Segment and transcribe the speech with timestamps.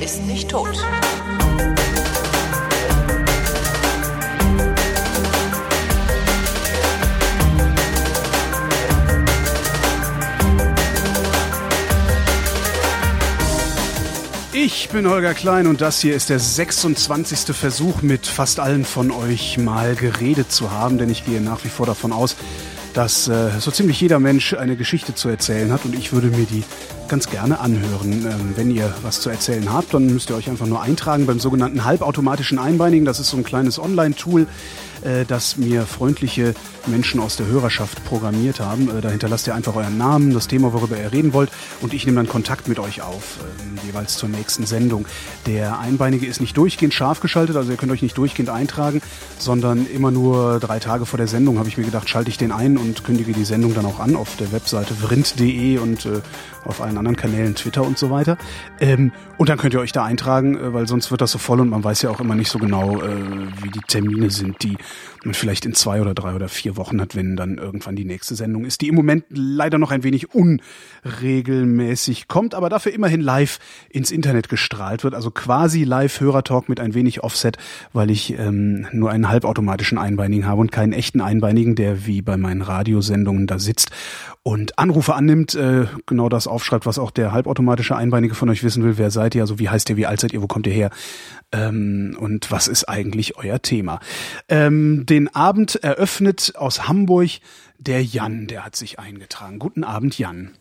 [0.00, 0.76] ist nicht tot.
[14.52, 17.54] Ich bin Holger Klein und das hier ist der 26.
[17.54, 21.68] Versuch, mit fast allen von euch mal geredet zu haben, denn ich gehe nach wie
[21.68, 22.36] vor davon aus,
[22.94, 26.46] dass äh, so ziemlich jeder Mensch eine Geschichte zu erzählen hat und ich würde mir
[26.46, 26.64] die
[27.08, 28.26] ganz gerne anhören.
[28.26, 31.40] Ähm, wenn ihr was zu erzählen habt, dann müsst ihr euch einfach nur eintragen beim
[31.40, 33.04] sogenannten halbautomatischen Einbeinigen.
[33.04, 34.46] Das ist so ein kleines Online-Tool,
[35.06, 36.54] äh, das mir freundliche
[36.86, 38.90] Menschen aus der Hörerschaft programmiert haben.
[38.90, 42.06] Äh, da hinterlasst ihr einfach euren Namen, das Thema, worüber ihr reden wollt und ich
[42.06, 45.06] nehme dann Kontakt mit euch auf, äh, jeweils zur nächsten Sendung.
[45.46, 49.00] Der Einbeinige ist nicht durchgehend scharf geschaltet, also ihr könnt euch nicht durchgehend eintragen,
[49.38, 52.52] sondern immer nur drei Tage vor der Sendung habe ich mir gedacht, schalte ich den
[52.52, 56.20] ein und kündige die Sendung dann auch an auf der Webseite vrind.de und äh,
[56.64, 58.36] auf allen anderen Kanälen, Twitter und so weiter.
[58.80, 61.60] Ähm, und dann könnt ihr euch da eintragen, äh, weil sonst wird das so voll
[61.60, 63.08] und man weiß ja auch immer nicht so genau, äh,
[63.62, 64.76] wie die Termine sind, die
[65.24, 68.34] man vielleicht in zwei oder drei oder vier Wochen hat, wenn dann irgendwann die nächste
[68.34, 73.58] Sendung ist, die im Moment leider noch ein wenig unregelmäßig kommt, aber dafür immerhin live
[73.90, 77.58] ins Internet gestrahlt wird, also quasi live Hörertalk mit ein wenig Offset,
[77.92, 82.36] weil ich ähm, nur einen halbautomatischen Einbeinigen habe und keinen echten Einbeinigen, der wie bei
[82.36, 83.90] meinen Radiosendungen da sitzt
[84.46, 88.84] und Anrufe annimmt, äh, genau das aufschreibt, was auch der halbautomatische Einbeinige von euch wissen
[88.84, 88.96] will.
[88.96, 89.42] Wer seid ihr?
[89.42, 89.96] Also wie heißt ihr?
[89.96, 90.40] Wie alt seid ihr?
[90.40, 90.90] Wo kommt ihr her?
[91.50, 93.98] Ähm, und was ist eigentlich euer Thema?
[94.48, 97.30] Ähm, den Abend eröffnet aus Hamburg
[97.78, 99.58] der Jan, der hat sich eingetragen.
[99.58, 100.52] Guten Abend, Jan.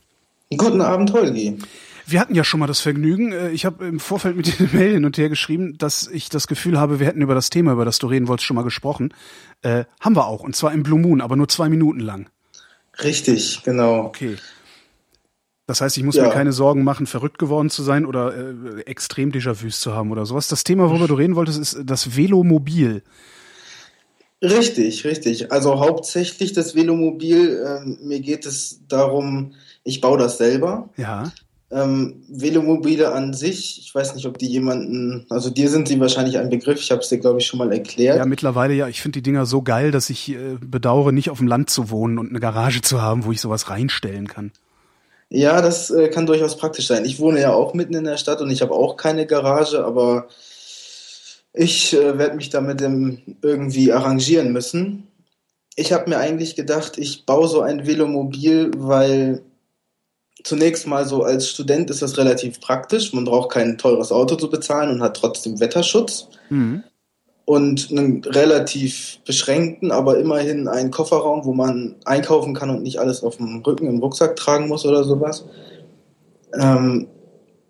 [0.55, 1.57] Guten Abend, Holgi.
[2.05, 3.31] Wir hatten ja schon mal das Vergnügen.
[3.31, 6.29] Äh, ich habe im Vorfeld mit dir eine Mail hin und her geschrieben, dass ich
[6.29, 8.63] das Gefühl habe, wir hätten über das Thema, über das du reden wolltest, schon mal
[8.63, 9.13] gesprochen.
[9.61, 12.29] Äh, haben wir auch, und zwar im Blue Moon, aber nur zwei Minuten lang.
[13.01, 14.05] Richtig, genau.
[14.05, 14.37] Okay.
[15.67, 16.25] Das heißt, ich muss ja.
[16.25, 20.25] mir keine Sorgen machen, verrückt geworden zu sein oder äh, extrem Déjà-vus zu haben oder
[20.25, 20.47] sowas.
[20.47, 23.01] Das Thema, worüber du reden wolltest, ist das Velomobil.
[24.45, 25.51] Richtig, richtig.
[25.51, 27.63] Also hauptsächlich das Velomobil.
[27.65, 30.89] Äh, mir geht es darum, ich baue das selber.
[30.97, 31.31] Ja.
[31.71, 36.37] Ähm, Velomobile an sich, ich weiß nicht, ob die jemanden, also dir sind sie wahrscheinlich
[36.37, 38.17] ein Begriff, ich habe es dir, glaube ich, schon mal erklärt.
[38.17, 38.87] Ja, mittlerweile ja.
[38.87, 41.89] Ich finde die Dinger so geil, dass ich äh, bedauere, nicht auf dem Land zu
[41.89, 44.51] wohnen und eine Garage zu haben, wo ich sowas reinstellen kann.
[45.29, 47.03] Ja, das äh, kann durchaus praktisch sein.
[47.03, 50.27] Ich wohne ja auch mitten in der Stadt und ich habe auch keine Garage, aber
[51.55, 55.07] ich äh, werde mich damit irgendwie arrangieren müssen.
[55.75, 59.41] Ich habe mir eigentlich gedacht, ich baue so ein Velomobil, weil
[60.43, 63.13] zunächst mal so als Student ist das relativ praktisch.
[63.13, 66.27] Man braucht kein teures Auto zu bezahlen und hat trotzdem Wetterschutz.
[66.49, 66.83] Mhm.
[67.45, 73.21] Und einen relativ beschränkten, aber immerhin einen Kofferraum, wo man einkaufen kann und nicht alles
[73.21, 75.45] auf dem Rücken im Rucksack tragen muss oder sowas.
[76.59, 77.07] Ähm,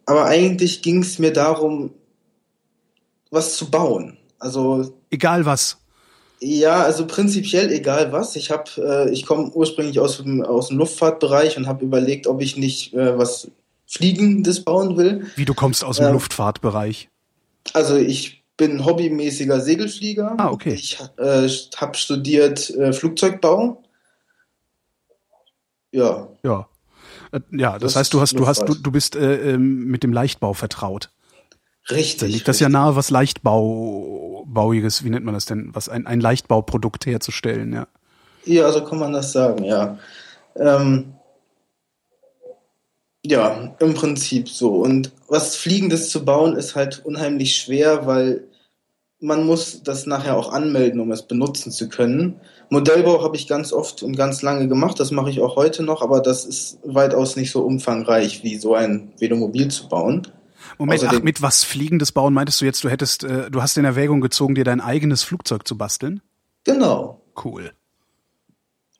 [0.06, 1.92] aber eigentlich ging es mir darum,
[3.36, 4.18] was zu bauen.
[4.40, 5.78] Also egal was.
[6.40, 8.36] Ja, also prinzipiell egal was.
[8.36, 12.42] Ich habe, äh, ich komme ursprünglich aus dem, aus dem Luftfahrtbereich und habe überlegt, ob
[12.42, 13.50] ich nicht äh, was
[13.88, 15.28] Fliegendes bauen will.
[15.36, 17.10] Wie du kommst aus dem äh, Luftfahrtbereich?
[17.74, 20.36] Also ich bin hobbymäßiger Segelflieger.
[20.38, 20.74] Ah, okay.
[20.74, 21.48] Ich äh,
[21.78, 23.84] habe studiert äh, Flugzeugbau.
[25.92, 26.28] Ja.
[26.44, 26.68] Ja.
[27.32, 30.04] Äh, ja, das, das heißt, du hast, du hast, du, du bist äh, ähm, mit
[30.04, 31.10] dem Leichtbau vertraut.
[31.90, 32.20] Richtig.
[32.20, 36.20] Da liegt das ja nahe, was Leichtbauiges, wie nennt man das denn, was ein, ein
[36.20, 37.88] Leichtbauprodukt herzustellen, ja.
[38.46, 39.98] Ja, so kann man das sagen, ja.
[40.56, 41.14] Ähm,
[43.26, 44.76] ja, im Prinzip so.
[44.76, 48.44] Und was Fliegendes zu bauen ist halt unheimlich schwer, weil
[49.20, 52.40] man muss das nachher auch anmelden, um es benutzen zu können.
[52.70, 56.02] Modellbau habe ich ganz oft und ganz lange gemacht, das mache ich auch heute noch,
[56.02, 60.28] aber das ist weitaus nicht so umfangreich wie so ein Velomobil zu bauen.
[60.78, 63.78] Moment, Außerdem, ach, mit was Fliegendes bauen meintest du jetzt, du hättest, äh, du hast
[63.78, 66.22] in Erwägung gezogen, dir dein eigenes Flugzeug zu basteln?
[66.64, 67.22] Genau.
[67.44, 67.72] Cool.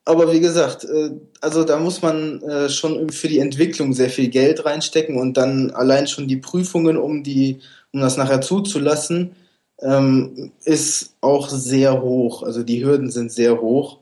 [0.06, 1.12] Aber wie gesagt, äh,
[1.42, 5.72] also da muss man äh, schon für die Entwicklung sehr viel Geld reinstecken und dann
[5.72, 7.60] allein schon die Prüfungen, um die,
[7.92, 9.36] um das nachher zuzulassen,
[9.82, 12.44] ähm, ist auch sehr hoch.
[12.44, 14.00] Also die Hürden sind sehr hoch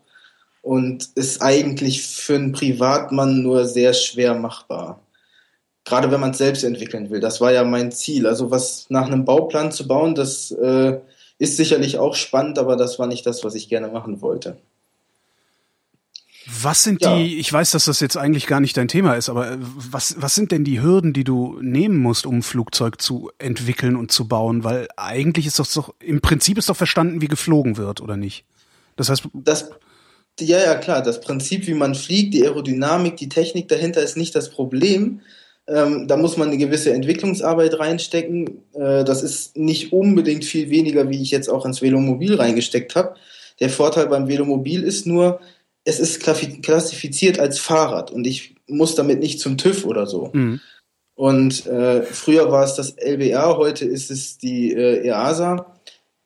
[0.61, 4.99] und ist eigentlich für einen Privatmann nur sehr schwer machbar
[5.85, 7.19] gerade wenn man es selbst entwickeln will.
[7.19, 8.27] Das war ja mein Ziel.
[8.27, 10.99] Also was nach einem Bauplan zu bauen, das äh,
[11.39, 14.57] ist sicherlich auch spannend, aber das war nicht das, was ich gerne machen wollte.
[16.61, 17.15] Was sind ja.
[17.15, 20.15] die, ich weiß, dass das jetzt eigentlich gar nicht dein Thema ist, aber äh, was,
[20.19, 24.11] was sind denn die Hürden, die du nehmen musst, um ein Flugzeug zu entwickeln und
[24.11, 24.63] zu bauen?
[24.63, 28.43] Weil eigentlich ist doch, doch im Prinzip ist doch verstanden, wie geflogen wird, oder nicht?
[28.97, 29.23] Das heißt.
[29.33, 29.71] Das,
[30.39, 31.01] ja, ja, klar.
[31.01, 35.21] Das Prinzip, wie man fliegt, die Aerodynamik, die Technik dahinter ist nicht das Problem
[35.67, 38.63] Ähm, da muss man eine gewisse Entwicklungsarbeit reinstecken.
[38.73, 43.15] Äh, das ist nicht unbedingt viel weniger, wie ich jetzt auch ins Velomobil reingesteckt habe.
[43.59, 45.39] Der Vorteil beim Velomobil ist nur,
[45.85, 50.31] es ist klassifiziert als Fahrrad und ich muss damit nicht zum TÜV oder so.
[50.33, 50.59] Mhm.
[51.15, 55.77] Und äh, früher war es das LBR, heute ist es die äh, EASA,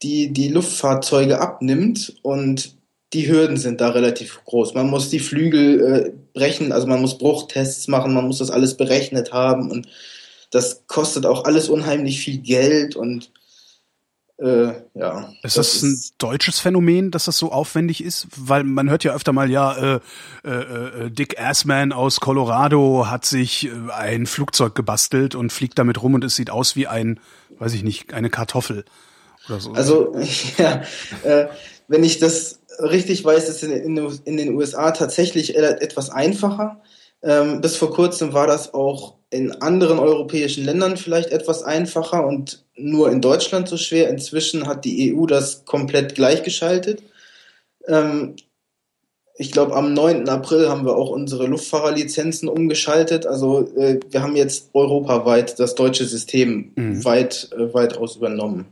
[0.02, 2.77] die die Luftfahrzeuge abnimmt und
[3.14, 4.74] die Hürden sind da relativ groß.
[4.74, 8.76] Man muss die Flügel äh, brechen, also man muss Bruchtests machen, man muss das alles
[8.76, 9.88] berechnet haben und
[10.52, 13.32] das kostet auch alles unheimlich viel Geld und
[14.40, 15.34] äh, ja.
[15.42, 18.28] Ist das, das ein ist deutsches Phänomen, dass das so aufwendig ist?
[18.36, 20.00] Weil man hört ja öfter mal, ja, äh,
[20.46, 26.04] äh, äh, Dick Assman aus Colorado hat sich äh, ein Flugzeug gebastelt und fliegt damit
[26.04, 27.20] rum und es sieht aus wie ein,
[27.58, 28.86] weiß ich nicht, eine Kartoffel
[29.50, 29.72] oder so.
[29.72, 30.16] Also,
[30.58, 30.84] ja,
[31.24, 31.48] äh,
[31.88, 36.82] wenn ich das richtig weiß, ist in, in, den USA tatsächlich etwas einfacher.
[37.24, 42.64] Ähm, bis vor kurzem war das auch in anderen europäischen Ländern vielleicht etwas einfacher und
[42.76, 44.10] nur in Deutschland so schwer.
[44.10, 47.04] Inzwischen hat die EU das komplett gleichgeschaltet.
[47.88, 48.36] Ähm,
[49.40, 50.28] ich glaube, am 9.
[50.30, 53.28] April haben wir auch unsere Luftfahrerlizenzen umgeschaltet.
[53.28, 57.06] Also äh, wir haben jetzt europaweit das deutsche System mhm.
[57.06, 58.66] weit, äh, weitaus übernommen.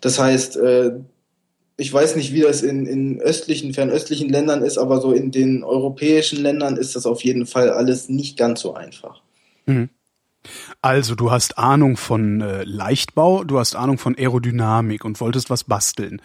[0.00, 0.92] Das heißt, äh,
[1.76, 5.64] ich weiß nicht, wie das in, in östlichen, fernöstlichen Ländern ist, aber so in den
[5.64, 9.22] europäischen Ländern ist das auf jeden Fall alles nicht ganz so einfach.
[9.66, 9.88] Mhm.
[10.80, 15.64] Also, du hast Ahnung von äh, Leichtbau, du hast Ahnung von Aerodynamik und wolltest was
[15.64, 16.20] basteln.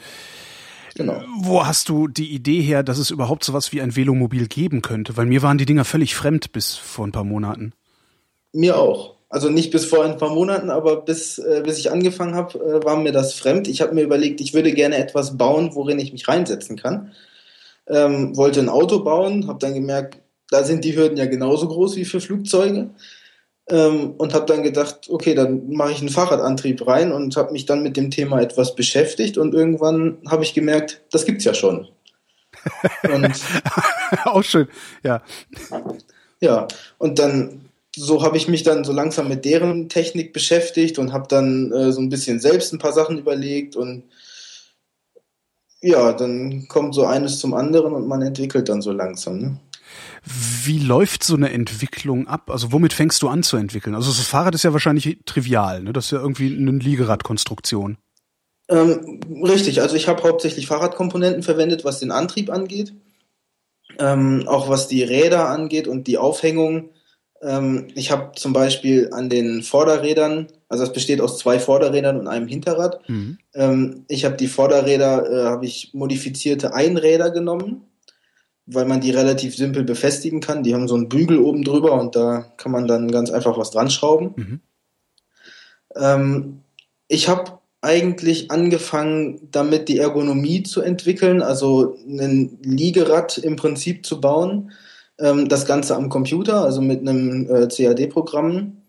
[0.96, 1.22] Genau.
[1.42, 5.16] Wo hast du die Idee her, dass es überhaupt sowas wie ein Velomobil geben könnte?
[5.16, 7.74] Weil mir waren die Dinger völlig fremd bis vor ein paar Monaten.
[8.52, 9.17] Mir auch.
[9.30, 12.86] Also nicht bis vor ein paar Monaten, aber bis, äh, bis ich angefangen habe, äh,
[12.86, 13.68] war mir das fremd.
[13.68, 17.12] Ich habe mir überlegt, ich würde gerne etwas bauen, worin ich mich reinsetzen kann.
[17.88, 20.20] Ähm, wollte ein Auto bauen, habe dann gemerkt,
[20.50, 22.90] da sind die Hürden ja genauso groß wie für Flugzeuge.
[23.70, 27.66] Ähm, und habe dann gedacht, okay, dann mache ich einen Fahrradantrieb rein und habe mich
[27.66, 31.90] dann mit dem Thema etwas beschäftigt und irgendwann habe ich gemerkt, das gibt's ja schon.
[34.24, 34.70] Auch schön,
[35.04, 35.22] ja.
[36.40, 37.67] Ja, und dann
[37.98, 41.92] so habe ich mich dann so langsam mit deren Technik beschäftigt und habe dann äh,
[41.92, 44.04] so ein bisschen selbst ein paar Sachen überlegt und
[45.82, 49.40] ja, dann kommt so eines zum anderen und man entwickelt dann so langsam.
[49.40, 49.60] Ne?
[50.24, 52.50] Wie läuft so eine Entwicklung ab?
[52.50, 53.96] Also womit fängst du an zu entwickeln?
[53.96, 55.94] Also das Fahrrad ist ja wahrscheinlich trivial, ne?
[55.94, 57.98] Das ist ja irgendwie eine Liegeradkonstruktion.
[58.70, 62.94] Ähm, richtig, also ich habe hauptsächlich Fahrradkomponenten verwendet, was den Antrieb angeht.
[64.00, 66.90] Ähm, auch was die Räder angeht und die Aufhängung
[67.42, 72.28] ähm, ich habe zum Beispiel an den Vorderrädern, also es besteht aus zwei Vorderrädern und
[72.28, 73.08] einem Hinterrad.
[73.10, 73.38] Mhm.
[73.54, 77.84] Ähm, ich habe die Vorderräder, äh, habe ich modifizierte Einräder genommen,
[78.66, 80.64] weil man die relativ simpel befestigen kann.
[80.64, 83.72] Die haben so einen Bügel oben drüber und da kann man dann ganz einfach was
[83.72, 84.34] dran schrauben.
[84.36, 84.60] Mhm.
[85.96, 86.60] Ähm,
[87.08, 94.20] ich habe eigentlich angefangen, damit die Ergonomie zu entwickeln, also ein Liegerad im Prinzip zu
[94.20, 94.72] bauen
[95.20, 98.82] ähm, das Ganze am Computer, also mit einem äh, CAD-Programm,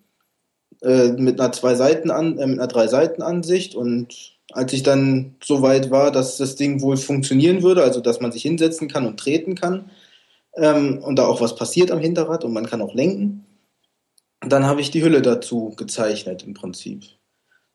[0.82, 4.82] äh, mit einer zwei Seiten an, äh, mit einer drei Seiten Ansicht und als ich
[4.82, 8.88] dann so weit war, dass das Ding wohl funktionieren würde, also dass man sich hinsetzen
[8.88, 9.90] kann und treten kann
[10.54, 13.44] ähm, und da auch was passiert am Hinterrad und man kann auch lenken,
[14.40, 17.04] dann habe ich die Hülle dazu gezeichnet im Prinzip.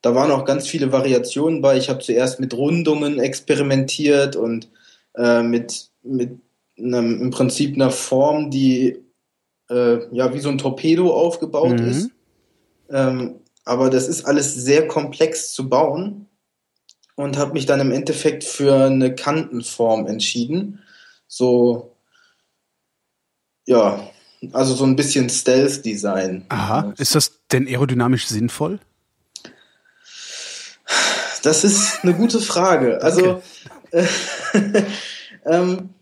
[0.02, 1.78] Da waren auch ganz viele Variationen bei.
[1.78, 4.70] Ich habe zuerst mit Rundungen experimentiert und
[5.16, 6.40] äh, mit, mit
[6.78, 9.04] einem, im Prinzip einer Form, die
[9.70, 11.88] äh, ja wie so ein Torpedo aufgebaut mhm.
[11.88, 12.10] ist.
[12.90, 16.28] Ähm, aber das ist alles sehr komplex zu bauen
[17.16, 20.80] und habe mich dann im Endeffekt für eine Kantenform entschieden.
[21.28, 21.96] So,
[23.66, 24.10] ja,
[24.52, 26.46] also so ein bisschen Stealth-Design.
[26.50, 28.80] Aha, ist das denn aerodynamisch sinnvoll?
[31.44, 33.02] Das ist eine gute Frage.
[33.02, 33.42] Also,
[33.92, 34.06] äh,
[35.46, 35.93] ähm,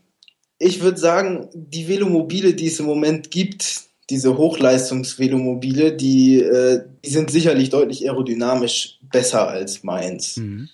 [0.62, 7.10] ich würde sagen, die Velomobile, die es im Moment gibt, diese Hochleistungs-Velomobile, die, äh, die
[7.10, 10.38] sind sicherlich deutlich aerodynamisch besser als meins.
[10.38, 10.70] Mhm.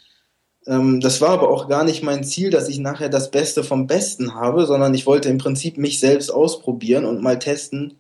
[0.66, 3.88] Ähm, das war aber auch gar nicht mein Ziel, dass ich nachher das Beste vom
[3.88, 7.96] Besten habe, sondern ich wollte im Prinzip mich selbst ausprobieren und mal testen,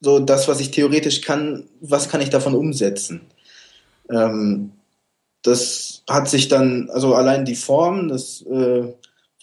[0.00, 3.22] so das, was ich theoretisch kann, was kann ich davon umsetzen.
[4.10, 4.72] Ähm,
[5.40, 8.92] das hat sich dann, also allein die Form, das äh,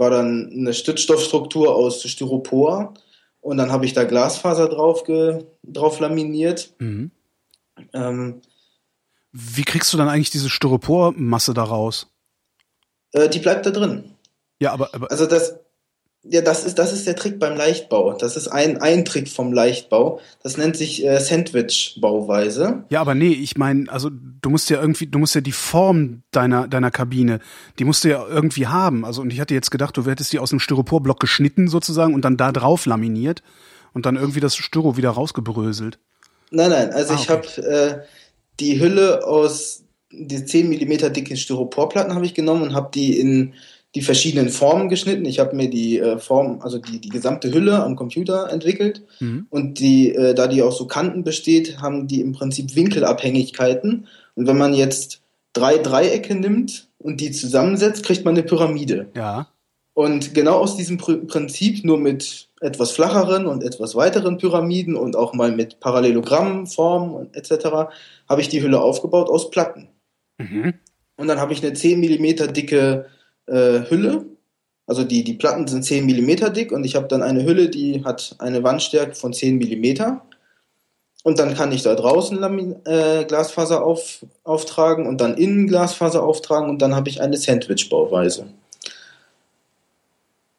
[0.02, 2.96] war dann eine Stützstoffstruktur aus Styropor
[3.40, 6.74] und dann habe ich da Glasfaser drauf, ge, drauf laminiert.
[6.80, 7.12] Mhm.
[7.94, 8.42] Ähm,
[9.32, 12.08] Wie kriegst du dann eigentlich diese Styropormasse da raus?
[13.12, 14.16] Äh, die bleibt da drin.
[14.60, 15.60] Ja, aber, aber also das
[16.24, 18.14] Ja, das ist, das ist der Trick beim Leichtbau.
[18.14, 20.20] Das ist ein, ein Trick vom Leichtbau.
[20.44, 22.84] Das nennt sich äh, Sandwich-Bauweise.
[22.90, 26.22] Ja, aber nee, ich meine, also du musst ja irgendwie, du musst ja die Form
[26.30, 27.40] deiner, deiner Kabine,
[27.80, 29.04] die musst du ja irgendwie haben.
[29.04, 32.24] Also und ich hatte jetzt gedacht, du hättest die aus einem Styroporblock geschnitten sozusagen und
[32.24, 33.42] dann da drauf laminiert
[33.94, 35.98] und dann irgendwie das Styro wieder rausgebröselt.
[36.52, 38.00] Nein, nein, also ah, ich habe äh,
[38.60, 43.54] die Hülle aus die 10 Millimeter dicken Styroporplatten habe ich genommen und habe die in
[43.96, 45.26] die verschiedenen Formen geschnitten.
[45.26, 49.04] Ich habe mir die äh, Form, also die, die gesamte Hülle am Computer entwickelt.
[49.20, 49.48] Mhm.
[49.50, 54.08] Und die, äh, da die aus so Kanten besteht, haben die im Prinzip Winkelabhängigkeiten.
[54.36, 55.22] Und wenn man jetzt
[55.54, 59.10] drei Dreiecke nimmt und die zusammensetzt, kriegt man eine Pyramide.
[59.16, 59.48] Ja.
[59.94, 65.34] Und genau aus diesem Prinzip, nur mit etwas flacheren und etwas weiteren Pyramiden und auch
[65.34, 67.92] mal mit Parallelogrammformen etc.,
[68.30, 69.90] habe ich die Hülle aufgebaut aus Platten.
[70.38, 70.76] Mhm.
[71.18, 73.08] Und dann habe ich eine 10 mm dicke
[73.48, 74.26] äh, Hülle.
[74.88, 78.04] Also die, die Platten sind 10 mm dick und ich habe dann eine Hülle, die
[78.04, 80.20] hat eine Wandstärke von 10 mm.
[81.24, 86.24] Und dann kann ich da draußen Lamin äh, Glasfaser auf, auftragen und dann innen Glasfaser
[86.24, 88.48] auftragen und dann habe ich eine Sandwich-Bauweise.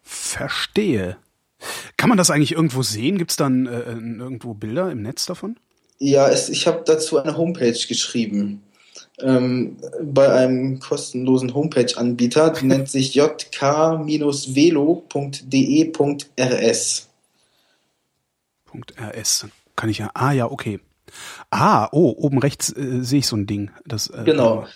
[0.02, 1.16] Verstehe.
[1.96, 3.18] Kann man das eigentlich irgendwo sehen?
[3.18, 5.58] Gibt es dann äh, irgendwo Bilder im Netz davon?
[5.98, 8.62] Ja, es, ich habe dazu eine Homepage geschrieben
[9.20, 14.28] ähm, bei einem kostenlosen Homepage-Anbieter, die nennt sich jk-velo.de.rs.
[18.98, 19.46] .rs.
[19.76, 20.10] Kann ich ja.
[20.14, 20.80] Ah ja, okay.
[21.50, 23.70] Ah, oh, oben rechts äh, sehe ich so ein Ding.
[23.84, 24.66] Das, äh, genau.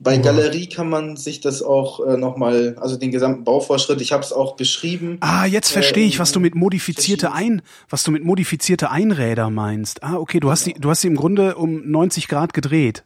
[0.00, 4.22] Bei Galerie kann man sich das auch äh, nochmal, also den gesamten Bauvorschritt, ich habe
[4.22, 5.18] es auch beschrieben.
[5.20, 10.02] Ah, jetzt verstehe ich, was du mit modifizierte ein, was du mit modifizierte Einräder meinst.
[10.02, 13.04] Ah, okay, du hast die, du hast sie im Grunde um 90 Grad gedreht.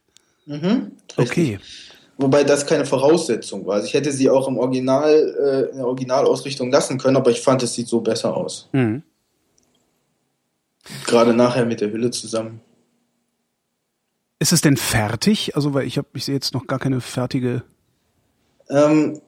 [0.48, 1.58] Mhm, okay.
[2.16, 3.76] Wobei das keine Voraussetzung war.
[3.76, 7.40] Also ich hätte sie auch im Original, äh, in der Originalausrichtung lassen können, aber ich
[7.42, 8.68] fand, es sieht so besser aus.
[8.72, 9.02] Mhm.
[11.06, 12.60] Gerade nachher mit der Hülle zusammen.
[14.38, 15.54] Ist es denn fertig?
[15.54, 17.62] Also, weil ich habe, ich sehe jetzt noch gar keine fertige.
[18.70, 19.20] Ähm,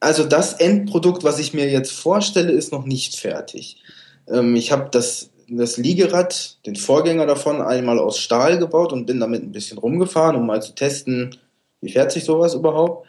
[0.00, 3.82] also das Endprodukt, was ich mir jetzt vorstelle, ist noch nicht fertig.
[4.28, 9.20] Ähm, ich habe das das Liegerad, den Vorgänger davon, einmal aus Stahl gebaut und bin
[9.20, 11.36] damit ein bisschen rumgefahren, um mal zu testen,
[11.80, 13.06] wie fährt sich sowas überhaupt.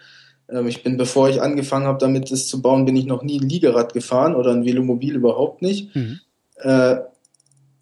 [0.50, 3.40] Ähm, ich bin, bevor ich angefangen habe, damit es zu bauen, bin ich noch nie
[3.40, 5.96] ein Liegerad gefahren oder ein Velomobil überhaupt nicht.
[5.96, 6.20] Mhm.
[6.58, 6.98] Äh,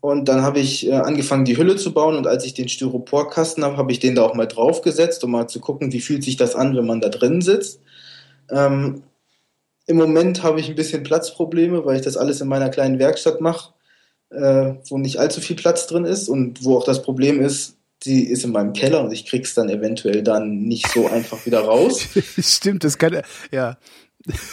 [0.01, 3.63] und dann habe ich äh, angefangen, die Hülle zu bauen und als ich den Styroporkasten
[3.63, 6.38] habe, habe ich den da auch mal draufgesetzt, um mal zu gucken, wie fühlt sich
[6.38, 7.82] das an, wenn man da drin sitzt.
[8.50, 9.03] Ähm,
[9.86, 13.41] Im Moment habe ich ein bisschen Platzprobleme, weil ich das alles in meiner kleinen Werkstatt
[13.41, 13.74] mache
[14.31, 18.25] äh, wo nicht allzu viel Platz drin ist und wo auch das Problem ist, die
[18.27, 22.07] ist in meinem Keller und ich krieg's dann eventuell dann nicht so einfach wieder raus.
[22.39, 23.21] Stimmt, das kann
[23.51, 23.77] ja.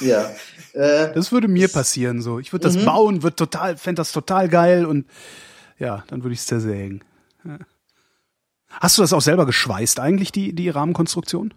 [0.00, 0.30] Ja.
[0.72, 2.38] Äh, das würde mir passieren so.
[2.38, 2.84] Ich würde das mhm.
[2.84, 5.06] bauen, würde total, fände das total geil und
[5.78, 7.02] ja, dann würde ich es zersägen.
[7.44, 7.58] Ja.
[8.68, 11.54] Hast du das auch selber geschweißt eigentlich, die, die Rahmenkonstruktion?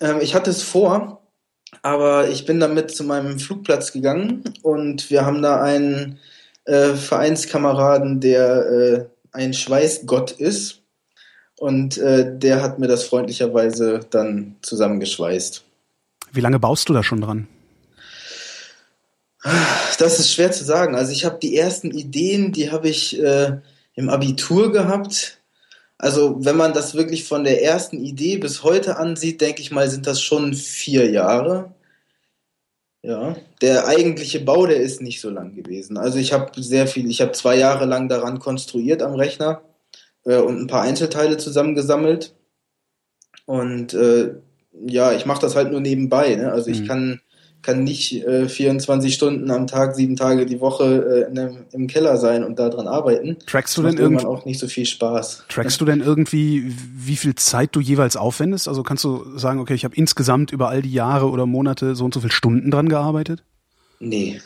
[0.00, 1.22] Ähm, ich hatte es vor,
[1.82, 6.18] aber ich bin damit zu meinem Flugplatz gegangen und wir haben da einen
[6.64, 10.80] äh, Vereinskameraden, der äh, ein Schweißgott ist.
[11.58, 15.62] Und äh, der hat mir das freundlicherweise dann zusammengeschweißt.
[16.32, 17.46] Wie lange baust du da schon dran?
[19.98, 20.94] Das ist schwer zu sagen.
[20.94, 23.58] Also ich habe die ersten Ideen, die habe ich äh,
[23.94, 25.38] im Abitur gehabt.
[25.98, 29.88] Also wenn man das wirklich von der ersten Idee bis heute ansieht, denke ich mal,
[29.88, 31.72] sind das schon vier Jahre.
[33.04, 35.98] Ja, der eigentliche Bau, der ist nicht so lang gewesen.
[35.98, 39.60] Also ich habe sehr viel, ich habe zwei Jahre lang daran konstruiert am Rechner
[40.24, 42.34] äh, und ein paar Einzelteile zusammengesammelt.
[43.44, 44.36] Und äh,
[44.86, 46.34] ja, ich mache das halt nur nebenbei.
[46.34, 46.50] Ne?
[46.50, 46.86] Also ich mhm.
[46.86, 47.20] kann
[47.64, 52.18] kann nicht äh, 24 Stunden am Tag, sieben Tage die Woche äh, einem, im Keller
[52.18, 53.36] sein und daran arbeiten.
[53.46, 55.44] Trackst du denn irgendwie auch nicht so viel Spaß?
[55.48, 58.68] Trackst du denn irgendwie, wie viel Zeit du jeweils aufwendest?
[58.68, 62.04] Also kannst du sagen, okay, ich habe insgesamt über all die Jahre oder Monate so
[62.04, 63.42] und so viele Stunden dran gearbeitet?
[63.98, 64.40] Nee.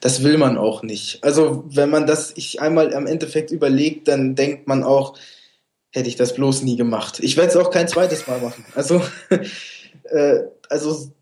[0.00, 1.22] Das will man auch nicht.
[1.22, 5.18] Also, wenn man das ich einmal am Endeffekt überlegt, dann denkt man auch,
[5.90, 7.18] hätte ich das bloß nie gemacht.
[7.20, 8.64] Ich werde es auch kein zweites Mal machen.
[8.74, 9.02] Also,
[10.04, 11.12] äh, also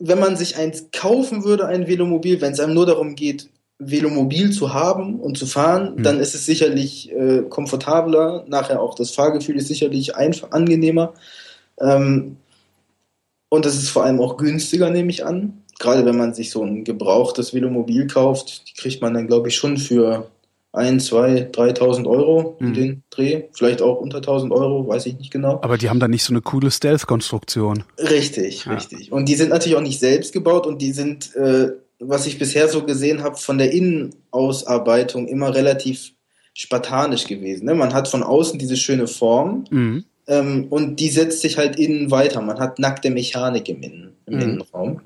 [0.00, 4.50] wenn man sich eins kaufen würde, ein Velomobil, wenn es einem nur darum geht, Velomobil
[4.50, 6.02] zu haben und zu fahren, mhm.
[6.02, 8.44] dann ist es sicherlich äh, komfortabler.
[8.48, 11.14] Nachher auch das Fahrgefühl ist sicherlich einfach angenehmer.
[11.80, 12.36] Ähm,
[13.48, 15.62] und es ist vor allem auch günstiger, nehme ich an.
[15.78, 19.56] Gerade wenn man sich so ein gebrauchtes Velomobil kauft, die kriegt man dann, glaube ich,
[19.56, 20.30] schon für
[20.72, 22.74] ein, zwei, 3.000 Euro in mhm.
[22.74, 23.44] den Dreh.
[23.52, 25.58] Vielleicht auch unter 1.000 Euro, weiß ich nicht genau.
[25.62, 27.84] Aber die haben dann nicht so eine coole Stealth-Konstruktion.
[27.98, 28.74] Richtig, ja.
[28.74, 29.10] richtig.
[29.10, 32.68] Und die sind natürlich auch nicht selbst gebaut und die sind, äh, was ich bisher
[32.68, 36.12] so gesehen habe, von der Innenausarbeitung immer relativ
[36.54, 37.66] spartanisch gewesen.
[37.66, 37.74] Ne?
[37.74, 40.04] Man hat von außen diese schöne Form mhm.
[40.28, 42.40] ähm, und die setzt sich halt innen weiter.
[42.42, 44.40] Man hat nackte Mechanik im, Innen, im mhm.
[44.40, 45.00] Innenraum.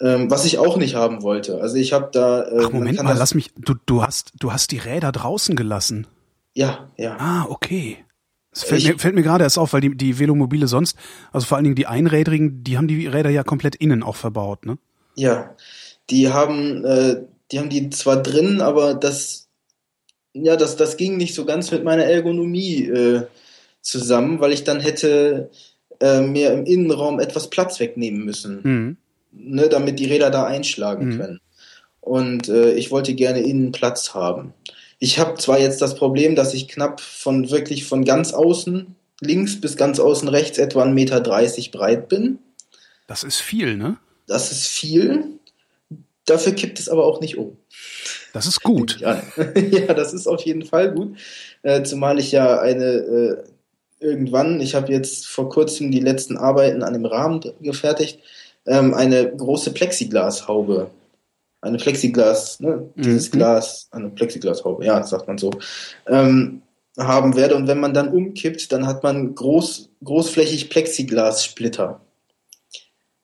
[0.00, 1.60] Ähm, was ich auch nicht haben wollte.
[1.60, 2.42] Also ich habe da.
[2.42, 3.52] Äh, Ach, Moment mal, lass mich.
[3.56, 6.06] Du, du hast, du hast die Räder draußen gelassen.
[6.54, 7.16] Ja, ja.
[7.18, 7.98] Ah, okay.
[8.54, 10.96] Das fällt, ich, mir, fällt mir gerade erst auf, weil die, die Velomobile sonst,
[11.32, 14.64] also vor allen Dingen die Einrädrigen, die haben die Räder ja komplett innen auch verbaut,
[14.64, 14.78] ne?
[15.16, 15.56] Ja,
[16.08, 19.48] die haben, äh, die haben die zwar drin, aber das,
[20.34, 23.22] ja, das, das ging nicht so ganz mit meiner Ergonomie äh,
[23.80, 25.50] zusammen, weil ich dann hätte
[26.00, 28.96] äh, mir im Innenraum etwas Platz wegnehmen müssen, mhm.
[29.36, 31.18] Ne, damit die Räder da einschlagen mhm.
[31.18, 31.40] können.
[32.00, 34.52] Und äh, ich wollte gerne innen Platz haben.
[34.98, 39.60] Ich habe zwar jetzt das Problem, dass ich knapp von wirklich von ganz außen links
[39.60, 42.38] bis ganz außen rechts etwa 1,30 Meter breit bin.
[43.06, 43.96] Das ist viel, ne?
[44.26, 45.24] Das ist viel.
[46.26, 47.56] Dafür kippt es aber auch nicht um.
[48.32, 48.98] Das ist gut.
[49.00, 51.16] ja, das ist auf jeden Fall gut.
[51.62, 53.36] Äh, zumal ich ja eine äh,
[54.00, 58.20] irgendwann, ich habe jetzt vor kurzem die letzten Arbeiten an dem Rahmen gefertigt,
[58.66, 60.90] ähm, eine große Plexiglashaube
[61.64, 63.38] eine Plexiglas, ne, dieses mhm.
[63.38, 65.50] Glas, eine Plexiglashaube, ja, sagt man so,
[66.06, 66.62] ähm,
[66.98, 67.56] haben werde.
[67.56, 72.00] Und wenn man dann umkippt, dann hat man groß, großflächig Plexiglas-Splitter.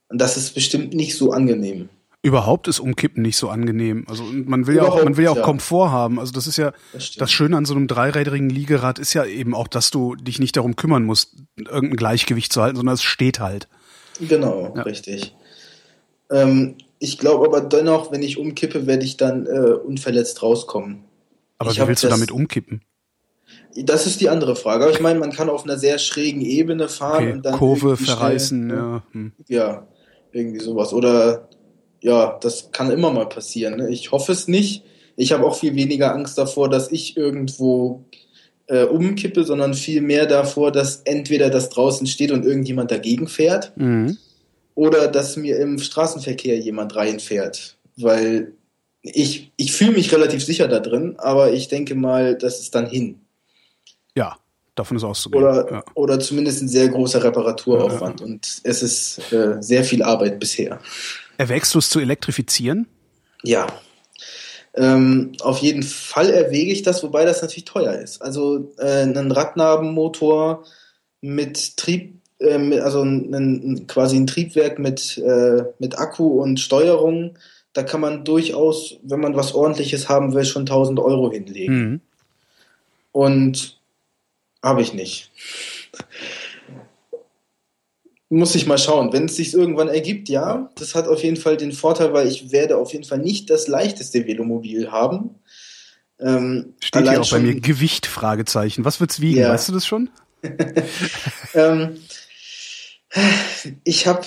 [0.09, 1.88] Und das ist bestimmt nicht so angenehm.
[2.23, 4.04] Überhaupt ist Umkippen nicht so angenehm.
[4.09, 5.42] Also man will Überhaupt, ja auch, man will ja auch ja.
[5.42, 6.18] Komfort haben.
[6.18, 9.54] Also das ist ja das, das, Schöne an so einem dreirädrigen Liegerad ist ja eben
[9.54, 13.40] auch, dass du dich nicht darum kümmern musst, irgendein Gleichgewicht zu halten, sondern es steht
[13.40, 13.68] halt.
[14.20, 14.82] Genau, ja.
[14.82, 15.34] richtig.
[16.30, 21.04] Ähm, ich glaube aber dennoch, wenn ich umkippe, werde ich dann äh, unverletzt rauskommen.
[21.58, 22.82] Aber ich wie willst du damit umkippen?
[23.74, 24.84] Das ist die andere Frage.
[24.84, 27.32] Aber ich meine, man kann auf einer sehr schrägen Ebene fahren okay.
[27.32, 27.54] und dann.
[27.54, 29.02] Kurve verreißen, schnell, ja.
[29.12, 29.32] Hm.
[29.48, 29.86] Ja,
[30.32, 30.92] irgendwie sowas.
[30.92, 31.48] Oder
[32.00, 33.76] ja, das kann immer mal passieren.
[33.76, 33.90] Ne?
[33.90, 34.84] Ich hoffe es nicht.
[35.16, 38.04] Ich habe auch viel weniger Angst davor, dass ich irgendwo
[38.71, 43.76] äh, umkippe, sondern viel mehr davor, dass entweder das draußen steht und irgendjemand dagegen fährt.
[43.76, 44.17] Mhm
[44.80, 48.54] oder dass mir im Straßenverkehr jemand reinfährt, weil
[49.02, 52.87] ich, ich fühle mich relativ sicher da drin, aber ich denke mal, das ist dann
[52.87, 53.21] hin.
[54.15, 54.39] Ja,
[54.75, 55.43] davon ist auszugehen.
[55.43, 55.85] Oder, ja.
[55.95, 58.33] oder zumindest ein sehr großer Reparaturaufwand ja, ja.
[58.33, 60.80] und es ist äh, sehr viel Arbeit bisher.
[61.37, 62.87] Erwägst du es zu elektrifizieren?
[63.43, 63.67] Ja.
[64.75, 68.23] Ähm, auf jeden Fall erwäge ich das, wobei das natürlich teuer ist.
[68.23, 70.65] Also äh, ein Radnabenmotor
[71.21, 77.37] mit Trieb ähm, also ein, quasi ein Triebwerk mit, äh, mit Akku und Steuerung,
[77.73, 81.75] da kann man durchaus, wenn man was ordentliches haben will, schon 1000 Euro hinlegen.
[81.75, 82.00] Mhm.
[83.13, 83.78] Und
[84.63, 85.30] habe ich nicht.
[88.32, 89.12] Muss ich mal schauen.
[89.12, 92.52] Wenn es sich irgendwann ergibt, ja, das hat auf jeden Fall den Vorteil, weil ich
[92.52, 95.34] werde auf jeden Fall nicht das leichteste Velomobil haben.
[96.21, 98.84] Ähm, Steht hier auch schon, bei mir Gewicht, Fragezeichen.
[98.84, 99.40] Was wird's wiegen?
[99.40, 99.52] Ja.
[99.52, 100.10] Weißt du das schon?
[101.54, 101.97] ähm,
[103.82, 104.25] ich habe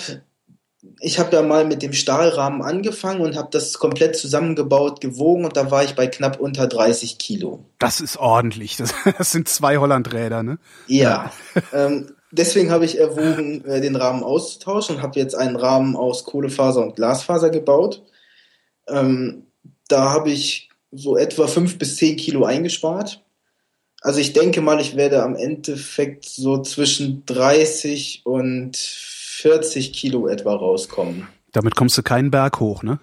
[1.00, 5.56] ich habe ja mal mit dem Stahlrahmen angefangen und habe das komplett zusammengebaut, gewogen und
[5.56, 7.64] da war ich bei knapp unter 30 Kilo.
[7.78, 8.76] Das ist ordentlich.
[8.76, 10.58] Das, das sind zwei Hollandräder, ne?
[10.86, 11.32] Ja.
[11.72, 16.24] ähm, deswegen habe ich erwogen, äh, den Rahmen auszutauschen und habe jetzt einen Rahmen aus
[16.24, 18.02] Kohlefaser und Glasfaser gebaut.
[18.88, 19.46] Ähm,
[19.88, 23.22] da habe ich so etwa fünf bis zehn Kilo eingespart.
[24.00, 30.54] Also ich denke mal, ich werde am Endeffekt so zwischen 30 und 40 Kilo etwa
[30.54, 31.26] rauskommen.
[31.52, 32.98] Damit kommst du keinen Berg hoch, ne?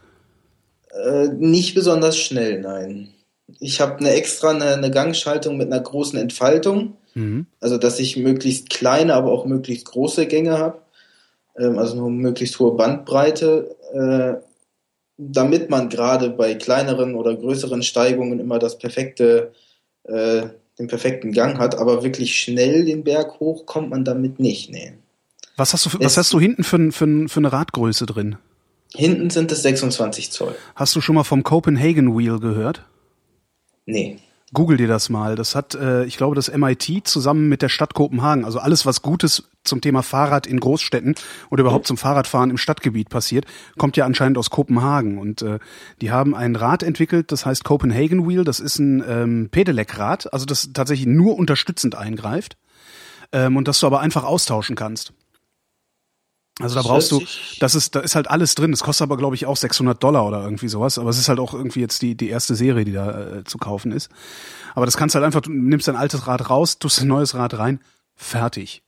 [0.91, 3.13] Äh, nicht besonders schnell, nein.
[3.59, 7.45] Ich habe eine extra eine, eine, Gangschaltung mit einer großen Entfaltung, mhm.
[7.59, 10.81] also dass ich möglichst kleine, aber auch möglichst große Gänge habe,
[11.57, 14.43] ähm, also eine möglichst hohe Bandbreite, äh,
[15.17, 19.51] damit man gerade bei kleineren oder größeren Steigungen immer das perfekte
[20.03, 20.47] äh,
[20.79, 24.71] den perfekten Gang hat, aber wirklich schnell den Berg hoch kommt man damit nicht.
[24.71, 24.93] Nee.
[25.57, 28.37] Was hast du, was hast du hinten für, für, für eine Radgröße drin?
[28.93, 30.55] Hinten sind es 26 Zoll.
[30.75, 32.83] Hast du schon mal vom Copenhagen Wheel gehört?
[33.85, 34.19] Nee.
[34.53, 35.35] Google dir das mal.
[35.35, 39.01] Das hat, äh, ich glaube, das MIT zusammen mit der Stadt Kopenhagen, also alles, was
[39.01, 41.15] Gutes zum Thema Fahrrad in Großstädten
[41.49, 43.45] oder überhaupt zum Fahrradfahren im Stadtgebiet passiert,
[43.77, 45.17] kommt ja anscheinend aus Kopenhagen.
[45.17, 45.59] Und äh,
[46.01, 48.43] die haben ein Rad entwickelt, das heißt Copenhagen Wheel.
[48.43, 52.57] Das ist ein ähm, Pedelec-Rad, also das tatsächlich nur unterstützend eingreift
[53.31, 55.13] ähm, und das du aber einfach austauschen kannst.
[56.59, 57.23] Also da brauchst du,
[57.59, 58.71] das ist, da ist halt alles drin.
[58.71, 60.99] Das kostet aber, glaube ich, auch 600 Dollar oder irgendwie sowas.
[60.99, 63.57] Aber es ist halt auch irgendwie jetzt die, die erste Serie, die da äh, zu
[63.57, 64.09] kaufen ist.
[64.75, 67.57] Aber das kannst halt einfach, du nimmst dein altes Rad raus, tust ein neues Rad
[67.57, 67.79] rein,
[68.15, 68.83] fertig.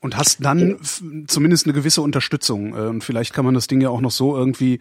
[0.00, 0.78] Und hast dann
[1.26, 2.74] zumindest eine gewisse Unterstützung.
[2.74, 4.80] Äh, und vielleicht kann man das Ding ja auch noch so irgendwie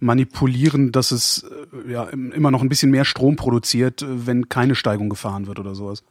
[0.00, 1.46] manipulieren, dass es
[1.86, 5.58] äh, ja immer noch ein bisschen mehr Strom produziert, äh, wenn keine Steigung gefahren wird
[5.58, 6.02] oder sowas.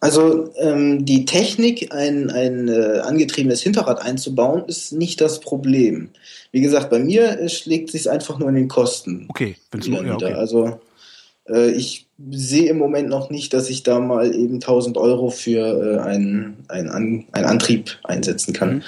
[0.00, 6.10] Also ähm, die Technik, ein, ein äh, angetriebenes Hinterrad einzubauen, ist nicht das Problem.
[6.52, 9.26] Wie gesagt, bei mir äh, schlägt sich einfach nur in den Kosten.
[9.28, 10.34] Okay, wenn es ja, okay.
[10.34, 10.80] Also
[11.48, 15.96] äh, ich sehe im Moment noch nicht, dass ich da mal eben 1000 Euro für
[15.96, 18.74] äh, einen, einen, An einen Antrieb einsetzen kann.
[18.74, 18.82] Mhm.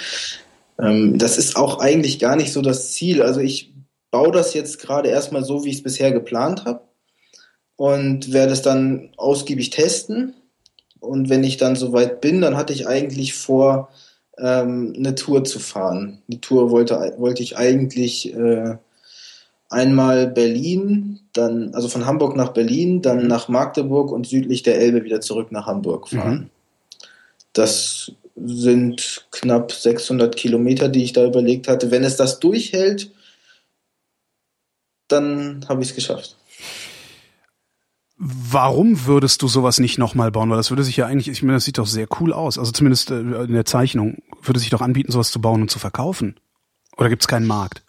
[0.81, 3.23] Ähm, das ist auch eigentlich gar nicht so das Ziel.
[3.23, 3.73] Also ich
[4.13, 6.83] baue das jetzt gerade erstmal so, wie ich es bisher geplant habe
[7.75, 10.35] und werde es dann ausgiebig testen
[11.01, 13.89] und wenn ich dann soweit bin, dann hatte ich eigentlich vor,
[14.39, 16.23] ähm, eine Tour zu fahren.
[16.29, 18.77] Die Tour wollte, wollte ich eigentlich äh,
[19.69, 23.29] einmal Berlin, dann, also von Hamburg nach Berlin, dann mhm.
[23.29, 26.35] nach Magdeburg und südlich der Elbe wieder zurück nach Hamburg fahren.
[26.35, 26.51] Mhm.
[27.53, 31.91] Das sind knapp 600 Kilometer, die ich da überlegt hatte.
[31.91, 33.11] Wenn es das durchhält,
[35.09, 36.37] dann habe ich es geschafft.
[38.23, 40.51] Warum würdest du sowas nicht nochmal bauen?
[40.51, 42.59] Weil das würde sich ja eigentlich, ich meine, das sieht doch sehr cool aus.
[42.59, 45.79] Also zumindest äh, in der Zeichnung würde sich doch anbieten, sowas zu bauen und zu
[45.79, 46.39] verkaufen.
[46.99, 47.83] Oder gibt es keinen Markt?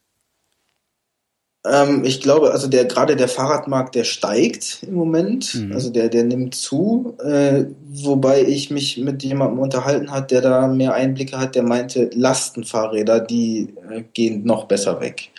[1.66, 5.54] Ähm, ich glaube, also der gerade der Fahrradmarkt, der steigt im Moment.
[5.54, 5.74] Mhm.
[5.74, 7.18] Also der, der nimmt zu.
[7.22, 12.10] Äh, wobei ich mich mit jemandem unterhalten hat, der da mehr Einblicke hat, der meinte,
[12.14, 15.30] Lastenfahrräder, die äh, gehen noch besser weg.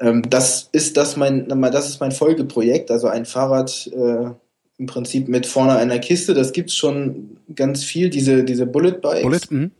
[0.00, 4.30] Ähm, das ist das mein, das ist mein Folgeprojekt, also ein Fahrrad äh,
[4.78, 6.32] im Prinzip mit vorne einer Kiste.
[6.34, 9.22] Das gibt's schon ganz viel, diese, diese Bullet Bikes.
[9.22, 9.70] Bullet, mhm.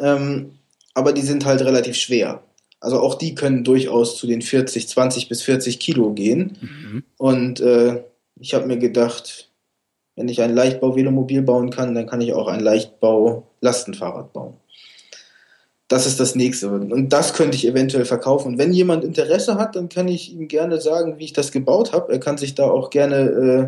[0.00, 0.52] ähm,
[0.94, 2.42] aber die sind halt relativ schwer.
[2.80, 6.58] Also auch die können durchaus zu den 40, 20 bis 40 Kilo gehen.
[6.60, 7.04] Mhm.
[7.18, 8.02] Und äh,
[8.40, 9.50] ich habe mir gedacht,
[10.16, 14.54] wenn ich ein Leichtbau-Velomobil bauen kann, dann kann ich auch ein Leichtbau-Lastenfahrrad bauen
[15.88, 16.70] das ist das nächste.
[16.70, 18.52] Und das könnte ich eventuell verkaufen.
[18.52, 21.92] Und wenn jemand Interesse hat, dann kann ich ihm gerne sagen, wie ich das gebaut
[21.92, 22.12] habe.
[22.12, 23.16] Er kann sich da auch gerne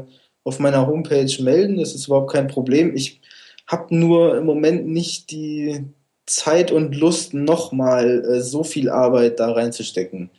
[0.06, 0.12] äh,
[0.44, 1.78] auf meiner Homepage melden.
[1.78, 2.94] Das ist überhaupt kein Problem.
[2.94, 3.20] Ich
[3.66, 5.84] habe nur im Moment nicht die
[6.24, 10.30] Zeit und Lust, nochmal äh, so viel Arbeit da reinzustecken.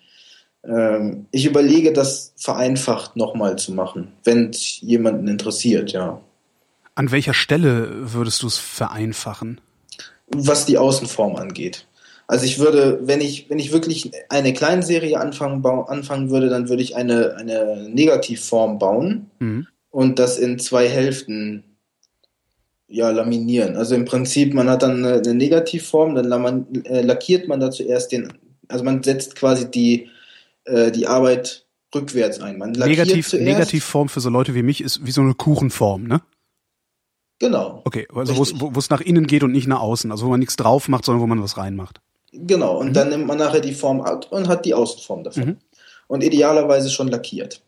[0.63, 6.21] Ähm, ich überlege, das vereinfacht nochmal zu machen, wenn es jemanden interessiert, ja.
[6.95, 9.61] An welcher Stelle würdest du es vereinfachen?
[10.27, 11.87] Was die Außenform angeht.
[12.27, 16.83] Also ich würde, wenn ich, wenn ich wirklich eine Kleinserie anfangen, anfangen würde, dann würde
[16.83, 19.67] ich eine, eine Negativform bauen mhm.
[19.89, 21.63] und das in zwei Hälften
[22.87, 23.77] ja, laminieren.
[23.77, 28.11] Also im Prinzip, man hat dann eine, eine Negativform, dann äh, lackiert man da zuerst
[28.11, 28.33] den,
[28.67, 30.09] also man setzt quasi die,
[30.65, 32.57] äh, die Arbeit rückwärts ein.
[32.57, 36.21] Man Negativ, Negativform für so Leute wie mich ist wie so eine Kuchenform, ne?
[37.39, 37.81] Genau.
[37.85, 40.11] Okay, also wo es nach innen geht und nicht nach außen.
[40.11, 42.01] Also wo man nichts drauf macht, sondern wo man was reinmacht.
[42.31, 42.93] Genau, und mhm.
[42.93, 45.45] dann nimmt man nachher die Form ab und hat die Außenform davon.
[45.45, 45.57] Mhm.
[46.07, 47.61] Und idealerweise schon lackiert.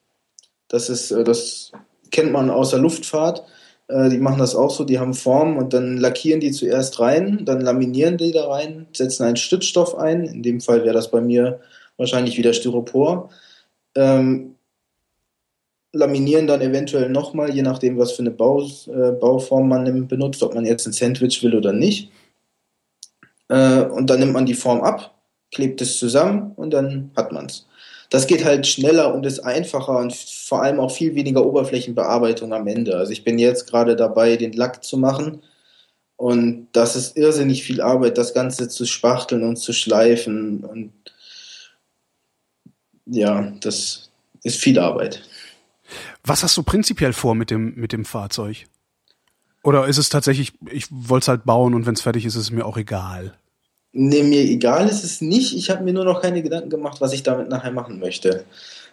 [0.67, 1.71] Das ist, äh, das
[2.11, 3.43] kennt man aus der Luftfahrt.
[3.87, 7.45] Äh, die machen das auch so, die haben Formen und dann lackieren die zuerst rein,
[7.45, 10.25] dann laminieren die da rein, setzen einen Stützstoff ein.
[10.25, 11.59] In dem Fall wäre das bei mir
[11.97, 13.29] wahrscheinlich wieder Styropor.
[13.95, 14.55] Ähm,
[15.93, 20.53] laminieren dann eventuell nochmal, je nachdem, was für eine Bau, äh, Bauform man benutzt, ob
[20.53, 22.11] man jetzt ein Sandwich will oder nicht.
[23.49, 25.15] Äh, und dann nimmt man die Form ab,
[25.51, 27.65] klebt es zusammen und dann hat man es.
[28.11, 32.67] Das geht halt schneller und ist einfacher und vor allem auch viel weniger Oberflächenbearbeitung am
[32.67, 32.97] Ende.
[32.97, 35.43] Also ich bin jetzt gerade dabei, den Lack zu machen
[36.15, 40.93] und das ist irrsinnig viel Arbeit, das Ganze zu spachteln und zu schleifen und
[43.05, 44.11] ja, das
[44.43, 45.23] ist viel Arbeit.
[46.29, 48.67] Was hast du prinzipiell vor mit dem, mit dem Fahrzeug?
[49.63, 52.43] Oder ist es tatsächlich, ich wollte es halt bauen und wenn es fertig ist, ist
[52.43, 53.33] es mir auch egal?
[53.93, 55.55] Nee, mir egal ist es nicht.
[55.55, 58.45] Ich habe mir nur noch keine Gedanken gemacht, was ich damit nachher machen möchte.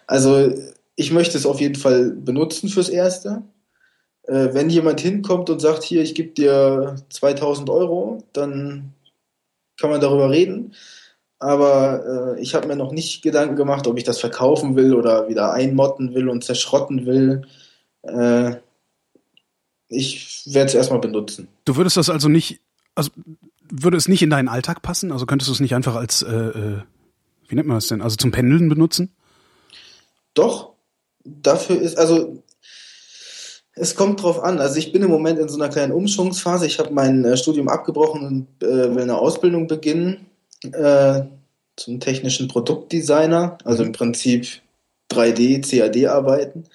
[0.07, 0.51] Also
[0.95, 3.43] ich möchte es auf jeden Fall benutzen fürs Erste.
[4.23, 8.95] Äh, wenn jemand hinkommt und sagt, hier, ich gebe dir 2000 Euro, dann
[9.79, 10.73] kann man darüber reden
[11.39, 15.29] aber äh, ich habe mir noch nicht Gedanken gemacht, ob ich das verkaufen will oder
[15.29, 17.43] wieder einmotten will und zerschrotten will.
[18.01, 18.55] Äh,
[19.87, 21.47] ich werde es erstmal benutzen.
[21.65, 22.59] Du würdest das also nicht,
[22.95, 23.11] also
[23.69, 25.11] würde es nicht in deinen Alltag passen?
[25.11, 26.81] Also könntest du es nicht einfach als, äh, äh,
[27.47, 29.11] wie nennt man das denn, also zum Pendeln benutzen?
[30.33, 30.73] Doch,
[31.23, 32.43] dafür ist, also
[33.73, 34.59] es kommt drauf an.
[34.59, 36.65] Also ich bin im Moment in so einer kleinen Umschwungsphase.
[36.65, 40.25] Ich habe mein äh, Studium abgebrochen und äh, will eine Ausbildung beginnen
[40.63, 41.21] äh,
[41.75, 44.47] zum technischen Produktdesigner, also im Prinzip
[45.11, 46.65] 3D, CAD-Arbeiten.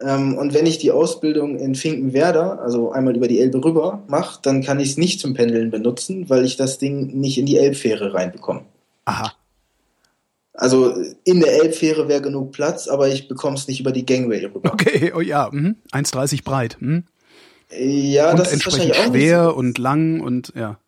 [0.00, 4.40] Ähm, und wenn ich die Ausbildung in Finkenwerder, also einmal über die Elbe rüber, mache,
[4.42, 7.58] dann kann ich es nicht zum Pendeln benutzen, weil ich das Ding nicht in die
[7.58, 8.62] Elbfähre reinbekomme.
[9.04, 9.32] Aha.
[10.54, 10.94] Also
[11.24, 14.72] in der Elbfähre wäre genug Platz, aber ich bekomme es nicht über die Gangway rüber.
[14.72, 15.76] Okay, oh ja, mhm.
[15.90, 16.76] 1,30 breit.
[16.80, 17.04] Mhm.
[17.76, 19.54] Ja, und das ist wahrscheinlich auch schwer so.
[19.54, 20.78] und lang und ja.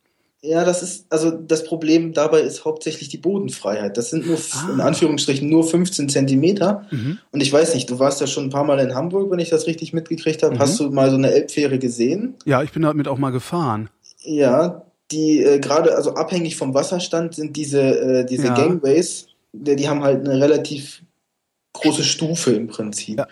[0.42, 3.96] Ja, das ist, also das Problem dabei ist hauptsächlich die Bodenfreiheit.
[3.96, 4.70] Das sind nur, Ah.
[4.72, 6.86] in Anführungsstrichen, nur 15 Zentimeter.
[6.90, 7.18] Mhm.
[7.32, 9.48] Und ich weiß nicht, du warst ja schon ein paar Mal in Hamburg, wenn ich
[9.50, 10.54] das richtig mitgekriegt habe.
[10.54, 10.58] Mhm.
[10.60, 12.34] Hast du mal so eine Elbfähre gesehen?
[12.44, 13.88] Ja, ich bin damit auch mal gefahren.
[14.22, 18.54] Ja, die äh, gerade, also abhängig vom Wasserstand sind diese, äh, diese Ja.
[18.54, 21.02] Gangways, die, die haben halt eine relativ
[21.72, 23.18] große Stufe im Prinzip.
[23.18, 23.26] Ja.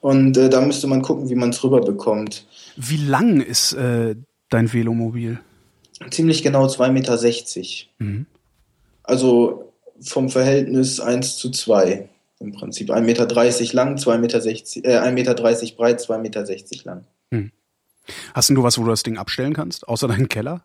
[0.00, 2.46] Und äh, da müsste man gucken, wie man es rüberbekommt.
[2.76, 4.16] Wie lang ist äh,
[4.50, 5.38] dein Velomobil?
[6.10, 7.14] Ziemlich genau 2,60 Meter.
[7.98, 8.26] Mhm.
[9.02, 12.08] Also vom Verhältnis 1 zu 2
[12.40, 12.90] im Prinzip.
[12.90, 13.26] 1,30 Meter
[13.74, 14.38] lang, 2,60 Meter,
[14.88, 16.44] äh, 1,30 Meter breit, 2,60 Meter
[16.84, 17.04] lang.
[18.34, 20.64] Hast denn du was, wo du das Ding abstellen kannst, außer deinen Keller?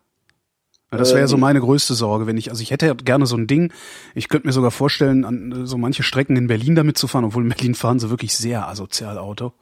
[0.90, 1.40] Das wäre ja so Ähm.
[1.40, 3.72] meine größte Sorge, wenn ich, also ich hätte ja gerne so ein Ding.
[4.14, 7.42] Ich könnte mir sogar vorstellen, an so manche Strecken in Berlin damit zu fahren, obwohl
[7.42, 9.52] in Berlin fahren sie wirklich sehr asozial Auto.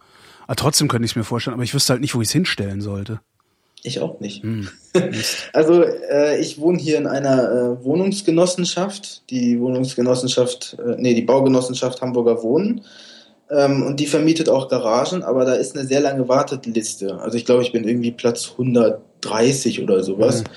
[0.47, 2.33] Aber trotzdem könnte ich es mir vorstellen, aber ich wüsste halt nicht, wo ich es
[2.33, 3.21] hinstellen sollte.
[3.83, 4.43] Ich auch nicht.
[4.43, 4.69] Hm.
[5.53, 12.01] Also äh, ich wohne hier in einer äh, Wohnungsgenossenschaft, die Wohnungsgenossenschaft, äh, nee, die Baugenossenschaft
[12.01, 12.81] Hamburger Wohnen.
[13.51, 17.21] Ähm, und die vermietet auch Garagen, aber da ist eine sehr lange Warteliste.
[17.21, 20.43] Also ich glaube, ich bin irgendwie Platz 130 oder sowas.
[20.43, 20.49] Mhm.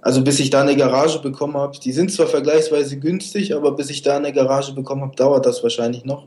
[0.00, 3.88] Also bis ich da eine Garage bekommen habe, die sind zwar vergleichsweise günstig, aber bis
[3.88, 6.26] ich da eine Garage bekommen habe, dauert das wahrscheinlich noch.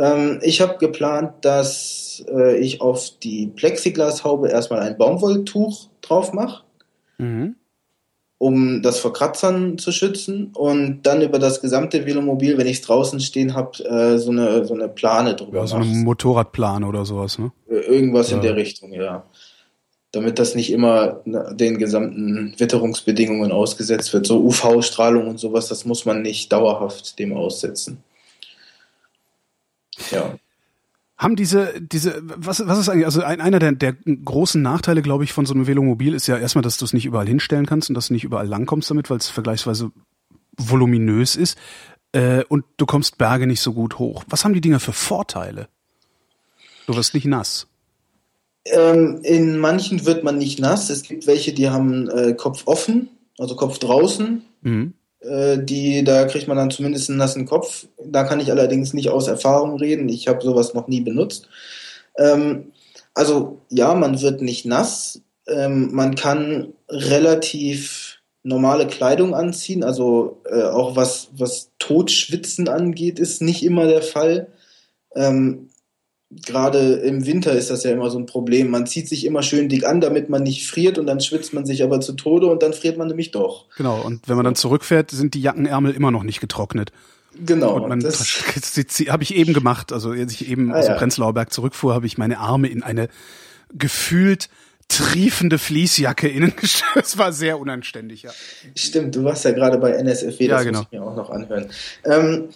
[0.00, 6.62] Ähm, ich habe geplant, dass äh, ich auf die Plexiglashaube erstmal ein Baumwolltuch drauf mache
[7.18, 7.56] Mhm.
[8.38, 12.82] um das vor Kratzern zu schützen und dann über das gesamte Velomobil, wenn ich es
[12.82, 15.84] draußen stehen habe, äh, so eine so eine Plane drüber Ja, so eine.
[15.84, 17.52] Motorradplane oder sowas, ne?
[17.68, 18.36] Äh, Irgendwas Ja.
[18.36, 19.24] in der Richtung, ja.
[20.12, 24.26] Damit das nicht immer ne, den gesamten Witterungsbedingungen ausgesetzt wird.
[24.26, 28.02] So UV-Strahlung und sowas, das muss man nicht dauerhaft dem aussetzen.
[30.10, 30.34] Ja.
[31.16, 35.24] Haben diese, diese, was, was ist eigentlich, also ein, einer der, der großen Nachteile, glaube
[35.24, 37.90] ich, von so einem Velomobil ist ja erstmal, dass du es nicht überall hinstellen kannst
[37.90, 39.90] und dass du nicht überall langkommst damit, weil es vergleichsweise
[40.56, 41.58] voluminös ist.
[42.12, 44.24] Äh, und du kommst Berge nicht so gut hoch.
[44.28, 45.68] Was haben die Dinger für Vorteile?
[46.86, 47.68] Du wirst nicht nass.
[48.64, 50.90] Ähm, in manchen wird man nicht nass.
[50.90, 54.42] Es gibt welche, die haben äh, Kopf offen, also Kopf draußen.
[54.62, 54.94] Mhm.
[55.20, 57.86] Äh, die, da kriegt man dann zumindest einen nassen Kopf.
[58.02, 60.08] Da kann ich allerdings nicht aus Erfahrung reden.
[60.08, 61.48] Ich habe sowas noch nie benutzt.
[62.16, 62.72] Ähm,
[63.14, 65.20] also ja, man wird nicht nass.
[65.46, 69.84] Ähm, man kann relativ normale Kleidung anziehen.
[69.84, 74.48] Also äh, auch was, was Totschwitzen angeht, ist nicht immer der Fall.
[75.14, 75.69] Ähm,
[76.46, 78.70] Gerade im Winter ist das ja immer so ein Problem.
[78.70, 81.66] Man zieht sich immer schön dick an, damit man nicht friert und dann schwitzt man
[81.66, 83.66] sich aber zu Tode und dann friert man nämlich doch.
[83.76, 84.00] Genau.
[84.00, 86.92] Und wenn man dann zurückfährt, sind die Jackenärmel immer noch nicht getrocknet.
[87.44, 87.74] Genau.
[87.74, 88.20] Und man, das-
[89.08, 89.92] habe ich eben gemacht.
[89.92, 90.98] Also als ich eben Ah, aus dem ja.
[90.98, 93.08] Prenzlauer Berg zurückfuhr, habe ich meine Arme in eine
[93.76, 94.48] gefühlt
[94.88, 96.52] triefende Fließjacke innen.
[96.96, 98.30] Es war sehr unanständig, ja.
[98.74, 100.78] Stimmt, du warst ja gerade bei NSFW, Ja, das genau.
[100.80, 101.66] muss ich mir auch noch anhören.
[102.04, 102.48] Ähm,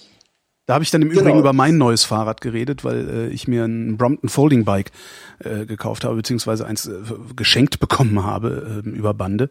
[0.66, 1.20] Da habe ich dann im Genau.
[1.20, 4.92] Übrigen über mein neues Fahrrad geredet, weil äh, ich mir ein Brompton Folding Bike
[5.40, 6.92] äh, gekauft habe, beziehungsweise eins äh,
[7.36, 9.50] geschenkt bekommen habe äh, über Bande.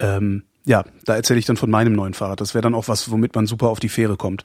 [0.00, 2.40] Ähm, ja, da erzähle ich dann von meinem neuen Fahrrad.
[2.40, 4.44] Das wäre dann auch was, womit man super auf die Fähre kommt.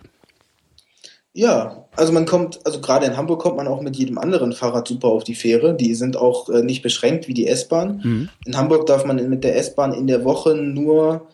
[1.34, 4.88] ja, also man kommt, also gerade in Hamburg kommt man auch mit jedem anderen Fahrrad
[4.88, 5.76] super auf die Fähre.
[5.76, 8.02] Die sind auch äh, nicht beschränkt wie die S-Bahn.
[8.04, 8.30] Mhm.
[8.46, 11.28] In Hamburg darf man mit der S-Bahn in der Woche nur,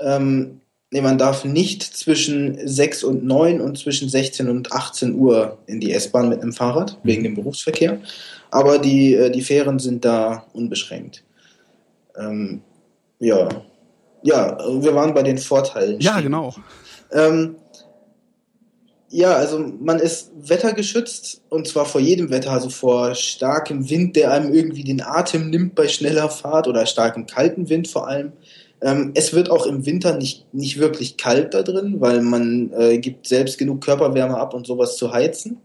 [0.00, 0.60] ähm,
[0.94, 5.80] nee, man darf nicht zwischen 6 und 9 und zwischen 16 und 18 Uhr in
[5.80, 7.98] die S-Bahn mit einem Fahrrad, wegen dem Berufsverkehr.
[8.52, 11.24] Aber die, äh, die Fähren sind da unbeschränkt.
[12.16, 12.62] Ähm,
[13.18, 13.48] ja.
[14.22, 16.00] Ja, wir waren bei den Vorteilen.
[16.00, 16.54] Ja, genau.
[17.10, 17.56] Ähm,
[19.10, 24.30] ja, also man ist wettergeschützt und zwar vor jedem Wetter, also vor starkem Wind, der
[24.30, 28.32] einem irgendwie den Atem nimmt bei schneller Fahrt oder starkem kalten Wind vor allem.
[28.84, 32.98] Ähm, es wird auch im Winter nicht, nicht wirklich kalt da drin, weil man äh,
[32.98, 35.56] gibt selbst genug Körperwärme ab und sowas zu heizen.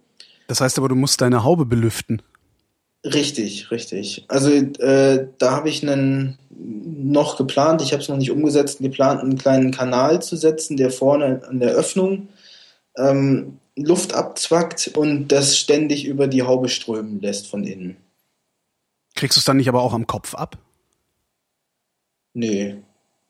[0.47, 2.21] Das heißt aber, du musst deine Haube belüften.
[3.03, 4.23] Richtig, richtig.
[4.29, 9.21] Also äh, da habe ich einen noch geplant, ich habe es noch nicht umgesetzt, geplant,
[9.21, 12.29] einen kleinen Kanal zu setzen, der vorne an der Öffnung
[12.97, 17.97] ähm, Luft abzwackt und das ständig über die Haube strömen lässt von innen.
[19.13, 20.57] Kriegst du es dann nicht aber auch am Kopf ab?
[22.33, 22.77] Nee.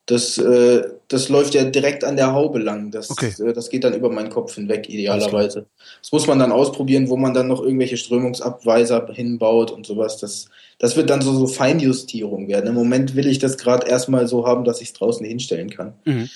[0.10, 2.90] Das, äh, das läuft ja direkt an der Haube lang.
[2.90, 3.32] Das, Okay.
[3.44, 5.68] äh, das geht dann über meinen Kopf hinweg, idealerweise.
[6.02, 10.18] Das muss man dann ausprobieren, wo man dann noch irgendwelche Strömungsabweiser hinbaut und sowas.
[10.18, 10.48] Das,
[10.80, 12.66] das wird dann so, so Feinjustierung werden.
[12.70, 15.94] Im Moment will ich das gerade erstmal so haben, dass ich es draußen hinstellen kann.
[16.06, 16.28] Mhm.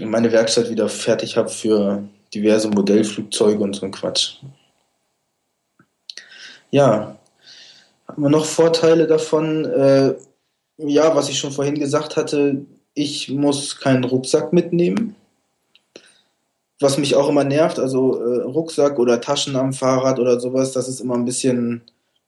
[0.00, 4.36] meine Werkstatt wieder fertig habe für diverse Modellflugzeuge und so ein Quatsch.
[6.70, 7.16] Ja,
[8.08, 9.66] haben wir noch Vorteile davon?
[9.66, 10.14] Äh,
[10.78, 15.16] ja, was ich schon vorhin gesagt hatte, ich muss keinen Rucksack mitnehmen.
[16.80, 20.88] Was mich auch immer nervt, also äh, Rucksack oder Taschen am Fahrrad oder sowas, das
[20.88, 21.82] ist immer ein bisschen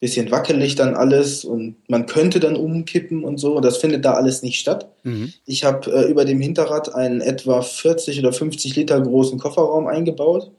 [0.04, 3.56] bisschen wackelig dann alles und man könnte dann umkippen und so.
[3.56, 4.92] Und das findet da alles nicht statt.
[5.02, 5.32] Mhm.
[5.46, 10.50] Ich habe äh, über dem Hinterrad einen etwa 40 oder 50 Liter großen Kofferraum eingebaut,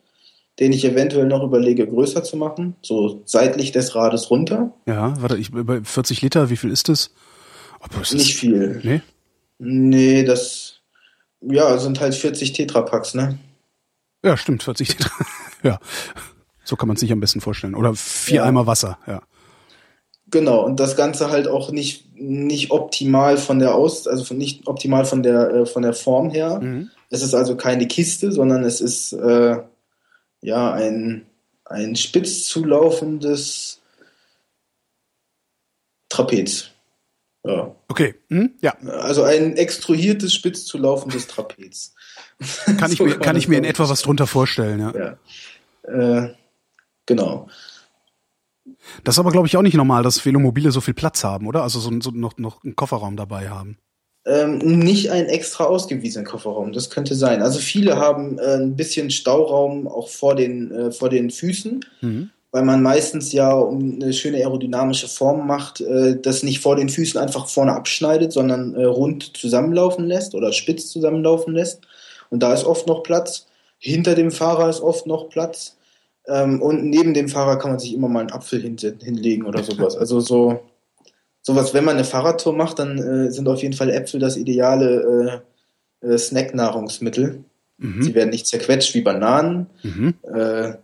[0.60, 4.74] den ich eventuell noch überlege, größer zu machen, so seitlich des Rades runter.
[4.88, 7.12] Ja, warte, ich, bei 40 Liter, wie viel ist das?
[7.96, 8.82] Oh, ist nicht viel.
[8.84, 9.02] Nee?
[9.58, 10.82] Nee, das,
[11.42, 13.38] ja, sind halt 40 Tetrapacks, ne?
[14.24, 15.12] Ja, stimmt, 40 Tetra.
[15.64, 15.80] ja.
[16.64, 17.76] So kann man es sich am besten vorstellen.
[17.76, 18.44] Oder vier ja.
[18.44, 19.22] Eimer Wasser, ja.
[20.28, 25.06] Genau, und das Ganze halt auch nicht, nicht optimal von der Aus, also nicht optimal
[25.06, 26.60] von der, äh, von der Form her.
[26.60, 26.90] Mhm.
[27.12, 29.58] Es ist also keine Kiste, sondern es ist äh,
[30.42, 31.28] ja ein,
[31.66, 33.82] ein spitz zulaufendes
[36.10, 36.72] Trapez.
[37.46, 37.76] Ja.
[37.88, 38.56] Okay, hm?
[38.62, 38.76] ja.
[39.02, 41.94] Also ein extruiertes, spitz zulaufendes Trapez.
[42.78, 45.18] Kann ich so mir, kann ich mir in etwa was drunter vorstellen, ja.
[45.88, 46.24] ja.
[46.24, 46.34] Äh,
[47.06, 47.48] genau.
[49.04, 51.64] Das ist aber, glaube ich, auch nicht normal, dass Velomobile so viel Platz haben, oder?
[51.64, 53.78] Also so, so noch, noch einen Kofferraum dabei haben.
[54.26, 57.44] Ähm, nicht ein extra ausgewiesenen Kofferraum, das könnte sein.
[57.44, 62.32] Also viele haben äh, ein bisschen Stauraum auch vor den, äh, vor den Füßen, mhm.
[62.56, 66.88] Weil man meistens ja, um eine schöne aerodynamische Form macht, äh, das nicht vor den
[66.88, 71.82] Füßen einfach vorne abschneidet, sondern äh, rund zusammenlaufen lässt oder spitz zusammenlaufen lässt.
[72.30, 73.48] Und da ist oft noch Platz.
[73.78, 75.76] Hinter dem Fahrer ist oft noch Platz.
[76.28, 79.62] Ähm, und neben dem Fahrer kann man sich immer mal einen Apfel hin, hinlegen oder
[79.62, 79.98] sowas.
[80.00, 80.62] Also so
[81.42, 85.44] sowas, wenn man eine Fahrradtour macht, dann äh, sind auf jeden Fall Äpfel das ideale
[86.02, 87.44] äh, äh, Snack-Nahrungsmittel.
[87.80, 88.02] Mhm.
[88.02, 89.68] Sie werden nicht zerquetscht wie Bananen.
[89.84, 90.14] Mhm.
[90.24, 90.76] Äh,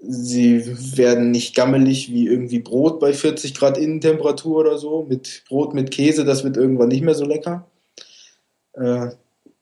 [0.00, 5.06] sie werden nicht gammelig wie irgendwie Brot bei 40 Grad Innentemperatur oder so.
[5.08, 7.66] Mit Brot mit Käse, das wird irgendwann nicht mehr so lecker.
[8.74, 9.10] Äh,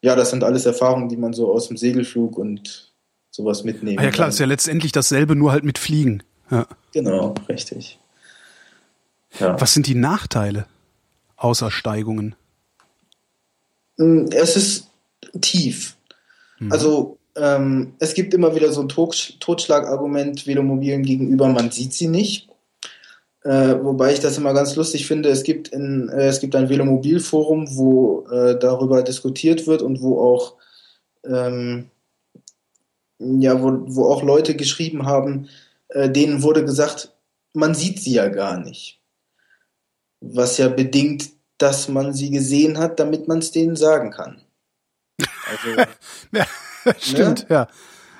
[0.03, 2.93] ja, das sind alles Erfahrungen, die man so aus dem Segelflug und
[3.31, 3.99] sowas mitnehmen.
[3.99, 4.33] Ah ja klar, kann.
[4.33, 6.23] ist ja letztendlich dasselbe, nur halt mit Fliegen.
[6.51, 6.67] Ja.
[6.93, 7.99] Genau, richtig.
[9.39, 9.61] Ja.
[9.61, 10.67] Was sind die Nachteile
[11.37, 12.35] außer Steigungen?
[13.97, 14.91] Mm, es ist
[15.41, 15.97] tief.
[16.59, 16.73] Mhm.
[16.73, 22.49] Also ähm, es gibt immer wieder so ein Totschlagargument Velomobilen gegenüber, man sieht sie nicht.
[23.45, 26.69] Äh, wobei ich das immer ganz lustig finde, es gibt, in, äh, es gibt ein
[26.69, 30.55] Velomobilforum, wo äh, darüber diskutiert wird und wo auch
[31.25, 31.91] ähm,
[33.19, 35.49] ja, wo, wo auch Leute geschrieben haben,
[35.89, 37.13] äh, denen wurde gesagt,
[37.53, 39.01] man sieht sie ja gar nicht.
[40.21, 44.43] Was ja bedingt, dass man sie gesehen hat, damit man es denen sagen kann.
[45.49, 45.69] Also,
[46.33, 46.45] ja,
[46.99, 47.55] stimmt, ne?
[47.55, 47.69] ja.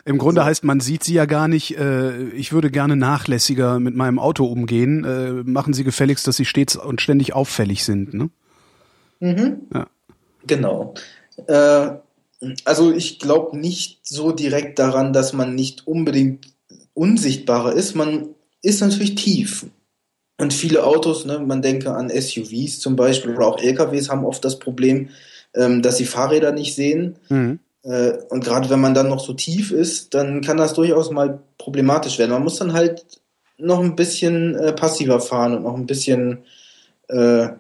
[0.05, 1.77] Im Grunde heißt, man sieht sie ja gar nicht.
[1.77, 5.05] Äh, ich würde gerne nachlässiger mit meinem Auto umgehen.
[5.05, 8.15] Äh, machen Sie gefälligst, dass Sie stets und ständig auffällig sind.
[8.15, 8.31] Ne?
[9.19, 9.63] Mhm.
[9.75, 9.89] Ja.
[10.47, 10.95] Genau.
[11.49, 11.89] Äh,
[12.65, 16.53] also ich glaube nicht so direkt daran, dass man nicht unbedingt
[16.95, 17.97] unsichtbarer ist.
[17.97, 18.29] Man
[18.63, 19.67] ist natürlich tief.
[20.39, 24.45] Und viele Autos, ne, man denke an SUVs zum Beispiel oder auch LKWs, haben oft
[24.45, 25.09] das Problem,
[25.55, 27.17] ähm, dass sie Fahrräder nicht sehen.
[27.29, 27.59] Mhm.
[27.87, 31.41] Äh, und gerade wenn man dann noch so tief ist, dann kann das durchaus mal
[31.57, 32.33] problematisch werden.
[32.33, 33.05] Man muss dann halt
[33.59, 36.45] noch ein bisschen äh, passiver fahren und noch ein bisschen,
[37.09, 37.59] äh, ja,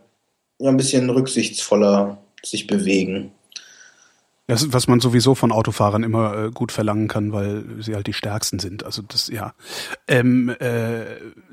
[0.58, 3.32] ein bisschen rücksichtsvoller sich bewegen.
[4.48, 8.12] Das, was man sowieso von Autofahrern immer äh, gut verlangen kann, weil sie halt die
[8.12, 8.85] stärksten sind.
[8.85, 9.54] Also das, ja.
[10.06, 11.00] Ähm, äh,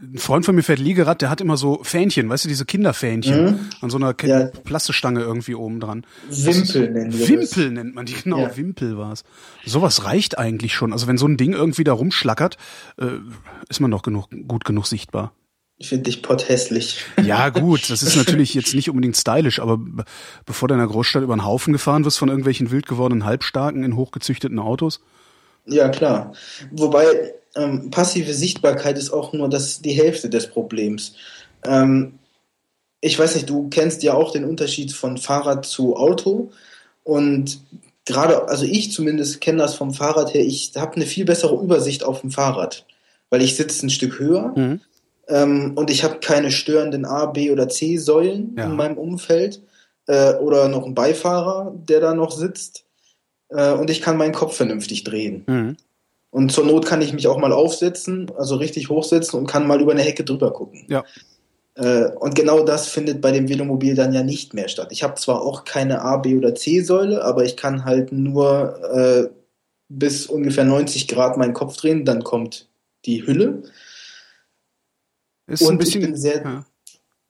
[0.02, 3.46] ein Freund von mir fährt Liegerad, der hat immer so Fähnchen, weißt du, diese Kinderfähnchen
[3.46, 3.60] mhm.
[3.82, 4.46] an so einer ja.
[4.46, 6.06] Plastestange irgendwie oben dran.
[6.30, 7.74] Wimpel nennen wir Wimpel das.
[7.74, 8.56] nennt man die, genau, ja.
[8.58, 9.24] Wimpel war's.
[9.66, 10.94] Sowas reicht eigentlich schon.
[10.94, 12.58] Also wenn so ein Ding irgendwie da rumschlackert,
[12.98, 13.08] äh,
[13.70, 15.34] ist man doch genug, gut genug sichtbar.
[15.84, 17.00] Ich finde dich potthässlich.
[17.26, 19.78] Ja, gut, das ist natürlich jetzt nicht unbedingt stylisch, aber
[20.46, 23.84] bevor du in der Großstadt über den Haufen gefahren wirst von irgendwelchen wild gewordenen Halbstarken
[23.84, 25.02] in hochgezüchteten Autos?
[25.66, 26.32] Ja, klar.
[26.72, 31.16] Wobei ähm, passive Sichtbarkeit ist auch nur das, die Hälfte des Problems.
[31.66, 32.14] Ähm,
[33.02, 36.52] ich weiß nicht, du kennst ja auch den Unterschied von Fahrrad zu Auto
[37.04, 37.60] und
[38.06, 42.06] gerade, also ich zumindest kenne das vom Fahrrad her, ich habe eine viel bessere Übersicht
[42.06, 42.86] auf dem Fahrrad,
[43.30, 44.54] weil ich sitze ein Stück höher.
[44.56, 44.80] Mhm
[45.28, 48.66] ähm, und ich habe keine störenden A, B oder C Säulen ja.
[48.66, 49.62] in meinem Umfeld
[50.08, 52.86] äh, oder noch einen Beifahrer, der da noch sitzt
[53.50, 55.44] äh, und ich kann meinen Kopf vernünftig drehen.
[55.48, 55.78] Mhm.
[56.32, 59.80] Und zur Not kann ich mich auch mal aufsetzen, also richtig hochsetzen und kann mal
[59.80, 60.86] über eine Hecke drüber gucken.
[60.90, 61.04] Ja.
[61.76, 64.88] Äh, und genau das findet bei dem Velomobil dann ja nicht mehr statt.
[64.92, 69.30] Ich habe zwar auch keine A, B oder C-Säule, aber ich kann halt nur äh,
[69.90, 72.68] bis ungefähr 90 Grad meinen Kopf drehen, dann kommt
[73.06, 73.64] die Hülle.
[75.48, 76.66] Ist und ein bisschen, ich bin sehr ja.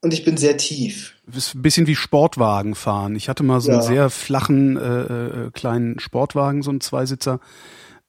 [0.01, 1.15] und ich bin sehr tief.
[1.35, 3.15] ist ein bisschen wie Sportwagen fahren.
[3.15, 3.87] Ich hatte mal so einen Ja.
[3.87, 5.03] sehr flachen äh,
[5.45, 7.39] äh, kleinen Sportwagen, so einen Zweisitzer.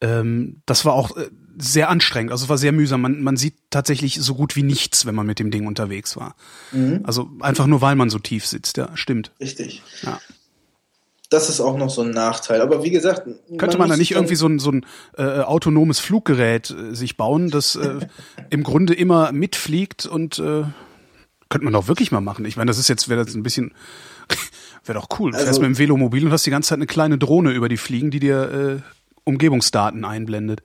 [0.01, 3.01] Ähm, das war auch äh, sehr anstrengend, also es war sehr mühsam.
[3.01, 6.35] Man, man sieht tatsächlich so gut wie nichts, wenn man mit dem Ding unterwegs war.
[6.73, 7.01] Mhm.
[7.05, 9.33] Also einfach nur, weil man so tief sitzt, ja, stimmt.
[9.41, 9.83] Richtig.
[10.03, 10.21] Ja.
[11.35, 12.61] Das ist auch noch so ein Nachteil.
[12.61, 13.23] Aber wie gesagt,
[13.59, 14.87] Könnte man da muss nicht irgendwie so ein, so ein
[15.19, 17.99] äh, autonomes Fluggerät äh, sich bauen, das äh,
[18.51, 20.63] im Grunde immer mitfliegt und äh,
[21.49, 22.45] könnte man doch wirklich mal machen.
[22.45, 23.73] Ich meine, das ist jetzt, wäre das ein bisschen,
[24.85, 25.33] wäre doch cool.
[25.33, 27.69] Du fährst Also- mit dem Velomobil und hast die ganze Zeit eine kleine Drohne über
[27.69, 28.81] die fliegen, die dir äh,
[29.25, 30.63] Umgebungsdaten einblendet.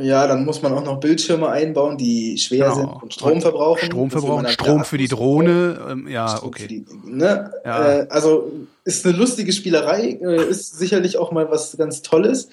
[0.00, 2.74] Ja, dann muss man auch noch Bildschirme einbauen, die schwer Genau.
[2.74, 3.86] sind und Strom verbrauchen.
[3.86, 5.78] Strom verbrauchen, Strom für die Drohne.
[5.90, 6.66] Ähm, ja, Strom okay.
[6.66, 7.52] die, ne?
[7.64, 8.00] Ja.
[8.00, 8.50] Äh, also
[8.84, 12.48] ist eine lustige Spielerei, äh, ist sicherlich auch mal was ganz Tolles.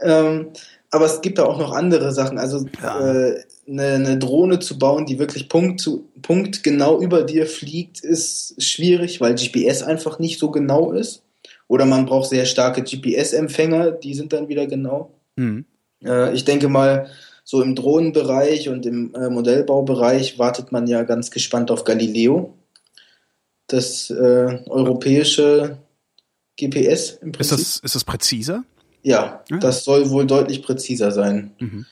[0.00, 0.48] Ähm,
[0.90, 2.38] aber es gibt da auch noch andere Sachen.
[2.38, 3.00] Also Ja.
[3.00, 8.00] äh, eine, eine Drohne zu bauen, die wirklich Punkt zu Punkt genau über dir fliegt,
[8.00, 11.22] ist schwierig, weil GPS einfach nicht so genau ist.
[11.68, 15.10] Oder man braucht sehr starke GPS-Empfänger, die sind dann wieder genau.
[15.36, 15.64] Hm.
[16.04, 17.08] Äh, ich denke mal,
[17.44, 22.54] so im Drohnenbereich und im äh, Modellbaubereich wartet man ja ganz gespannt auf Galileo.
[23.68, 25.78] Das äh, europäische
[26.58, 27.58] GPS im Ist Prinzip.
[27.58, 28.64] das, ist das präziser?
[29.02, 29.56] ja, Ah.
[29.58, 31.52] das soll wohl deutlich präziser sein.
[31.60, 31.86] Mhm.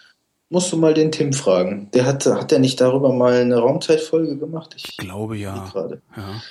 [0.51, 1.89] Musst du mal den Tim fragen.
[1.95, 4.75] Der hat, hat der nicht darüber mal eine Raumzeitfolge gemacht?
[4.77, 5.69] Ich glaube ja.
[5.73, 6.03] gerade.
[6.17, 6.43] ja.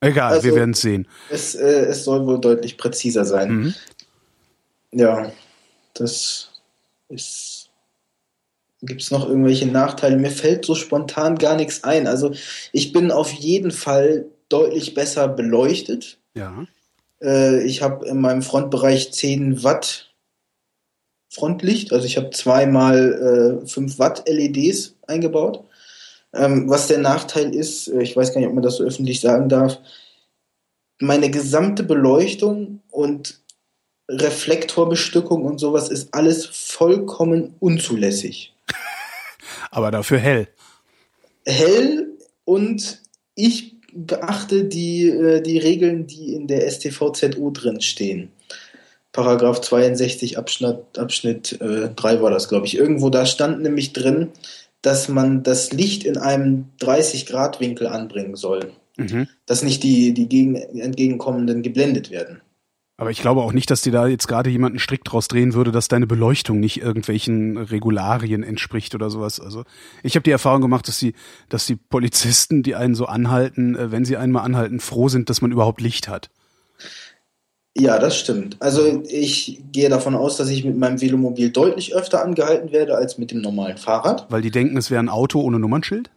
[0.00, 1.06] Egal, Also- wir werden es sehen.
[1.28, 3.50] Es, äh, es soll wohl deutlich präziser sein.
[3.50, 3.74] Mhm.
[4.92, 5.32] Ja,
[6.00, 6.50] das
[7.08, 7.70] ist.
[8.80, 10.16] Gibt es noch irgendwelche Nachteile?
[10.16, 12.06] Mir fällt so spontan gar nichts ein.
[12.06, 12.32] Also
[12.72, 16.18] ich bin auf jeden Fall deutlich besser beleuchtet.
[16.34, 16.64] Ja.
[17.20, 20.14] Äh, ich habe in meinem Frontbereich 10 Watt
[21.28, 21.92] Frontlicht.
[21.92, 25.64] Also ich habe zweimal äh, 5 Watt LEDs eingebaut.
[26.32, 29.20] Ähm, was der Nachteil ist, äh, ich weiß gar nicht, ob man das so öffentlich
[29.20, 29.78] sagen darf,
[31.00, 33.40] meine gesamte Beleuchtung und
[34.08, 38.54] Reflektorbestückung und sowas ist alles vollkommen unzulässig.
[39.70, 40.48] Aber dafür hell.
[41.44, 42.08] Hell
[42.44, 43.02] und
[43.34, 48.30] ich beachte die, äh, die Regeln, die in der StVZO drin stehen.
[49.12, 52.76] Paragraph 62 Abschnitt, Abschnitt äh, 3 war das, glaube ich.
[52.76, 54.28] Irgendwo da stand nämlich drin,
[54.82, 58.72] dass man das Licht in einem 30-Grad-Winkel anbringen soll.
[58.96, 59.28] Mhm.
[59.46, 62.40] Dass nicht die, die gegen, entgegenkommenden geblendet werden.
[63.00, 65.54] Aber ich glaube auch nicht, dass dir da jetzt gerade jemand einen Strick draus drehen
[65.54, 69.38] würde, dass deine Beleuchtung nicht irgendwelchen Regularien entspricht oder sowas.
[69.38, 69.62] Also
[70.02, 71.14] ich habe die Erfahrung gemacht, dass die,
[71.48, 75.40] dass die Polizisten, die einen so anhalten, äh, wenn sie einmal anhalten, froh sind, dass
[75.40, 76.28] man überhaupt Licht hat.
[77.76, 78.56] Ja, das stimmt.
[78.58, 83.16] Also ich gehe davon aus, dass ich mit meinem Velomobil deutlich öfter angehalten werde als
[83.16, 84.26] mit dem normalen Fahrrad.
[84.28, 86.10] Weil die denken, es wäre ein Auto ohne Nummernschild?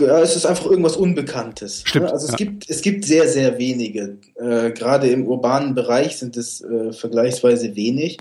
[0.00, 1.82] Ja, es ist einfach irgendwas Unbekanntes.
[1.84, 2.12] Stimmt, ne?
[2.12, 2.36] Also es ja.
[2.38, 4.18] gibt es gibt sehr sehr wenige.
[4.36, 8.18] Äh, Gerade im urbanen Bereich sind es äh, vergleichsweise wenig.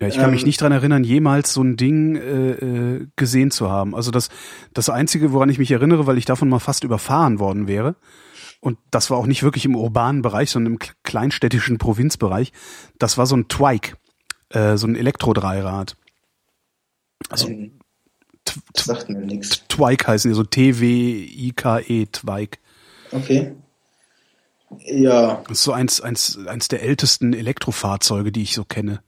[0.00, 3.50] Ja, ich kann mich Ähm, nicht dran erinnern, jemals so ein Ding äh, äh, gesehen
[3.50, 3.94] zu haben.
[3.94, 4.28] Also das,
[4.74, 7.96] das Einzige, woran ich mich erinnere, weil ich davon mal fast überfahren worden wäre,
[8.60, 12.52] und das war auch nicht wirklich im urbanen Bereich, sondern im kleinstädtischen Provinzbereich,
[12.98, 13.96] das war so ein Twike,
[14.50, 15.96] äh, so ein Elektrodreirad.
[17.30, 17.72] Also T-
[18.74, 19.62] das sagt mir nichts.
[19.68, 22.58] Twike heißen die, so T-W-I-K-E, Twike.
[23.12, 23.52] Okay.
[24.84, 29.00] Ja, Das ist so eins, eins, eins der ältesten Elektrofahrzeuge, die ich so kenne.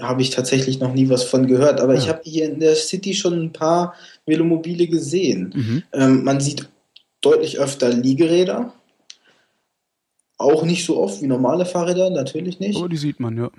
[0.00, 1.80] habe ich tatsächlich noch nie was von gehört.
[1.80, 2.00] Aber Ja.
[2.00, 3.94] ich habe hier in der City schon ein paar
[4.26, 5.52] Velomobile gesehen.
[5.54, 5.82] Mhm.
[5.92, 6.68] Ähm, man sieht
[7.20, 8.72] deutlich öfter Liegeräder.
[10.38, 12.78] Auch nicht so oft wie normale Fahrräder, natürlich nicht.
[12.78, 13.50] Aber die sieht man, ja.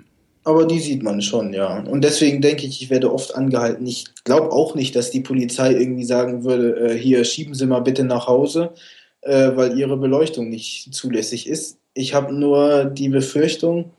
[0.44, 1.80] Aber die sieht man schon, ja.
[1.84, 3.86] Und deswegen denke ich, ich werde oft angehalten.
[3.86, 7.80] Ich glaube auch nicht, dass die Polizei irgendwie sagen würde, äh, hier schieben Sie mal
[7.80, 8.72] bitte nach Hause,
[9.20, 11.78] äh, weil Ihre Beleuchtung nicht zulässig ist.
[11.94, 13.92] Ich habe nur die Befürchtung,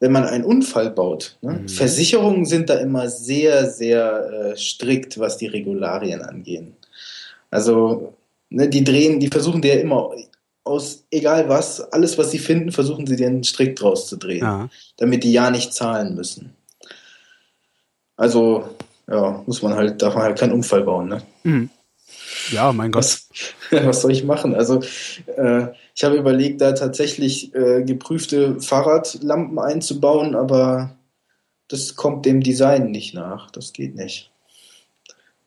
[0.00, 1.38] wenn man einen Unfall baut.
[1.40, 1.60] Ne?
[1.62, 1.68] Mhm.
[1.68, 6.76] Versicherungen sind da immer sehr, sehr äh, strikt, was die Regularien angehen.
[7.50, 8.14] Also,
[8.50, 10.10] ne, die drehen, die versuchen dir immer
[10.64, 14.44] aus egal was, alles was sie finden, versuchen sie dir einen Strick draus zu drehen
[14.44, 14.68] ja.
[14.96, 16.54] damit die ja nicht zahlen müssen.
[18.16, 18.68] Also,
[19.08, 21.22] ja, muss man halt, darf man halt keinen Unfall bauen, ne?
[21.42, 21.70] Mhm.
[22.50, 23.02] Ja, mein Gott.
[23.02, 23.28] Was,
[23.70, 24.54] was soll ich machen?
[24.54, 24.80] Also,
[25.36, 30.96] äh, ich habe überlegt, da tatsächlich äh, geprüfte Fahrradlampen einzubauen, aber
[31.68, 33.50] das kommt dem Design nicht nach.
[33.50, 34.31] Das geht nicht.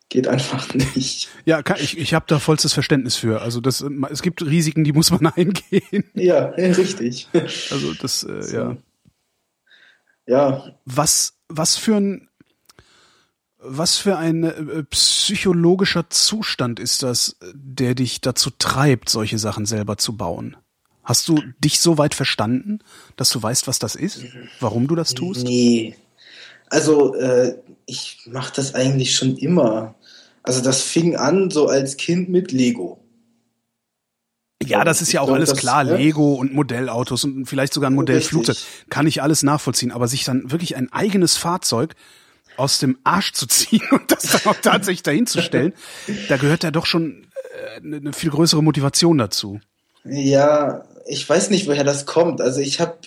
[0.09, 1.29] Geht einfach nicht.
[1.45, 3.41] Ja, kann, ich, ich habe da vollstes Verständnis für.
[3.41, 6.03] Also das, es gibt Risiken, die muss man eingehen.
[6.13, 7.27] Ja, richtig.
[7.33, 8.55] Also das, äh, so.
[8.55, 8.77] ja.
[10.27, 10.75] Ja.
[10.85, 12.29] Was, was für ein,
[13.57, 19.97] was für ein äh, psychologischer Zustand ist das, der dich dazu treibt, solche Sachen selber
[19.97, 20.57] zu bauen?
[21.03, 22.79] Hast du dich so weit verstanden,
[23.15, 24.23] dass du weißt, was das ist?
[24.59, 25.43] Warum du das tust?
[25.43, 25.95] Nee.
[26.69, 29.94] Also, äh, ich mache das eigentlich schon immer.
[30.45, 33.05] Also, das fing an so als Kind mit Lego.
[34.63, 35.83] Ja, das ist ja auch alles klar.
[35.83, 38.57] Lego und Modellautos und vielleicht sogar ein Modellflugzeug.
[38.89, 39.91] Kann ich alles nachvollziehen.
[39.91, 41.93] Aber sich dann wirklich ein eigenes Fahrzeug
[42.57, 45.73] aus dem Arsch zu ziehen und das dann auch tatsächlich dahin zu stellen,
[46.29, 47.27] da gehört ja doch schon
[47.83, 49.59] eine äh, viel größere Motivation dazu.
[50.03, 52.41] Ja, ich weiß nicht, woher das kommt.
[52.41, 52.97] Also ich habe,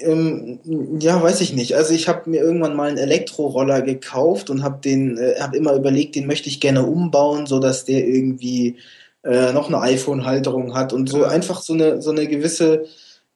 [0.00, 0.60] ähm,
[1.00, 1.76] ja, weiß ich nicht.
[1.76, 5.74] Also ich habe mir irgendwann mal einen Elektroroller gekauft und habe den, äh, habe immer
[5.74, 8.76] überlegt, den möchte ich gerne umbauen, so dass der irgendwie
[9.24, 12.86] äh, noch eine iPhone-Halterung hat und so einfach so eine so eine gewisse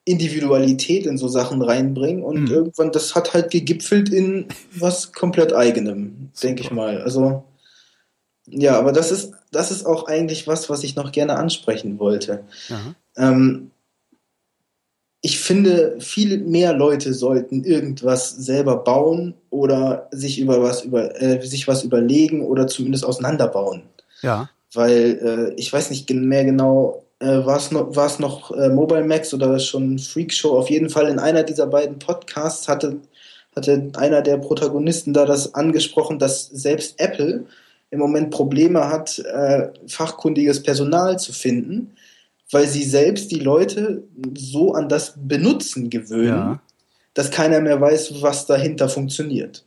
[0.03, 2.51] Individualität in so Sachen reinbringen und mhm.
[2.51, 7.01] irgendwann das hat halt gegipfelt in was komplett eigenem, denke ich mal.
[7.01, 7.43] Also
[8.47, 12.43] ja, aber das ist, das ist auch eigentlich was, was ich noch gerne ansprechen wollte.
[13.17, 13.71] Ähm,
[15.25, 21.41] ich finde, viel mehr Leute sollten irgendwas selber bauen oder sich über was über äh,
[21.41, 23.81] sich was überlegen oder zumindest auseinanderbauen.
[24.21, 24.51] Ja.
[24.71, 29.03] Weil äh, ich weiß nicht mehr genau, äh, war es noch, war's noch äh, Mobile
[29.03, 30.55] Max oder schon Freak Show?
[30.55, 32.97] Auf jeden Fall in einer dieser beiden Podcasts hatte,
[33.55, 37.45] hatte einer der Protagonisten da das angesprochen, dass selbst Apple
[37.89, 41.95] im Moment Probleme hat, äh, fachkundiges Personal zu finden,
[42.51, 44.03] weil sie selbst die Leute
[44.37, 46.61] so an das Benutzen gewöhnen, ja.
[47.13, 49.65] dass keiner mehr weiß, was dahinter funktioniert.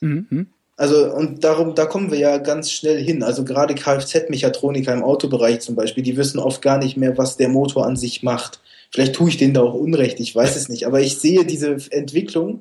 [0.00, 0.48] Mhm.
[0.76, 3.24] Also, und darum, da kommen wir ja ganz schnell hin.
[3.24, 7.48] Also gerade Kfz-Mechatroniker im Autobereich zum Beispiel, die wissen oft gar nicht mehr, was der
[7.48, 8.60] Motor an sich macht.
[8.92, 10.86] Vielleicht tue ich denen da auch Unrecht, ich weiß es nicht.
[10.86, 12.60] Aber ich sehe diese Entwicklung.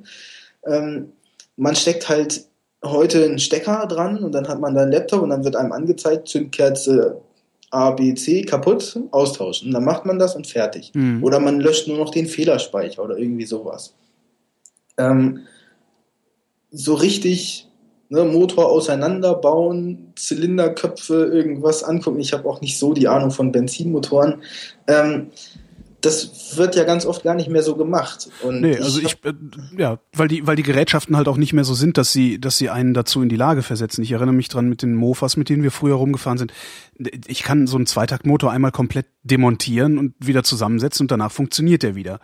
[0.66, 1.12] Ähm,
[1.58, 2.46] man steckt halt
[2.84, 5.72] heute einen Stecker dran und dann hat man da einen Laptop und dann wird einem
[5.72, 7.22] angezeigt, Zündkerze
[7.70, 9.68] A, B, C kaputt, austauschen.
[9.68, 10.92] Und dann macht man das und fertig.
[10.94, 11.24] Mhm.
[11.24, 13.94] Oder man löscht nur noch den Fehlerspeicher oder irgendwie sowas.
[14.98, 15.42] Ähm,
[16.72, 17.68] so richtig
[18.10, 22.20] ne, Motor auseinanderbauen, Zylinderköpfe, irgendwas angucken.
[22.20, 24.42] Ich habe auch nicht so die Ahnung von Benzinmotoren.
[24.88, 25.28] Ähm,
[26.02, 28.30] das wird ja ganz oft gar nicht mehr so gemacht.
[28.44, 29.34] Und nee, also ich, äh,
[29.78, 32.58] ja, weil die, weil die Gerätschaften halt auch nicht mehr so sind, dass sie, dass
[32.58, 34.04] sie einen dazu in die Lage versetzen.
[34.04, 36.54] Ich erinnere mich dran mit den Mofas, mit denen wir früher rumgefahren sind.
[37.28, 41.96] Ich kann so einen Zweitaktmotor einmal komplett demontieren und wieder zusammensetzen und danach funktioniert der
[41.96, 42.20] wieder.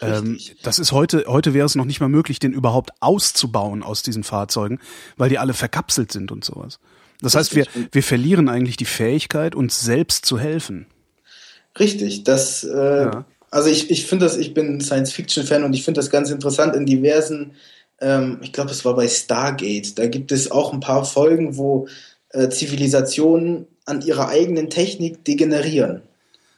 [0.00, 4.02] Ähm, das ist heute, heute wäre es noch nicht mal möglich, den überhaupt auszubauen aus
[4.02, 4.80] diesen Fahrzeugen,
[5.16, 6.80] weil die alle verkapselt sind und sowas.
[7.20, 10.86] Das heißt, wir, wir verlieren eigentlich die Fähigkeit, uns selbst zu helfen.
[11.78, 13.24] Richtig, das, äh, ja.
[13.50, 16.86] also ich, ich finde das, ich bin Science-Fiction-Fan und ich finde das ganz interessant in
[16.86, 17.52] diversen,
[18.00, 21.88] ähm, ich glaube, es war bei Stargate, da gibt es auch ein paar Folgen, wo
[22.30, 26.02] äh, Zivilisationen an ihrer eigenen Technik degenerieren.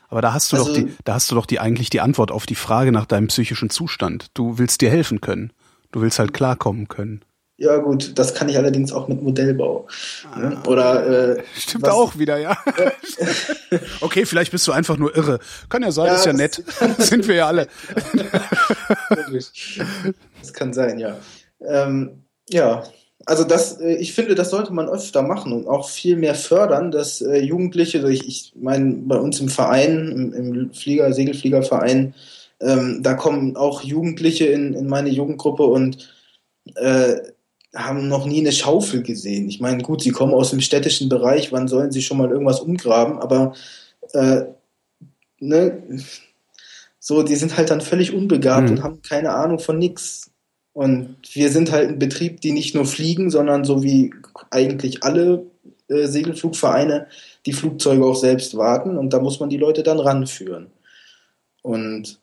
[0.09, 2.31] Aber da hast du also, doch die, da hast du doch die eigentlich die Antwort
[2.31, 4.27] auf die Frage nach deinem psychischen Zustand.
[4.35, 5.53] Du willst dir helfen können.
[5.91, 7.23] Du willst halt klarkommen können.
[7.59, 9.87] Ja gut, das kann ich allerdings auch mit Modellbau.
[10.37, 10.59] Ne?
[10.63, 12.59] Ah, Oder äh, stimmt was, auch wieder, ja.
[14.03, 15.39] okay, vielleicht bist du einfach nur irre.
[15.71, 16.63] Kann ja sein, ja, ist ja nett.
[16.99, 17.67] Sind wir ja alle.
[20.41, 21.17] das kann sein, ja.
[21.61, 22.85] Ähm, ja,
[23.25, 26.91] also das, äh, ich finde, das sollte man öfter machen und auch viel mehr fördern,
[26.91, 32.15] dass äh, Jugendliche, also ich, ich meine, bei uns im Verein, im, im Flieger, Segelfliegerverein,
[32.61, 36.15] ähm, da kommen auch Jugendliche in, in meine Jugendgruppe und
[36.75, 37.17] äh,
[37.77, 39.49] haben noch nie eine Schaufel gesehen.
[39.49, 42.61] Ich meine, gut, sie kommen aus dem städtischen Bereich, wann sollen sie schon mal irgendwas
[42.61, 43.19] umgraben?
[43.19, 43.55] Aber
[44.13, 44.43] äh,
[45.39, 45.83] ne,
[46.99, 48.77] so, die sind halt dann völlig unbegabt mhm.
[48.77, 50.31] und haben keine Ahnung von nichts.
[50.73, 54.13] Und wir sind halt ein Betrieb, die nicht nur fliegen, sondern so wie
[54.51, 55.47] eigentlich alle
[55.89, 57.07] äh, Segelflugvereine
[57.47, 60.67] die Flugzeuge auch selbst warten und da muss man die Leute dann ranführen.
[61.63, 62.19] Und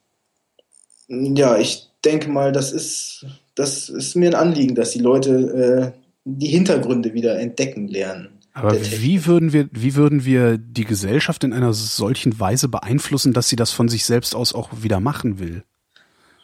[1.08, 3.26] ja, ich denke mal, das ist
[3.56, 8.40] das ist mir ein Anliegen, dass die Leute äh, die Hintergründe wieder entdecken lernen.
[8.54, 13.50] Aber wie würden wir, wie würden wir die Gesellschaft in einer solchen Weise beeinflussen, dass
[13.50, 15.64] sie das von sich selbst aus auch wieder machen will?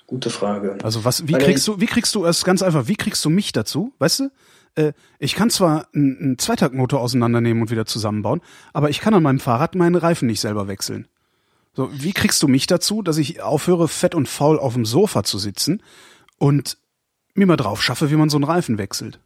[0.07, 0.77] Gute Frage.
[0.81, 3.51] Also was, wie kriegst du, wie kriegst du es ganz einfach, wie kriegst du mich
[3.51, 3.93] dazu?
[3.99, 4.31] Weißt du?
[4.73, 8.41] Äh, ich kann zwar einen, einen Zweitaktmotor auseinandernehmen und wieder zusammenbauen,
[8.73, 11.07] aber ich kann an meinem Fahrrad meinen Reifen nicht selber wechseln.
[11.75, 15.23] So, wie kriegst du mich dazu, dass ich aufhöre, fett und faul auf dem Sofa
[15.23, 15.83] zu sitzen
[16.39, 16.77] und
[17.33, 19.19] mir mal drauf schaffe, wie man so einen Reifen wechselt.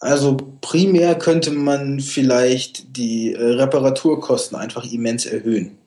[0.00, 5.78] Also primär könnte man vielleicht die äh, Reparaturkosten einfach immens erhöhen.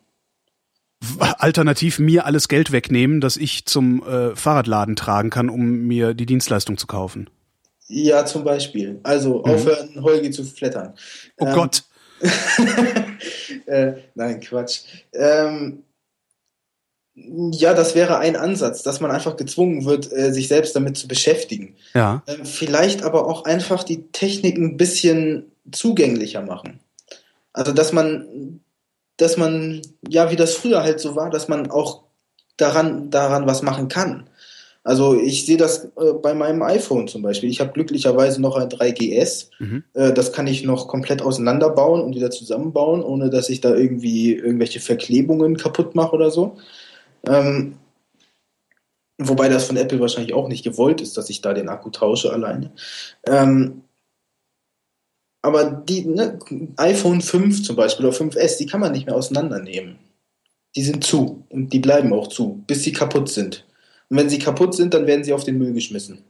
[1.19, 6.25] Alternativ mir alles Geld wegnehmen, das ich zum äh, Fahrradladen tragen kann, um mir die
[6.25, 7.29] Dienstleistung zu kaufen.
[7.87, 8.99] Ja, zum Beispiel.
[9.03, 9.45] Also mhm.
[9.45, 10.95] aufhören, Holgi zu flattern.
[11.37, 11.83] Oh ähm, Gott.
[13.67, 14.79] äh, nein, Quatsch.
[15.13, 15.83] Ähm,
[17.51, 21.07] ja, das wäre ein Ansatz, dass man einfach gezwungen wird, äh, sich selbst damit zu
[21.07, 21.75] beschäftigen.
[21.93, 22.21] Ja.
[22.27, 26.79] Ähm, vielleicht aber auch einfach die Technik ein bisschen zugänglicher machen.
[27.53, 28.61] Also, dass man,
[29.17, 32.03] dass man, ja, wie das früher halt so war, dass man auch
[32.55, 34.29] daran, daran was machen kann.
[34.83, 37.49] Also ich sehe das äh, bei meinem iPhone zum Beispiel.
[37.49, 39.49] Ich habe glücklicherweise noch ein 3GS.
[39.59, 39.83] Mhm.
[39.93, 44.33] Äh, das kann ich noch komplett auseinanderbauen und wieder zusammenbauen, ohne dass ich da irgendwie
[44.33, 46.55] irgendwelche Verklebungen kaputt mache oder so.
[47.25, 47.77] Ähm,
[49.17, 52.31] wobei das von Apple wahrscheinlich auch nicht gewollt ist, dass ich da den Akku tausche
[52.31, 52.71] alleine.
[53.25, 53.83] Ähm,
[55.41, 56.39] aber die ne,
[56.77, 59.97] iPhone 5 zum Beispiel oder 5S, die kann man nicht mehr auseinandernehmen.
[60.75, 63.65] Die sind zu und die bleiben auch zu, bis sie kaputt sind.
[64.09, 66.23] Und wenn sie kaputt sind, dann werden sie auf den Müll geschmissen.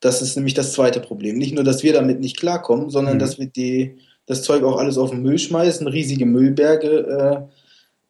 [0.00, 1.36] Das ist nämlich das zweite Problem.
[1.36, 3.18] Nicht nur, dass wir damit nicht klarkommen, sondern mhm.
[3.18, 7.48] dass wir die, das Zeug auch alles auf den Müll schmeißen, riesige Müllberge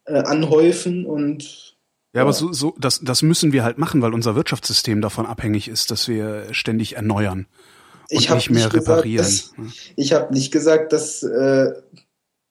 [0.06, 1.69] äh, äh, anhäufen und
[2.14, 5.68] ja, aber so, so das, das müssen wir halt machen, weil unser Wirtschaftssystem davon abhängig
[5.68, 7.46] ist, dass wir ständig erneuern
[8.10, 9.24] und ich nicht mehr nicht reparieren.
[9.24, 11.72] Gesagt, dass, ich habe nicht gesagt, dass äh,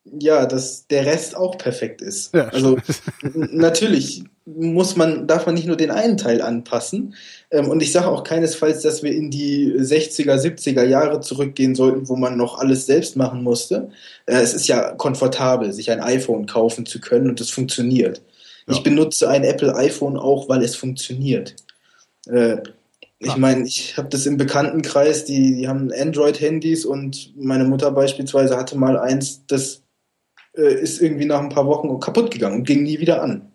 [0.04, 2.34] ja, dass der Rest auch perfekt ist.
[2.34, 2.78] Ja, also
[3.22, 7.14] natürlich muss man, darf man nicht nur den einen Teil anpassen.
[7.50, 12.08] Ähm, und ich sage auch keinesfalls, dass wir in die 60er, 70er Jahre zurückgehen sollten,
[12.08, 13.90] wo man noch alles selbst machen musste.
[14.26, 18.22] Äh, es ist ja komfortabel, sich ein iPhone kaufen zu können und es funktioniert.
[18.70, 18.76] Ja.
[18.76, 21.56] Ich benutze ein Apple iPhone auch, weil es funktioniert.
[22.26, 22.58] Äh,
[23.22, 28.56] ich meine, ich habe das im Bekanntenkreis, die, die haben Android-Handys und meine Mutter beispielsweise
[28.56, 29.82] hatte mal eins, das
[30.56, 33.52] äh, ist irgendwie nach ein paar Wochen kaputt gegangen und ging nie wieder an.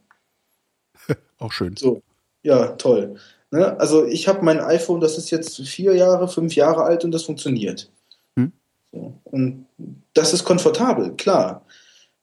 [1.40, 1.76] Auch schön.
[1.76, 2.04] So,
[2.44, 3.16] ja, toll.
[3.50, 3.80] Ne?
[3.80, 7.24] Also ich habe mein iPhone, das ist jetzt vier Jahre, fünf Jahre alt und das
[7.24, 7.90] funktioniert.
[8.38, 8.52] Hm?
[8.92, 9.14] So.
[9.24, 9.66] Und
[10.14, 11.66] das ist komfortabel, klar.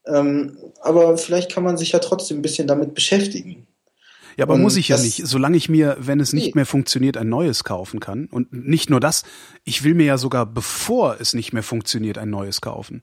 [0.07, 3.67] Ähm, aber vielleicht kann man sich ja trotzdem ein bisschen damit beschäftigen.
[4.37, 5.27] Ja, aber und muss ich ja nicht.
[5.27, 6.53] Solange ich mir, wenn es nicht nee.
[6.55, 8.27] mehr funktioniert, ein neues kaufen kann.
[8.27, 9.25] Und nicht nur das,
[9.65, 13.03] ich will mir ja sogar, bevor es nicht mehr funktioniert, ein neues kaufen.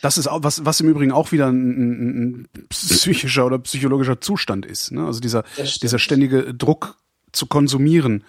[0.00, 4.20] Das ist auch, was, was im Übrigen auch wieder ein, ein, ein psychischer oder psychologischer
[4.20, 4.90] Zustand ist.
[4.90, 5.06] Ne?
[5.06, 5.44] Also dieser,
[5.80, 6.96] dieser ständige Druck
[7.30, 8.24] zu konsumieren,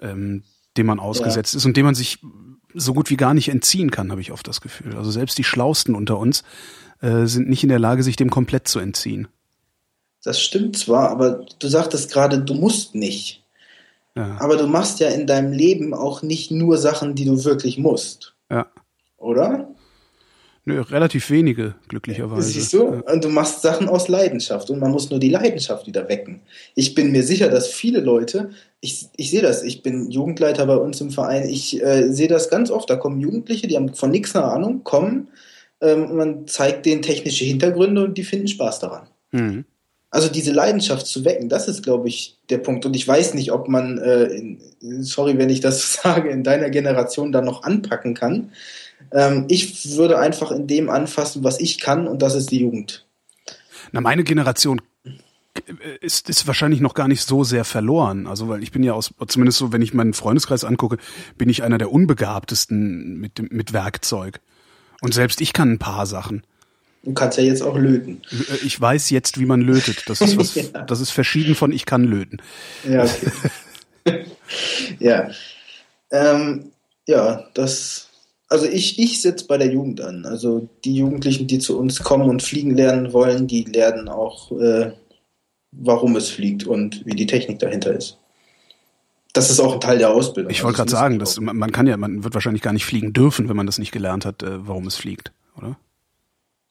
[0.00, 0.42] ähm,
[0.76, 1.58] dem man ausgesetzt ja.
[1.58, 2.18] ist und dem man sich
[2.74, 4.96] so gut wie gar nicht entziehen kann, habe ich oft das Gefühl.
[4.96, 6.44] Also selbst die Schlausten unter uns
[7.04, 9.28] äh, sind nicht in der Lage, sich dem komplett zu entziehen.
[10.24, 13.44] Das stimmt zwar, aber du sagtest gerade, du musst nicht.
[14.16, 14.38] Ja.
[14.40, 18.34] Aber du machst ja in deinem Leben auch nicht nur Sachen, die du wirklich musst.
[18.50, 18.66] Ja.
[19.18, 19.68] Oder?
[20.64, 22.48] Nö, relativ wenige, glücklicherweise.
[22.48, 22.84] Siehst du?
[22.84, 23.12] Ja.
[23.12, 26.40] Und du machst Sachen aus Leidenschaft und man muss nur die Leidenschaft wieder wecken.
[26.74, 28.50] Ich bin mir sicher, dass viele Leute,
[28.80, 32.48] ich, ich sehe das, ich bin Jugendleiter bei uns im Verein, ich äh, sehe das
[32.48, 35.28] ganz oft, da kommen Jugendliche, die haben von nichts eine Ahnung, kommen,
[35.84, 39.06] ähm, man zeigt denen technische Hintergründe und die finden Spaß daran.
[39.32, 39.64] Mhm.
[40.10, 42.86] Also diese Leidenschaft zu wecken, das ist, glaube ich, der Punkt.
[42.86, 44.60] Und ich weiß nicht, ob man, äh, in,
[45.02, 48.52] sorry, wenn ich das sage, in deiner Generation da noch anpacken kann.
[49.12, 53.04] Ähm, ich würde einfach in dem anfassen, was ich kann, und das ist die Jugend.
[53.92, 54.80] Na, meine Generation
[56.00, 58.26] ist, ist wahrscheinlich noch gar nicht so sehr verloren.
[58.26, 60.98] Also, weil ich bin ja aus, zumindest so, wenn ich meinen Freundeskreis angucke,
[61.36, 64.40] bin ich einer der unbegabtesten mit, mit Werkzeug.
[65.04, 66.44] Und selbst ich kann ein paar Sachen.
[67.02, 68.22] Du kannst ja jetzt auch löten.
[68.32, 70.04] Äh, ich weiß jetzt, wie man lötet.
[70.06, 70.82] Das ist was, ja.
[70.82, 72.38] das ist verschieden von ich kann löten.
[72.88, 74.24] Ja, okay.
[75.00, 75.30] ja.
[76.10, 76.72] Ähm,
[77.06, 78.08] ja, das,
[78.48, 80.24] also ich, ich setze bei der Jugend an.
[80.24, 84.92] Also die Jugendlichen, die zu uns kommen und fliegen lernen wollen, die lernen auch, äh,
[85.70, 88.16] warum es fliegt und wie die Technik dahinter ist.
[89.34, 90.50] Das ist auch ein Teil der Ausbildung.
[90.50, 93.12] Ich wollte also gerade sagen, dass man kann ja, man wird wahrscheinlich gar nicht fliegen
[93.12, 95.76] dürfen, wenn man das nicht gelernt hat, äh, warum es fliegt, oder?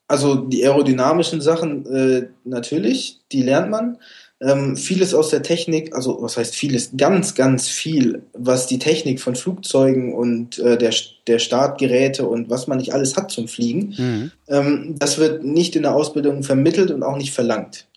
[0.07, 3.97] Also die aerodynamischen Sachen äh, natürlich, die lernt man.
[4.39, 9.21] Ähm, vieles aus der Technik, also was heißt vieles, ganz, ganz viel, was die Technik
[9.21, 10.93] von Flugzeugen und äh, der,
[11.27, 14.31] der Startgeräte und was man nicht alles hat zum Fliegen, mhm.
[14.47, 17.87] ähm, das wird nicht in der Ausbildung vermittelt und auch nicht verlangt.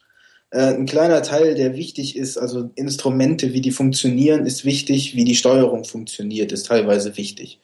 [0.50, 5.24] Äh, ein kleiner Teil, der wichtig ist, also Instrumente, wie die funktionieren, ist wichtig, wie
[5.24, 7.60] die Steuerung funktioniert, ist teilweise wichtig.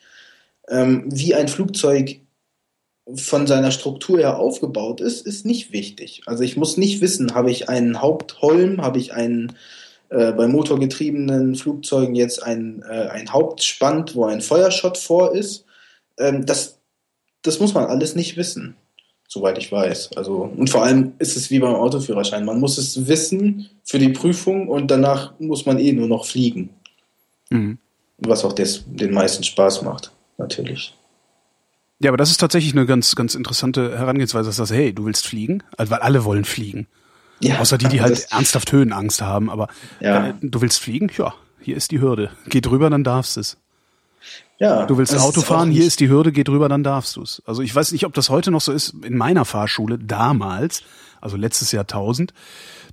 [0.69, 2.21] Ähm, wie ein Flugzeug
[3.15, 6.23] von seiner Struktur her aufgebaut ist, ist nicht wichtig.
[6.27, 9.53] Also ich muss nicht wissen, habe ich einen Hauptholm, habe ich einen
[10.09, 15.65] äh, bei motorgetriebenen Flugzeugen jetzt ein, äh, ein Hauptspand, wo ein Feuerschott vor ist.
[16.19, 16.79] Ähm, das,
[17.43, 18.77] das muss man alles nicht wissen,
[19.33, 20.11] soweit ich weiß.
[20.17, 22.45] Also, und vor allem ist es wie beim Autoführerschein.
[22.45, 26.69] Man muss es wissen für die Prüfung und danach muss man eh nur noch fliegen.
[27.49, 27.79] Mhm.
[28.19, 30.95] Was auch des, den meisten Spaß macht, natürlich.
[31.99, 35.27] Ja, aber das ist tatsächlich eine ganz, ganz interessante Herangehensweise, dass sagst, hey, du willst
[35.27, 36.87] fliegen, also, weil alle wollen fliegen.
[37.41, 39.49] Ja, Außer die, die halt ernsthaft Höhenangst haben.
[39.49, 39.69] Aber
[40.01, 40.29] ja.
[40.29, 41.11] äh, du willst fliegen?
[41.17, 42.31] Ja, hier ist die Hürde.
[42.49, 43.57] Geh drüber, dann darfst es.
[44.63, 47.43] Ja, du willst Auto fahren, hier ist die Hürde, geh drüber, dann darfst du es.
[47.47, 48.95] Also ich weiß nicht, ob das heute noch so ist.
[49.05, 50.85] In meiner Fahrschule damals,
[51.21, 52.33] also letztes Jahrtausend,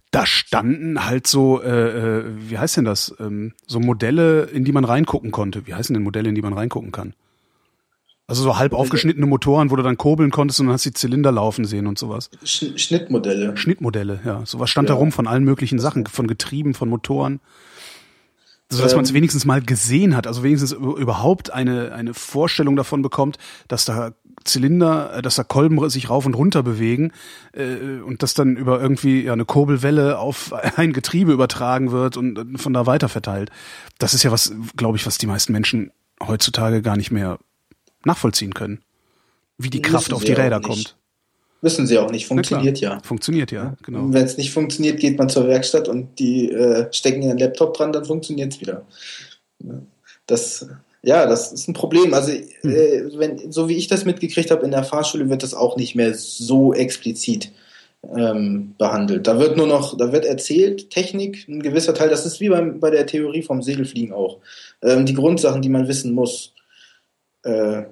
[0.09, 3.13] da standen halt so, äh, äh, wie heißt denn das?
[3.19, 5.67] Ähm, so Modelle, in die man reingucken konnte.
[5.67, 7.13] Wie heißen denn Modelle, in die man reingucken kann?
[8.25, 11.31] Also so halb aufgeschnittene Motoren, wo du dann kurbeln konntest und dann hast die Zylinder
[11.31, 12.31] laufen sehen und sowas.
[12.43, 13.55] Schnittmodelle.
[13.55, 14.43] Schnittmodelle, ja.
[14.43, 14.95] Sowas stand ja.
[14.95, 17.39] da rum von allen möglichen Sachen, von Getrieben, von Motoren.
[18.71, 22.75] So dass ähm, man es wenigstens mal gesehen hat, also wenigstens überhaupt eine, eine Vorstellung
[22.75, 24.13] davon bekommt, dass da
[24.43, 27.11] Zylinder, äh, dass da Kolben sich rauf und runter bewegen
[27.53, 32.57] äh, und das dann über irgendwie ja, eine Kurbelwelle auf ein Getriebe übertragen wird und
[32.59, 33.49] von da weiter verteilt.
[33.97, 35.91] Das ist ja was, glaube ich, was die meisten Menschen
[36.21, 37.39] heutzutage gar nicht mehr
[38.03, 38.81] nachvollziehen können,
[39.57, 40.98] wie die Kraft auf die Räder kommt.
[41.61, 42.99] Wissen sie auch nicht, funktioniert ja.
[43.03, 44.05] Funktioniert ja, genau.
[44.13, 47.91] Wenn es nicht funktioniert, geht man zur Werkstatt und die äh, stecken ihren Laptop dran,
[47.91, 48.85] dann funktioniert es wieder.
[50.25, 50.67] Das,
[51.01, 52.13] ja, das ist ein Problem.
[52.13, 52.71] Also, hm.
[52.71, 55.95] äh, wenn, so wie ich das mitgekriegt habe in der Fahrschule, wird das auch nicht
[55.95, 57.51] mehr so explizit
[58.15, 59.27] ähm, behandelt.
[59.27, 62.79] Da wird nur noch, da wird erzählt, Technik, ein gewisser Teil, das ist wie beim,
[62.79, 64.37] bei der Theorie vom Segelfliegen auch.
[64.81, 66.53] Ähm, die Grundsachen, die man wissen muss
[67.43, 67.83] äh,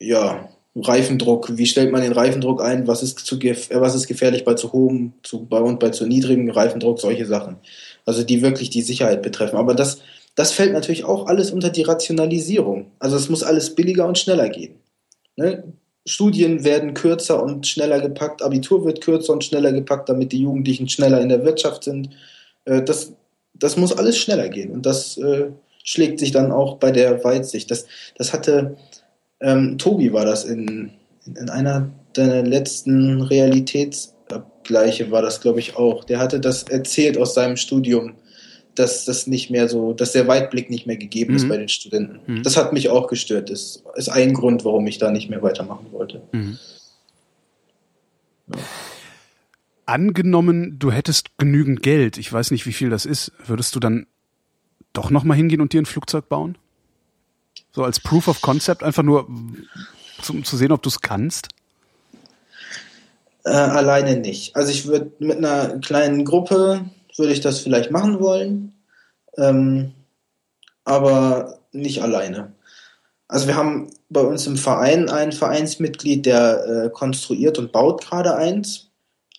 [0.00, 0.48] ja,
[0.80, 4.54] Reifendruck, wie stellt man den Reifendruck ein, was ist, zu äh, was ist gefährlich bei
[4.54, 7.56] zu hohem zu, bei, und bei zu niedrigem Reifendruck, solche Sachen.
[8.04, 9.56] Also die wirklich die Sicherheit betreffen.
[9.56, 10.00] Aber das,
[10.34, 12.92] das fällt natürlich auch alles unter die Rationalisierung.
[12.98, 14.76] Also es muss alles billiger und schneller gehen.
[15.36, 15.64] Ne?
[16.06, 20.88] Studien werden kürzer und schneller gepackt, Abitur wird kürzer und schneller gepackt, damit die Jugendlichen
[20.88, 22.10] schneller in der Wirtschaft sind.
[22.64, 23.12] Äh, das,
[23.54, 24.70] das muss alles schneller gehen.
[24.70, 25.50] Und das äh,
[25.84, 27.70] schlägt sich dann auch bei der Weitsicht.
[27.70, 28.76] Das, das hatte,
[29.40, 30.90] ähm, Tobi war das in,
[31.24, 36.04] in einer deiner letzten Realitätsabgleiche war das, glaube ich, auch.
[36.04, 38.14] Der hatte das erzählt aus seinem Studium,
[38.74, 41.36] dass das nicht mehr so, dass der Weitblick nicht mehr gegeben mhm.
[41.36, 42.20] ist bei den Studenten.
[42.26, 42.42] Mhm.
[42.42, 43.50] Das hat mich auch gestört.
[43.50, 46.22] Das ist ein Grund, warum ich da nicht mehr weitermachen wollte.
[46.32, 46.58] Mhm.
[48.52, 48.58] Ja.
[49.86, 54.06] Angenommen, du hättest genügend Geld, ich weiß nicht, wie viel das ist, würdest du dann
[54.92, 56.58] doch nochmal hingehen und dir ein Flugzeug bauen?
[57.72, 61.48] So als Proof of Concept, einfach nur um zu sehen, ob du es kannst?
[63.44, 64.56] Äh, alleine nicht.
[64.56, 66.84] Also ich würde mit einer kleinen Gruppe,
[67.16, 68.72] würde ich das vielleicht machen wollen,
[69.36, 69.92] ähm,
[70.84, 72.52] aber nicht alleine.
[73.28, 78.34] Also wir haben bei uns im Verein ein Vereinsmitglied, der äh, konstruiert und baut gerade
[78.36, 78.88] eins.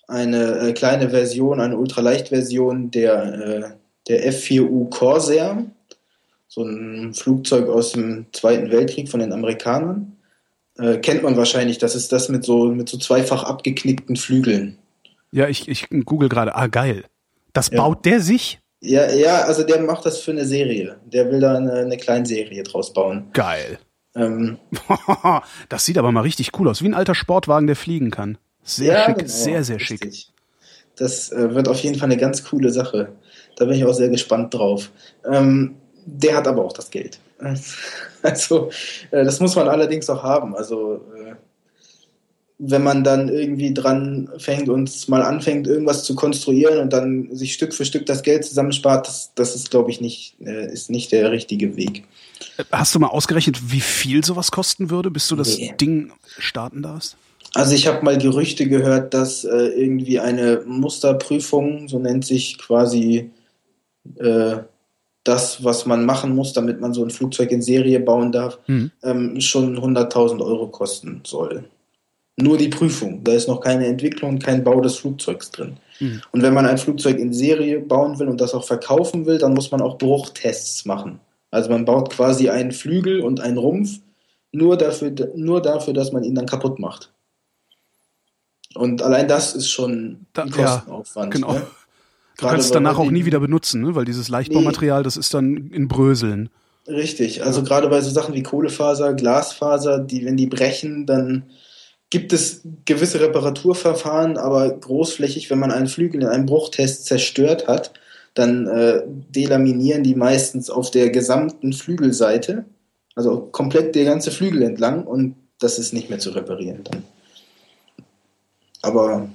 [0.08, 3.70] Eine äh, kleine Version, eine Ultraleicht-Version der äh,
[4.08, 5.66] der F-4U Corsair,
[6.50, 10.18] so ein Flugzeug aus dem Zweiten Weltkrieg von den Amerikanern.
[10.78, 14.78] Äh, kennt man wahrscheinlich, das ist das mit so, mit so zweifach abgeknickten Flügeln.
[15.32, 17.06] Ja, ich, ich google gerade, ah geil.
[17.54, 17.78] Das ja.
[17.78, 18.60] baut der sich?
[18.82, 20.98] Ja, ja, also der macht das für eine Serie.
[21.06, 23.28] Der will da eine, eine Kleinserie draus bauen.
[23.34, 23.78] Geil.
[24.16, 24.58] Ähm,
[25.70, 28.38] das sieht aber mal richtig cool aus, wie ein alter Sportwagen, der fliegen kann.
[28.64, 30.00] Sehr ja, schick, genau, sehr, sehr richtig.
[30.00, 30.34] schick.
[30.96, 33.14] Das äh, wird auf jeden Fall eine ganz coole Sache.
[33.56, 34.92] Da bin ich auch sehr gespannt drauf.
[35.30, 35.76] Ähm,
[36.18, 37.20] der hat aber auch das Geld.
[38.22, 38.70] Also,
[39.12, 40.54] äh, das muss man allerdings auch haben.
[40.54, 41.36] Also, äh,
[42.58, 47.54] wenn man dann irgendwie dran fängt und mal anfängt, irgendwas zu konstruieren und dann sich
[47.54, 51.14] Stück für Stück das Geld zusammenspart, das, das ist, glaube ich, nicht, äh, ist nicht
[51.14, 52.04] der richtige Weg.
[52.74, 55.74] Hast du mal ausgerechnet, wie viel sowas kosten würde, bis du das nee.
[55.80, 57.16] Ding starten darfst?
[57.54, 63.32] Also ich habe mal Gerüchte gehört, dass äh, irgendwie eine Musterprüfung, so nennt sich quasi
[64.18, 64.58] äh,
[65.30, 68.92] das, was man machen muss, damit man so ein Flugzeug in Serie bauen darf, mhm.
[69.04, 71.66] ähm, schon 100.000 Euro kosten soll.
[72.36, 73.24] Nur die Prüfung.
[73.24, 75.78] Da ist noch keine Entwicklung, kein Bau des Flugzeugs drin.
[76.00, 76.22] Mhm.
[76.32, 79.54] Und wenn man ein Flugzeug in Serie bauen will und das auch verkaufen will, dann
[79.54, 81.20] muss man auch Bruchtests machen.
[81.52, 84.00] Also man baut quasi einen Flügel und einen Rumpf
[84.52, 87.12] nur dafür, nur dafür, dass man ihn dann kaputt macht.
[88.74, 91.34] Und allein das ist schon ein Kostenaufwand.
[91.34, 91.54] Ja, genau.
[91.54, 91.68] Ne?
[92.40, 93.96] Du kannst es danach auch nie wieder benutzen, ne?
[93.96, 95.04] weil dieses Leichtbaumaterial, nee.
[95.04, 96.50] das ist dann in Bröseln.
[96.88, 101.44] Richtig, also gerade bei so Sachen wie Kohlefaser, Glasfaser, die, wenn die brechen, dann
[102.10, 107.94] gibt es gewisse Reparaturverfahren, aber großflächig, wenn man einen Flügel in einem Bruchtest zerstört hat,
[108.34, 112.66] dann äh, delaminieren die meistens auf der gesamten Flügelseite
[113.16, 117.04] Also komplett der ganze Flügel entlang und das ist nicht mehr zu reparieren dann.
[118.82, 119.30] Aber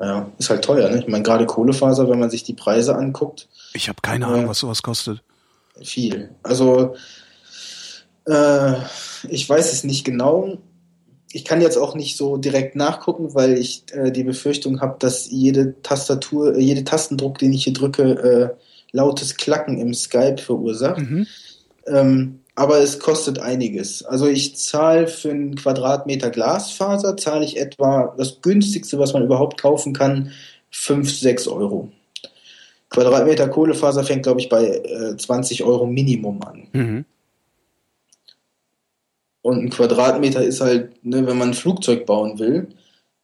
[0.00, 0.98] ja, ist halt teuer, ne?
[0.98, 3.48] Ich meine, gerade Kohlefaser, wenn man sich die Preise anguckt.
[3.74, 5.22] Ich habe keine Ahnung, äh, was sowas kostet.
[5.82, 6.30] Viel.
[6.42, 6.94] Also
[8.26, 8.74] äh,
[9.28, 10.58] ich weiß es nicht genau.
[11.32, 15.30] Ich kann jetzt auch nicht so direkt nachgucken, weil ich äh, die Befürchtung habe, dass
[15.30, 18.48] jede Tastatur, äh, jede Tastendruck, den ich hier drücke, äh,
[18.92, 20.98] lautes Klacken im Skype verursacht.
[20.98, 21.26] Mhm.
[21.86, 24.02] Ähm, aber es kostet einiges.
[24.02, 29.58] Also ich zahle für einen Quadratmeter Glasfaser, zahle ich etwa das günstigste, was man überhaupt
[29.58, 30.32] kaufen kann,
[30.70, 31.90] 5, 6 Euro.
[32.90, 36.66] Quadratmeter Kohlefaser fängt, glaube ich, bei äh, 20 Euro Minimum an.
[36.72, 37.04] Mhm.
[39.40, 42.68] Und ein Quadratmeter ist halt, ne, wenn man ein Flugzeug bauen will,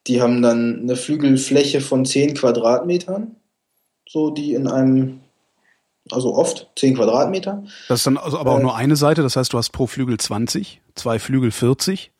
[0.06, 3.36] die haben dann eine Flügelfläche von 10 Quadratmetern,
[4.08, 5.20] so die in einem,
[6.10, 7.64] also oft 10 Quadratmeter.
[7.88, 9.86] Das ist dann also aber auch äh, nur eine Seite, das heißt, du hast pro
[9.86, 12.12] Flügel 20, zwei Flügel 40.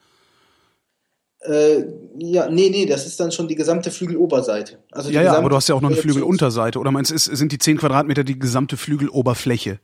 [1.41, 1.85] Äh,
[2.19, 4.79] ja, nee, nee, das ist dann schon die gesamte Flügeloberseite.
[4.91, 6.79] Also ja, ja, aber du hast ja auch noch eine Flügelunterseite.
[6.79, 9.79] Oder meinst du, sind die 10 Quadratmeter die gesamte Flügeloberfläche?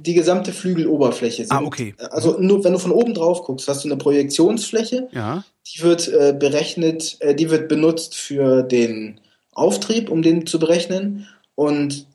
[0.00, 1.52] die gesamte Flügeloberfläche sind.
[1.52, 1.94] Ah, okay.
[2.10, 5.08] Also nur wenn du von oben drauf guckst, hast du eine Projektionsfläche.
[5.12, 5.44] Ja.
[5.66, 9.20] Die wird äh, berechnet, äh, die wird benutzt für den
[9.52, 11.28] Auftrieb, um den zu berechnen.
[11.54, 12.06] Und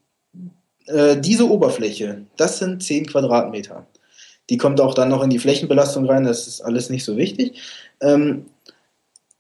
[0.90, 3.86] äh, diese Oberfläche, das sind 10 Quadratmeter.
[4.50, 7.62] Die kommt auch dann noch in die Flächenbelastung rein, das ist alles nicht so wichtig.
[8.02, 8.46] Ähm,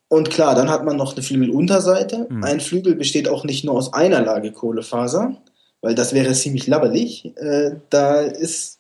[0.07, 2.27] und klar, dann hat man noch eine Flügelunterseite.
[2.29, 2.43] Mhm.
[2.43, 5.37] Ein Flügel besteht auch nicht nur aus einer Lage Kohlefaser,
[5.81, 7.33] weil das wäre ziemlich labbelig.
[7.37, 8.79] Äh, da ist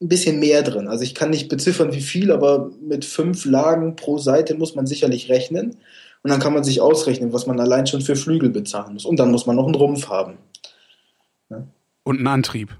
[0.00, 0.88] ein bisschen mehr drin.
[0.88, 4.86] Also ich kann nicht beziffern, wie viel, aber mit fünf Lagen pro Seite muss man
[4.86, 5.76] sicherlich rechnen.
[6.22, 9.04] Und dann kann man sich ausrechnen, was man allein schon für Flügel bezahlen muss.
[9.04, 10.34] Und dann muss man noch einen Rumpf haben.
[12.02, 12.76] Und einen Antrieb.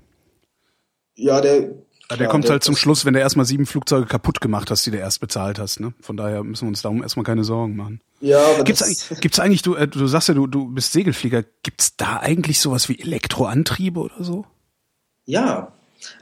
[1.15, 1.71] Ja, der
[2.11, 4.85] Klar, der kommt der halt zum Schluss, wenn du erstmal sieben Flugzeuge kaputt gemacht hast,
[4.85, 5.79] die du erst bezahlt hast.
[5.79, 5.95] Ne?
[6.01, 8.01] Von daher müssen wir uns darum erstmal keine Sorgen machen.
[8.21, 11.45] Ja, aber gibt's eigentlich, gibt's eigentlich du, äh, du sagst ja, du, du bist Segelflieger,
[11.63, 14.45] gibt's da eigentlich sowas wie Elektroantriebe oder so?
[15.25, 15.73] Ja,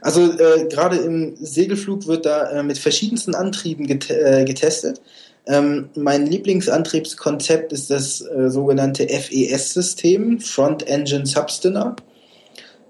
[0.01, 5.01] also äh, gerade im Segelflug wird da äh, mit verschiedensten Antrieben get äh, getestet.
[5.47, 11.95] Ähm, mein Lieblingsantriebskonzept ist das äh, sogenannte FES-System, Front Engine Substiner.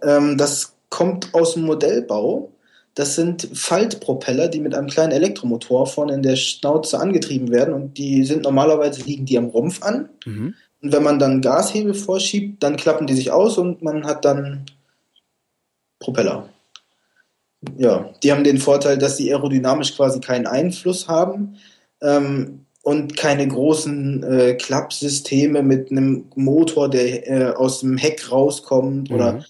[0.03, 2.51] Ähm, das kommt aus dem Modellbau
[2.99, 7.97] das sind Faltpropeller, die mit einem kleinen Elektromotor vorne in der Schnauze angetrieben werden und
[7.97, 10.09] die sind normalerweise liegen die am Rumpf an.
[10.25, 10.53] Mhm.
[10.81, 14.65] Und wenn man dann Gashebel vorschiebt, dann klappen die sich aus und man hat dann
[15.99, 16.49] Propeller.
[17.77, 21.55] Ja, die haben den Vorteil, dass sie aerodynamisch quasi keinen Einfluss haben
[22.01, 29.09] ähm, und keine großen äh, Klappsysteme mit einem Motor, der äh, aus dem Heck rauskommt
[29.09, 29.15] mhm.
[29.15, 29.45] oder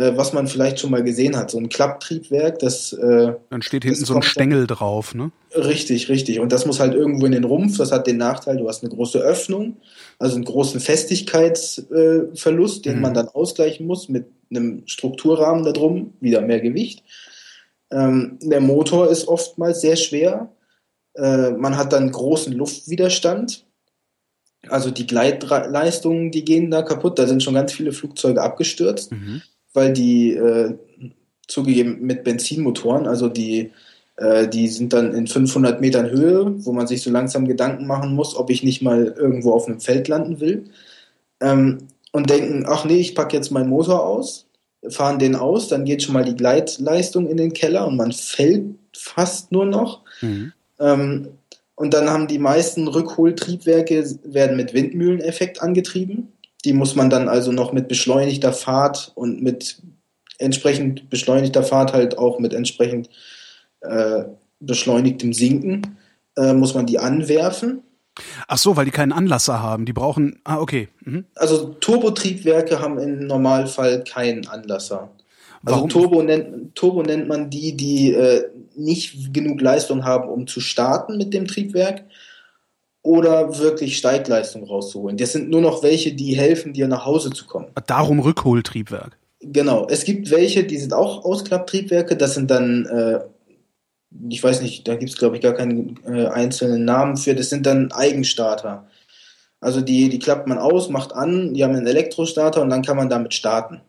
[0.00, 3.84] äh, was man vielleicht schon mal gesehen hat, so ein Klapptriebwerk, das äh, dann steht
[3.84, 5.30] hinten so ein Stängel dann, drauf, ne?
[5.54, 6.40] Richtig, richtig.
[6.40, 7.76] Und das muss halt irgendwo in den Rumpf.
[7.76, 9.76] Das hat den Nachteil, du hast eine große Öffnung,
[10.18, 13.02] also einen großen Festigkeitsverlust, den mhm.
[13.02, 17.04] man dann ausgleichen muss mit einem Strukturrahmen da drum, wieder mehr Gewicht.
[17.90, 20.50] Ähm, der Motor ist oftmals sehr schwer.
[21.14, 23.66] Äh, man hat dann großen Luftwiderstand.
[24.68, 27.18] Also die Gleitleistungen, die gehen da kaputt.
[27.18, 29.12] Da sind schon ganz viele Flugzeuge abgestürzt.
[29.12, 29.42] Mhm
[29.72, 30.74] weil die äh,
[31.46, 33.72] zugegeben mit Benzinmotoren, also die,
[34.16, 38.14] äh, die sind dann in 500 Metern Höhe, wo man sich so langsam Gedanken machen
[38.14, 40.70] muss, ob ich nicht mal irgendwo auf einem Feld landen will.
[41.40, 41.78] Ähm,
[42.12, 44.46] und denken, ach nee, ich packe jetzt meinen Motor aus,
[44.88, 48.64] fahren den aus, dann geht schon mal die Gleitleistung in den Keller und man fällt
[48.96, 50.02] fast nur noch.
[50.20, 50.52] Mhm.
[50.78, 51.28] Ähm,
[51.76, 56.28] und dann haben die meisten Rückholtriebwerke werden mit Windmühleneffekt angetrieben.
[56.64, 59.82] Die muss man dann also noch mit beschleunigter Fahrt und mit
[60.38, 63.08] entsprechend beschleunigter Fahrt halt auch mit entsprechend
[63.80, 64.24] äh,
[64.60, 65.98] beschleunigtem Sinken
[66.36, 67.82] äh, muss man die anwerfen.
[68.48, 69.86] Ach so, weil die keinen Anlasser haben.
[69.86, 70.40] Die brauchen.
[70.44, 70.88] Ah, okay.
[71.04, 71.24] Mhm.
[71.34, 75.10] Also Turbotriebwerke haben im Normalfall keinen Anlasser.
[75.64, 80.60] Also Turbo nennt, Turbo nennt man die, die äh, nicht genug Leistung haben, um zu
[80.60, 82.04] starten mit dem Triebwerk
[83.02, 85.16] oder wirklich Steigleistung rauszuholen.
[85.16, 87.68] Das sind nur noch welche, die helfen, dir nach Hause zu kommen.
[87.86, 89.16] Darum Rückholtriebwerk.
[89.40, 89.86] Genau.
[89.88, 92.16] Es gibt welche, die sind auch Ausklapptriebwerke.
[92.16, 93.20] Das sind dann, äh,
[94.28, 97.34] ich weiß nicht, da gibt es glaube ich gar keinen äh, einzelnen Namen für.
[97.34, 98.86] Das sind dann Eigenstarter.
[99.60, 102.96] Also die, die klappt man aus, macht an, die haben einen Elektrostarter und dann kann
[102.96, 103.82] man damit starten.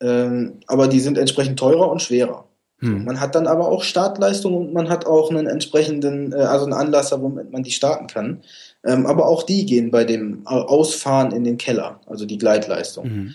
[0.00, 2.47] Ähm, aber die sind entsprechend teurer und schwerer.
[2.80, 3.04] Hm.
[3.04, 6.74] Man hat dann aber auch Startleistung und man hat auch einen entsprechenden, äh, also einen
[6.74, 8.42] Anlasser, womit man die starten kann.
[8.84, 13.08] Ähm, aber auch die gehen bei dem Ausfahren in den Keller, also die Gleitleistung.
[13.08, 13.34] Mhm.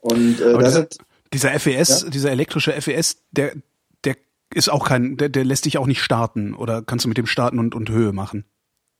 [0.00, 0.98] Und äh, da sind
[1.32, 2.10] dieser FES, ja?
[2.10, 3.52] dieser elektrische FES, der,
[4.04, 4.16] der
[4.52, 7.26] ist auch kein, der, der lässt dich auch nicht starten oder kannst du mit dem
[7.26, 8.44] starten und, und Höhe machen?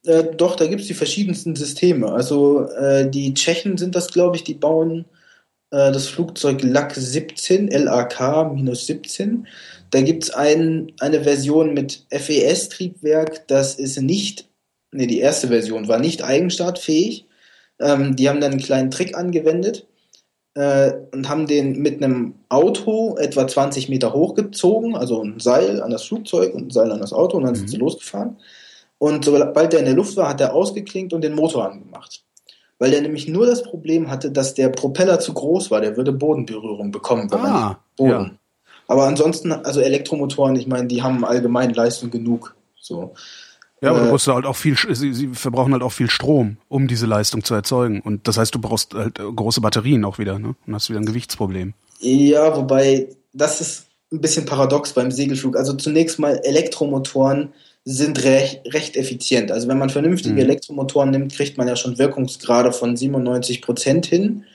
[0.05, 2.13] Äh, doch, da gibt's die verschiedensten Systeme.
[2.13, 5.07] Also äh, die Tschechen sind das, glaube ich, die bauen
[5.71, 9.45] äh, das Flugzeug LAK 17, LAK-17.
[9.91, 14.49] Da gibt's ein, eine Version mit FES-Triebwerk, das ist nicht,
[14.93, 17.27] nee, die erste Version war nicht eigenstartfähig.
[17.81, 19.87] Ähm, die haben dann einen kleinen Trick angewendet
[20.55, 25.91] äh, und haben den mit einem Auto etwa 20 Meter hochgezogen, also ein Seil an
[25.91, 27.83] das Flugzeug und ein Seil an das Auto und dann sind sie Mhm.
[27.85, 28.37] losgefahren.
[28.99, 32.23] Und sobald der in der Luft war, hat er ausgeklinkt und den Motor angemacht.
[32.79, 35.81] Weil der nämlich nur das Problem hatte, dass der Propeller zu groß war.
[35.81, 38.11] Der würde Bodenberührung bekommen, wenn man Ah, den Boden.
[38.11, 38.31] ja.
[38.91, 42.57] Aber ansonsten, also Elektromotoren, ich meine, die haben allgemein Leistung genug.
[42.75, 43.15] So.
[43.81, 46.57] Ja, aber Äh, du brauchst halt auch viel, sie, sie verbrauchen halt auch viel Strom,
[46.69, 48.01] um diese Leistung zu erzeugen.
[48.01, 50.57] Und das heißt, du brauchst halt äh, große Batterien auch wieder, ne?
[50.67, 51.73] Und hast wieder ein Gewichtsproblem.
[52.01, 55.57] Ja, wobei das ist ein bisschen paradox beim Segelflug.
[55.57, 57.53] Also zunächst mal Elektromotoren
[57.85, 59.53] sind recht, recht effizient.
[59.53, 60.41] Also wenn man vernünftige Mhm.
[60.41, 64.47] Elektromotoren nimmt, kriegt man ja schon Wirkungsgrade von 97 Prozent hin.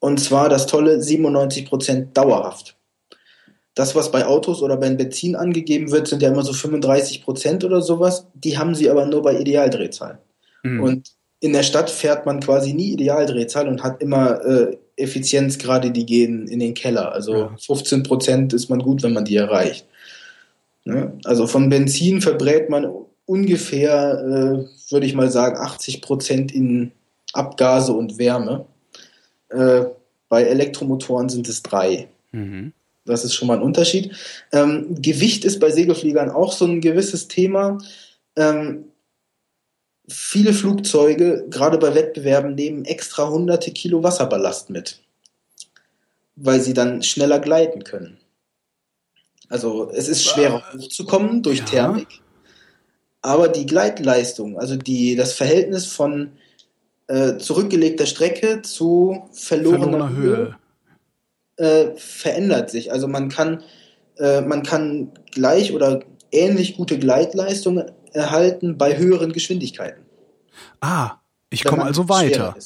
[0.00, 2.77] Und zwar das tolle 97 Prozent dauerhaft.
[3.78, 7.62] Das, was bei Autos oder beim Benzin angegeben wird, sind ja immer so 35 Prozent
[7.62, 8.26] oder sowas.
[8.34, 10.18] Die haben sie aber nur bei Idealdrehzahl.
[10.64, 10.82] Mhm.
[10.82, 16.04] Und in der Stadt fährt man quasi nie Idealdrehzahl und hat immer äh, Effizienzgrade, die
[16.06, 17.12] gehen in den Keller.
[17.12, 17.56] Also Ja.
[17.56, 19.86] 15 Prozent ist man gut, wenn man die erreicht.
[20.84, 21.12] Ne?
[21.22, 22.90] Also von Benzin verbrät man
[23.26, 26.90] ungefähr, äh, würde ich mal sagen, 80 Prozent in
[27.32, 28.66] Abgase und Wärme.
[29.50, 29.84] Äh,
[30.28, 32.08] bei Elektromotoren sind es drei.
[32.32, 32.72] Mhm.
[33.12, 34.12] Das ist schon mal ein Unterschied.
[34.52, 37.78] Ähm, Gewicht ist bei Segelfliegern auch so ein gewisses Thema.
[38.36, 38.84] Ähm,
[40.08, 45.00] viele Flugzeuge, gerade bei Wettbewerben, nehmen extra hunderte Kilo Wasserballast mit,
[46.36, 48.18] weil sie dann schneller gleiten können.
[49.48, 51.64] Also es ist schwerer hochzukommen durch Ja.
[51.64, 52.20] Thermik,
[53.22, 56.32] aber die Gleitleistung, also die, das Verhältnis von
[57.06, 60.56] äh, zurückgelegter Strecke zu verlorener, Verlorener Höhe.
[61.58, 62.92] Äh, verändert sich.
[62.92, 63.62] Also man kann,
[64.18, 66.00] äh, man kann gleich oder
[66.32, 70.04] ähnlich gute Gleitleistung erhalten bei höheren Geschwindigkeiten.
[70.80, 71.16] Ah,
[71.50, 72.56] ich komme also weiter.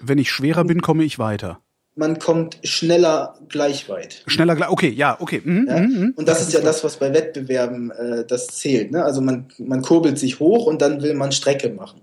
[0.00, 1.60] wenn ich schwerer bin, komme ich weiter.
[1.96, 4.22] Man kommt schneller gleich weit.
[4.26, 4.70] Schneller gleich.
[4.70, 5.42] Okay, ja, okay.
[5.44, 5.80] Mhm, Ja?
[5.80, 6.14] mhm, mhm.
[6.16, 8.92] Und das ist ja das, was bei Wettbewerben äh, das zählt.
[8.92, 9.04] Ne?
[9.04, 12.00] Also man, man kurbelt sich hoch und dann will man Strecke machen.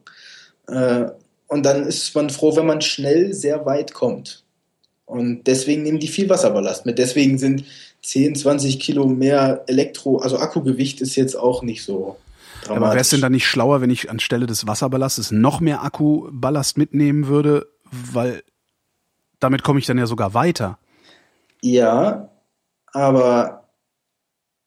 [0.68, 1.06] Äh,
[1.48, 4.44] und dann ist man froh, wenn man schnell sehr weit kommt.
[5.08, 7.00] Und deswegen nehmen die viel Wasserballast mit.
[7.00, 7.64] Deswegen sind
[8.04, 12.18] 10, 20 Kilo mehr Elektro, also Akkugewicht ist jetzt auch nicht so
[12.68, 13.10] Aber wäre es dramatisch.
[13.10, 17.68] denn dann nicht schlauer, wenn ich anstelle des Wasserballastes noch mehr Akkuballast mitnehmen würde?
[18.12, 18.44] Weil
[19.40, 20.78] damit komme ich dann ja sogar weiter.
[21.62, 22.30] Ja,
[22.92, 23.64] aber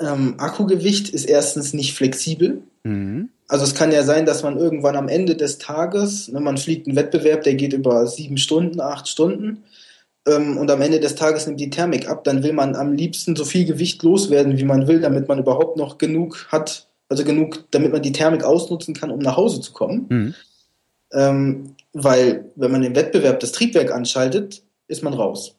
[0.00, 2.62] ähm, Akkugewicht ist erstens nicht flexibel.
[2.82, 3.28] Mhm.
[3.46, 6.86] Also es kann ja sein, dass man irgendwann am Ende des Tages, ne, man fliegt
[6.86, 9.64] einen Wettbewerb, der geht über sieben Stunden, acht Stunden,
[10.26, 13.36] ähm, und am Ende des Tages nimmt die Thermik ab, dann will man am liebsten
[13.36, 17.64] so viel Gewicht loswerden, wie man will, damit man überhaupt noch genug hat, also genug,
[17.70, 20.06] damit man die Thermik ausnutzen kann, um nach Hause zu kommen.
[20.08, 20.34] Mhm.
[21.12, 25.56] Ähm, weil, wenn man im Wettbewerb das Triebwerk anschaltet, ist man raus.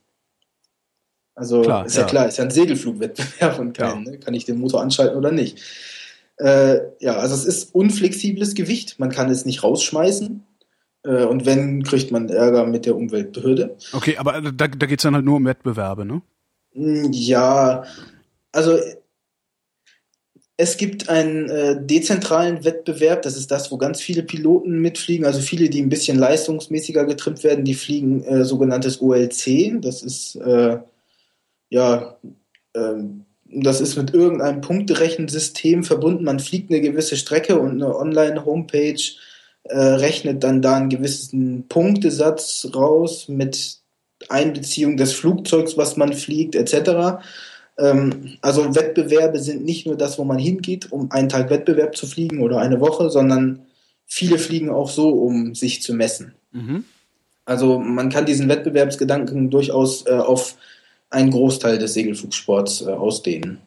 [1.36, 2.08] Also Klar, ist ja, ja.
[2.08, 4.20] klar, ist ja ein Segelflugwettbewerb und kein, ne?
[4.20, 5.60] kann ich den Motor anschalten oder nicht.
[6.38, 9.00] Äh, ja, also es ist unflexibles Gewicht.
[9.00, 10.44] Man kann es nicht rausschmeißen.
[11.04, 13.76] Äh, und wenn, kriegt man Ärger mit der Umweltbehörde.
[13.94, 16.22] Okay, aber da, da geht's dann halt nur um Wettbewerbe, ne?
[16.74, 17.84] Hm, Ja,
[18.52, 18.78] also
[20.58, 25.40] es gibt einen äh, dezentralen Wettbewerb, das ist das, wo ganz viele Piloten mitfliegen, also
[25.40, 30.78] viele, die ein bisschen leistungsmäßiger getrimmt werden, die fliegen äh, sogenanntes OLC, das ist äh,
[31.70, 32.18] ja,
[32.76, 39.02] ähm, das ist mit irgendeinem Punkterechensystem verbunden, man fliegt eine gewisse Strecke und eine Online-Homepage
[39.64, 43.78] äh, rechnet dann da einen gewissen Punktesatz raus mit
[44.30, 47.24] Einbeziehung des Flugzeugs, was man fliegt, etc.
[47.78, 52.08] Ähm, also Wettbewerbe sind nicht nur das, wo man hingeht, um einen Tag Wettbewerb zu
[52.08, 53.62] fliegen oder eine Woche, sondern
[54.06, 56.36] viele fliegen auch so, um sich zu messen.
[56.52, 56.86] Mhm.
[57.46, 60.56] Also man kann diesen Wettbewerbsgedanken durchaus äh, auf
[61.10, 63.60] einen Großteil des Segelflugsports äh, ausdehnen.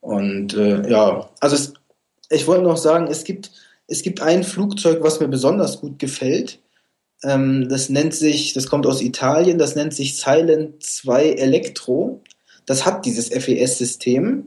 [0.00, 1.74] Und äh, ja, also es,
[2.30, 3.50] ich wollte noch sagen, es gibt,
[3.88, 6.58] es gibt ein Flugzeug, was mir besonders gut gefällt.
[7.22, 12.20] Ähm, das nennt sich, das kommt aus Italien, das nennt sich Silent 2 Electro.
[12.66, 14.46] Das hat dieses FES-System.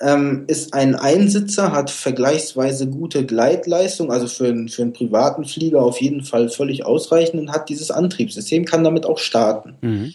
[0.00, 5.80] Ähm, ist ein Einsitzer, hat vergleichsweise gute Gleitleistung, also für, einen- für einen privaten Flieger
[5.80, 9.74] auf jeden Fall völlig ausreichend und hat dieses Antriebssystem, kann damit auch starten.
[9.80, 10.14] Mhm.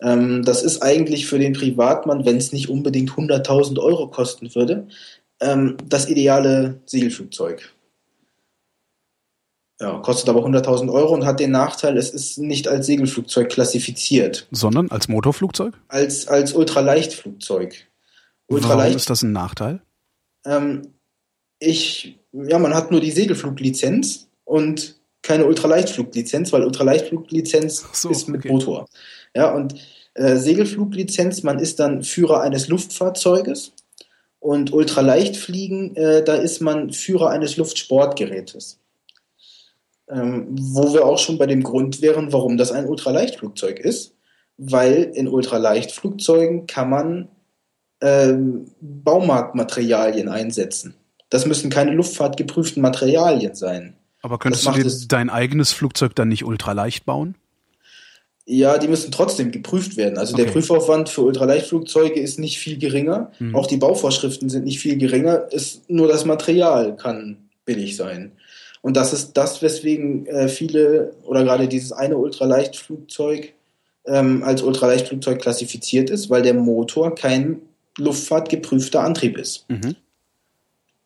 [0.00, 4.86] Ähm, das ist eigentlich für den Privatmann, wenn es nicht unbedingt 100.000 Euro kosten würde,
[5.40, 7.72] ähm, das ideale Segelflugzeug.
[9.80, 14.46] Ja, kostet aber 100.000 Euro und hat den Nachteil, es ist nicht als Segelflugzeug klassifiziert.
[14.52, 15.74] Sondern als Motorflugzeug?
[15.88, 17.88] Als, als Ultraleichtflugzeug.
[18.46, 19.82] Ultraleicht, Warum ist das ein Nachteil?
[20.44, 20.94] Ähm,
[21.58, 28.42] ich, ja, man hat nur die Segelfluglizenz und keine Ultraleichtfluglizenz, weil Ultraleichtfluglizenz so, ist mit
[28.42, 28.52] okay.
[28.52, 28.86] Motor.
[29.34, 29.74] Ja, und
[30.14, 33.72] äh, Segelfluglizenz, man ist dann Führer eines Luftfahrzeuges
[34.38, 38.78] und Ultraleichtfliegen, äh, da ist man Führer eines Luftsportgerätes.
[40.08, 44.14] Ähm, wo wir auch schon bei dem Grund wären, warum das ein Ultraleichtflugzeug ist,
[44.58, 47.28] weil in Ultraleichtflugzeugen kann man
[48.02, 50.94] ähm, Baumarktmaterialien einsetzen.
[51.30, 53.96] Das müssen keine luftfahrtgeprüften Materialien sein.
[54.20, 57.34] Aber könntest du dir dein eigenes Flugzeug dann nicht ultraleicht bauen?
[58.46, 60.18] Ja, die müssen trotzdem geprüft werden.
[60.18, 60.44] Also okay.
[60.44, 63.32] der Prüfaufwand für Ultraleichtflugzeuge ist nicht viel geringer.
[63.38, 63.54] Mhm.
[63.54, 65.50] Auch die Bauvorschriften sind nicht viel geringer.
[65.50, 68.32] Ist nur das Material kann billig sein.
[68.84, 73.54] Und das ist das, weswegen äh, viele oder gerade dieses eine Ultraleichtflugzeug
[74.04, 77.62] ähm, als Ultraleichtflugzeug klassifiziert ist, weil der Motor kein
[77.96, 79.64] luftfahrtgeprüfter Antrieb ist.
[79.70, 79.96] Mhm.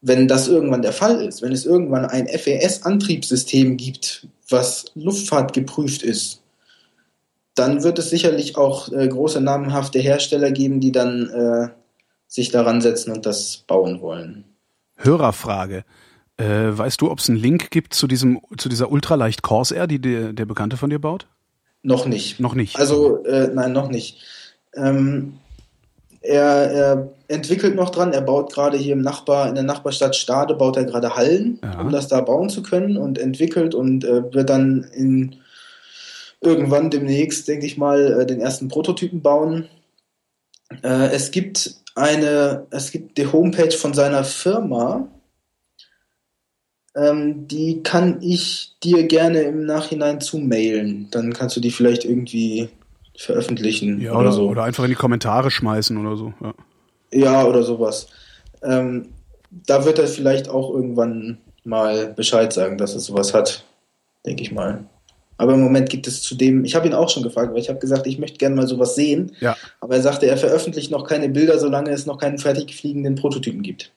[0.01, 6.43] Wenn das irgendwann der Fall ist, wenn es irgendwann ein FES-Antriebssystem gibt, was luftfahrtgeprüft ist,
[7.55, 11.69] dann wird es sicherlich auch äh, große namenhafte Hersteller geben, die dann äh,
[12.27, 14.43] sich daran setzen und das bauen wollen.
[14.97, 15.85] Hörerfrage.
[16.39, 20.01] Äh, weißt du, ob es einen Link gibt zu diesem, zu dieser Ultraleicht Corsair, die
[20.01, 21.27] der, der Bekannte von dir baut?
[21.83, 22.39] Noch nicht.
[22.41, 22.79] Noch nicht.
[22.79, 24.23] Also, äh, nein, noch nicht.
[24.75, 25.35] Ähm,
[26.21, 30.55] er, er, entwickelt noch dran, er baut gerade hier im Nachbar, in der Nachbarstadt Stade,
[30.55, 31.81] baut er gerade Hallen, ja.
[31.81, 35.37] um das da bauen zu können und entwickelt und äh, wird dann in
[36.41, 39.69] irgendwann demnächst, denke ich mal, äh, den ersten Prototypen bauen.
[40.83, 45.09] Äh, es gibt eine, es gibt die Homepage von seiner Firma,
[46.97, 51.09] ähm, die kann ich dir gerne im Nachhinein zumailen.
[51.11, 52.69] Dann kannst du die vielleicht irgendwie
[53.17, 54.49] veröffentlichen ja, oder, so.
[54.49, 56.33] Oder einfach in die Kommentare schmeißen oder so.
[56.41, 56.55] Ja,
[57.13, 58.09] ja oder sowas.
[58.63, 59.09] Ähm,
[59.51, 63.65] da wird er vielleicht auch irgendwann mal Bescheid sagen, dass er sowas hat,
[64.25, 64.85] denke ich mal.
[65.37, 67.79] Aber im Moment gibt es zudem, ich habe ihn auch schon gefragt, weil ich habe
[67.79, 69.33] gesagt, ich möchte gerne mal sowas sehen.
[69.41, 69.57] Ja.
[69.81, 73.63] Aber er sagte, er veröffentlicht noch keine Bilder, solange es noch keinen fertig fliegenden Prototypen
[73.63, 73.93] gibt.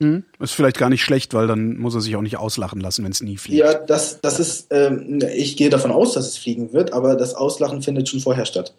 [0.00, 0.24] Hm.
[0.38, 3.10] Ist vielleicht gar nicht schlecht, weil dann muss er sich auch nicht auslachen lassen, wenn
[3.10, 3.58] es nie fliegt.
[3.58, 7.34] Ja, das, das ist, ähm, ich gehe davon aus, dass es fliegen wird, aber das
[7.34, 8.74] Auslachen findet schon vorher statt.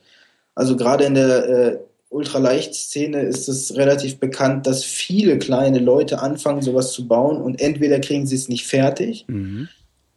[0.56, 6.62] Also gerade in der äh, Ultraleicht-Szene ist es relativ bekannt, dass viele kleine Leute anfangen,
[6.62, 9.68] sowas zu bauen und entweder kriegen sie es nicht fertig mhm.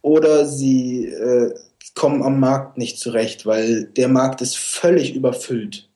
[0.01, 1.53] oder sie äh,
[1.95, 5.89] kommen am Markt nicht zurecht, weil der Markt ist völlig überfüllt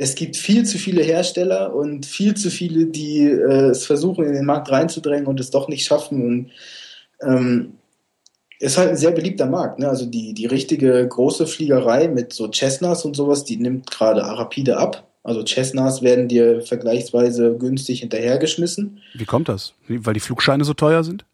[0.00, 4.32] es gibt viel zu viele Hersteller und viel zu viele, die äh, es versuchen, in
[4.32, 6.24] den Markt reinzudrängen und es doch nicht schaffen.
[6.24, 6.50] Und
[7.20, 7.72] ähm,
[8.60, 9.80] ist halt ein sehr beliebter Markt.
[9.80, 9.88] Ne?
[9.88, 14.76] Also die, die richtige große Fliegerei mit so Cessnas und sowas, die nimmt gerade rapide
[14.76, 15.08] ab.
[15.24, 19.00] Also Cessnas werden dir vergleichsweise günstig hinterhergeschmissen.
[19.14, 19.74] Wie kommt das?
[19.88, 21.24] Weil die Flugscheine so teuer sind?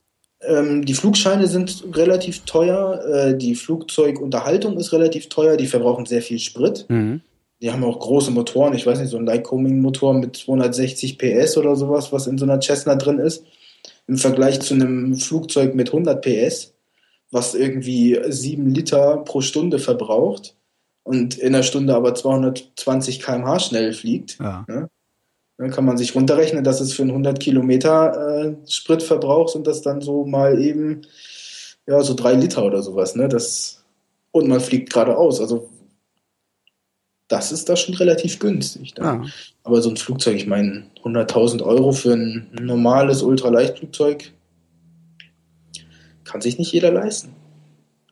[0.40, 6.22] Ähm, die Flugscheine sind relativ teuer, äh, die Flugzeugunterhaltung ist relativ teuer, die verbrauchen sehr
[6.22, 6.86] viel Sprit.
[6.88, 7.20] Mhm.
[7.64, 11.76] Die haben auch große Motoren, ich weiß nicht, so ein Lycoming-Motor mit 260 PS oder
[11.76, 13.42] sowas, was in so einer Cessna drin ist,
[14.06, 16.74] im Vergleich zu einem Flugzeug mit 100 PS,
[17.30, 20.54] was irgendwie 7 Liter pro Stunde verbraucht
[21.04, 24.36] und in einer Stunde aber 220 km/h schnell fliegt.
[24.40, 24.66] Ja.
[24.68, 24.90] Ne?
[25.56, 29.80] Dann kann man sich runterrechnen, dass es für einen 100 Kilometer äh, Spritverbrauch sind das
[29.80, 31.00] dann so mal eben
[31.86, 33.16] ja so drei Liter oder sowas.
[33.16, 33.26] Ne?
[33.26, 33.82] Das
[34.32, 35.40] und man fliegt geradeaus.
[35.40, 35.70] Also
[37.34, 38.94] das ist da schon relativ günstig.
[38.96, 39.24] Ja.
[39.64, 44.32] Aber so ein Flugzeug, ich meine, 100.000 Euro für ein normales Ultraleichtflugzeug
[46.22, 47.34] kann sich nicht jeder leisten.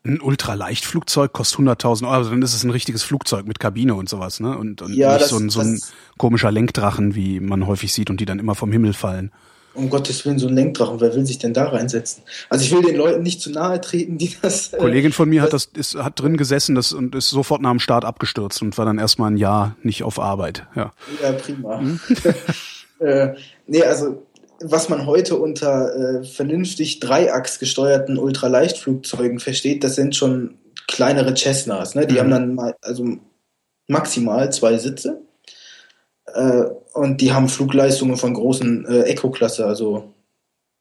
[0.04, 4.08] Ein Ultraleichtflugzeug kostet 100.000 Euro, also dann ist es ein richtiges Flugzeug mit Kabine und
[4.08, 4.58] sowas, ne?
[4.58, 5.80] Und, und ja, nicht das, so, ein, so ein
[6.18, 9.30] komischer Lenkdrachen, wie man häufig sieht und die dann immer vom Himmel fallen
[9.74, 12.22] um Gottes Willen so ein Lenkdrachen, wer will sich denn da reinsetzen?
[12.48, 14.72] Also ich will den Leuten nicht zu nahe treten, die das.
[14.72, 17.70] Äh, Kollegin von mir hat das ist, hat drin gesessen das, und ist sofort nach
[17.70, 20.66] dem Start abgestürzt und war dann erstmal ein Jahr nicht auf Arbeit.
[20.74, 20.92] Ja,
[21.22, 21.80] ja prima.
[21.80, 22.00] Hm?
[23.00, 23.34] äh,
[23.66, 24.22] nee, also
[24.64, 31.94] was man heute unter äh, vernünftig Dreiachs gesteuerten Ultraleichtflugzeugen versteht, das sind schon kleinere Cessnas.
[31.94, 32.06] Ne?
[32.06, 32.18] Die mhm.
[32.18, 33.16] haben dann mal, also
[33.88, 35.20] maximal zwei Sitze.
[36.26, 39.66] Äh, und die haben Flugleistungen von großen äh, Eco-Klasse.
[39.66, 40.12] Also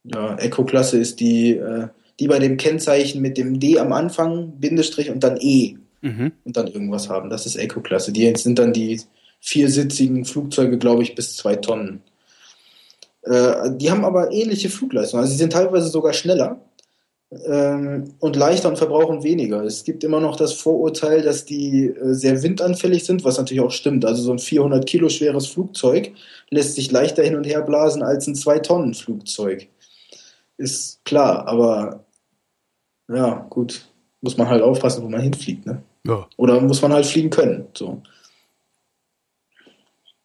[0.04, 1.88] ja, Eco-Klasse ist die, äh,
[2.20, 5.76] die bei dem Kennzeichen mit dem D am Anfang, Bindestrich und dann E.
[6.02, 6.32] mhm.
[6.44, 7.30] und dann irgendwas haben.
[7.30, 8.12] Das ist Eco-Klasse.
[8.12, 9.02] Die sind dann die
[9.40, 12.02] viersitzigen Flugzeuge, glaube ich, bis zwei Tonnen.
[13.24, 15.22] Äh, die haben aber ähnliche Flugleistungen.
[15.22, 16.60] Also sie sind teilweise sogar schneller
[17.32, 19.64] ähm, und leichter und verbrauchen weniger.
[19.64, 23.72] Es gibt immer noch das Vorurteil, dass die äh, sehr windanfällig sind, was natürlich auch
[23.72, 24.04] stimmt.
[24.04, 26.12] Also so ein 400 Kilo schweres Flugzeug
[26.50, 29.70] lässt sich leichter hin und her blasen als ein 2 Tonnen Flugzeug.
[30.58, 32.04] Ist klar, aber
[33.08, 33.86] ja, gut,
[34.20, 35.82] muss man halt aufpassen, wo man hinfliegt, ne?
[36.06, 36.28] Ja.
[36.38, 38.02] Oder muss man halt fliegen können, so.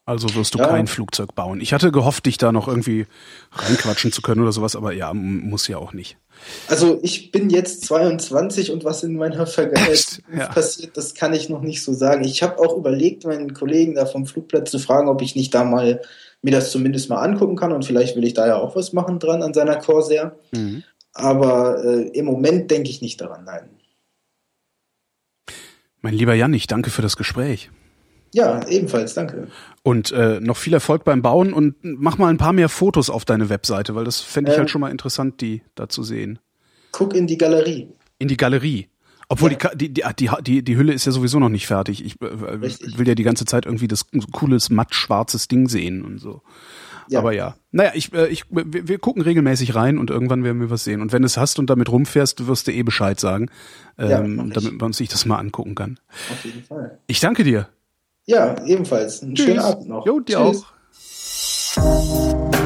[0.05, 0.69] Also wirst du ja.
[0.69, 1.61] kein Flugzeug bauen.
[1.61, 3.07] Ich hatte gehofft, dich da noch irgendwie
[3.53, 6.17] reinquatschen zu können oder sowas, aber ja, muss ja auch nicht.
[6.69, 10.49] Also ich bin jetzt 22 und was in meiner Vergangenheit ja.
[10.49, 12.25] passiert, das kann ich noch nicht so sagen.
[12.25, 15.65] Ich habe auch überlegt, meinen Kollegen da vom Flugplatz zu fragen, ob ich nicht da
[15.65, 16.01] mal
[16.43, 19.19] mir das zumindest mal angucken kann und vielleicht will ich da ja auch was machen
[19.19, 20.39] dran an seiner Corsair.
[20.53, 20.83] Mhm.
[21.13, 23.69] Aber äh, im Moment denke ich nicht daran, nein.
[26.03, 27.71] Mein lieber Jan, ich danke für das Gespräch.
[28.33, 29.49] Ja, ebenfalls, danke.
[29.83, 33.25] Und äh, noch viel Erfolg beim Bauen und mach mal ein paar mehr Fotos auf
[33.25, 36.39] deine Webseite, weil das fände ich ähm, halt schon mal interessant, die da zu sehen.
[36.93, 37.89] Guck in die Galerie.
[38.19, 38.89] In die Galerie.
[39.29, 39.75] Obwohl ja.
[39.75, 42.05] die, die, die, die, die Hülle ist ja sowieso noch nicht fertig.
[42.05, 46.19] Ich äh, will ja die ganze Zeit irgendwie das cooles, matt schwarzes Ding sehen und
[46.19, 46.43] so.
[47.09, 47.21] Ja.
[47.21, 47.57] Aber ja.
[47.73, 51.01] Naja, ich, äh, ich, wir, wir gucken regelmäßig rein und irgendwann werden wir was sehen.
[51.01, 53.51] Und wenn du es hast und damit rumfährst, wirst du eh Bescheid sagen,
[53.99, 55.99] ähm, ja, damit man sich das mal angucken kann.
[56.31, 56.99] Auf jeden Fall.
[57.07, 57.69] Ich danke dir.
[58.27, 59.23] Ja, ebenfalls.
[59.23, 59.47] Einen Tschüss.
[59.47, 60.05] schönen Abend noch.
[60.07, 60.65] Jo, dir Tschüss.
[61.77, 62.66] auch.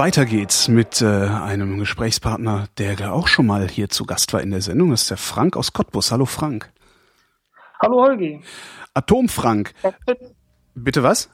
[0.00, 4.50] Weiter geht's mit äh, einem Gesprächspartner, der auch schon mal hier zu Gast war in
[4.50, 4.92] der Sendung.
[4.92, 6.10] Das ist der Frank aus Cottbus.
[6.10, 6.72] Hallo Frank.
[7.78, 8.40] Hallo Holgi.
[8.94, 9.74] Atomfrank.
[10.74, 11.28] Bitte was?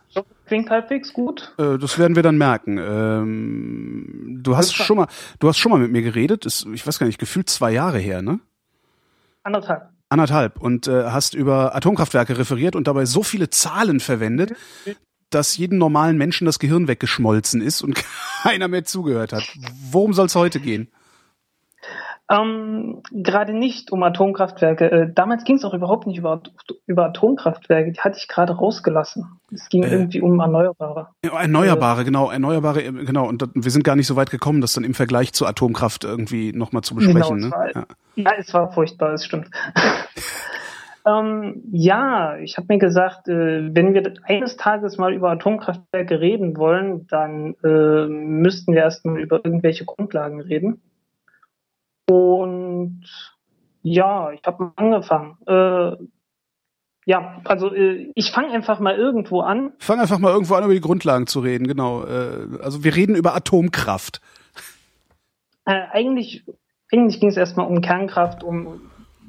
[0.46, 1.54] Klingt halbwegs gut.
[1.58, 2.78] Äh, das werden wir dann merken.
[2.78, 5.06] Ähm, du hast schon mal,
[5.38, 6.44] du hast schon mal mit mir geredet.
[6.44, 8.40] Ist, ich weiß gar nicht, gefühlt zwei Jahre her, ne?
[9.44, 9.90] Anderthalb.
[10.08, 14.54] Anderthalb und äh, hast über Atomkraftwerke referiert und dabei so viele Zahlen verwendet,
[15.30, 17.94] dass jedem normalen Menschen das Gehirn weggeschmolzen ist und
[18.42, 19.44] keiner mehr zugehört hat.
[19.90, 20.90] Worum soll es heute gehen?
[22.28, 24.90] Ähm, gerade nicht um Atomkraftwerke.
[24.90, 26.42] Äh, damals ging es auch überhaupt nicht über,
[26.86, 27.92] über Atomkraftwerke.
[27.92, 29.38] Die hatte ich gerade rausgelassen.
[29.52, 31.10] Es ging äh, irgendwie um Erneuerbare.
[31.22, 33.28] Erneuerbare, äh, genau, Erneuerbare, äh, genau.
[33.28, 36.52] Und wir sind gar nicht so weit gekommen, das dann im Vergleich zur Atomkraft irgendwie
[36.52, 37.36] nochmal zu besprechen.
[37.36, 37.52] Genau, ne?
[37.52, 37.86] war, ja.
[38.16, 38.32] ja.
[38.38, 39.48] es war furchtbar, es stimmt.
[41.06, 46.56] ähm, ja, ich habe mir gesagt, äh, wenn wir eines Tages mal über Atomkraftwerke reden
[46.56, 50.82] wollen, dann äh, müssten wir erstmal über irgendwelche Grundlagen reden.
[52.10, 53.04] Und
[53.82, 55.38] ja, ich habe angefangen.
[55.46, 55.96] Äh,
[57.04, 59.72] ja, also äh, ich fange einfach mal irgendwo an.
[59.78, 62.04] Fang einfach mal irgendwo an, über die Grundlagen zu reden, genau.
[62.04, 64.20] Äh, also wir reden über Atomkraft.
[65.66, 66.44] Äh, eigentlich
[66.92, 68.80] eigentlich ging es erstmal um Kernkraft, um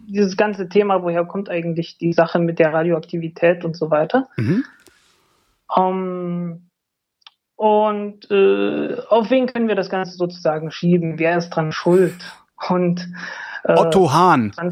[0.08, 4.28] dieses ganze Thema, woher kommt eigentlich die Sache mit der Radioaktivität und so weiter.
[4.38, 4.64] Mhm.
[5.68, 6.70] Um,
[7.56, 11.20] und äh, auf wen können wir das Ganze sozusagen schieben?
[11.20, 12.16] Wer ist dran schuld?
[12.70, 13.08] Und
[13.64, 14.54] äh, Otto Hahn.
[14.56, 14.72] Am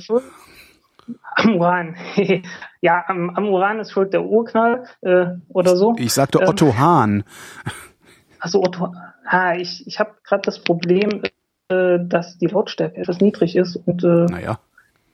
[1.55, 1.95] Uran.
[2.81, 5.95] ja, am, am, Uran ist schuld der Urknall äh, oder so.
[5.97, 7.23] Ich sagte ähm, Otto Hahn.
[8.39, 8.93] Also Otto.
[9.25, 11.23] Ah, ich, ich habe gerade das Problem,
[11.67, 14.59] äh, dass die Lautstärke etwas niedrig ist und äh, naja.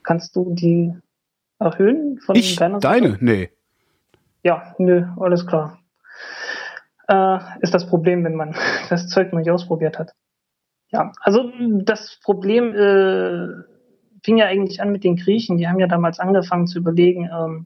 [0.03, 0.94] Kannst du die
[1.60, 3.02] erhöhen von ich, deiner Seite?
[3.02, 3.18] Deine?
[3.19, 3.49] Nee.
[4.44, 5.80] Ja, nö, alles klar.
[7.07, 8.56] Äh, ist das Problem, wenn man
[8.90, 10.14] das Zeug noch nicht ausprobiert hat.
[10.90, 11.52] Ja, also
[11.84, 13.48] das Problem äh,
[14.23, 15.57] fing ja eigentlich an mit den Griechen.
[15.57, 17.65] Die haben ja damals angefangen zu überlegen, ähm,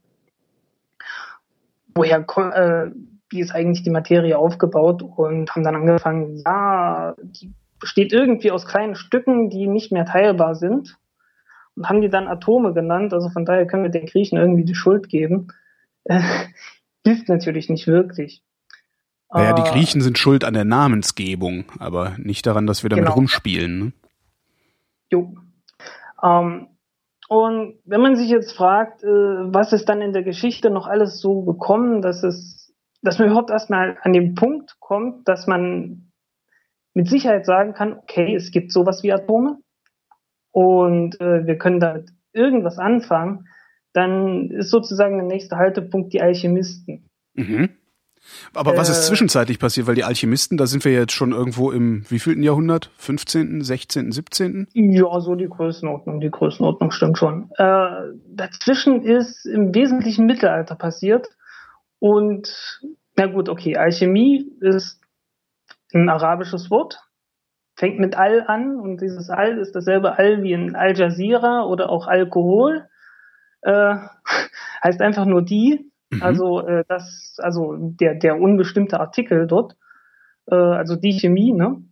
[1.94, 2.90] woher äh,
[3.30, 8.66] wie ist eigentlich die Materie aufgebaut und haben dann angefangen, ja, die besteht irgendwie aus
[8.66, 10.96] kleinen Stücken, die nicht mehr teilbar sind
[11.82, 13.12] haben die dann Atome genannt.
[13.12, 15.48] Also von daher können wir den Griechen irgendwie die Schuld geben.
[16.04, 16.20] Äh,
[17.04, 18.42] hilft natürlich nicht wirklich.
[19.32, 19.62] Naja, die.
[19.62, 23.16] Griechen sind schuld an der Namensgebung, aber nicht daran, dass wir damit genau.
[23.16, 23.78] rumspielen.
[23.78, 23.92] Ne?
[25.10, 25.34] Jo.
[26.22, 26.68] Ähm,
[27.28, 31.20] und wenn man sich jetzt fragt, äh, was ist dann in der Geschichte noch alles
[31.20, 32.72] so gekommen, dass es,
[33.02, 36.12] dass man überhaupt erstmal an den Punkt kommt, dass man
[36.94, 39.58] mit Sicherheit sagen kann, okay, es gibt sowas wie Atome
[40.56, 43.46] und äh, wir können damit irgendwas anfangen,
[43.92, 47.10] dann ist sozusagen der nächste Haltepunkt die Alchemisten.
[47.34, 47.68] Mhm.
[48.54, 49.08] Aber was ist äh.
[49.08, 49.86] zwischenzeitlich passiert?
[49.86, 52.90] Weil die Alchemisten, da sind wir jetzt schon irgendwo im wievielten Jahrhundert?
[52.96, 54.68] 15., 16., 17.?
[54.72, 57.50] Ja, so die Größenordnung, die Größenordnung stimmt schon.
[57.58, 57.88] Äh,
[58.26, 61.28] dazwischen ist im wesentlichen Mittelalter passiert.
[61.98, 62.80] Und
[63.14, 65.02] na gut, okay, Alchemie ist
[65.92, 67.05] ein arabisches Wort,
[67.76, 71.90] fängt mit Al an und dieses Al ist dasselbe Al wie in Al Jazeera oder
[71.90, 72.88] auch Alkohol.
[73.60, 73.96] Äh,
[74.82, 75.92] heißt einfach nur die.
[76.10, 76.22] Mhm.
[76.22, 79.76] Also äh, das, also der, der unbestimmte Artikel dort,
[80.46, 81.82] äh, also die Chemie, ne?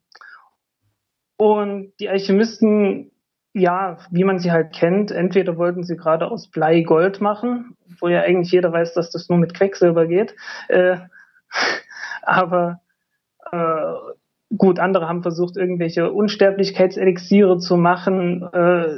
[1.36, 3.10] Und die Alchemisten,
[3.52, 8.08] ja, wie man sie halt kennt, entweder wollten sie gerade aus Blei Gold machen, wo
[8.08, 10.34] ja eigentlich jeder weiß, dass das nur mit Quecksilber geht.
[10.68, 10.98] Äh,
[12.22, 12.80] aber
[13.50, 13.94] äh,
[14.56, 18.42] gut, andere haben versucht, irgendwelche Unsterblichkeitselixiere zu machen.
[18.52, 18.88] Äh,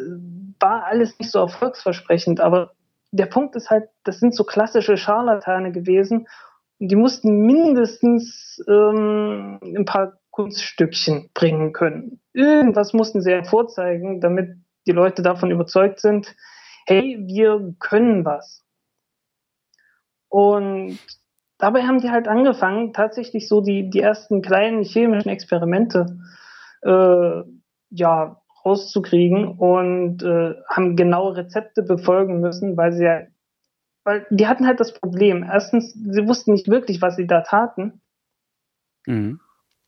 [0.58, 2.72] war alles nicht so erfolgsversprechend, aber
[3.10, 6.26] der Punkt ist halt, das sind so klassische Scharlatane gewesen.
[6.78, 12.20] Und die mussten mindestens ähm, ein paar Kunststückchen bringen können.
[12.32, 14.56] Irgendwas mussten sie hervorzeigen, damit
[14.86, 16.34] die Leute davon überzeugt sind,
[16.86, 18.62] hey, wir können was.
[20.28, 20.98] Und
[21.58, 26.18] dabei haben die halt angefangen, tatsächlich so die, die ersten kleinen chemischen Experimente
[26.82, 27.42] äh,
[27.90, 33.22] ja, rauszukriegen und äh, haben genaue Rezepte befolgen müssen, weil sie ja,
[34.04, 35.44] weil die hatten halt das Problem.
[35.44, 38.00] Erstens, sie wussten nicht wirklich, was sie da taten.
[39.06, 39.40] Mhm.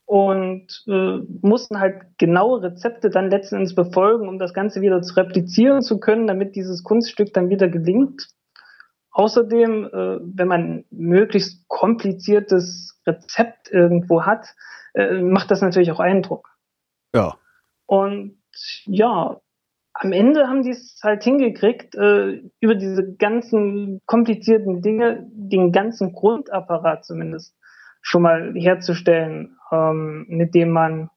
[0.07, 5.15] Und äh, mussten halt genaue Rezepte dann letzten Endes befolgen, um das Ganze wieder zu
[5.17, 8.29] replizieren zu können, damit dieses Kunststück dann wieder gelingt.
[9.19, 14.55] Außerdem, äh, wenn man möglichst kompliziertes Rezept irgendwo hat,
[14.95, 16.57] äh, macht das natürlich auch Eindruck.
[17.13, 17.37] Ja.
[17.87, 18.39] Und
[18.85, 19.41] ja,
[19.93, 26.13] am Ende haben die es halt hingekriegt, äh, über diese ganzen komplizierten Dinge den ganzen
[26.13, 27.57] Grundapparat zumindest
[28.01, 31.11] schon mal herzustellen, ähm, mit dem man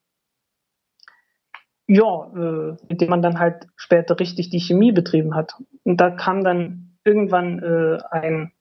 [1.86, 5.54] ja, äh, mit dem man dann halt später richtig die Chemie betrieben hat.
[5.84, 8.52] Und da kam dann irgendwann äh, ein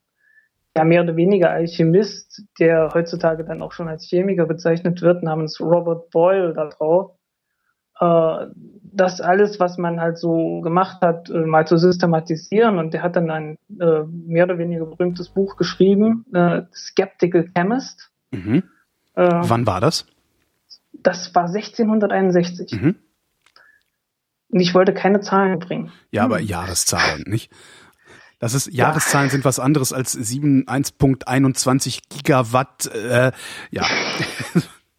[0.75, 5.59] ja, mehr oder weniger Alchemist, der heutzutage dann auch schon als Chemiker bezeichnet wird, namens
[5.59, 7.11] Robert Boyle da drauf,
[7.99, 8.47] äh,
[8.93, 12.77] das alles, was man halt so gemacht hat, äh, mal zu systematisieren.
[12.77, 18.11] Und der hat dann ein äh, mehr oder weniger berühmtes Buch geschrieben, äh, Skeptical Chemist.
[18.31, 18.63] Mhm.
[19.15, 20.07] Äh, Wann war das?
[20.93, 22.81] Das war 1661.
[22.81, 22.95] Mhm.
[24.49, 25.91] Und ich wollte keine Zahlen bringen.
[26.11, 27.51] Ja, aber Jahreszahlen, nicht?
[28.41, 29.31] Das ist Jahreszahlen ja.
[29.31, 32.87] sind was anderes als 1.21 Gigawatt.
[32.87, 33.31] Äh,
[33.69, 33.83] ja.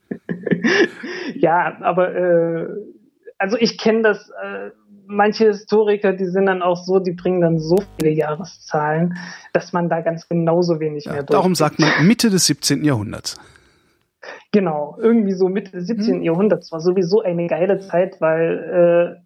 [1.35, 2.69] ja, aber äh,
[3.39, 4.31] also ich kenne das.
[4.31, 4.71] Äh,
[5.07, 9.19] manche Historiker, die sind dann auch so, die bringen dann so viele Jahreszahlen,
[9.53, 11.37] dass man da ganz genauso wenig ja, mehr durch.
[11.37, 12.85] Darum sagt man Mitte des 17.
[12.85, 13.39] Jahrhunderts.
[14.53, 16.15] Genau, irgendwie so Mitte des 17.
[16.15, 16.23] Hm.
[16.23, 19.23] Jahrhunderts war sowieso eine geile Zeit, weil äh,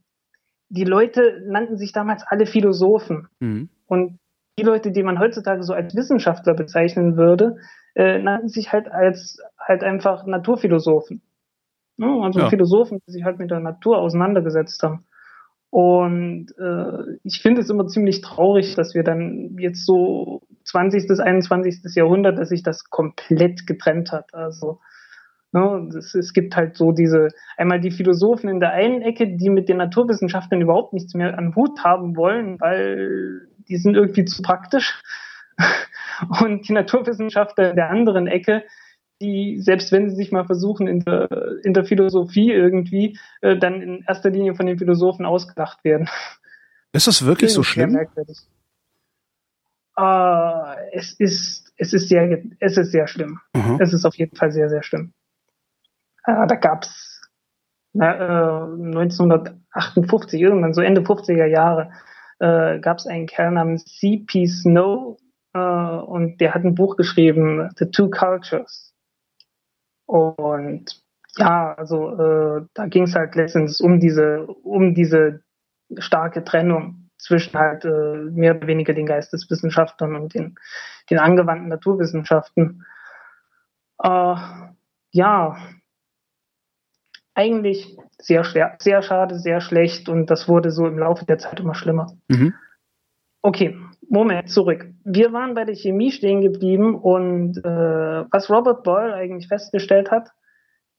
[0.71, 3.29] die Leute nannten sich damals alle Philosophen.
[3.41, 3.69] Mhm.
[3.87, 4.19] Und
[4.59, 7.57] die Leute, die man heutzutage so als Wissenschaftler bezeichnen würde,
[7.95, 11.23] äh, nannten sich halt als halt einfach Naturphilosophen.
[11.99, 12.51] Ja, also ja.
[12.51, 15.07] Philosophen, die sich halt mit der Natur auseinandergesetzt haben.
[15.71, 21.09] Und äh, ich finde es immer ziemlich traurig, dass wir dann jetzt so 20.
[21.09, 21.95] bis 21.
[21.95, 24.33] Jahrhundert, dass sich das komplett getrennt hat.
[24.33, 24.81] Also
[25.53, 29.51] ne, es, es gibt halt so diese, einmal die Philosophen in der einen Ecke, die
[29.51, 34.43] mit den Naturwissenschaften überhaupt nichts mehr an Hut haben wollen, weil die sind irgendwie zu
[34.43, 35.01] praktisch.
[36.41, 38.65] Und die Naturwissenschaftler der anderen Ecke,
[39.21, 41.29] die, selbst wenn sie sich mal versuchen, in der,
[41.63, 46.09] in der Philosophie irgendwie, äh, dann in erster Linie von den Philosophen ausgedacht werden.
[46.93, 47.99] Ist das wirklich so schlimm?
[49.99, 53.41] Uh, es ist, es ist sehr, es ist sehr schlimm.
[53.55, 53.79] Mhm.
[53.81, 55.15] Es ist auf jeden Fall sehr, sehr schlimm.
[56.29, 57.23] Uh, da gab's
[57.95, 61.93] na, uh, 1958, irgendwann so Ende 50er Jahre,
[62.39, 64.47] äh, gab es einen Kerl namens C.P.
[64.47, 65.19] Snow
[65.55, 68.95] äh, und der hat ein Buch geschrieben, The Two Cultures.
[70.07, 71.03] Und
[71.37, 75.43] ja, also äh, da ging es halt letztens um diese, um diese
[75.99, 80.57] starke Trennung zwischen halt äh, mehr oder weniger den Geisteswissenschaftlern und den,
[81.11, 82.85] den angewandten Naturwissenschaften.
[84.03, 84.37] Äh,
[85.13, 85.57] ja,
[87.35, 91.61] eigentlich sehr, schwer, sehr schade, sehr schlecht und das wurde so im Laufe der Zeit
[91.61, 92.07] immer schlimmer.
[92.29, 92.55] Mhm.
[93.43, 93.77] Okay,
[94.09, 94.87] Moment, zurück.
[95.05, 100.31] Wir waren bei der Chemie stehen geblieben und äh, was Robert Boyle eigentlich festgestellt hat,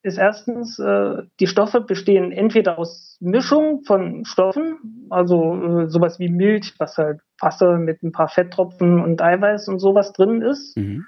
[0.04, 6.30] ist erstens, äh, die Stoffe bestehen entweder aus Mischung von Stoffen, also äh, sowas wie
[6.30, 11.06] Milch, was halt Wasser mit ein paar Fetttropfen und Eiweiß und sowas drin ist, mhm.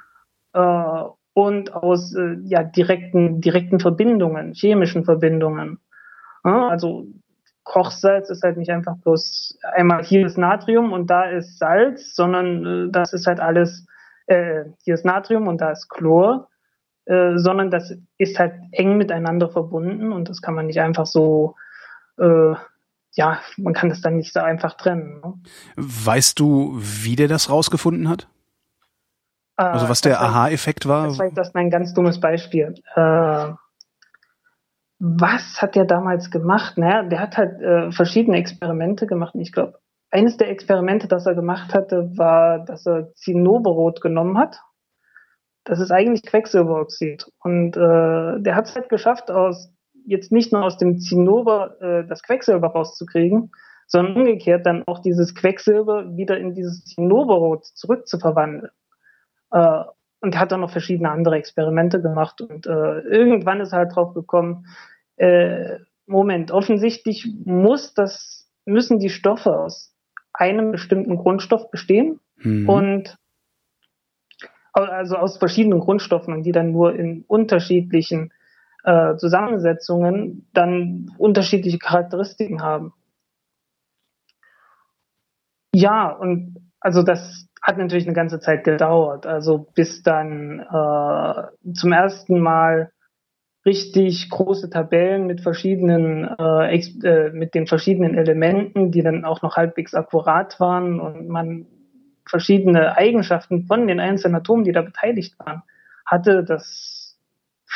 [0.54, 1.04] äh,
[1.34, 5.80] und aus äh, ja, direkten, direkten Verbindungen, chemischen Verbindungen.
[6.44, 7.08] Ja, also
[7.64, 12.66] Kochsalz ist halt nicht einfach bloß einmal hier ist Natrium und da ist Salz, sondern
[12.66, 13.86] äh, das ist halt alles,
[14.28, 16.50] äh, hier ist Natrium und da ist Chlor,
[17.06, 21.56] äh, sondern das ist halt eng miteinander verbunden und das kann man nicht einfach so,
[22.18, 22.56] äh,
[23.14, 25.20] ja, man kann das dann nicht so einfach trennen.
[25.24, 25.34] Ne?
[25.76, 28.28] Weißt du, wie der das rausgefunden hat?
[29.56, 31.08] Also was der Aha-Effekt war?
[31.08, 32.76] Das war das ein ganz dummes Beispiel.
[32.96, 33.52] Äh,
[35.00, 36.78] was hat der damals gemacht?
[36.78, 39.34] Naja, der hat halt äh, verschiedene Experimente gemacht.
[39.36, 39.80] ich glaube,
[40.12, 44.60] eines der Experimente, das er gemacht hatte, war, dass er Zinnoberrot genommen hat.
[45.64, 47.28] Das ist eigentlich Quecksilberoxid.
[47.40, 49.72] Und äh, der hat es halt geschafft, aus
[50.06, 53.52] jetzt nicht nur aus dem Zinnober äh, das Quecksilber rauszukriegen,
[53.86, 58.72] sondern umgekehrt dann auch dieses Quecksilber wieder in dieses Zinnoberrot zurückzuverwandeln.
[59.52, 59.84] Äh,
[60.22, 64.66] und hat dann noch verschiedene andere Experimente gemacht und äh, irgendwann ist halt drauf gekommen,
[65.18, 69.94] äh, Moment, offensichtlich muss das, müssen die Stoffe aus
[70.34, 72.70] einem bestimmten Grundstoff bestehen mhm.
[72.70, 73.18] und
[74.74, 78.32] also aus verschiedenen Grundstoffen und die dann nur in unterschiedlichen
[78.84, 82.94] äh, Zusammensetzungen dann unterschiedliche Charakteristiken haben.
[85.74, 89.26] Ja, und also das hat natürlich eine ganze Zeit gedauert.
[89.26, 92.92] Also bis dann äh, zum ersten Mal
[93.66, 99.58] richtig große Tabellen mit verschiedenen, äh, äh, mit den verschiedenen Elementen, die dann auch noch
[99.58, 101.68] halbwegs akkurat waren und man
[102.26, 105.64] verschiedene Eigenschaften von den einzelnen Atomen, die da beteiligt waren,
[106.06, 106.44] hatte.
[106.44, 107.18] Das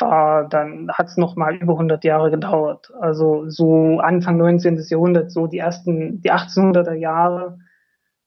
[0.00, 2.90] war dann hat es noch mal über 100 Jahre gedauert.
[2.98, 4.80] Also so Anfang 19.
[4.88, 7.58] Jahrhundert, so die ersten, die 1800er Jahre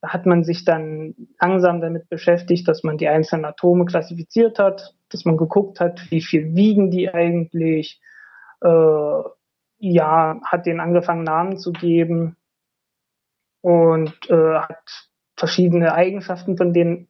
[0.07, 5.25] hat man sich dann langsam damit beschäftigt, dass man die einzelnen Atome klassifiziert hat, dass
[5.25, 8.01] man geguckt hat, wie viel wiegen die eigentlich,
[8.61, 9.21] äh,
[9.79, 12.35] ja, hat denen angefangen Namen zu geben
[13.61, 17.07] und äh, hat verschiedene Eigenschaften von denen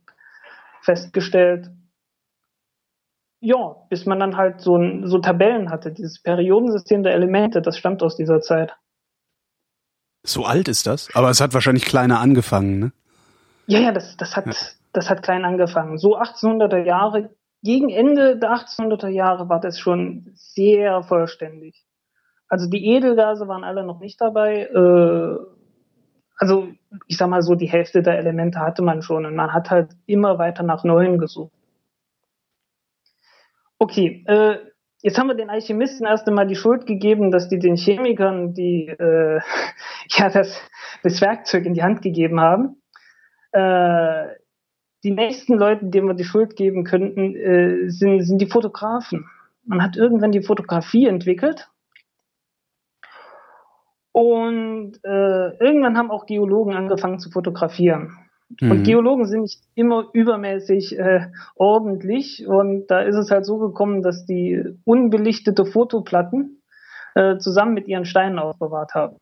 [0.82, 1.70] festgestellt.
[3.40, 5.92] Ja, bis man dann halt so, so Tabellen hatte.
[5.92, 8.76] Dieses Periodensystem der Elemente, das stammt aus dieser Zeit.
[10.24, 11.10] So alt ist das?
[11.16, 12.92] Aber es hat wahrscheinlich kleiner angefangen, ne?
[13.68, 14.54] Ja, ja, das, das, hat, ja.
[14.94, 15.98] das hat klein angefangen.
[15.98, 17.30] So 1800er Jahre,
[17.64, 21.86] gegen Ende der 1800er Jahre war das schon sehr vollständig.
[22.48, 24.64] Also die Edelgase waren alle noch nicht dabei.
[24.64, 25.38] Äh,
[26.38, 26.70] also
[27.08, 29.92] ich sag mal so, die Hälfte der Elemente hatte man schon und man hat halt
[30.06, 31.52] immer weiter nach neuen gesucht.
[33.80, 34.58] Okay, äh,
[35.02, 38.88] jetzt haben wir den Alchemisten erst einmal die Schuld gegeben, dass die den Chemikern die
[38.88, 39.40] äh,
[40.10, 40.62] ja das,
[41.04, 42.82] das Werkzeug in die Hand gegeben haben.
[43.52, 44.36] Äh,
[45.04, 49.30] die nächsten Leute, denen wir die Schuld geben könnten, äh, sind, sind die Fotografen.
[49.64, 51.70] Man hat irgendwann die Fotografie entwickelt
[54.12, 58.18] und äh, irgendwann haben auch Geologen angefangen zu fotografieren.
[58.60, 58.72] Mhm.
[58.72, 62.48] Und Geologen sind nicht immer übermäßig äh, ordentlich.
[62.48, 66.62] Und da ist es halt so gekommen, dass die unbelichtete Fotoplatten
[67.16, 69.18] äh, zusammen mit ihren Steinen aufbewahrt haben.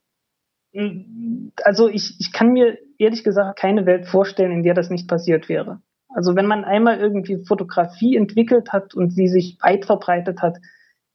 [1.64, 5.48] Also ich, ich kann mir ehrlich gesagt keine Welt vorstellen, in der das nicht passiert
[5.48, 5.80] wäre.
[6.10, 10.58] Also wenn man einmal irgendwie Fotografie entwickelt hat und sie sich weit verbreitet hat,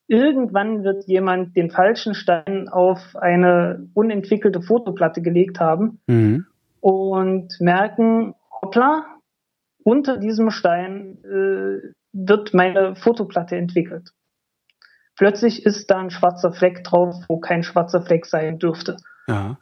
[0.08, 6.46] irgendwann wird jemand den falschen Stein auf eine unentwickelte Fotoplatte gelegt haben mhm.
[6.80, 9.04] Und merken, hoppla,
[9.82, 14.10] unter diesem Stein äh, wird meine Fotoplatte entwickelt.
[15.16, 18.96] Plötzlich ist da ein schwarzer Fleck drauf, wo kein schwarzer Fleck sein dürfte.
[19.28, 19.58] Ja.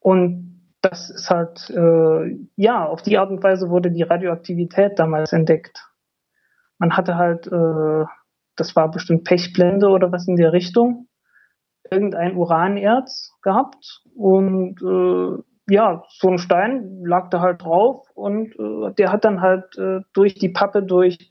[0.00, 5.32] Und das ist halt, äh, ja, auf die Art und Weise wurde die Radioaktivität damals
[5.32, 5.84] entdeckt.
[6.78, 8.04] Man hatte halt äh,
[8.56, 11.08] das war bestimmt Pechblende oder was in der Richtung,
[11.90, 18.92] irgendein Uranerz gehabt und äh, ja, so ein Stein lag da halt drauf und äh,
[18.96, 21.30] der hat dann halt äh, durch die Pappe durch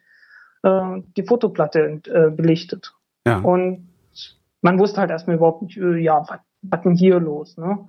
[0.64, 2.94] äh, die Fotoplatte äh, belichtet.
[3.26, 3.40] Ja.
[3.40, 3.90] Und
[4.62, 6.26] man wusste halt erstmal überhaupt nicht, äh, ja,
[6.62, 7.88] was denn hier los, ne?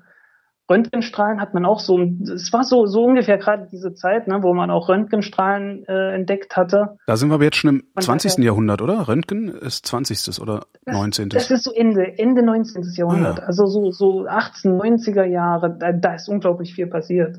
[0.69, 4.53] Röntgenstrahlen hat man auch so, es war so, so ungefähr gerade diese Zeit, ne, wo
[4.53, 6.97] man auch Röntgenstrahlen äh, entdeckt hatte.
[7.07, 8.33] Da sind wir aber jetzt schon im man 20.
[8.33, 9.07] Hatte, Jahrhundert, oder?
[9.07, 10.41] Röntgen ist 20.
[10.41, 11.29] oder das, 19.
[11.29, 12.83] Das ist so Ende, Ende 19.
[12.97, 13.39] Jahrhundert.
[13.39, 13.47] Ah, ja.
[13.47, 17.39] Also so, so 1890er Jahre, da, da ist unglaublich viel passiert.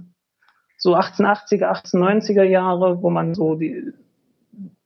[0.77, 3.91] So 1880er, 1890er Jahre, wo man so die,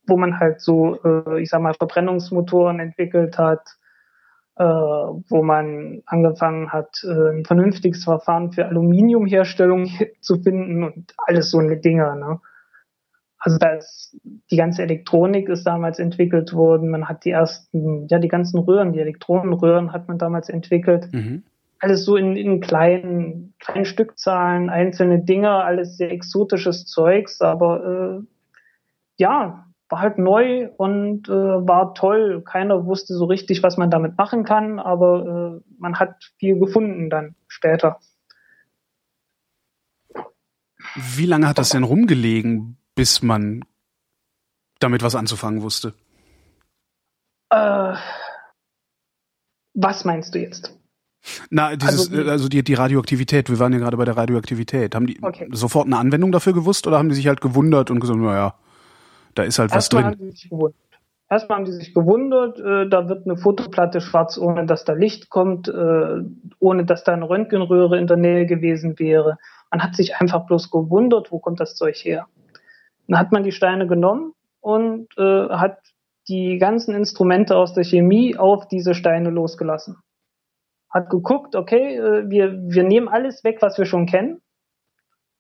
[0.08, 3.81] wo man halt so, äh, ich sag mal, Verbrennungsmotoren entwickelt hat, äh,
[4.64, 9.90] wo man angefangen hat, äh, ein vernünftiges Verfahren für Aluminiumherstellung
[10.22, 12.16] zu finden und alles so eine Dinge.
[12.18, 12.40] Ne?
[13.40, 14.16] Also das,
[14.52, 16.90] die ganze Elektronik ist damals entwickelt worden.
[16.90, 21.12] Man hat die ersten, ja, die ganzen Röhren, die Elektronenröhren hat man damals entwickelt.
[21.12, 21.44] Mhm.
[21.80, 28.24] Alles so in, in kleinen, kleinen Stückzahlen, einzelne Dinge, alles sehr exotisches Zeugs, aber äh,
[29.18, 32.44] ja, war halt neu und äh, war toll.
[32.46, 37.10] Keiner wusste so richtig, was man damit machen kann, aber äh, man hat viel gefunden
[37.10, 38.00] dann später.
[40.96, 43.66] Wie lange hat das denn rumgelegen, bis man
[44.80, 45.94] damit was anzufangen wusste?
[47.50, 47.96] Äh,
[49.74, 50.78] was meinst du jetzt?
[51.50, 54.96] Na, dieses, also, die, also die, die Radioaktivität, wir waren ja gerade bei der Radioaktivität.
[54.96, 55.48] Haben die okay.
[55.52, 58.56] sofort eine Anwendung dafür gewusst oder haben die sich halt gewundert und gesagt, naja,
[59.36, 60.34] da ist halt was drin.
[61.30, 65.30] Erstmal haben die sich gewundert, äh, da wird eine Fotoplatte schwarz, ohne dass da Licht
[65.30, 66.24] kommt, äh,
[66.60, 69.38] ohne dass da eine Röntgenröhre in der Nähe gewesen wäre.
[69.70, 72.28] Man hat sich einfach bloß gewundert, wo kommt das Zeug her.
[73.08, 75.78] Dann hat man die Steine genommen und äh, hat
[76.28, 79.98] die ganzen Instrumente aus der Chemie auf diese Steine losgelassen.
[80.90, 84.42] Hat geguckt, okay, äh, wir, wir nehmen alles weg, was wir schon kennen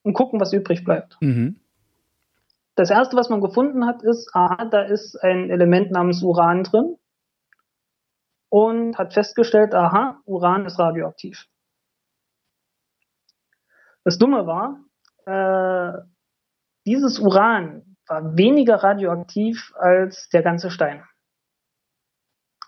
[0.03, 1.17] und gucken, was übrig bleibt.
[1.19, 1.57] Mhm.
[2.75, 6.97] Das erste, was man gefunden hat, ist, aha, da ist ein Element namens Uran drin
[8.49, 11.47] und hat festgestellt, aha, Uran ist radioaktiv.
[14.03, 14.79] Das Dumme war,
[15.25, 16.01] äh,
[16.85, 21.03] dieses Uran war weniger radioaktiv als der ganze Stein.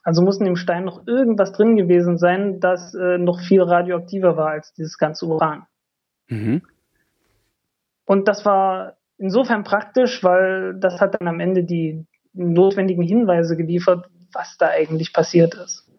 [0.03, 4.35] Also muss in dem Stein noch irgendwas drin gewesen sein, das äh, noch viel radioaktiver
[4.35, 5.65] war als dieses ganze Uran.
[6.27, 6.61] Mhm.
[8.05, 14.05] Und das war insofern praktisch, weil das hat dann am Ende die notwendigen Hinweise geliefert,
[14.33, 15.89] was da eigentlich passiert ist.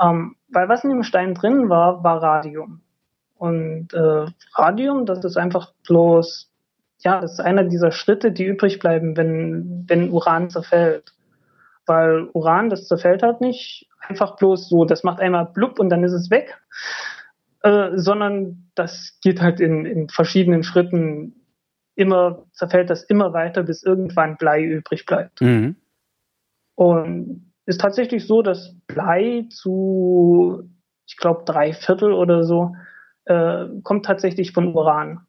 [0.00, 2.80] Ähm, weil was in dem Stein drin war, war Radium.
[3.36, 6.50] Und äh, Radium, das ist einfach bloß,
[6.98, 11.14] ja, das ist einer dieser Schritte, die übrig bleiben, wenn, wenn Uran zerfällt.
[11.86, 16.02] Weil Uran, das zerfällt halt nicht einfach bloß so, das macht einmal blub und dann
[16.02, 16.58] ist es weg,
[17.62, 21.37] äh, sondern das geht halt in, in verschiedenen Schritten
[21.98, 25.40] immer zerfällt das immer weiter, bis irgendwann Blei übrig bleibt.
[25.40, 25.74] Mhm.
[26.76, 30.70] Und ist tatsächlich so, dass Blei zu,
[31.06, 32.76] ich glaube, drei Viertel oder so,
[33.24, 35.26] äh, kommt tatsächlich von Uran.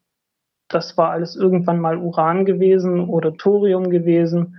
[0.68, 4.56] Das war alles irgendwann mal Uran gewesen oder Thorium gewesen.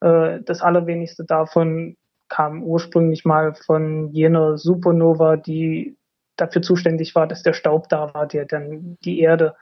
[0.00, 1.96] Äh, das allerwenigste davon
[2.28, 5.96] kam ursprünglich mal von jener Supernova, die
[6.36, 9.54] dafür zuständig war, dass der Staub da war, der dann die Erde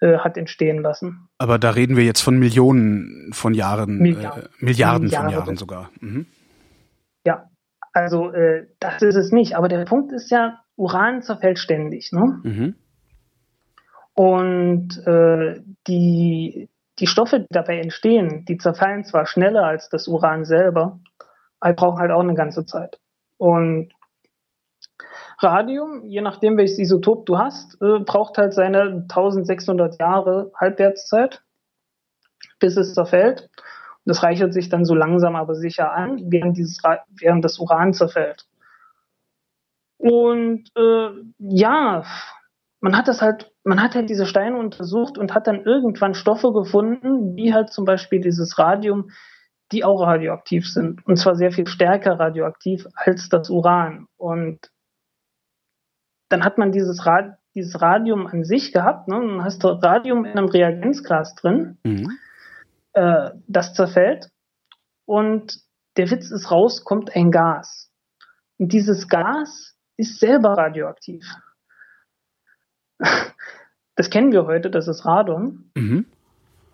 [0.00, 1.28] äh, hat entstehen lassen.
[1.38, 5.56] Aber da reden wir jetzt von Millionen von Jahren, Milliarden, äh, Milliarden, Milliarden von Jahren
[5.56, 5.90] sogar.
[6.00, 6.26] Mhm.
[7.24, 7.50] Ja,
[7.92, 9.56] also äh, das ist es nicht.
[9.56, 12.12] Aber der Punkt ist ja, Uran zerfällt ständig.
[12.12, 12.40] Ne?
[12.42, 12.74] Mhm.
[14.12, 16.68] Und äh, die,
[16.98, 21.00] die Stoffe, die dabei entstehen, die zerfallen zwar schneller als das Uran selber,
[21.60, 22.98] aber brauchen halt auch eine ganze Zeit.
[23.38, 23.92] Und
[25.38, 31.42] Radium, je nachdem welches Isotop du hast, äh, braucht halt seine 1600 Jahre Halbwertszeit,
[32.58, 33.42] bis es zerfällt.
[33.42, 36.78] Und das reichert sich dann so langsam aber sicher an, während, dieses,
[37.18, 38.46] während das Uran zerfällt.
[39.98, 41.08] Und äh,
[41.38, 42.04] ja,
[42.80, 46.52] man hat das halt, man hat halt diese Steine untersucht und hat dann irgendwann Stoffe
[46.52, 49.10] gefunden, wie halt zum Beispiel dieses Radium,
[49.72, 51.04] die auch radioaktiv sind.
[51.06, 54.06] Und zwar sehr viel stärker radioaktiv als das Uran.
[54.16, 54.70] Und
[56.28, 59.08] dann hat man dieses, Rad, dieses Radium an sich gehabt.
[59.08, 59.14] Ne?
[59.14, 61.78] Dann hast du Radium in einem Reagenzglas drin.
[61.84, 62.18] Mhm.
[62.92, 64.30] Äh, das zerfällt.
[65.04, 65.60] Und
[65.96, 67.90] der Witz ist raus, kommt ein Gas.
[68.58, 71.24] Und dieses Gas ist selber radioaktiv.
[73.98, 75.70] Das kennen wir heute, das ist Radon.
[75.74, 76.04] Mhm.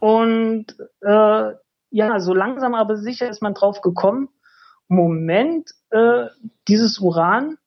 [0.00, 1.52] Und äh,
[1.90, 4.28] ja, so langsam aber sicher ist man drauf gekommen,
[4.88, 6.26] Moment, äh,
[6.66, 7.58] dieses Uran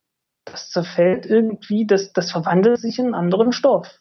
[0.46, 4.00] das zerfällt irgendwie, das, das verwandelt sich in einen anderen Stoff.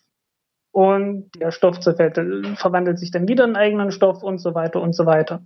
[0.70, 2.16] Und der Stoff zerfällt,
[2.58, 5.42] verwandelt sich dann wieder in einen eigenen Stoff und so weiter und so weiter.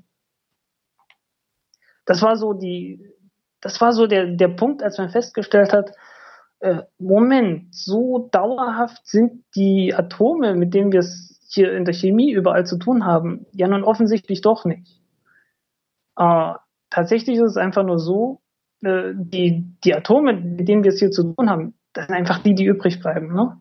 [2.05, 3.13] Das war so die,
[3.61, 5.93] das war so der, der Punkt, als man festgestellt hat,
[6.61, 12.33] äh, Moment, so dauerhaft sind die Atome, mit denen wir es hier in der Chemie
[12.33, 15.01] überall zu tun haben, ja nun offensichtlich doch nicht.
[16.17, 16.55] Äh,
[16.91, 18.41] tatsächlich ist es einfach nur so,
[18.83, 22.39] äh, die, die Atome, mit denen wir es hier zu tun haben, das sind einfach
[22.39, 23.33] die, die übrig bleiben.
[23.35, 23.61] Ne?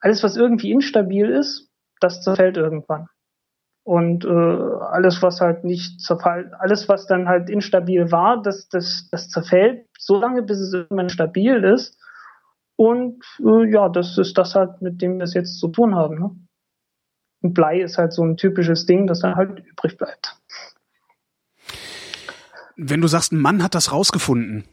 [0.00, 1.70] Alles, was irgendwie instabil ist,
[2.00, 3.08] das zerfällt irgendwann.
[3.84, 9.08] Und äh, alles, was halt nicht zerfällt, alles, was dann halt instabil war, das, das,
[9.10, 11.98] das zerfällt so lange, bis es irgendwann stabil ist.
[12.76, 16.18] Und äh, ja, das ist das halt, mit dem wir es jetzt zu tun haben.
[16.18, 16.30] Ne?
[17.42, 20.40] Und Blei ist halt so ein typisches Ding, das dann halt übrig bleibt.
[22.76, 24.64] Wenn du sagst, ein Mann hat das rausgefunden,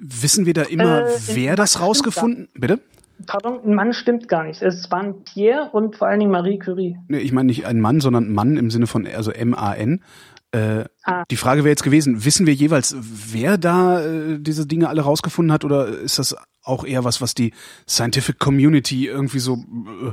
[0.00, 2.48] wissen wir da immer, äh, wer das rausgefunden?
[2.54, 2.80] Bitte?
[3.26, 4.62] Pardon, ein Mann stimmt gar nicht.
[4.62, 6.96] Es waren Pierre und vor allen Dingen Marie Curie.
[7.08, 10.02] Nee, ich meine nicht ein Mann, sondern Mann im Sinne von, also M-A-N.
[10.52, 11.24] Äh, ah.
[11.30, 15.52] Die Frage wäre jetzt gewesen, wissen wir jeweils, wer da äh, diese Dinge alle rausgefunden
[15.52, 17.52] hat oder ist das auch eher was, was die
[17.88, 20.12] Scientific Community irgendwie so, äh,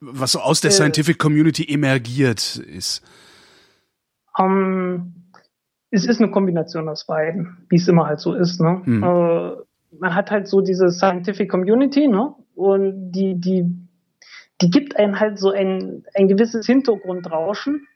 [0.00, 3.02] was so aus der äh, Scientific Community emergiert ist?
[4.38, 5.14] Um,
[5.90, 8.60] es ist eine Kombination aus beiden, wie es immer halt so ist.
[8.60, 8.82] Ne?
[8.84, 9.02] Mhm.
[9.02, 9.52] Äh,
[9.98, 12.34] man hat halt so diese Scientific Community, ne?
[12.54, 13.64] Und die, die,
[14.60, 17.86] die gibt einem halt so ein, ein gewisses Hintergrundrauschen.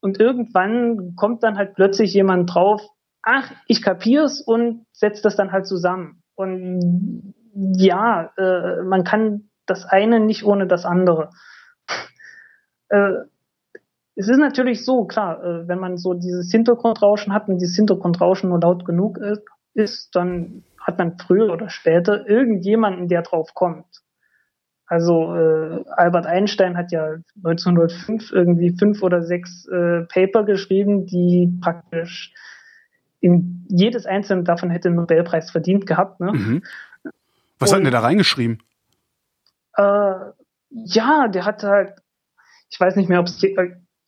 [0.00, 2.82] Und irgendwann kommt dann halt plötzlich jemand drauf,
[3.22, 6.22] ach, ich kapier's und setzt das dann halt zusammen.
[6.34, 11.30] Und ja, äh, man kann das eine nicht ohne das andere.
[12.88, 13.12] äh,
[14.16, 18.50] es ist natürlich so, klar, äh, wenn man so dieses Hintergrundrauschen hat und dieses Hintergrundrauschen
[18.50, 19.18] nur laut genug
[19.74, 23.86] ist, dann hat man früher oder später irgendjemanden, der drauf kommt.
[24.86, 31.58] Also äh, Albert Einstein hat ja 1905 irgendwie fünf oder sechs äh, Paper geschrieben, die
[31.62, 32.34] praktisch
[33.20, 36.20] in jedes einzelne davon hätte einen Nobelpreis verdient gehabt.
[36.20, 36.32] Ne?
[36.32, 36.62] Mhm.
[37.58, 38.62] Was Und, hat denn der da reingeschrieben?
[39.76, 40.14] Äh,
[40.68, 41.94] ja, der hat halt,
[42.68, 43.42] ich weiß nicht mehr, ob es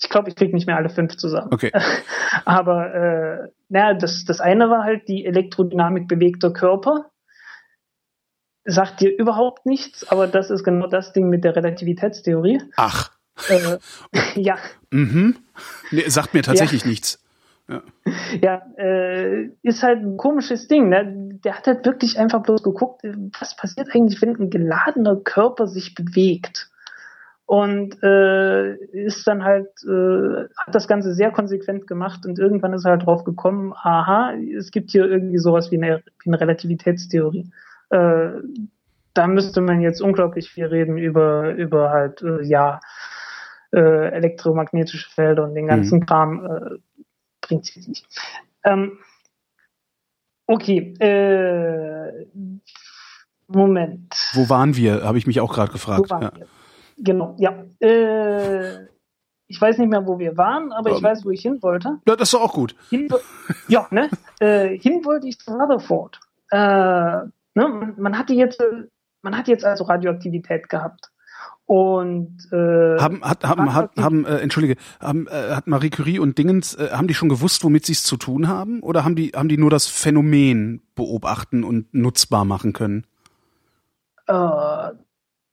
[0.01, 1.53] ich glaube, ich kriege nicht mehr alle fünf zusammen.
[1.53, 1.73] Okay.
[2.45, 7.11] Aber äh, naja, das, das eine war halt die Elektrodynamik bewegter Körper.
[8.65, 12.61] Sagt dir überhaupt nichts, aber das ist genau das Ding mit der Relativitätstheorie.
[12.77, 13.13] Ach.
[13.49, 13.79] Äh,
[14.35, 14.59] ja.
[14.91, 15.37] Mhm.
[15.93, 16.89] Nee, sagt mir tatsächlich ja.
[16.89, 17.25] nichts.
[17.69, 17.83] Ja,
[18.43, 20.89] ja äh, ist halt ein komisches Ding.
[20.89, 21.39] Ne?
[21.45, 23.03] Der hat halt wirklich einfach bloß geguckt,
[23.39, 26.69] was passiert eigentlich, wenn ein geladener Körper sich bewegt
[27.47, 32.85] und äh, ist dann halt, äh, hat das Ganze sehr konsequent gemacht und irgendwann ist
[32.85, 37.51] er halt drauf gekommen, aha, es gibt hier irgendwie sowas wie eine, wie eine Relativitätstheorie.
[37.91, 38.31] Äh,
[39.15, 42.81] da müsste man jetzt unglaublich viel reden über, über halt, äh, ja,
[43.73, 46.07] äh, elektromagnetische Felder und den ganzen mhm.
[46.07, 47.05] Kram, äh,
[47.41, 48.07] bringt sich nicht.
[48.65, 48.99] Ähm,
[50.47, 52.27] okay, äh,
[53.47, 54.15] Moment.
[54.35, 55.05] Wo waren wir?
[55.05, 56.07] Habe ich mich auch gerade gefragt.
[56.07, 56.33] Wo waren ja.
[56.35, 56.47] wir?
[56.97, 57.65] Genau, ja.
[57.81, 58.87] Äh,
[59.49, 62.01] ich weiß nicht mehr, wo wir waren, aber um, ich weiß, wo ich hin wollte.
[62.07, 62.75] Ja, das ist doch auch gut.
[62.91, 63.09] Hin,
[63.69, 64.11] ja, ne?
[64.41, 66.21] Äh, hin wollte ich zu Rutherford.
[66.51, 67.95] Äh, ne?
[67.97, 68.63] Man hatte jetzt,
[69.23, 71.11] man hat jetzt also Radioaktivität gehabt.
[71.67, 76.39] Und äh, haben, hat, haben, hat, haben äh, entschuldige, haben, äh, hat Marie Curie und
[76.39, 78.81] Dingens, äh, haben die schon gewusst, womit sie es zu tun haben?
[78.83, 83.05] Oder haben die, haben die nur das Phänomen beobachten und nutzbar machen können?
[84.29, 84.91] Äh,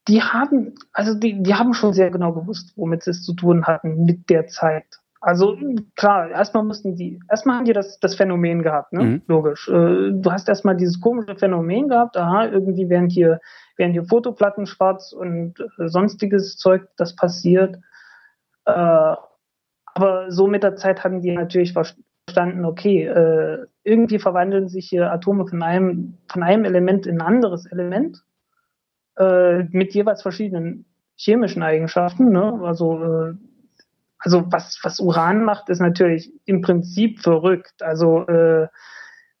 [0.08, 3.64] die haben, also die, die haben schon sehr genau gewusst, womit sie es zu tun
[3.66, 4.84] hatten mit der Zeit.
[5.20, 5.56] Also
[5.96, 9.02] klar, erstmal mussten die, erstmal haben die das, das Phänomen gehabt, ne?
[9.02, 9.22] Mhm.
[9.26, 9.68] Logisch.
[9.68, 13.40] Äh, du hast erstmal dieses komische Phänomen gehabt, aha, irgendwie werden hier
[13.76, 17.76] werden hier Fotoplatten schwarz und äh, sonstiges Zeug, das passiert.
[18.66, 19.16] Äh,
[19.96, 25.12] aber so mit der Zeit haben die natürlich verstanden, okay, äh, irgendwie verwandeln sich hier
[25.12, 28.24] Atome von einem, von einem Element in ein anderes Element
[29.16, 30.86] äh, mit jeweils verschiedenen
[31.16, 32.30] chemischen Eigenschaften.
[32.30, 32.60] Ne?
[32.62, 33.34] Also, äh,
[34.18, 37.82] also was, was Uran macht, ist natürlich im Prinzip verrückt.
[37.82, 38.68] Also äh,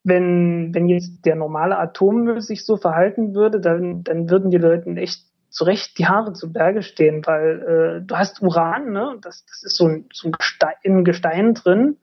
[0.04, 4.96] wenn, wenn jetzt der normale Atommüll sich so verhalten würde, dann, dann würden die Leuten
[4.96, 9.16] echt zu Recht die Haare zu Berge stehen, weil äh, du hast Uran, ne?
[9.22, 11.96] das, das ist so ein, so ein Gestein, in Gestein drin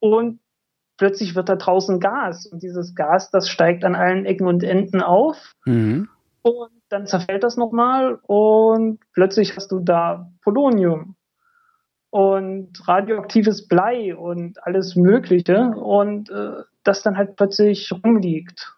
[0.00, 0.40] und
[0.96, 5.00] plötzlich wird da draußen Gas und dieses Gas, das steigt an allen Ecken und Enden
[5.00, 6.08] auf mhm.
[6.42, 11.16] und dann zerfällt das nochmal und plötzlich hast du da Polonium
[12.10, 18.74] und radioaktives Blei und alles Mögliche und äh, das dann halt plötzlich rumliegt.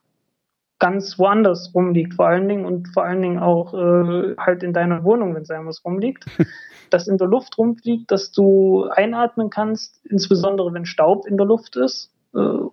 [0.80, 5.04] Ganz woanders rumliegt, vor allen Dingen und vor allen Dingen auch äh, halt in deiner
[5.04, 6.24] Wohnung, wenn es einmal rumliegt,
[6.90, 11.76] das in der Luft rumfliegt, dass du einatmen kannst, insbesondere wenn Staub in der Luft
[11.76, 12.12] ist.
[12.34, 12.70] Äh,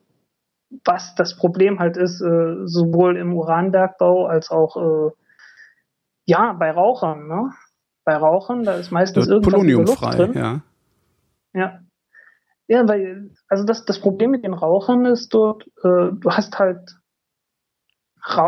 [0.84, 5.12] was das Problem halt ist, äh, sowohl im Uranbergbau als auch äh,
[6.28, 7.28] ja bei Rauchern.
[7.28, 7.52] Ne?
[8.04, 10.34] Bei Rauchern, da ist meistens irgendwas Poloniumfrei, drin.
[10.34, 10.62] ja.
[11.54, 11.80] Ja,
[12.68, 16.98] ja, weil, also das, das Problem mit den Rauchern ist dort, äh, du hast halt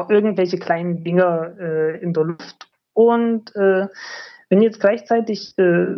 [0.10, 2.69] irgendwelche kleinen Dinger äh, in der Luft.
[2.93, 3.88] Und äh,
[4.49, 5.95] wenn jetzt gleichzeitig äh,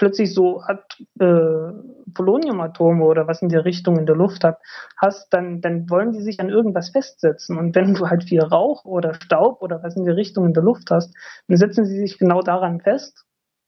[0.00, 1.72] plötzlich so At äh,
[2.14, 4.58] Poloniumatome oder was in der Richtung in der Luft hat,
[4.96, 7.58] hast, dann, dann wollen die sich an irgendwas festsetzen.
[7.58, 10.62] Und wenn du halt viel Rauch oder Staub oder was in der Richtung in der
[10.62, 11.14] Luft hast,
[11.48, 13.26] dann setzen sie sich genau daran fest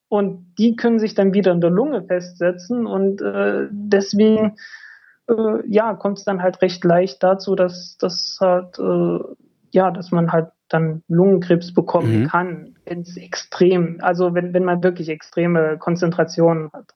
[0.09, 4.55] und die können sich dann wieder in der Lunge festsetzen und äh, deswegen
[5.29, 9.19] äh, ja kommt es dann halt recht leicht dazu, dass das halt äh,
[9.69, 12.27] ja, dass man halt dann Lungenkrebs bekommen mhm.
[12.27, 16.93] kann, wenn es extrem, also wenn, wenn man wirklich extreme Konzentrationen hat.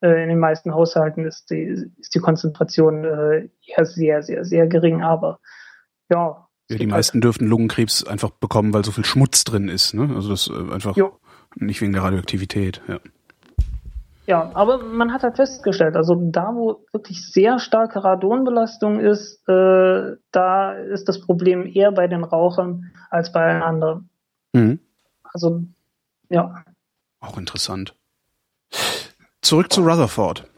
[0.00, 4.66] Äh, in den meisten Haushalten ist die, ist die Konzentration äh, eher sehr, sehr, sehr
[4.66, 5.40] gering, aber
[6.10, 6.48] ja.
[6.68, 10.10] Ja, die meisten halt dürften Lungenkrebs einfach bekommen, weil so viel Schmutz drin ist, ne?
[10.14, 10.96] Also das äh, einfach.
[10.96, 11.18] Jo.
[11.54, 12.98] Nicht wegen der Radioaktivität, ja.
[14.26, 20.16] Ja, aber man hat halt festgestellt, also da, wo wirklich sehr starke Radonbelastung ist, äh,
[20.32, 24.10] da ist das Problem eher bei den Rauchern als bei allen anderen.
[24.52, 24.80] Mhm.
[25.36, 25.64] Also,
[26.30, 26.64] ja.
[27.20, 27.94] Auch interessant.
[29.42, 30.48] Zurück zu Rutherford.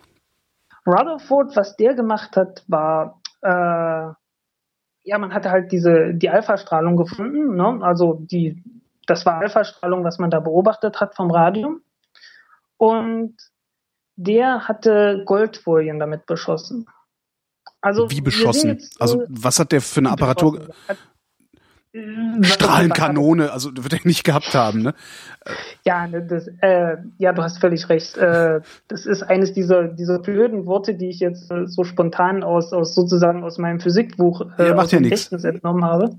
[0.87, 3.49] Rutherford, was der gemacht hat, war, äh,
[5.03, 7.81] ja, man hatte halt diese, die Alpha-Strahlung gefunden, ne?
[7.83, 8.63] also die
[9.09, 11.81] das war Alpha-Strahlung, was man da beobachtet hat vom Radium.
[12.77, 13.35] Und
[14.15, 16.87] der hatte Goldfolien damit beschossen.
[17.81, 18.81] Also Wie beschossen?
[19.01, 20.69] also was hat der für eine Apparatur?
[20.87, 20.95] Äh,
[22.43, 24.94] Strahlenkanone, also wird er nicht gehabt haben, ne?
[25.85, 28.16] Ja, ne, das, äh, ja, du hast völlig recht.
[28.19, 32.73] Äh, das ist eines dieser dieser blöden Worte, die ich jetzt äh, so spontan aus
[32.73, 35.32] aus sozusagen aus meinem Physikbuch äh, ja, ja nichts.
[35.32, 36.19] entnommen habe.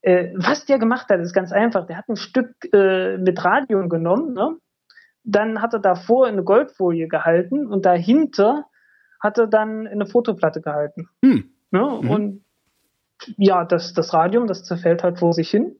[0.00, 1.86] Äh, was der gemacht hat, ist ganz einfach.
[1.86, 4.56] Der hat ein Stück äh, mit Radium genommen, ne?
[5.22, 8.66] dann hat er davor eine Goldfolie gehalten und dahinter
[9.20, 11.08] hat er dann eine Fotoplatte gehalten.
[11.24, 11.50] Hm.
[11.70, 11.98] Ne?
[12.02, 12.10] Mhm.
[12.10, 12.44] Und
[13.36, 15.76] ja, das, das Radium, das zerfällt halt vor sich hin.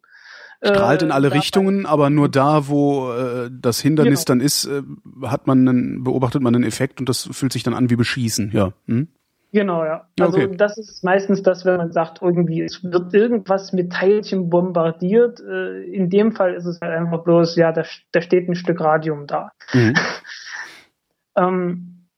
[0.64, 4.39] Strahlt in äh, alle Richtungen, aber nur da, wo äh, das Hindernis genau.
[4.39, 4.82] dann ist, äh,
[5.24, 8.52] hat man einen, beobachtet man einen Effekt und das fühlt sich dann an wie Beschießen,
[8.52, 8.73] ja.
[8.86, 9.09] Hm?
[9.52, 10.09] Genau, ja.
[10.19, 10.56] Also okay.
[10.56, 15.40] das ist meistens das, wenn man sagt, irgendwie es wird irgendwas mit Teilchen bombardiert.
[15.40, 18.81] Äh, in dem Fall ist es halt einfach bloß, ja, da, da steht ein Stück
[18.81, 19.51] Radium da.
[19.74, 19.94] Mhm.
[21.36, 22.09] ähm,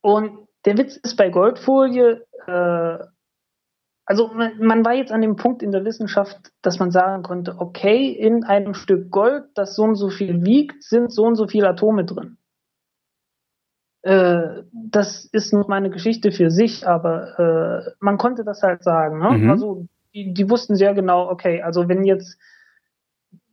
[0.00, 2.98] und der Witz ist bei Goldfolie, äh,
[4.12, 7.54] also man, man war jetzt an dem Punkt in der Wissenschaft, dass man sagen konnte,
[7.58, 11.46] okay, in einem Stück Gold, das so und so viel wiegt, sind so und so
[11.46, 12.36] viele Atome drin.
[14.02, 18.84] Äh, das ist noch mal eine Geschichte für sich, aber äh, man konnte das halt
[18.84, 19.18] sagen.
[19.18, 19.30] Ne?
[19.30, 19.50] Mhm.
[19.50, 22.38] Also die, die, wussten sehr genau, okay, also wenn jetzt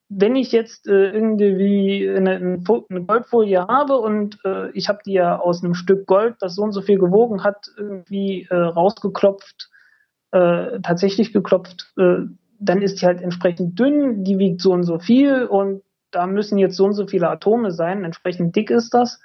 [0.10, 2.60] wenn ich jetzt äh, irgendwie eine, eine,
[3.06, 6.74] Goldfolie habe und äh, ich habe die ja aus einem Stück Gold, das so und
[6.74, 9.70] so viel gewogen hat, irgendwie äh, rausgeklopft,
[10.32, 12.26] äh, tatsächlich geklopft, äh,
[12.60, 15.82] dann ist die halt entsprechend dünn, die wiegt so und so viel und
[16.12, 19.22] da müssen jetzt so und so viele Atome sein, entsprechend dick ist das.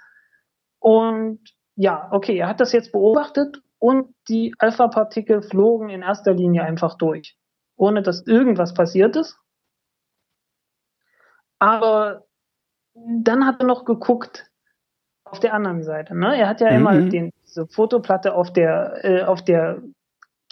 [0.78, 1.40] Und
[1.76, 6.96] ja, okay, er hat das jetzt beobachtet und die Alpha-Partikel flogen in erster Linie einfach
[6.96, 7.36] durch,
[7.76, 9.38] ohne dass irgendwas passiert ist.
[11.58, 12.24] Aber
[12.94, 14.50] dann hat er noch geguckt
[15.24, 16.14] auf der anderen Seite.
[16.14, 16.36] Ne?
[16.36, 16.76] Er hat ja mhm.
[16.76, 19.82] immer den, diese Fotoplatte auf der, äh, auf der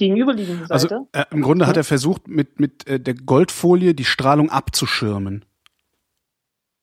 [0.02, 1.06] gegenüberliegenden also, Seite.
[1.12, 1.68] Also äh, im Grunde ja.
[1.68, 5.44] hat er versucht, mit, mit äh, der Goldfolie die Strahlung abzuschirmen.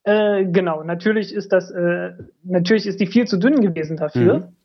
[0.04, 2.14] Äh, genau, natürlich ist das, äh,
[2.44, 4.40] natürlich ist die viel zu dünn gewesen dafür.
[4.40, 4.56] Mhm.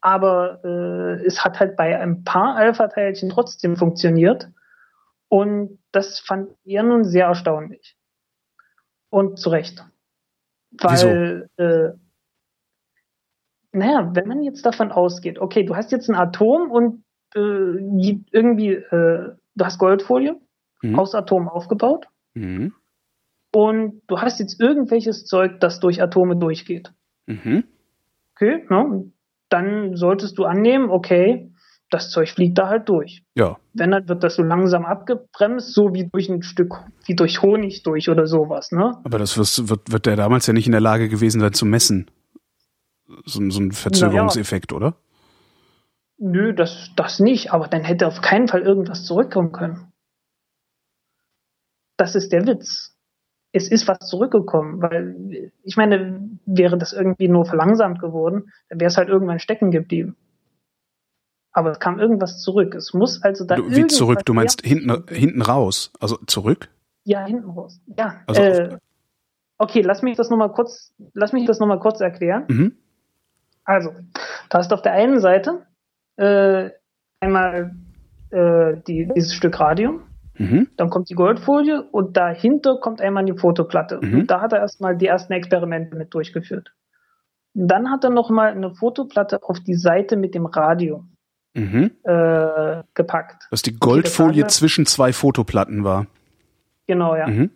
[0.00, 4.48] Aber äh, es hat halt bei ein paar Alpha-Teilchen trotzdem funktioniert.
[5.28, 7.96] Und das fand er nun sehr erstaunlich.
[9.10, 9.84] Und zu Recht.
[10.70, 11.90] Weil, äh,
[13.72, 17.04] naja, wenn man jetzt davon ausgeht, okay, du hast jetzt ein Atom und
[17.36, 20.36] äh, irgendwie, äh, du hast Goldfolie
[20.82, 20.98] mhm.
[20.98, 22.06] aus Atomen aufgebaut.
[22.34, 22.72] Mhm.
[23.52, 26.92] Und du hast jetzt irgendwelches Zeug, das durch Atome durchgeht.
[27.26, 27.64] Mhm.
[28.34, 29.10] Okay, ne?
[29.48, 31.50] dann solltest du annehmen, okay,
[31.90, 33.22] das Zeug fliegt da halt durch.
[33.34, 33.58] Ja.
[33.72, 36.74] Wenn dann wird das so langsam abgebremst, so wie durch ein Stück,
[37.06, 38.98] wie durch Honig durch oder sowas, ne?
[39.04, 41.64] Aber das wirst, wird, wird der damals ja nicht in der Lage gewesen sein zu
[41.64, 42.10] messen.
[43.24, 44.76] So, so ein Verzögerungseffekt, ja.
[44.76, 44.96] oder?
[46.18, 49.92] Nö, das, das nicht, aber dann hätte auf keinen Fall irgendwas zurückkommen können.
[51.96, 52.96] Das ist der Witz.
[53.52, 58.88] Es ist was zurückgekommen, weil ich meine, wäre das irgendwie nur verlangsamt geworden, dann wäre
[58.88, 60.16] es halt irgendwann stecken geblieben.
[61.52, 62.74] Aber es kam irgendwas zurück.
[62.74, 63.56] Es muss also da.
[63.56, 64.20] Du, wie zurück?
[64.26, 65.90] Du meinst hinten, hinten raus?
[66.00, 66.68] Also zurück?
[67.04, 67.80] Ja, hinten raus.
[67.86, 68.20] Ja.
[68.26, 68.78] Also äh,
[69.56, 72.44] okay, lass mich das nochmal kurz, lass mich das nochmal kurz erklären.
[72.48, 72.76] Mhm.
[73.64, 73.92] Also,
[74.48, 75.65] da hast du auf der einen Seite
[76.16, 76.70] äh,
[77.20, 77.74] einmal
[78.30, 80.02] äh, die, dieses Stück Radium,
[80.38, 80.68] mhm.
[80.76, 84.00] dann kommt die Goldfolie und dahinter kommt einmal die Fotoplatte.
[84.02, 84.20] Mhm.
[84.20, 86.72] Und da hat er erstmal die ersten Experimente mit durchgeführt.
[87.54, 91.12] Dann hat er nochmal eine Fotoplatte auf die Seite mit dem Radium
[91.54, 91.92] mhm.
[92.02, 93.48] äh, gepackt.
[93.50, 96.06] Dass die Goldfolie okay, zwischen zwei Fotoplatten war.
[96.86, 97.26] Genau, ja.
[97.26, 97.50] Mhm.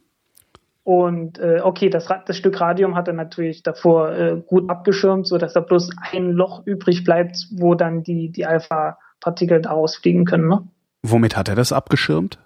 [0.82, 5.36] Und äh, okay, das, das Stück Radium hat er natürlich davor äh, gut abgeschirmt, so
[5.36, 10.48] dass da bloß ein Loch übrig bleibt, wo dann die, die Alpha-Partikel daraus fliegen können.
[10.48, 10.66] Ne?
[11.02, 12.38] Womit hat er das abgeschirmt?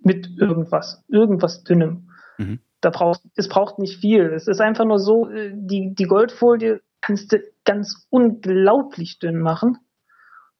[0.00, 2.10] Mit irgendwas, irgendwas Dünnem.
[2.36, 2.60] Mhm.
[2.82, 4.26] Da braucht, es braucht nicht viel.
[4.34, 9.78] Es ist einfach nur so, äh, die, die Goldfolie kannst du ganz unglaublich dünn machen.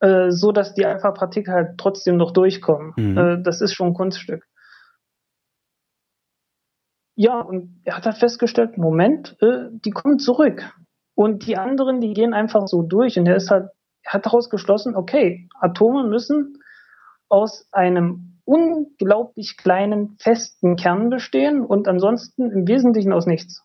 [0.00, 2.92] Äh, so dass die Alpha-Partikel halt trotzdem noch durchkommen.
[2.96, 3.18] Mhm.
[3.18, 4.46] Äh, das ist schon ein Kunststück.
[7.16, 10.74] Ja, und er hat halt festgestellt, Moment, äh, die kommen zurück.
[11.14, 13.18] Und die anderen, die gehen einfach so durch.
[13.18, 13.68] Und er ist halt,
[14.02, 16.58] er hat daraus geschlossen, okay, Atome müssen
[17.28, 23.62] aus einem unglaublich kleinen, festen Kern bestehen und ansonsten im Wesentlichen aus nichts.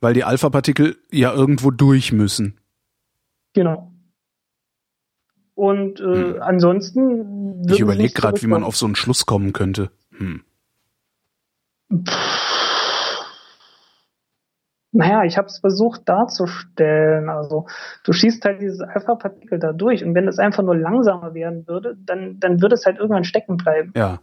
[0.00, 2.58] Weil die Alpha-Partikel ja irgendwo durch müssen.
[3.52, 3.92] Genau.
[5.54, 6.42] Und äh, hm.
[6.42, 7.62] ansonsten.
[7.68, 9.90] Ich überlege gerade, wie man auf so einen Schluss kommen könnte.
[10.16, 10.42] Hm.
[14.92, 17.28] Naja, ich habe es versucht darzustellen.
[17.28, 17.66] Also
[18.04, 21.96] du schießt halt dieses Alpha-Partikel da durch und wenn es einfach nur langsamer werden würde,
[21.96, 23.92] dann, dann würde es halt irgendwann stecken bleiben.
[23.94, 24.20] Ja.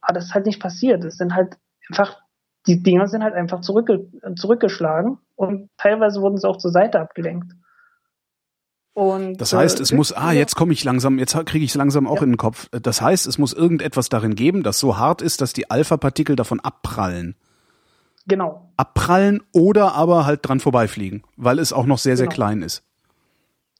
[0.00, 1.04] Aber das ist halt nicht passiert.
[1.04, 1.56] Es sind halt
[1.88, 2.20] einfach,
[2.66, 7.52] die Dinger sind halt einfach zurückge zurückgeschlagen und teilweise wurden sie auch zur Seite abgelenkt.
[9.00, 11.74] Und, das heißt, es äh, muss, ah, jetzt komme ich langsam, jetzt kriege ich es
[11.74, 12.24] langsam auch ja.
[12.24, 12.68] in den Kopf.
[12.70, 16.60] Das heißt, es muss irgendetwas darin geben, das so hart ist, dass die Alpha-Partikel davon
[16.60, 17.34] abprallen.
[18.26, 18.70] Genau.
[18.76, 22.34] Abprallen oder aber halt dran vorbeifliegen, weil es auch noch sehr, sehr genau.
[22.34, 22.84] klein ist.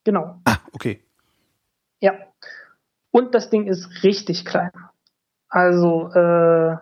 [0.05, 0.41] Genau.
[0.47, 1.05] Ah, okay.
[2.01, 2.15] Ja.
[3.11, 4.73] Und das Ding ist richtig klein.
[5.51, 6.79] Also, äh,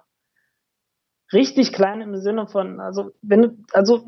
[1.33, 4.05] richtig klein im Sinne von, also, wenn du, also,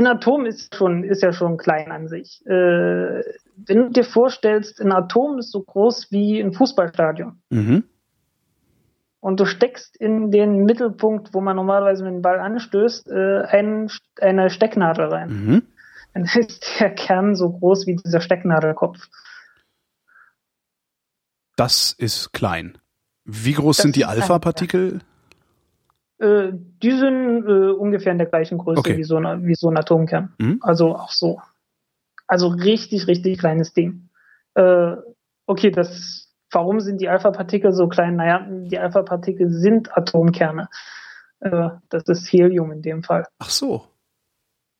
[0.00, 2.44] ein Atom ist schon, ist ja schon klein an sich.
[2.46, 7.40] Äh, wenn du dir vorstellst, ein Atom ist so groß wie ein Fußballstadion.
[7.50, 7.84] Mhm.
[9.20, 13.90] Und du steckst in den Mittelpunkt, wo man normalerweise mit dem Ball anstößt, äh, ein,
[14.18, 15.28] eine Stecknadel rein.
[15.28, 15.62] Mhm.
[16.14, 18.98] Dann ist der Kern so groß wie dieser Stecknadelkopf.
[21.56, 22.78] Das ist klein.
[23.24, 25.00] Wie groß das sind die Alpha-Partikel?
[26.20, 28.96] Äh, die sind äh, ungefähr in der gleichen Größe okay.
[28.96, 30.34] wie, so eine, wie so ein Atomkern.
[30.38, 30.58] Mhm.
[30.62, 31.40] Also auch so.
[32.26, 34.10] Also richtig, richtig kleines Ding.
[34.54, 34.96] Äh,
[35.46, 38.16] okay, das warum sind die Alpha-Partikel so klein?
[38.16, 40.68] Naja, die Alpha-Partikel sind Atomkerne.
[41.40, 43.26] Äh, das ist Helium in dem Fall.
[43.38, 43.86] Ach so.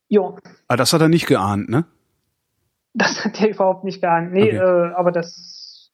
[0.07, 0.21] Ja.
[0.21, 1.85] Aber ah, das hat er nicht geahnt, ne?
[2.93, 4.33] Das hat er überhaupt nicht geahnt.
[4.33, 4.57] Nee, okay.
[4.57, 5.91] äh, aber das,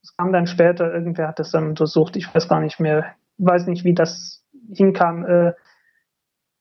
[0.00, 0.92] das kam dann später.
[0.92, 2.16] Irgendwer hat das dann untersucht.
[2.16, 3.14] Ich weiß gar nicht mehr.
[3.36, 4.42] Ich weiß nicht, wie das
[4.72, 5.24] hinkam.
[5.24, 5.52] Äh,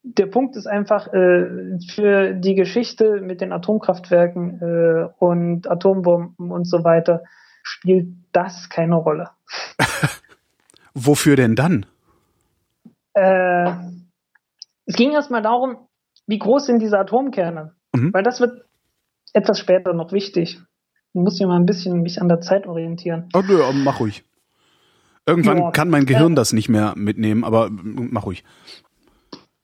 [0.04, 6.66] der Punkt ist einfach, äh, für die Geschichte mit den Atomkraftwerken äh, und Atombomben und
[6.66, 7.24] so weiter
[7.64, 9.30] spielt das keine Rolle.
[10.94, 11.86] Wofür denn dann?
[13.14, 13.72] Äh,
[14.86, 15.88] es ging erstmal darum,
[16.28, 17.74] wie groß sind diese Atomkerne?
[17.94, 18.14] Mhm.
[18.14, 18.66] Weil das wird
[19.34, 20.60] etwas später noch wichtig.
[21.14, 23.30] Ich muss hier mal ein bisschen mich an der Zeit orientieren.
[23.34, 24.26] Oh, nö, mach ruhig.
[25.26, 28.44] Irgendwann ja, kann mein Gehirn äh, das nicht mehr mitnehmen, aber mach ruhig.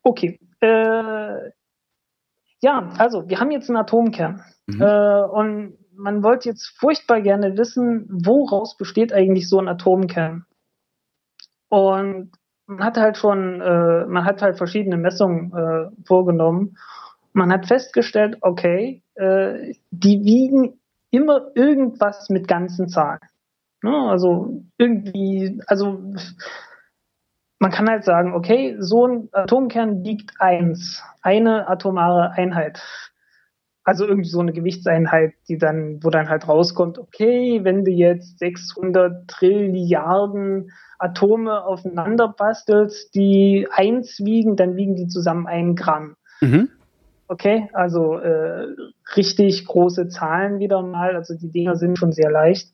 [0.03, 0.39] Okay.
[0.61, 1.51] Äh,
[2.61, 4.43] ja, also wir haben jetzt einen Atomkern.
[4.67, 4.81] Mhm.
[4.81, 10.45] Äh, und man wollte jetzt furchtbar gerne wissen, woraus besteht eigentlich so ein Atomkern.
[11.69, 12.31] Und
[12.65, 16.77] man hat halt schon, äh, man hat halt verschiedene Messungen äh, vorgenommen.
[17.33, 20.79] Man hat festgestellt, okay, äh, die wiegen
[21.11, 23.19] immer irgendwas mit ganzen Zahlen.
[23.81, 23.95] Ne?
[24.09, 25.99] Also irgendwie, also
[27.59, 32.81] man kann halt sagen, okay, so ein Atomkern wiegt eins, eine atomare Einheit.
[33.83, 38.39] Also irgendwie so eine Gewichtseinheit, die dann, wo dann halt rauskommt, okay, wenn du jetzt
[38.39, 46.15] 600 Trilliarden Atome aufeinander bastelst, die eins wiegen, dann wiegen die zusammen ein Gramm.
[46.41, 46.69] Mhm.
[47.27, 48.67] Okay, also äh,
[49.15, 51.15] richtig große Zahlen wieder mal.
[51.15, 52.73] Also die Dinger sind schon sehr leicht.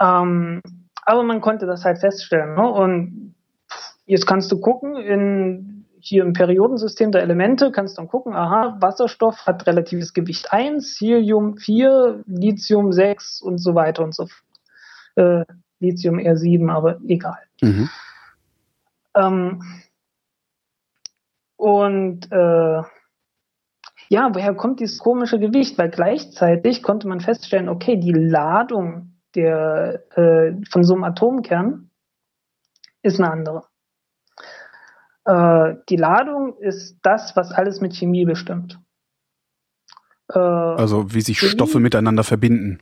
[0.00, 0.62] Ähm,
[1.04, 2.54] aber man konnte das halt feststellen.
[2.54, 2.68] Ne?
[2.68, 3.34] Und
[4.06, 8.76] jetzt kannst du gucken, in, hier im Periodensystem der Elemente kannst du dann gucken, aha,
[8.80, 14.44] Wasserstoff hat relatives Gewicht 1, Helium 4, Lithium 6 und so weiter und so fort.
[15.16, 15.44] Äh,
[15.80, 17.38] Lithium eher 7, aber egal.
[17.60, 17.88] Mhm.
[19.14, 19.62] Ähm,
[21.56, 22.82] und äh,
[24.08, 25.78] ja, woher kommt dieses komische Gewicht?
[25.78, 31.90] Weil gleichzeitig konnte man feststellen, okay, die Ladung der, äh, von so einem Atomkern
[33.02, 33.64] ist eine andere.
[35.24, 38.78] Äh, die Ladung ist das, was alles mit Chemie bestimmt.
[40.32, 42.80] Äh, also wie sich Chemie, Stoffe miteinander verbinden.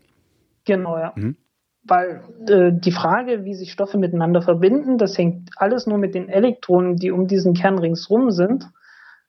[0.64, 1.12] Genau, ja.
[1.16, 1.36] Mhm.
[1.82, 6.28] Weil äh, die Frage, wie sich Stoffe miteinander verbinden, das hängt alles nur mit den
[6.28, 8.68] Elektronen, die um diesen Kern ringsrum sind.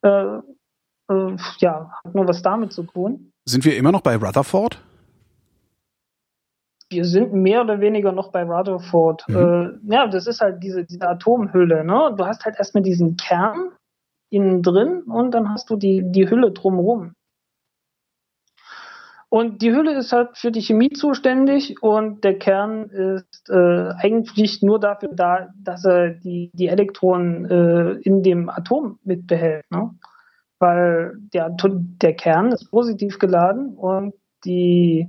[0.02, 0.40] Äh,
[1.10, 3.32] äh, ja, hat nur was damit zu tun.
[3.46, 4.82] Sind wir immer noch bei Rutherford?
[6.90, 9.26] Wir sind mehr oder weniger noch bei Rutherford.
[9.28, 9.36] Mhm.
[9.36, 11.84] Äh, ja, das ist halt diese, diese Atomhülle.
[11.84, 12.16] Ne?
[12.18, 13.72] Du hast halt erstmal diesen Kern
[14.32, 17.14] innen drin und dann hast du die, die Hülle drumherum.
[19.32, 24.64] Und die Hülle ist halt für die Chemie zuständig und der Kern ist äh, eigentlich
[24.64, 29.70] nur dafür da, dass er die, die Elektronen äh, in dem Atom mitbehält.
[29.70, 29.92] Ne?
[30.58, 35.08] Weil der, der Kern ist positiv geladen und die,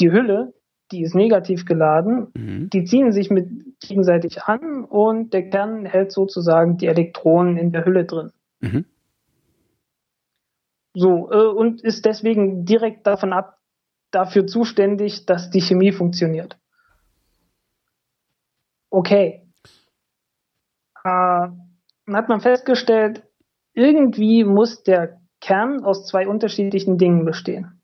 [0.00, 0.52] die Hülle,
[0.92, 2.28] die ist negativ geladen.
[2.34, 2.70] Mhm.
[2.70, 3.48] Die ziehen sich mit
[3.80, 8.32] gegenseitig an und der Kern hält sozusagen die Elektronen in der Hülle drin.
[8.60, 8.84] Mhm.
[10.94, 13.58] So, äh, und ist deswegen direkt davon ab,
[14.10, 16.56] dafür zuständig, dass die Chemie funktioniert.
[18.90, 19.46] Okay.
[21.04, 21.48] Äh,
[22.06, 23.24] dann hat man festgestellt,
[23.74, 27.75] irgendwie muss der Kern aus zwei unterschiedlichen Dingen bestehen.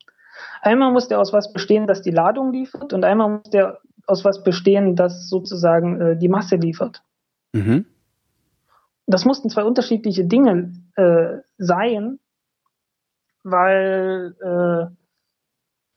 [0.63, 4.25] Einmal muss der aus was bestehen, das die Ladung liefert, und einmal muss der aus
[4.25, 7.03] was bestehen, das sozusagen äh, die Masse liefert.
[7.53, 7.85] Mhm.
[9.07, 12.21] Das mussten zwei unterschiedliche Dinge äh, sein,
[13.43, 14.95] weil äh,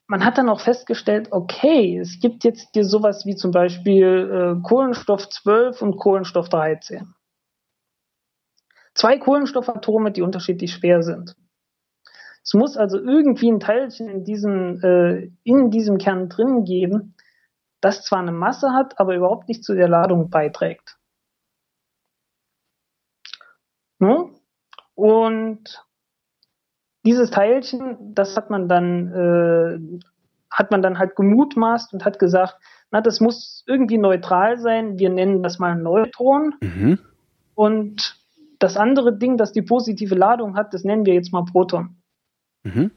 [0.07, 4.61] man hat dann auch festgestellt, okay, es gibt jetzt hier sowas wie zum Beispiel äh,
[4.67, 7.13] Kohlenstoff 12 und Kohlenstoff 13.
[8.95, 11.35] Zwei Kohlenstoffatome, die unterschiedlich schwer sind.
[12.45, 17.15] Es muss also irgendwie ein Teilchen in diesem, äh, in diesem Kern drin geben,
[17.81, 20.97] das zwar eine Masse hat, aber überhaupt nicht zu der Ladung beiträgt.
[23.97, 24.29] Ne?
[24.93, 25.83] Und
[27.03, 29.99] dieses Teilchen, das hat man dann, äh,
[30.51, 32.57] hat man dann halt gemutmaßt und hat gesagt,
[32.91, 34.99] na, das muss irgendwie neutral sein.
[34.99, 36.53] Wir nennen das mal Neutron.
[36.61, 36.99] Mhm.
[37.55, 38.23] Und
[38.59, 41.97] das andere Ding, das die positive Ladung hat, das nennen wir jetzt mal Proton.
[42.65, 42.91] Mhm.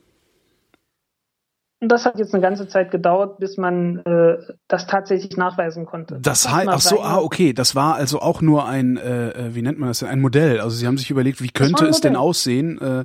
[1.80, 6.18] Und das hat jetzt eine ganze Zeit gedauert, bis man äh, das tatsächlich nachweisen konnte.
[6.20, 9.62] Das heißt, ach so, ah, okay, das war also auch nur ein, äh, äh, wie
[9.62, 10.58] nennt man das denn, ein Modell.
[10.58, 12.80] Also Sie haben sich überlegt, wie könnte es denn aussehen?
[12.80, 13.04] Äh,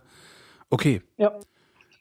[0.73, 1.03] Okay.
[1.18, 1.31] Ja.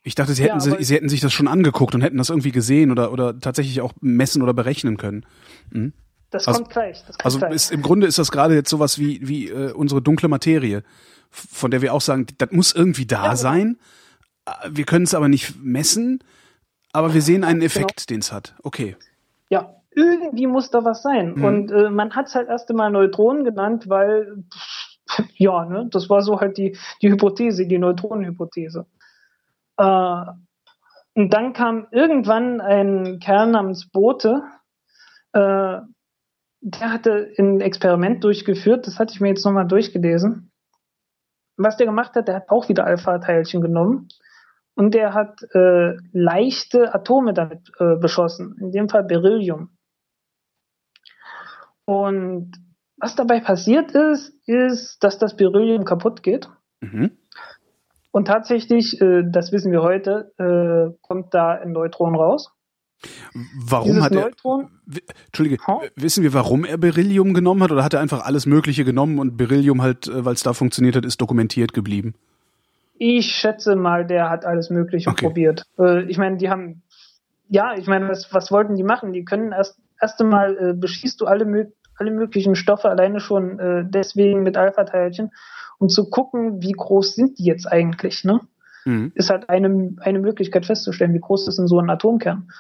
[0.03, 2.31] Ich dachte, sie hätten, ja, sie, sie hätten sich das schon angeguckt und hätten das
[2.31, 5.27] irgendwie gesehen oder, oder tatsächlich auch messen oder berechnen können.
[5.71, 5.93] Mhm.
[6.31, 7.05] Das also, kommt gleich.
[7.07, 7.53] Das kommt also gleich.
[7.53, 10.85] Ist, im Grunde ist das gerade jetzt sowas wie, wie äh, unsere dunkle Materie,
[11.31, 13.37] von der wir auch sagen, das muss irgendwie da ja, genau.
[14.47, 14.75] Sein.
[14.75, 16.23] Wir können es aber nicht messen,
[16.93, 17.67] aber wir sehen einen genau.
[17.67, 18.17] Effekt, genau.
[18.17, 18.55] den es hat.
[18.63, 18.97] Okay.
[19.49, 21.35] Ja, irgendwie muss da was sein.
[21.35, 21.45] Mhm.
[21.45, 24.45] Und äh, man hat es halt erst einmal Neutronen genannt, weil
[25.37, 28.87] ja, ne, das war so halt die, die Hypothese, die Neutronenhypothese.
[29.79, 30.25] Äh,
[31.15, 34.43] und dann kam irgendwann ein Kerl namens Bote,
[35.33, 35.81] äh,
[36.65, 40.51] der hatte ein Experiment durchgeführt, das hatte ich mir jetzt nochmal durchgelesen.
[41.57, 44.09] Was der gemacht hat, der hat auch wieder Alpha-Teilchen genommen
[44.75, 49.77] und der hat äh, leichte Atome damit äh, beschossen, in dem Fall Beryllium.
[51.85, 52.53] Und
[52.97, 56.49] was dabei passiert ist, ist, dass das Beryllium kaputt geht.
[56.81, 57.13] Mhm.
[58.13, 62.53] Und tatsächlich, äh, das wissen wir heute, äh, kommt da ein Neutron raus.
[63.59, 64.69] Warum Dieses hat er, Neutron,
[65.27, 65.81] Entschuldige, huh?
[65.97, 69.37] wissen wir, warum er Beryllium genommen hat oder hat er einfach alles Mögliche genommen und
[69.37, 72.15] Beryllium halt, äh, weil es da funktioniert hat, ist dokumentiert geblieben?
[73.05, 75.27] Ich schätze mal, der hat alles Mögliche okay.
[75.27, 75.65] probiert.
[75.77, 76.85] Äh, ich meine, die haben,
[77.49, 79.13] ja, ich meine, was, was wollten die machen?
[79.13, 83.85] Die können erst, erst einmal äh, beschießt du alle alle möglichen Stoffe alleine schon äh,
[83.85, 85.33] deswegen mit Alpha-Teilchen,
[85.79, 88.41] um zu gucken, wie groß sind die jetzt eigentlich, ne?
[88.85, 89.11] Mhm.
[89.17, 92.53] Ist halt eine, eine Möglichkeit festzustellen, wie groß ist denn so ein Atomkern.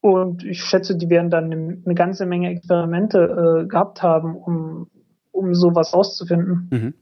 [0.00, 3.18] Und ich schätze, die werden dann eine ganze Menge Experimente
[3.64, 4.88] äh, gehabt haben, um,
[5.30, 6.70] um sowas rauszufinden.
[6.72, 6.94] Mhm.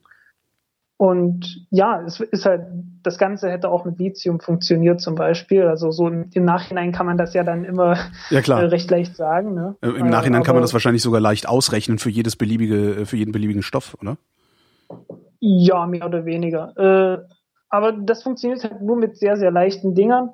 [0.99, 2.67] Und ja, es ist halt,
[3.05, 5.63] das Ganze hätte auch mit Lithium funktioniert zum Beispiel.
[5.69, 7.97] Also so im, Nachhinein kann man das ja dann immer
[8.31, 8.41] ja.
[8.41, 9.55] Äh, recht leicht sagen.
[9.55, 9.77] Ne?
[9.81, 13.05] Äh, Im Nachhinein Aber, kann man das wahrscheinlich sogar leicht ausrechnen für jedes beliebige, äh,
[13.05, 14.17] für jeden beliebigen Stoff, oder?
[15.39, 16.77] Ja, mehr oder weniger.
[16.77, 17.25] Äh,
[17.69, 20.31] aber das funktioniert halt nur mit sehr, sehr leichten Dingern.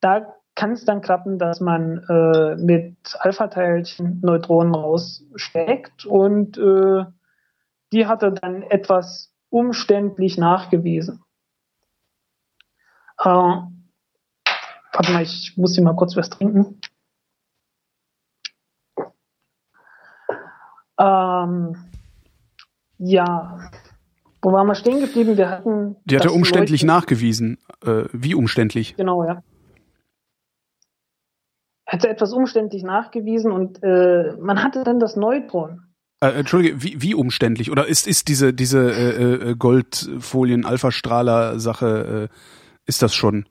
[0.00, 7.04] Da kann es dann klappen, dass man äh, mit Alpha-Teilchen Neutronen raussteckt und äh,
[7.92, 11.22] die hatte dann etwas umständlich nachgewiesen.
[13.18, 16.80] Äh, warte mal, ich muss hier mal kurz was trinken.
[20.98, 21.76] Ähm,
[22.98, 23.70] ja,
[24.40, 25.36] wo waren wir stehen geblieben?
[25.36, 25.96] Wir hatten.
[26.04, 27.58] Die hat er umständlich Leute, nachgewiesen.
[27.84, 28.96] Äh, wie umständlich?
[28.96, 29.42] Genau, ja.
[31.86, 35.91] Hatte etwas umständlich nachgewiesen und äh, man hatte dann das Neutron.
[36.22, 37.72] Äh, Entschuldige, wie, wie umständlich?
[37.72, 42.32] Oder ist, ist diese, diese äh, äh, Goldfolien-Alpha-Strahler-Sache, äh,
[42.86, 43.46] ist das schon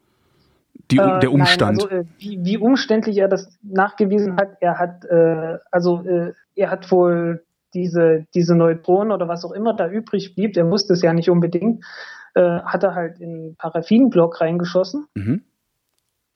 [0.90, 1.80] die, äh, der Umstand?
[1.80, 6.32] Nein, also, äh, wie, wie umständlich er das nachgewiesen hat, er hat, äh, also äh,
[6.56, 7.44] er hat wohl
[7.74, 11.30] diese, diese Neutronen oder was auch immer da übrig blieb, er wusste es ja nicht
[11.30, 11.84] unbedingt,
[12.36, 15.08] äh, hat er halt in Paraffinblock reingeschossen.
[15.14, 15.44] Mhm.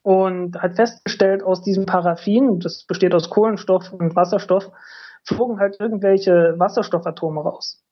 [0.02, 4.70] Und hat festgestellt, aus diesem Paraffin, das besteht aus Kohlenstoff und Wasserstoff,
[5.26, 7.84] flogen halt irgendwelche Wasserstoffatome raus.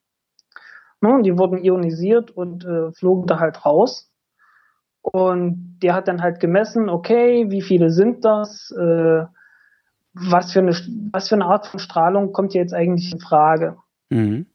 [1.00, 4.10] Ne, die wurden ionisiert und äh, flogen da halt raus.
[5.02, 8.70] Und der hat dann halt gemessen, okay, wie viele sind das?
[8.70, 9.24] Äh,
[10.14, 10.72] was, für eine,
[11.12, 13.76] was für eine Art von Strahlung kommt hier jetzt eigentlich in Frage?
[14.08, 14.46] Mhm.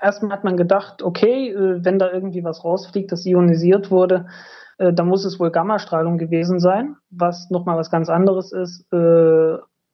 [0.00, 4.26] Erstmal hat man gedacht, okay, äh, wenn da irgendwie was rausfliegt, das ionisiert wurde,
[4.76, 8.84] äh, dann muss es wohl Gammastrahlung gewesen sein, was nochmal was ganz anderes ist.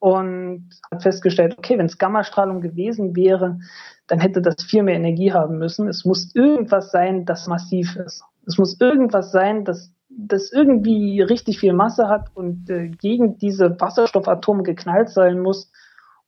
[0.05, 3.59] Und hat festgestellt, okay, wenn es Gammastrahlung gewesen wäre,
[4.07, 5.89] dann hätte das viel mehr Energie haben müssen.
[5.89, 8.23] Es muss irgendwas sein, das massiv ist.
[8.47, 13.81] Es muss irgendwas sein, das, das irgendwie richtig viel Masse hat und äh, gegen diese
[13.81, 15.73] Wasserstoffatome geknallt sein muss,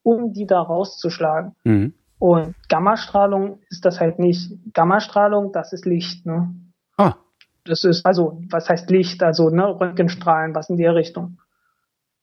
[0.02, 1.54] um die da rauszuschlagen.
[1.64, 1.92] Mhm.
[2.18, 4.52] Und Gammastrahlung ist das halt nicht.
[4.72, 6.24] Gammastrahlung, das ist Licht.
[6.24, 6.48] Ne?
[6.96, 7.16] Ah.
[7.66, 9.22] Das ist, also, was heißt Licht?
[9.22, 11.36] Also, ne, Röntgenstrahlen, was in der Richtung.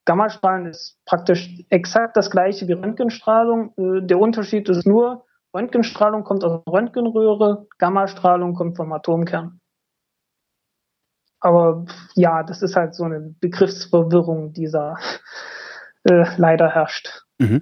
[0.05, 3.73] Gammastrahlen ist praktisch exakt das gleiche wie Röntgenstrahlung.
[3.77, 9.59] Äh, der Unterschied ist nur, Röntgenstrahlung kommt aus der Röntgenröhre, Gammastrahlung kommt vom Atomkern.
[11.39, 11.85] Aber
[12.15, 14.95] ja, das ist halt so eine Begriffsverwirrung, die da
[16.03, 17.25] äh, leider herrscht.
[17.37, 17.61] Mhm.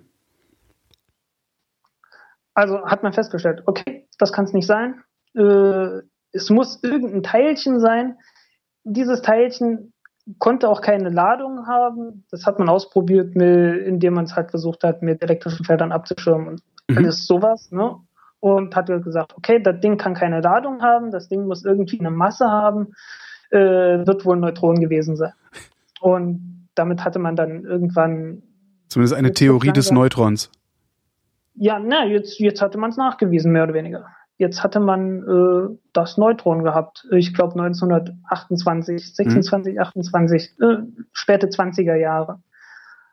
[2.53, 5.03] Also hat man festgestellt, okay, das kann es nicht sein.
[5.35, 6.01] Äh,
[6.31, 8.17] es muss irgendein Teilchen sein.
[8.83, 9.93] Dieses Teilchen
[10.39, 12.23] konnte auch keine Ladung haben.
[12.31, 16.47] Das hat man ausprobiert, mit, indem man es halt versucht hat, mit elektrischen Feldern abzuschirmen
[16.47, 16.97] und mhm.
[16.97, 17.71] alles sowas.
[17.71, 17.95] Ne?
[18.39, 22.11] Und hat gesagt, okay, das Ding kann keine Ladung haben, das Ding muss irgendwie eine
[22.11, 22.93] Masse haben,
[23.51, 23.57] äh,
[24.05, 25.33] wird wohl ein Neutron gewesen sein.
[25.99, 28.43] Und damit hatte man dann irgendwann.
[28.87, 30.49] Zumindest eine Theorie des Neutrons.
[31.53, 34.05] Ja, na, jetzt, jetzt hatte man es nachgewiesen, mehr oder weniger.
[34.41, 37.07] Jetzt hatte man äh, das Neutron gehabt.
[37.11, 39.79] Ich glaube 1928, 26, mhm.
[39.79, 40.77] 28, äh,
[41.13, 42.41] späte 20er Jahre.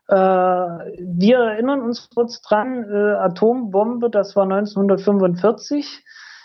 [0.08, 6.02] Äh, wir erinnern uns kurz dran, äh, Atombombe, das war 1945.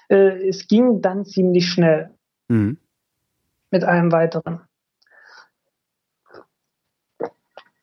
[0.10, 2.14] Äh, es ging dann ziemlich schnell
[2.50, 2.78] mhm.
[3.72, 4.60] mit allem weiteren.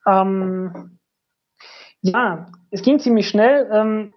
[0.06, 0.98] Ähm,
[2.02, 3.70] ja, es ging ziemlich schnell.
[3.72, 4.12] Ähm,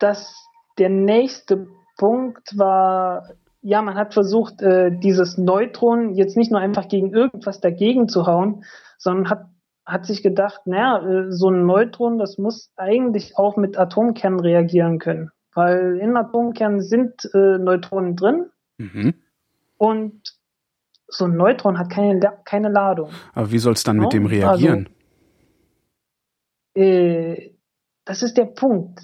[0.00, 0.48] das,
[0.78, 3.30] der nächste Punkt war,
[3.60, 8.26] ja, man hat versucht, äh, dieses Neutron jetzt nicht nur einfach gegen irgendwas dagegen zu
[8.26, 8.64] hauen,
[8.98, 9.46] sondern hat,
[9.86, 14.98] hat sich gedacht, naja, äh, so ein Neutron, das muss eigentlich auch mit Atomkernen reagieren
[14.98, 15.30] können.
[15.54, 19.14] Weil in Atomkernen sind äh, Neutronen drin mhm.
[19.78, 20.36] und
[21.06, 23.10] so ein Neutron hat keine, keine Ladung.
[23.34, 24.88] Aber wie soll es dann mit dem reagieren?
[26.74, 27.54] Also, äh,
[28.04, 29.00] das ist der Punkt.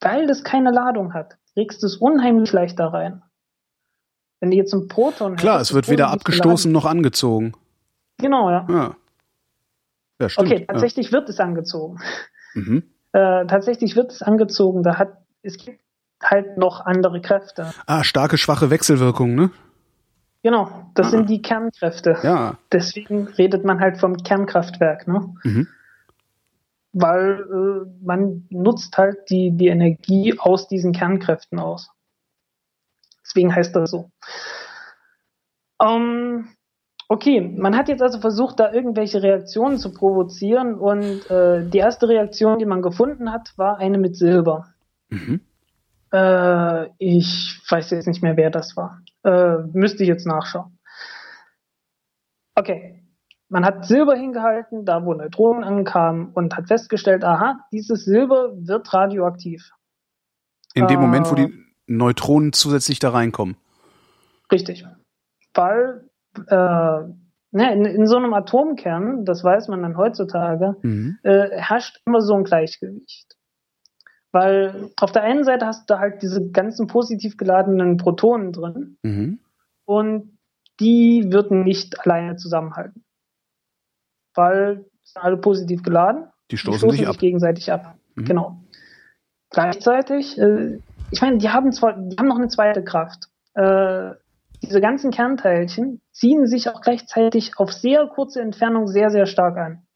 [0.00, 3.22] Weil das keine Ladung hat, kriegst du es unheimlich leicht da rein.
[4.40, 7.52] Wenn du jetzt ein Proton Klar, es wird weder abgestoßen noch angezogen.
[8.18, 8.66] Genau, ja.
[8.68, 8.96] Ja,
[10.20, 10.50] ja stimmt.
[10.50, 11.12] Okay, tatsächlich ja.
[11.12, 11.98] wird es angezogen.
[12.52, 12.82] Mhm.
[13.12, 14.82] Äh, tatsächlich wird es angezogen.
[14.82, 15.78] Da hat, es gibt
[16.20, 17.72] halt noch andere Kräfte.
[17.86, 19.52] Ah, starke, schwache Wechselwirkung, ne?
[20.42, 21.10] Genau, das ah.
[21.10, 22.18] sind die Kernkräfte.
[22.24, 22.58] Ja.
[22.72, 25.32] Deswegen redet man halt vom Kernkraftwerk, ne?
[25.44, 25.68] Mhm.
[26.92, 31.90] Weil äh, man nutzt halt die, die Energie aus diesen Kernkräften aus.
[33.24, 34.10] Deswegen heißt das so.
[35.80, 36.48] Ähm,
[37.08, 42.08] okay, man hat jetzt also versucht, da irgendwelche Reaktionen zu provozieren und äh, die erste
[42.08, 44.74] Reaktion, die man gefunden hat, war eine mit Silber.
[45.10, 45.40] Mhm.
[46.12, 49.02] Äh, ich weiß jetzt nicht mehr, wer das war.
[49.22, 50.78] Äh, müsste ich jetzt nachschauen.
[52.54, 52.99] Okay.
[53.50, 58.94] Man hat Silber hingehalten, da wo Neutronen ankamen und hat festgestellt, aha, dieses Silber wird
[58.94, 59.72] radioaktiv.
[60.74, 63.56] In dem äh, Moment, wo die äh, Neutronen zusätzlich da reinkommen.
[64.52, 64.86] Richtig.
[65.52, 66.08] Weil
[66.46, 66.54] äh,
[67.50, 71.18] ne, in, in, so einem Atomkern, das weiß man dann heutzutage, mhm.
[71.24, 73.36] äh, herrscht immer so ein Gleichgewicht.
[74.30, 79.40] Weil auf der einen Seite hast du halt diese ganzen positiv geladenen Protonen drin mhm.
[79.86, 80.38] und
[80.78, 83.04] die würden nicht alleine zusammenhalten.
[84.34, 86.26] Weil sind alle positiv geladen.
[86.50, 87.96] Die stoßen, die stoßen sich, sich gegenseitig ab.
[88.14, 88.24] Mhm.
[88.24, 88.60] Genau.
[89.50, 90.78] Gleichzeitig, äh,
[91.10, 93.28] ich meine, die haben zwar, die haben noch eine zweite Kraft.
[93.54, 94.12] Äh,
[94.62, 99.86] diese ganzen Kernteilchen ziehen sich auch gleichzeitig auf sehr kurze Entfernung sehr, sehr stark an.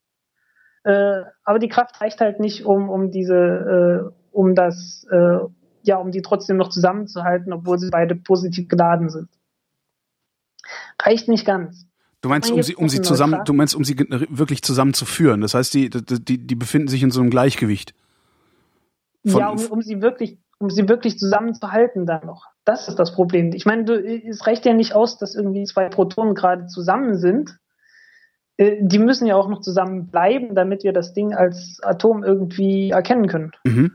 [0.83, 5.39] Äh, aber die Kraft reicht halt nicht, um, um diese, äh, um das, äh,
[5.83, 9.29] ja, um die trotzdem noch zusammenzuhalten, obwohl sie beide positiv geladen sind.
[11.01, 11.87] Reicht nicht ganz.
[12.25, 15.41] Du meinst, um sie, um sie zusammen, du meinst, um sie wirklich zusammenzuführen.
[15.41, 17.93] Das heißt, die, die, die befinden sich in so einem Gleichgewicht.
[19.25, 22.47] Von ja, um, um sie wirklich, um sie wirklich zusammenzuhalten dann noch.
[22.63, 23.51] Das ist das Problem.
[23.53, 27.59] Ich meine, du, es reicht ja nicht aus, dass irgendwie zwei Protonen gerade zusammen sind.
[28.57, 32.89] Äh, die müssen ja auch noch zusammen bleiben, damit wir das Ding als Atom irgendwie
[32.89, 33.51] erkennen können.
[33.65, 33.91] Mhm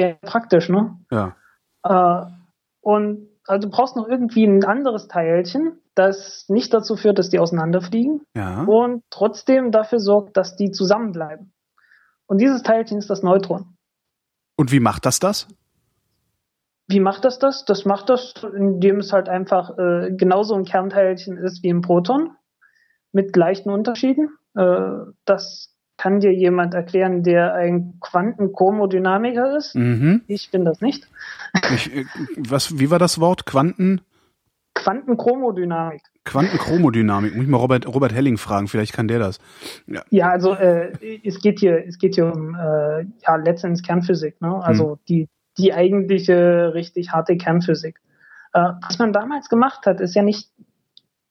[0.00, 0.96] wäre praktisch, ne?
[1.10, 1.36] Ja.
[1.84, 2.26] Äh,
[2.80, 7.38] und also du brauchst noch irgendwie ein anderes Teilchen, das nicht dazu führt, dass die
[7.38, 8.64] auseinanderfliegen ja.
[8.64, 11.52] und trotzdem dafür sorgt, dass die zusammenbleiben.
[12.26, 13.76] Und dieses Teilchen ist das Neutron.
[14.56, 15.46] Und wie macht das das?
[16.88, 17.64] Wie macht das das?
[17.64, 22.30] Das macht das, indem es halt einfach äh, genauso ein Kernteilchen ist wie ein Proton
[23.12, 24.30] mit leichten Unterschieden.
[24.56, 29.74] Äh, das kann dir jemand erklären, der ein Quantenchromodynamiker ist?
[29.74, 30.22] Mhm.
[30.26, 31.06] Ich bin das nicht.
[31.74, 32.06] Ich, äh,
[32.36, 33.44] was, wie war das Wort?
[33.44, 34.00] Quanten?
[34.82, 36.02] Quantenchromodynamik.
[36.24, 37.34] Quantenchromodynamik.
[37.34, 39.38] Muss ich mal Robert, Robert Helling fragen, vielleicht kann der das.
[39.86, 40.92] Ja, ja also äh,
[41.24, 44.62] es geht hier, es geht hier um äh, ja, letztendlich Kernphysik, ne?
[44.62, 44.98] Also hm.
[45.08, 45.28] die,
[45.58, 48.00] die eigentliche richtig harte Kernphysik.
[48.52, 50.50] Äh, was man damals gemacht hat, ist ja nicht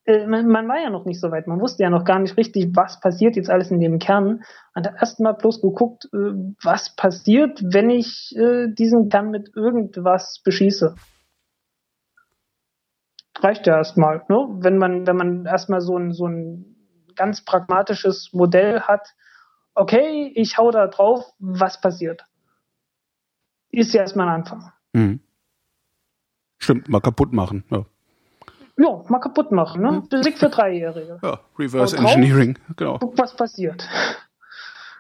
[0.10, 1.48] äh, man, war ja noch nicht so weit.
[1.48, 4.44] Man wusste ja noch gar nicht richtig, was passiert jetzt alles in dem Kern.
[4.74, 10.42] Man hat erstmal bloß geguckt, äh, was passiert, wenn ich äh, diesen Kern mit irgendwas
[10.44, 10.96] beschieße.
[13.42, 14.48] Reicht ja erstmal, ne?
[14.60, 16.76] Wenn man, wenn man erstmal so ein, so ein
[17.16, 19.16] ganz pragmatisches Modell hat,
[19.76, 22.24] okay, ich hau da drauf, was passiert?
[23.72, 24.72] Ist ja erstmal ein Anfang.
[24.94, 25.20] Mhm.
[26.58, 27.86] Stimmt, mal kaputt machen, ja.
[28.78, 30.04] Ja, mal kaputt machen, ne?
[30.10, 31.20] Physik für Dreijährige.
[31.22, 32.98] Ja, Reverse drauf, Engineering, genau.
[33.00, 33.88] Guck, was passiert.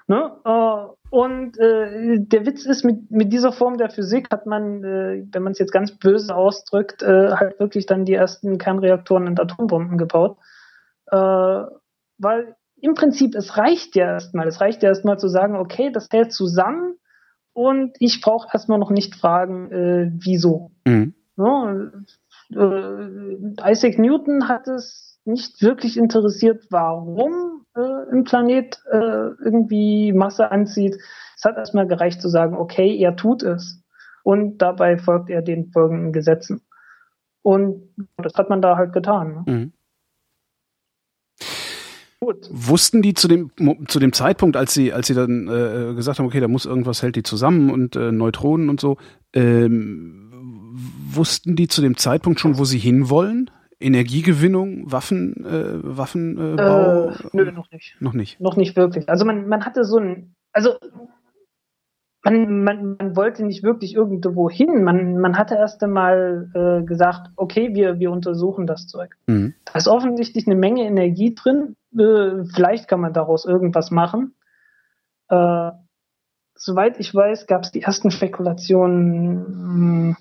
[0.09, 0.31] Ne?
[0.43, 5.23] Uh, und äh, der Witz ist, mit, mit dieser Form der Physik hat man, äh,
[5.31, 9.39] wenn man es jetzt ganz böse ausdrückt, äh, halt wirklich dann die ersten Kernreaktoren und
[9.39, 10.37] Atombomben gebaut.
[11.11, 11.15] Äh,
[12.17, 16.07] weil im Prinzip, es reicht ja erstmal, es reicht ja erstmal zu sagen, okay, das
[16.11, 16.95] hält zusammen
[17.53, 20.71] und ich brauche erstmal noch nicht fragen, äh, wieso.
[20.87, 21.13] Mhm.
[21.35, 22.05] Ne?
[22.51, 28.97] Äh, Isaac Newton hat es nicht wirklich interessiert, warum äh, ein Planet äh,
[29.43, 30.97] irgendwie Masse anzieht.
[31.37, 33.81] Es hat erstmal gereicht zu sagen, okay, er tut es.
[34.23, 36.61] Und dabei folgt er den folgenden Gesetzen.
[37.41, 39.43] Und das hat man da halt getan.
[39.45, 39.53] Ne?
[39.53, 39.73] Mhm.
[42.19, 42.49] Gut.
[42.51, 43.51] Wussten die zu dem
[43.87, 47.01] zu dem Zeitpunkt, als sie als sie dann äh, gesagt haben, okay, da muss irgendwas
[47.01, 48.97] hält die zusammen und äh, Neutronen und so,
[49.33, 50.29] ähm,
[51.11, 53.49] wussten die zu dem Zeitpunkt schon, wo sie hinwollen?
[53.79, 57.09] Energiegewinnung, Waffen, äh, Waffenbau?
[57.09, 57.95] Äh, nö, noch nicht.
[57.99, 58.39] Noch nicht.
[58.39, 59.07] Noch nicht wirklich.
[59.09, 60.75] Also man man hatte so ein, also
[62.23, 64.83] man, man, man wollte nicht wirklich irgendwo hin.
[64.83, 69.15] Man, man hatte erst einmal äh, gesagt, okay, wir, wir untersuchen das Zeug.
[69.27, 69.53] Mhm.
[69.65, 71.75] Da ist offensichtlich eine Menge Energie drin.
[71.97, 74.35] Äh, vielleicht kann man daraus irgendwas machen.
[75.29, 75.71] Äh,
[76.55, 80.17] soweit ich weiß, gab es die ersten Spekulationen, mh, hm,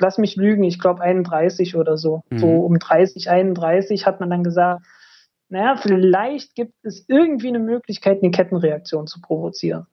[0.00, 2.22] lass mich lügen, ich glaube 31 oder so.
[2.30, 2.38] Mhm.
[2.38, 4.84] So um 30, 31 hat man dann gesagt,
[5.48, 9.86] naja, vielleicht gibt es irgendwie eine Möglichkeit, eine Kettenreaktion zu provozieren.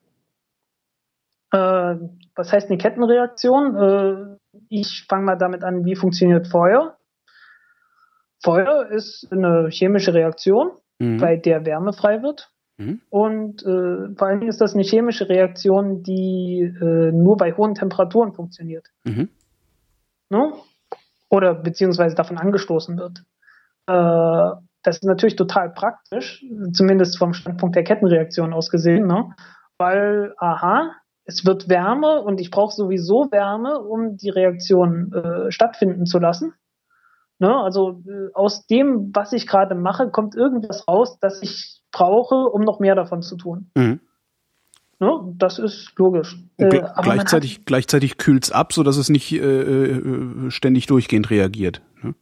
[1.51, 1.95] Äh,
[2.35, 3.75] was heißt eine Kettenreaktion?
[3.75, 4.37] Äh,
[4.69, 6.97] ich fange mal damit an, wie funktioniert Feuer.
[8.43, 11.17] Feuer ist eine chemische Reaktion, mhm.
[11.17, 12.51] bei der Wärme frei wird.
[12.77, 13.01] Mhm.
[13.09, 17.75] Und äh, vor allen Dingen ist das eine chemische Reaktion, die äh, nur bei hohen
[17.75, 18.87] Temperaturen funktioniert.
[19.03, 19.29] Mhm.
[20.31, 20.53] Ne?
[21.29, 23.19] Oder beziehungsweise davon angestoßen wird.
[23.87, 26.43] Äh, das ist natürlich total praktisch,
[26.73, 29.35] zumindest vom Standpunkt der Kettenreaktion aus gesehen, ne?
[29.77, 30.91] weil, aha,
[31.25, 36.53] es wird Wärme und ich brauche sowieso Wärme, um die Reaktion äh, stattfinden zu lassen.
[37.39, 37.55] Ne?
[37.55, 42.61] Also äh, aus dem, was ich gerade mache, kommt irgendwas raus, das ich brauche, um
[42.61, 43.69] noch mehr davon zu tun.
[43.75, 43.99] Mhm.
[45.01, 45.33] Ne?
[45.35, 46.37] Das ist logisch.
[46.57, 51.81] Äh, gleichzeitig gleichzeitig kühlt es ab, sodass es nicht äh, äh, ständig durchgehend reagiert.
[52.03, 52.13] Ne?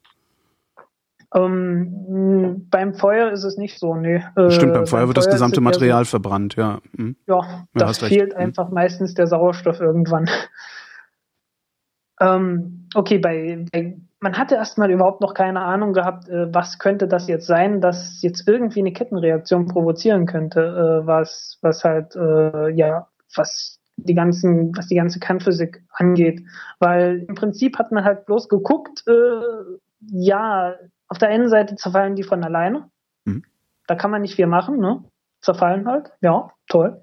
[1.36, 4.24] Ähm, beim Feuer ist es nicht so, nee.
[4.38, 6.80] Äh, Stimmt, beim Feuer beim wird Feuer das gesamte Material so, verbrannt, ja.
[6.96, 7.18] Hm.
[7.28, 8.40] Ja, ja fehlt hm.
[8.40, 10.30] einfach meistens der Sauerstoff irgendwann.
[12.22, 17.08] ähm, okay, bei, bei, man hatte erstmal überhaupt noch keine Ahnung gehabt, äh, was könnte
[17.08, 22.70] das jetzt sein, dass jetzt irgendwie eine Kettenreaktion provozieren könnte, äh, was, was halt, äh,
[22.70, 26.42] ja, was die ganzen, was die ganze Kernphysik angeht.
[26.80, 29.42] Weil im Prinzip hat man halt bloß geguckt, äh,
[30.02, 30.76] ja,
[31.08, 32.90] auf der einen Seite zerfallen die von alleine.
[33.26, 33.44] Mhm.
[33.88, 35.04] Da kann man nicht viel machen, ne?
[35.42, 36.12] Zerfallen halt.
[36.22, 37.02] Ja, toll.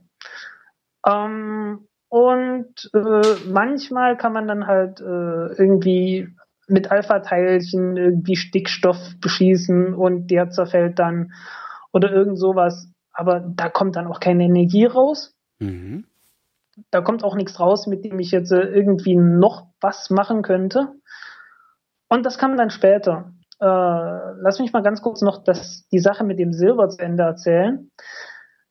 [1.06, 6.28] Ähm, und äh, manchmal kann man dann halt äh, irgendwie
[6.66, 11.32] mit Alpha-Teilchen irgendwie Stickstoff beschießen und der zerfällt dann
[11.92, 12.92] oder irgend sowas.
[13.12, 15.34] Aber da kommt dann auch keine Energie raus.
[15.58, 16.06] Mhm.
[16.90, 20.92] Da kommt auch nichts raus, mit dem ich jetzt äh, irgendwie noch was machen könnte.
[22.08, 25.98] Und das kann man dann später äh, lass mich mal ganz kurz noch das, die
[25.98, 27.90] Sache mit dem Silber zu Ende erzählen.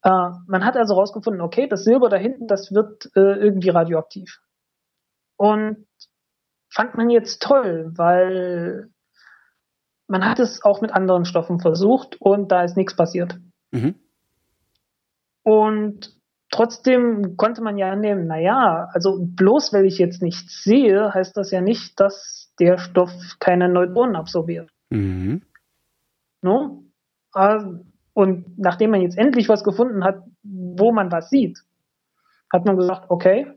[0.04, 4.42] Äh, man hat also herausgefunden, okay, das Silber da hinten, das wird äh, irgendwie radioaktiv.
[5.38, 5.88] Und
[6.76, 8.90] fand man jetzt toll, weil
[10.08, 13.40] man hat es auch mit anderen Stoffen versucht und da ist nichts passiert.
[13.72, 13.96] Mhm.
[15.42, 16.14] Und
[16.52, 21.50] trotzdem konnte man ja annehmen, naja, also bloß weil ich jetzt nichts sehe, heißt das
[21.52, 24.70] ja nicht, dass der Stoff keine Neutronen absorbiert.
[24.90, 25.44] Mhm.
[26.42, 26.84] No?
[28.14, 31.60] Und nachdem man jetzt endlich was gefunden hat, wo man was sieht,
[32.52, 33.48] hat man gesagt, okay,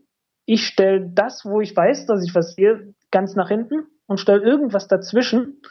[0.46, 4.42] ich stelle das, wo ich weiß, dass ich was sehe, ganz nach hinten und stelle
[4.42, 5.62] irgendwas dazwischen,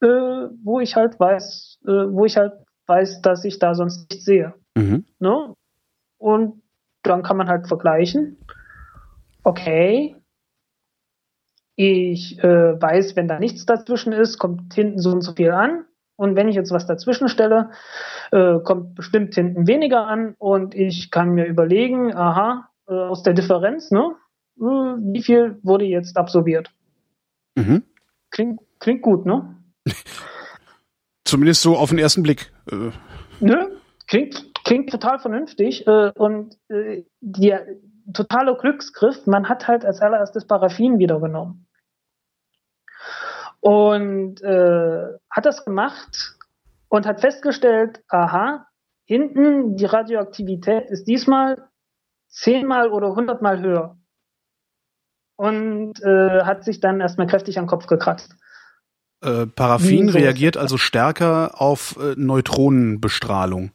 [0.00, 2.52] äh, wo ich halt weiß, äh, wo ich halt
[2.86, 4.54] weiß, dass ich da sonst nichts sehe.
[4.76, 5.04] Mhm.
[5.18, 5.56] No?
[6.18, 6.62] Und
[7.02, 8.38] dann kann man halt vergleichen.
[9.42, 10.16] Okay,
[11.76, 15.84] ich äh, weiß, wenn da nichts dazwischen ist, kommt hinten so und so viel an.
[16.16, 17.70] Und wenn ich jetzt was dazwischen stelle,
[18.30, 20.34] äh, kommt bestimmt hinten weniger an.
[20.38, 24.14] Und ich kann mir überlegen, aha, äh, aus der Differenz, ne,
[24.56, 26.70] wie viel wurde jetzt absorbiert?
[27.54, 27.82] Mhm.
[28.30, 29.56] Klingt, klingt gut, ne?
[31.24, 32.52] Zumindest so auf den ersten Blick.
[32.70, 32.90] Äh.
[33.40, 35.86] Nö, klingt, klingt total vernünftig.
[35.86, 37.66] Äh, und äh, der
[38.12, 41.66] totale Glücksgriff, man hat halt als allererstes Paraffin wiedergenommen
[43.64, 46.36] und äh, hat das gemacht
[46.88, 48.66] und hat festgestellt, aha,
[49.06, 51.70] hinten die Radioaktivität ist diesmal
[52.28, 53.96] zehnmal oder hundertmal höher.
[55.36, 58.36] Und äh, hat sich dann erstmal kräftig am Kopf gekratzt.
[59.22, 63.72] Äh, Paraffin so reagiert also stärker auf äh, Neutronenbestrahlung.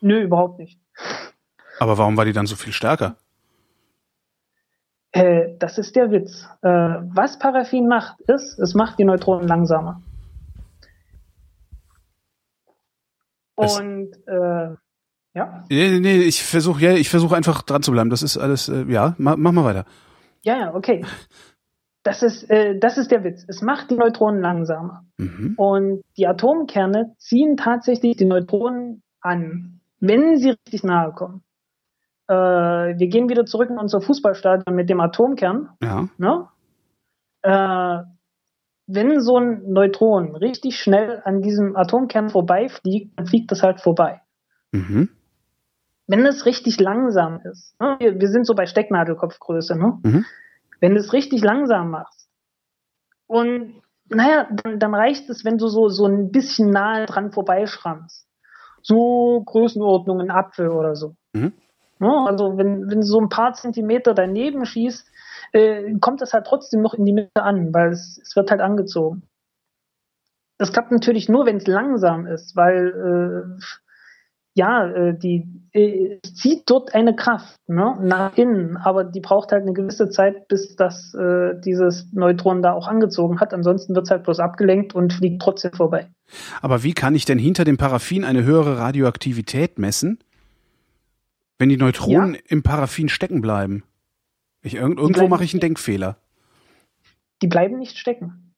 [0.00, 0.78] Nö, überhaupt nicht.
[1.78, 3.16] Aber warum war die dann so viel stärker?
[5.12, 6.46] Äh, das ist der Witz.
[6.62, 10.02] Äh, was Paraffin macht, ist, es macht die Neutronen langsamer.
[13.54, 14.74] Und äh,
[15.34, 15.64] ja.
[15.68, 18.10] Nee, nee, ich versuche ja, ich versuche einfach dran zu bleiben.
[18.10, 19.84] Das ist alles, äh, ja, mach, mach mal weiter.
[20.42, 21.04] Ja, ja, okay.
[22.02, 23.44] Das ist, äh, das ist der Witz.
[23.46, 25.04] Es macht die Neutronen langsamer.
[25.18, 25.54] Mhm.
[25.56, 31.42] Und die Atomkerne ziehen tatsächlich die Neutronen an, wenn sie richtig nahe kommen.
[32.26, 35.70] Äh, wir gehen wieder zurück in unser Fußballstadion mit dem Atomkern.
[35.82, 36.08] Ja.
[36.16, 36.48] Ne?
[37.42, 38.04] Äh,
[38.86, 44.22] wenn so ein Neutron richtig schnell an diesem Atomkern vorbeifliegt, dann fliegt das halt vorbei.
[44.72, 45.10] Mhm.
[46.10, 47.96] Wenn es richtig langsam ist, ne?
[48.00, 49.98] wir, wir, sind so bei Stecknadelkopfgröße, ne?
[50.02, 50.24] Mhm.
[50.80, 52.28] wenn du es richtig langsam machst
[53.28, 58.26] und naja, dann, dann reicht es, wenn du so, so ein bisschen nahe dran vorbeischrammst.
[58.82, 61.14] So Größenordnung ein Apfel oder so.
[61.32, 61.52] Mhm.
[62.00, 62.26] Ne?
[62.26, 65.06] Also wenn, wenn du so ein paar Zentimeter daneben schießt,
[65.52, 68.60] äh, kommt das halt trotzdem noch in die Mitte an, weil es, es wird halt
[68.60, 69.22] angezogen.
[70.58, 73.62] Das klappt natürlich nur, wenn es langsam ist, weil äh,
[74.54, 79.62] ja, äh, die äh, zieht dort eine Kraft ne, nach innen, aber die braucht halt
[79.62, 83.54] eine gewisse Zeit, bis das äh, dieses Neutron da auch angezogen hat.
[83.54, 86.08] Ansonsten wird es halt bloß abgelenkt und fliegt trotzdem vorbei.
[86.60, 90.18] Aber wie kann ich denn hinter dem Paraffin eine höhere Radioaktivität messen,
[91.58, 92.40] wenn die Neutronen ja.
[92.48, 93.84] im Paraffin stecken bleiben?
[94.62, 96.16] Ich, irgendwo mache ich einen Denkfehler.
[97.42, 98.54] Die bleiben nicht stecken.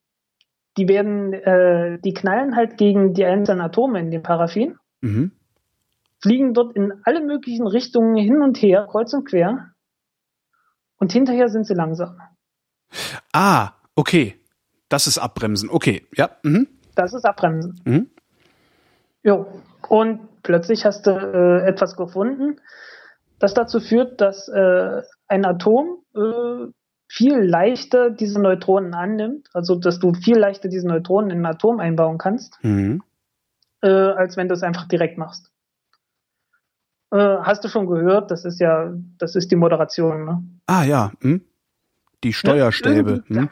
[0.78, 4.76] Die werden, äh, die knallen halt gegen die einzelnen Atome in dem Paraffin.
[5.02, 5.32] Mhm.
[6.22, 9.72] Fliegen dort in alle möglichen Richtungen hin und her, kreuz und quer.
[10.96, 12.16] Und hinterher sind sie langsam.
[13.32, 14.38] Ah, okay.
[14.88, 15.68] Das ist Abbremsen.
[15.70, 16.30] Okay, ja.
[16.42, 16.68] Mhm.
[16.94, 17.80] Das ist Abbremsen.
[17.84, 18.10] Mhm.
[19.22, 19.46] Jo.
[19.88, 22.60] Und plötzlich hast du äh, etwas gefunden,
[23.38, 26.70] das dazu führt, dass äh, ein Atom äh,
[27.08, 31.80] viel leichter diese Neutronen annimmt, also dass du viel leichter diese Neutronen in ein Atom
[31.80, 33.02] einbauen kannst, mhm.
[33.82, 35.51] äh, als wenn du es einfach direkt machst.
[37.12, 38.30] Äh, hast du schon gehört?
[38.30, 40.24] Das ist ja, das ist die Moderation.
[40.24, 40.42] Ne?
[40.66, 41.42] Ah ja, hm?
[42.24, 43.22] die Steuerstäbe.
[43.28, 43.50] Ja, hm?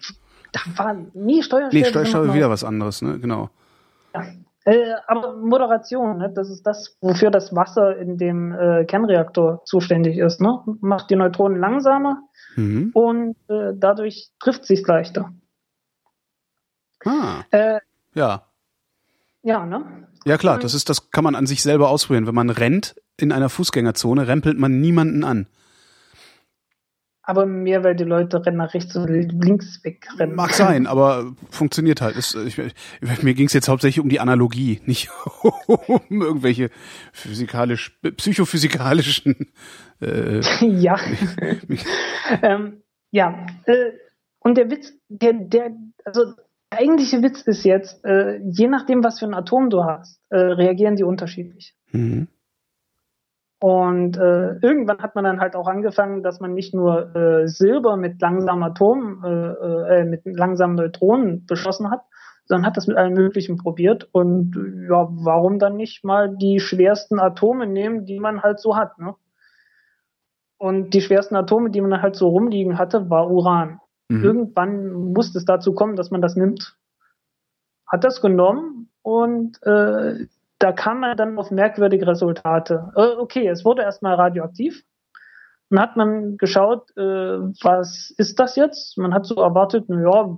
[0.53, 1.85] da, da war nie Steuerstäbe.
[1.85, 3.19] Nee, Steuerstäbe wieder was anderes, ne?
[3.19, 3.51] Genau.
[4.15, 4.25] Ja.
[4.65, 10.19] Äh, aber Moderation, ne, das ist das, wofür das Wasser in dem äh, Kernreaktor zuständig
[10.19, 10.41] ist.
[10.41, 10.61] Ne?
[10.81, 12.23] Macht die Neutronen langsamer
[12.57, 12.91] mhm.
[12.93, 15.33] und äh, dadurch trifft sich leichter.
[17.07, 17.43] Ah.
[17.51, 17.81] Äh,
[18.15, 18.43] ja.
[19.43, 20.07] Ja, ne?
[20.25, 22.27] Ja klar, das ist, das kann man an sich selber ausprobieren.
[22.27, 25.47] Wenn man rennt in einer Fußgängerzone, rempelt man niemanden an
[27.31, 30.35] aber mehr, weil die Leute rennen nach rechts und links wegrennen.
[30.35, 32.17] Mag sein, aber funktioniert halt.
[32.17, 32.59] Es, ich,
[33.23, 35.11] mir ging es jetzt hauptsächlich um die Analogie, nicht
[35.67, 36.71] um irgendwelche
[37.13, 39.53] physikalisch, psychophysikalischen.
[40.01, 40.99] Äh, ja.
[42.43, 42.83] ähm,
[43.13, 43.47] ja.
[43.65, 43.93] Äh,
[44.41, 45.71] und der Witz, der, der,
[46.05, 46.35] also der
[46.71, 50.97] eigentliche Witz ist jetzt, äh, je nachdem, was für ein Atom du hast, äh, reagieren
[50.97, 51.75] die unterschiedlich.
[51.93, 52.29] Mhm.
[53.63, 57.97] Und äh, irgendwann hat man dann halt auch angefangen, dass man nicht nur äh, Silber
[57.97, 62.01] mit langsamen Atomen, äh, äh, mit langsamen Neutronen beschossen hat,
[62.47, 64.09] sondern hat das mit allem Möglichen probiert.
[64.13, 64.57] Und
[64.89, 69.15] ja, warum dann nicht mal die schwersten Atome nehmen, die man halt so hat, ne?
[70.57, 73.81] Und die schwersten Atome, die man halt so rumliegen hatte, war Uran.
[74.11, 74.25] Mhm.
[74.25, 76.77] Irgendwann musste es dazu kommen, dass man das nimmt.
[77.87, 80.27] Hat das genommen und äh,
[80.59, 82.93] da kam man dann auf merkwürdige Resultate.
[82.97, 84.85] Äh, okay, es wurde erstmal radioaktiv.
[85.71, 88.99] Dann hat man geschaut, äh, was ist das jetzt?
[88.99, 90.37] Man hat so erwartet, ja,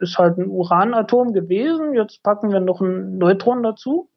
[0.00, 4.08] ist halt ein Uranatom gewesen, jetzt packen wir noch ein Neutron dazu.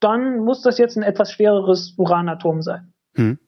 [0.00, 2.92] Dann muss das jetzt ein etwas schwereres Uranatom sein.
[3.14, 3.38] Hm.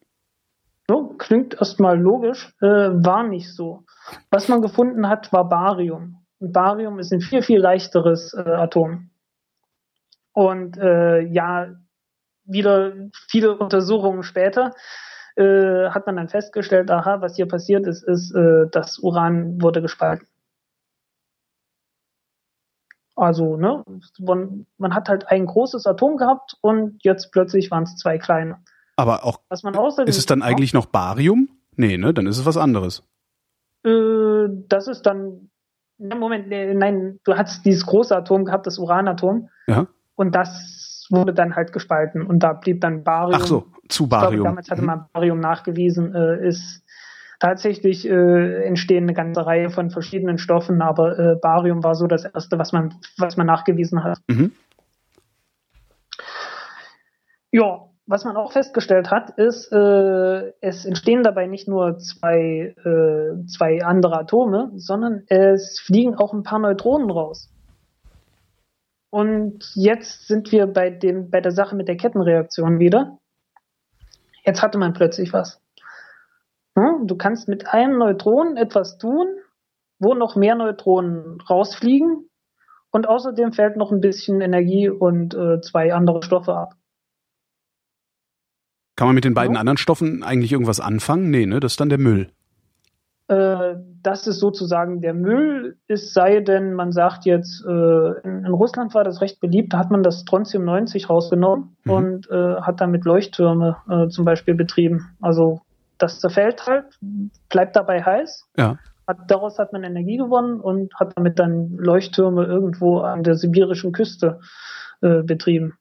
[0.88, 3.84] So, klingt erstmal logisch, äh, war nicht so.
[4.30, 6.24] Was man gefunden hat, war Barium.
[6.38, 9.10] Und Barium ist ein viel, viel leichteres äh, Atom.
[10.32, 11.74] Und äh, ja,
[12.44, 12.92] wieder
[13.28, 14.72] viele Untersuchungen später
[15.36, 19.82] äh, hat man dann festgestellt, aha, was hier passiert ist, ist, äh, das Uran wurde
[19.82, 20.28] gespalten.
[23.16, 23.82] Also, ne,
[24.18, 28.62] man, man, hat halt ein großes Atom gehabt und jetzt plötzlich waren es zwei kleine.
[28.96, 29.74] Aber auch, was man
[30.06, 31.50] ist es dann eigentlich noch Barium?
[31.76, 33.02] Nee, ne, dann ist es was anderes.
[33.84, 35.50] Äh, das ist dann,
[35.98, 39.50] Moment, nee, nein, du hast dieses große Atom gehabt, das Uranatom.
[39.66, 39.86] Ja.
[40.14, 43.40] Und das wurde dann halt gespalten und da blieb dann Barium.
[43.40, 44.42] Ach so, zu Barium.
[44.42, 44.86] Glaube, damals hatte mhm.
[44.86, 46.82] man Barium nachgewiesen, äh, ist
[47.38, 52.24] tatsächlich äh, entstehen eine ganze Reihe von verschiedenen Stoffen, aber äh, Barium war so das
[52.24, 54.18] erste, was man, was man nachgewiesen hat.
[54.28, 54.52] Mhm.
[57.52, 63.46] Ja, was man auch festgestellt hat, ist, äh, es entstehen dabei nicht nur zwei, äh,
[63.46, 67.50] zwei andere Atome, sondern es fliegen auch ein paar Neutronen raus.
[69.10, 73.18] Und jetzt sind wir bei, dem, bei der Sache mit der Kettenreaktion wieder.
[74.44, 75.60] Jetzt hatte man plötzlich was.
[76.76, 77.06] Hm?
[77.06, 79.26] Du kannst mit einem Neutron etwas tun,
[79.98, 82.28] wo noch mehr Neutronen rausfliegen
[82.90, 86.74] und außerdem fällt noch ein bisschen Energie und äh, zwei andere Stoffe ab.
[88.96, 89.60] Kann man mit den beiden ja.
[89.60, 91.30] anderen Stoffen eigentlich irgendwas anfangen?
[91.30, 91.60] Nee, ne?
[91.60, 92.30] Das ist dann der Müll.
[93.28, 98.52] Äh, das ist sozusagen der Müll, es sei denn, man sagt jetzt, äh, in, in,
[98.52, 101.92] Russland war das recht beliebt, da hat man das Strontium 90 rausgenommen mhm.
[101.92, 103.76] und äh, hat damit Leuchttürme
[104.10, 105.16] zum Beispiel betrieben.
[105.20, 105.60] Also
[105.98, 106.98] das zerfällt halt,
[107.48, 108.48] bleibt dabei heiß.
[108.56, 108.78] Ja.
[109.08, 113.92] Hat, daraus hat man Energie gewonnen und hat damit dann Leuchttürme irgendwo an der sibirischen
[113.92, 114.40] Küste
[115.00, 115.74] betrieben.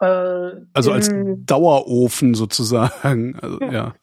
[0.00, 1.12] Äh, also als
[1.46, 3.38] Dauerofen sozusagen.
[3.42, 3.72] Also, ja.
[3.72, 3.94] ja.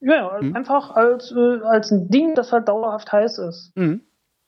[0.00, 0.54] Ja, hm.
[0.54, 3.72] einfach als, äh, als ein Ding, das halt dauerhaft heiß ist.
[3.74, 4.02] Mhm.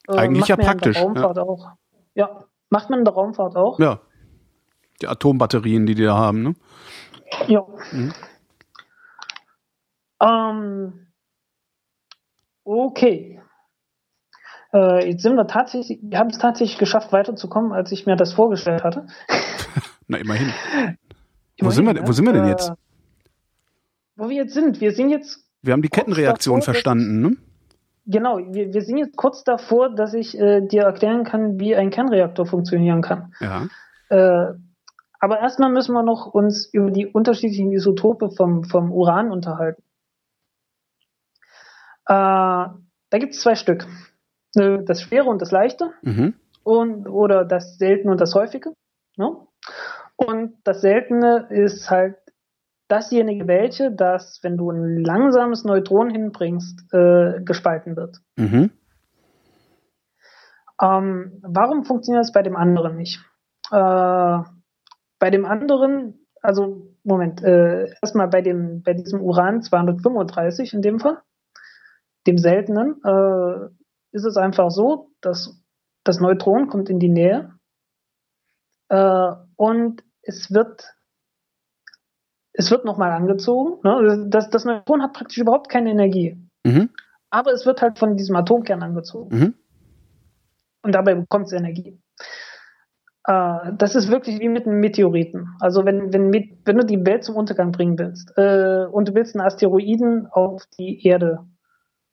[0.07, 0.97] Eigentlich ja praktisch.
[0.97, 1.71] Ja, auch.
[2.13, 3.79] Ja, macht man in der Raumfahrt auch.
[3.79, 3.99] Ja.
[5.01, 6.55] Die Atombatterien, die die da haben, ne?
[7.47, 7.65] Ja.
[7.91, 8.13] Mhm.
[10.21, 11.07] Ähm,
[12.63, 13.41] okay.
[14.73, 18.33] Äh, jetzt sind wir tatsächlich, wir haben es tatsächlich geschafft, weiterzukommen, als ich mir das
[18.33, 19.07] vorgestellt hatte.
[20.09, 20.47] Na, immerhin.
[20.47, 20.97] immerhin
[21.61, 22.01] wo, sind wir, ne?
[22.05, 22.69] wo sind wir denn jetzt?
[22.69, 22.73] Äh,
[24.15, 24.81] wo wir jetzt sind.
[24.81, 25.45] Wir sind jetzt.
[25.61, 27.37] Wir haben die Kettenreaktion davor, verstanden, ne?
[28.05, 31.91] Genau, wir, wir sind jetzt kurz davor, dass ich äh, dir erklären kann, wie ein
[31.91, 33.33] Kernreaktor funktionieren kann.
[33.39, 33.67] Ja.
[34.09, 34.55] Äh,
[35.19, 39.83] aber erstmal müssen wir noch uns über die unterschiedlichen Isotope vom, vom Uran unterhalten.
[42.07, 43.85] Äh, da gibt es zwei Stück.
[44.55, 45.91] Äh, das Schwere und das Leichte.
[46.01, 46.33] Mhm.
[46.63, 48.73] Und, oder das Seltene und das Häufige.
[49.17, 49.35] Ne?
[50.19, 52.17] Und das Seltene ist halt
[52.89, 58.17] dasjenige welche, das, wenn du ein langsames Neutron hinbringst, äh, gespalten wird.
[58.35, 58.71] Mhm.
[60.81, 63.23] Ähm, warum funktioniert das bei dem anderen nicht?
[63.71, 64.39] Äh,
[65.19, 70.99] bei dem anderen, also Moment, äh, erstmal bei dem, bei diesem Uran 235 in dem
[70.99, 71.21] Fall,
[72.27, 73.69] dem seltenen, äh,
[74.11, 75.63] ist es einfach so, dass
[76.03, 77.53] das Neutron kommt in die Nähe
[78.89, 80.95] äh, und es wird
[82.53, 83.79] es wird nochmal angezogen.
[83.83, 84.27] Ne?
[84.29, 86.37] Das, das Neutron hat praktisch überhaupt keine Energie.
[86.65, 86.89] Mhm.
[87.29, 89.37] Aber es wird halt von diesem Atomkern angezogen.
[89.37, 89.53] Mhm.
[90.81, 92.01] Und dabei bekommt es Energie.
[93.25, 95.55] Äh, das ist wirklich wie mit einem Meteoriten.
[95.59, 96.33] Also wenn, wenn,
[96.65, 100.65] wenn du die Welt zum Untergang bringen willst äh, und du willst einen Asteroiden auf
[100.77, 101.45] die Erde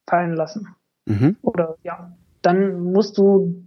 [0.09, 0.68] fallen lassen,
[1.06, 1.36] mhm.
[1.43, 2.12] oder ja,
[2.43, 3.64] dann musst du,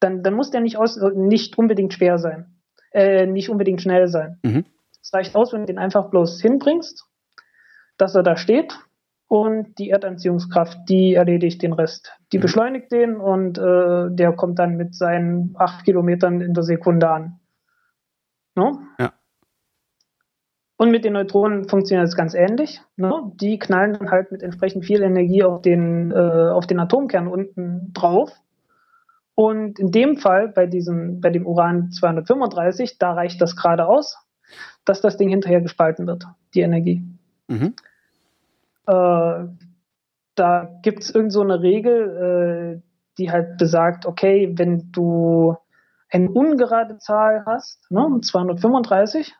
[0.00, 2.59] dann, dann muss der nicht, aus, nicht unbedingt schwer sein,
[2.92, 4.38] äh, nicht unbedingt schnell sein.
[4.42, 4.64] Mhm.
[5.02, 7.06] Es reicht aus, wenn du den einfach bloß hinbringst,
[7.96, 8.78] dass er da steht
[9.28, 12.12] und die Erdanziehungskraft, die erledigt den Rest.
[12.32, 12.42] Die mhm.
[12.42, 17.40] beschleunigt den und äh, der kommt dann mit seinen acht Kilometern in der Sekunde an.
[18.56, 18.80] No?
[18.98, 19.12] Ja.
[20.76, 22.80] Und mit den Neutronen funktioniert es ganz ähnlich.
[22.96, 23.32] Ne?
[23.34, 26.14] Die knallen dann halt mit entsprechend viel Energie auf den, äh,
[26.50, 28.32] auf den Atomkern unten drauf.
[29.40, 34.16] Und in dem Fall, bei diesem, bei dem Uran 235, da reicht das gerade aus
[34.84, 37.02] dass das Ding hinterher gespalten wird, die Energie.
[37.48, 37.74] Mhm.
[38.86, 39.44] Äh,
[40.34, 42.82] da gibt es irgend so eine Regel, äh,
[43.18, 45.56] die halt besagt, okay, wenn du
[46.10, 49.34] eine ungerade Zahl hast, ne, 235,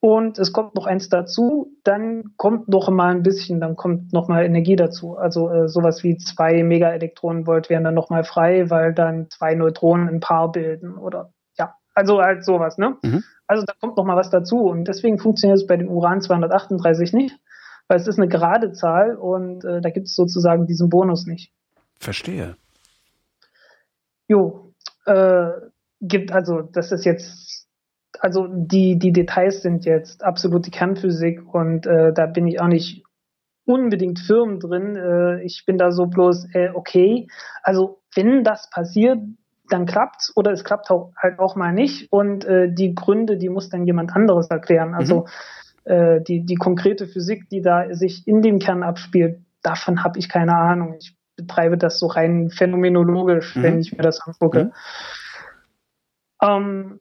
[0.00, 4.28] und es kommt noch eins dazu, dann kommt noch mal ein bisschen, dann kommt noch
[4.28, 5.16] mal Energie dazu.
[5.16, 10.08] Also äh, sowas wie zwei Megaelektronenvolt wären dann noch mal frei, weil dann zwei Neutronen
[10.08, 12.96] ein Paar bilden oder ja, also halt sowas, ne?
[13.02, 13.22] Mhm.
[13.46, 17.12] Also da kommt noch mal was dazu und deswegen funktioniert es bei dem Uran 238
[17.12, 17.36] nicht,
[17.88, 21.52] weil es ist eine gerade Zahl und äh, da gibt es sozusagen diesen Bonus nicht.
[21.98, 22.56] Verstehe.
[24.28, 24.72] Jo,
[25.04, 25.50] äh,
[26.00, 27.59] gibt also, das ist jetzt,
[28.20, 33.02] also die, die Details sind jetzt absolute Kernphysik und äh, da bin ich auch nicht
[33.64, 34.96] unbedingt firm drin.
[34.96, 37.28] Äh, ich bin da so bloß, äh, okay,
[37.62, 39.18] also wenn das passiert,
[39.68, 42.12] dann klappt's oder es klappt auch, halt auch mal nicht.
[42.12, 44.94] Und äh, die Gründe, die muss dann jemand anderes erklären.
[44.94, 45.26] Also
[45.86, 45.92] mhm.
[45.92, 50.28] äh, die, die konkrete Physik, die da sich in dem Kern abspielt, davon habe ich
[50.28, 50.96] keine Ahnung.
[50.98, 53.62] Ich betreibe das so rein phänomenologisch, mhm.
[53.62, 54.64] wenn ich mir das angucke.
[54.64, 54.72] Mhm.
[56.42, 57.00] Ähm,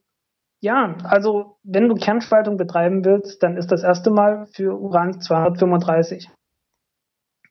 [0.62, 6.30] ja, also wenn du Kernspaltung betreiben willst, dann ist das erste Mal für Uran 235.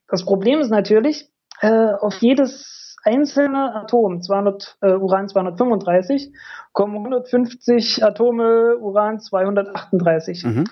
[0.08, 1.30] Das Problem ist natürlich,
[1.60, 6.32] äh, auf jedes einzelne Atom 200, äh, Uran 235
[6.72, 10.44] kommen 150 Atome Uran 238.
[10.44, 10.64] Mhm.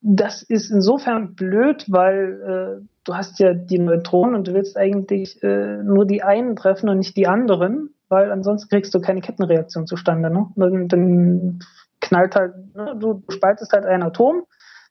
[0.00, 5.40] Das ist insofern blöd, weil äh, du hast ja die Neutronen und du willst eigentlich
[5.44, 9.86] äh, nur die einen treffen und nicht die anderen, weil ansonsten kriegst du keine Kettenreaktion
[9.86, 10.30] zustande.
[10.30, 10.46] Ne?
[10.54, 11.58] Dann, dann
[12.00, 12.94] knallt halt, ne?
[12.98, 14.44] du spaltest halt ein Atom,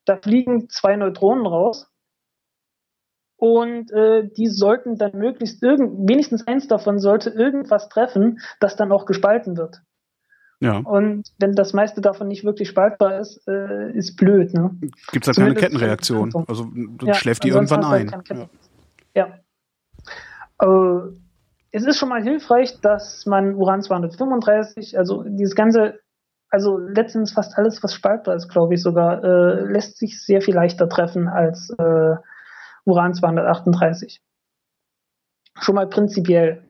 [0.06, 1.88] da fliegen zwei Neutronen raus
[3.38, 8.92] und äh, die sollten dann möglichst irgend, wenigstens eins davon sollte irgendwas treffen, das dann
[8.92, 9.82] auch gespalten wird.
[10.60, 10.78] Ja.
[10.78, 14.54] Und wenn das meiste davon nicht wirklich spaltbar ist, äh, ist blöd.
[14.54, 14.80] Ne?
[15.12, 16.32] Gibt es halt keine Kettenreaktion.
[16.48, 16.72] Also
[17.04, 18.12] ja, schläft die irgendwann ein.
[18.12, 18.30] Halt
[19.16, 19.40] ja.
[20.60, 20.60] ja.
[20.60, 21.12] Äh,
[21.72, 26.00] es ist schon mal hilfreich, dass man Uran 235, also dieses ganze,
[26.50, 30.54] also letztens fast alles, was spaltbar ist, glaube ich sogar, äh, lässt sich sehr viel
[30.54, 32.16] leichter treffen als äh,
[32.86, 34.22] Uran 238.
[35.60, 36.64] Schon mal prinzipiell.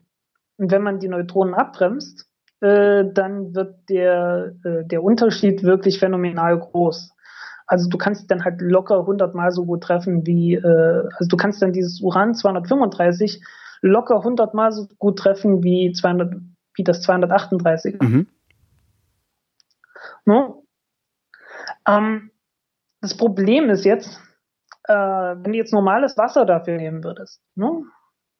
[0.58, 2.28] Und wenn man die Neutronen abbremst,
[2.60, 7.12] äh, dann wird der, äh, der Unterschied wirklich phänomenal groß.
[7.66, 11.60] Also du kannst dann halt locker hundertmal so gut treffen wie, äh, also du kannst
[11.60, 13.42] dann dieses Uran 235
[13.82, 16.34] locker hundertmal so gut treffen wie 200,
[16.74, 18.00] wie das 238.
[18.00, 18.26] Mhm.
[20.24, 20.64] No?
[21.86, 22.30] Ähm,
[23.00, 24.20] das Problem ist jetzt,
[24.84, 27.84] äh, wenn du jetzt normales Wasser dafür nehmen würdest, ne?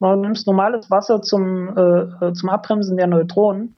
[0.01, 3.77] du nimmst normales Wasser zum, äh, zum Abbremsen der Neutronen,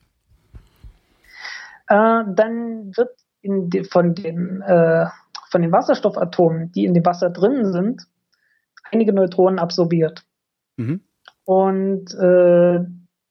[1.89, 3.11] äh, dann wird
[3.43, 5.07] die, von, den, äh,
[5.51, 8.07] von den Wasserstoffatomen, die in dem Wasser drin sind,
[8.91, 10.25] einige Neutronen absorbiert.
[10.77, 11.03] Mhm.
[11.45, 12.81] Und äh,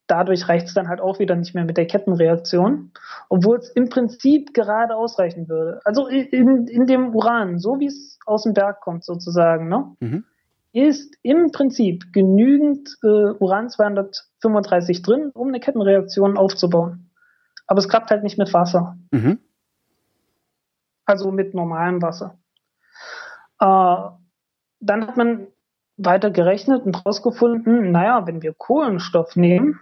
[0.08, 2.92] dadurch reicht es dann halt auch wieder nicht mehr mit der Kettenreaktion,
[3.30, 5.82] obwohl es im Prinzip gerade ausreichen würde.
[5.86, 10.26] Also in, in dem Uran, so wie es aus dem Berg kommt sozusagen, ne, mhm.
[10.72, 13.08] ist im Prinzip genügend äh,
[13.40, 17.10] Uran 235 drin, um eine Kettenreaktion aufzubauen.
[17.66, 18.98] Aber es klappt halt nicht mit Wasser.
[19.12, 19.40] Mhm.
[21.06, 22.38] Also mit normalem Wasser.
[23.60, 23.96] Äh,
[24.80, 25.48] dann hat man
[25.98, 29.80] weiter gerechnet und herausgefunden, naja, wenn wir Kohlenstoff nehmen,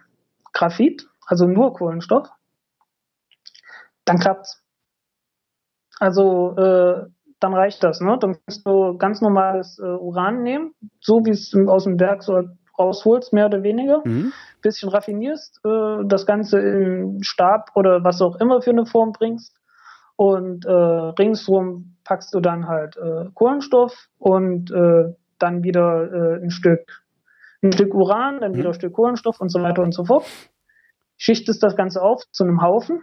[0.53, 2.29] Graphit, also nur Kohlenstoff,
[4.05, 4.61] dann klappt's.
[5.99, 7.05] Also äh,
[7.39, 8.17] dann reicht das, ne?
[8.19, 12.43] Dann kannst du ganz normales äh, Uran nehmen, so wie es aus dem Berg so
[12.77, 14.33] rausholst, mehr oder weniger, mhm.
[14.61, 19.55] bisschen raffinierst, äh, das Ganze in Stab oder was auch immer für eine Form bringst
[20.15, 26.49] und äh, ringsrum packst du dann halt äh, Kohlenstoff und äh, dann wieder äh, ein
[26.49, 27.03] Stück
[27.63, 28.71] ein Stück Uran, dann wieder mhm.
[28.71, 30.25] ein Stück Kohlenstoff und so weiter und so fort.
[31.17, 33.01] Schichtest das Ganze auf zu einem Haufen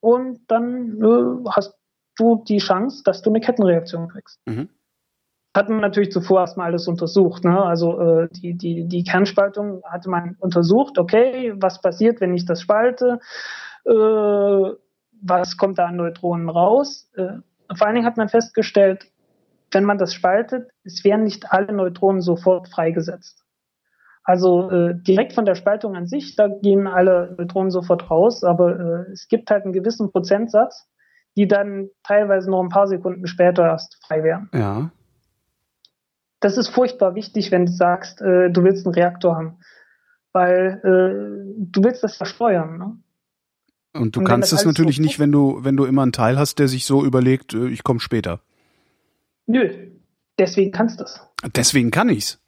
[0.00, 1.78] und dann äh, hast
[2.18, 4.40] du die Chance, dass du eine Kettenreaktion kriegst.
[4.46, 4.68] Mhm
[5.56, 7.44] hat man natürlich zuvor erstmal alles untersucht.
[7.44, 7.58] Ne?
[7.58, 12.60] Also äh, die, die, die Kernspaltung hatte man untersucht, okay, was passiert, wenn ich das
[12.60, 13.20] spalte?
[13.86, 13.90] Äh,
[15.22, 17.10] was kommt da an Neutronen raus?
[17.16, 17.38] Äh,
[17.74, 19.06] vor allen Dingen hat man festgestellt,
[19.76, 23.44] wenn man das spaltet, es werden nicht alle Neutronen sofort freigesetzt.
[24.24, 29.06] Also äh, direkt von der Spaltung an sich, da gehen alle Neutronen sofort raus, aber
[29.06, 30.88] äh, es gibt halt einen gewissen Prozentsatz,
[31.36, 34.50] die dann teilweise noch ein paar Sekunden später erst frei werden.
[34.52, 34.90] Ja
[36.40, 39.58] das ist furchtbar wichtig, wenn du sagst, äh, du willst einen Reaktor haben.
[40.32, 42.78] Weil äh, du willst das versteuern.
[42.78, 42.98] Ne?
[43.94, 46.38] Und du Und kannst es natürlich so nicht, wenn du, wenn du immer einen Teil
[46.38, 48.40] hast, der sich so überlegt, äh, ich komme später.
[49.46, 49.90] Nö,
[50.38, 51.20] deswegen kannst du es.
[51.54, 52.40] Deswegen kann ich's.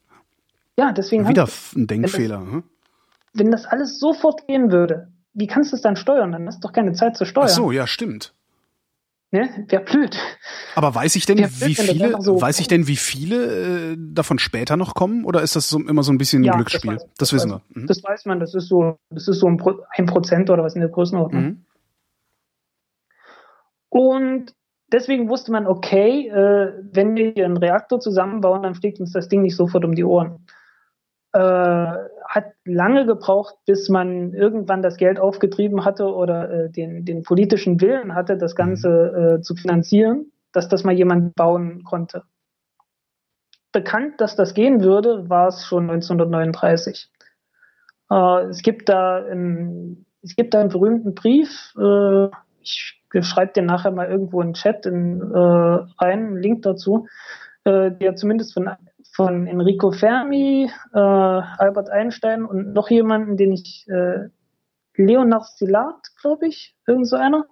[0.77, 1.29] Ja, deswegen.
[1.29, 2.41] Wieder ein Denkfehler.
[2.41, 2.65] Wenn das, hm?
[3.35, 6.33] wenn das alles sofort gehen würde, wie kannst du es dann steuern?
[6.33, 7.49] Dann hast du doch keine Zeit zu steuern.
[7.49, 8.35] Ach so, ja, stimmt.
[9.31, 9.67] Ne?
[9.69, 10.17] Wäre blöd.
[10.75, 14.39] Aber weiß ich denn, blöd, wie viele, so weiß ich denn, wie viele äh, davon
[14.39, 15.25] später noch kommen?
[15.25, 16.95] Oder ist das so, immer so ein bisschen ein ja, Glücksspiel?
[16.95, 17.83] Das, weiß, das, das wissen weiß, wir.
[17.83, 17.87] Mhm.
[17.87, 20.75] Das weiß man, das ist so, das ist so ein, Pro, ein Prozent oder was
[20.77, 21.43] in der Größenordnung.
[21.43, 21.65] Mhm.
[23.91, 24.55] Und
[24.93, 29.29] deswegen wusste man, okay, äh, wenn wir hier einen Reaktor zusammenbauen, dann fliegt uns das
[29.29, 30.47] Ding nicht sofort um die Ohren.
[31.33, 37.23] Äh, hat lange gebraucht, bis man irgendwann das Geld aufgetrieben hatte oder äh, den, den
[37.23, 39.25] politischen Willen hatte, das Ganze mhm.
[39.37, 42.25] äh, zu finanzieren, dass das mal jemand bauen konnte.
[43.73, 47.11] Bekannt, dass das gehen würde, war es schon 1939.
[48.11, 52.29] Äh, es gibt da einen, es gibt da einen berühmten Brief, äh,
[52.61, 57.07] ich schreibe den nachher mal irgendwo in den Chat in, äh, rein, einen Link dazu,
[57.67, 58.71] der zumindest von
[59.19, 64.29] von Enrico Fermi, äh, Albert Einstein und noch jemanden, den ich, äh,
[64.95, 67.45] Leonard Szilard, glaube ich, irgend so einer,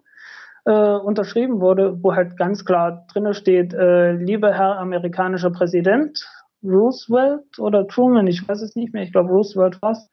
[0.65, 6.25] äh, unterschrieben wurde, wo halt ganz klar drinne steht, äh, lieber Herr amerikanischer Präsident,
[6.63, 10.09] Roosevelt oder Truman, ich weiß es nicht mehr, ich glaube Roosevelt war's,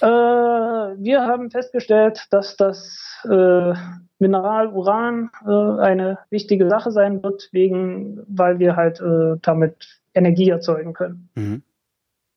[0.00, 3.74] Äh, wir haben festgestellt, dass das äh,
[4.18, 10.48] Mineral Uran äh, eine wichtige Sache sein wird, wegen, weil wir halt äh, damit Energie
[10.48, 11.28] erzeugen können.
[11.34, 11.62] Mhm.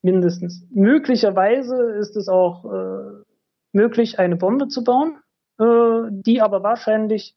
[0.01, 0.65] Mindestens.
[0.72, 3.24] Möglicherweise ist es auch äh,
[3.72, 5.17] möglich, eine Bombe zu bauen,
[5.59, 7.35] äh, die aber wahrscheinlich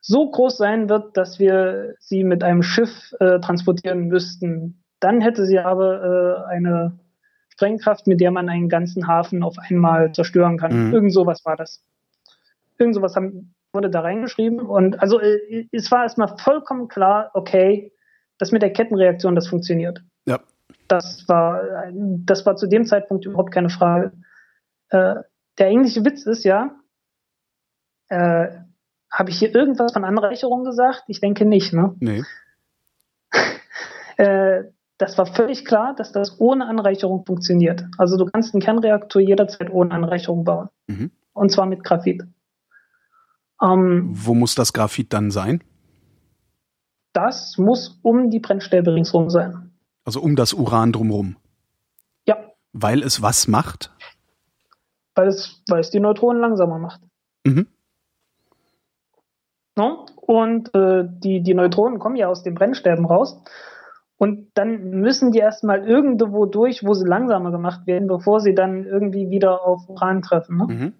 [0.00, 4.82] so groß sein wird, dass wir sie mit einem Schiff transportieren müssten.
[4.98, 6.98] Dann hätte sie aber eine
[7.60, 10.88] Sprengkraft, mit der man einen ganzen Hafen auf einmal zerstören kann.
[10.88, 10.94] Mhm.
[10.94, 11.82] Irgend sowas war das.
[12.78, 14.60] Irgend sowas haben, wurde da reingeschrieben.
[14.60, 17.92] Und also äh, es war erstmal vollkommen klar, okay,
[18.38, 20.02] das mit der Kettenreaktion, das funktioniert.
[20.24, 20.40] Ja.
[20.88, 24.12] Das war, das war zu dem Zeitpunkt überhaupt keine Frage.
[24.88, 25.16] Äh,
[25.58, 26.74] der englische Witz ist ja,
[28.08, 28.48] äh,
[29.12, 31.04] habe ich hier irgendwas von Anreicherung gesagt?
[31.08, 31.94] Ich denke nicht, ne?
[32.00, 32.24] Nee.
[34.16, 34.64] äh,
[35.00, 37.86] das war völlig klar, dass das ohne Anreicherung funktioniert.
[37.96, 40.68] Also du kannst einen Kernreaktor jederzeit ohne Anreicherung bauen.
[40.88, 41.10] Mhm.
[41.32, 42.22] Und zwar mit Graphit.
[43.62, 45.64] Ähm, Wo muss das Graphit dann sein?
[47.14, 49.72] Das muss um die Brennstäbe ringsherum sein.
[50.04, 51.36] Also um das Uran drumherum.
[52.26, 52.36] Ja.
[52.74, 53.90] Weil es was macht?
[55.14, 57.00] Weil es, weil es die Neutronen langsamer macht.
[57.44, 57.66] Mhm.
[59.76, 60.04] No?
[60.16, 63.40] Und äh, die, die Neutronen kommen ja aus den Brennstäben raus.
[64.20, 68.84] Und dann müssen die erstmal irgendwo durch, wo sie langsamer gemacht werden, bevor sie dann
[68.84, 70.58] irgendwie wieder auf Uran treffen.
[70.58, 70.66] Ne?
[70.68, 70.92] Mhm.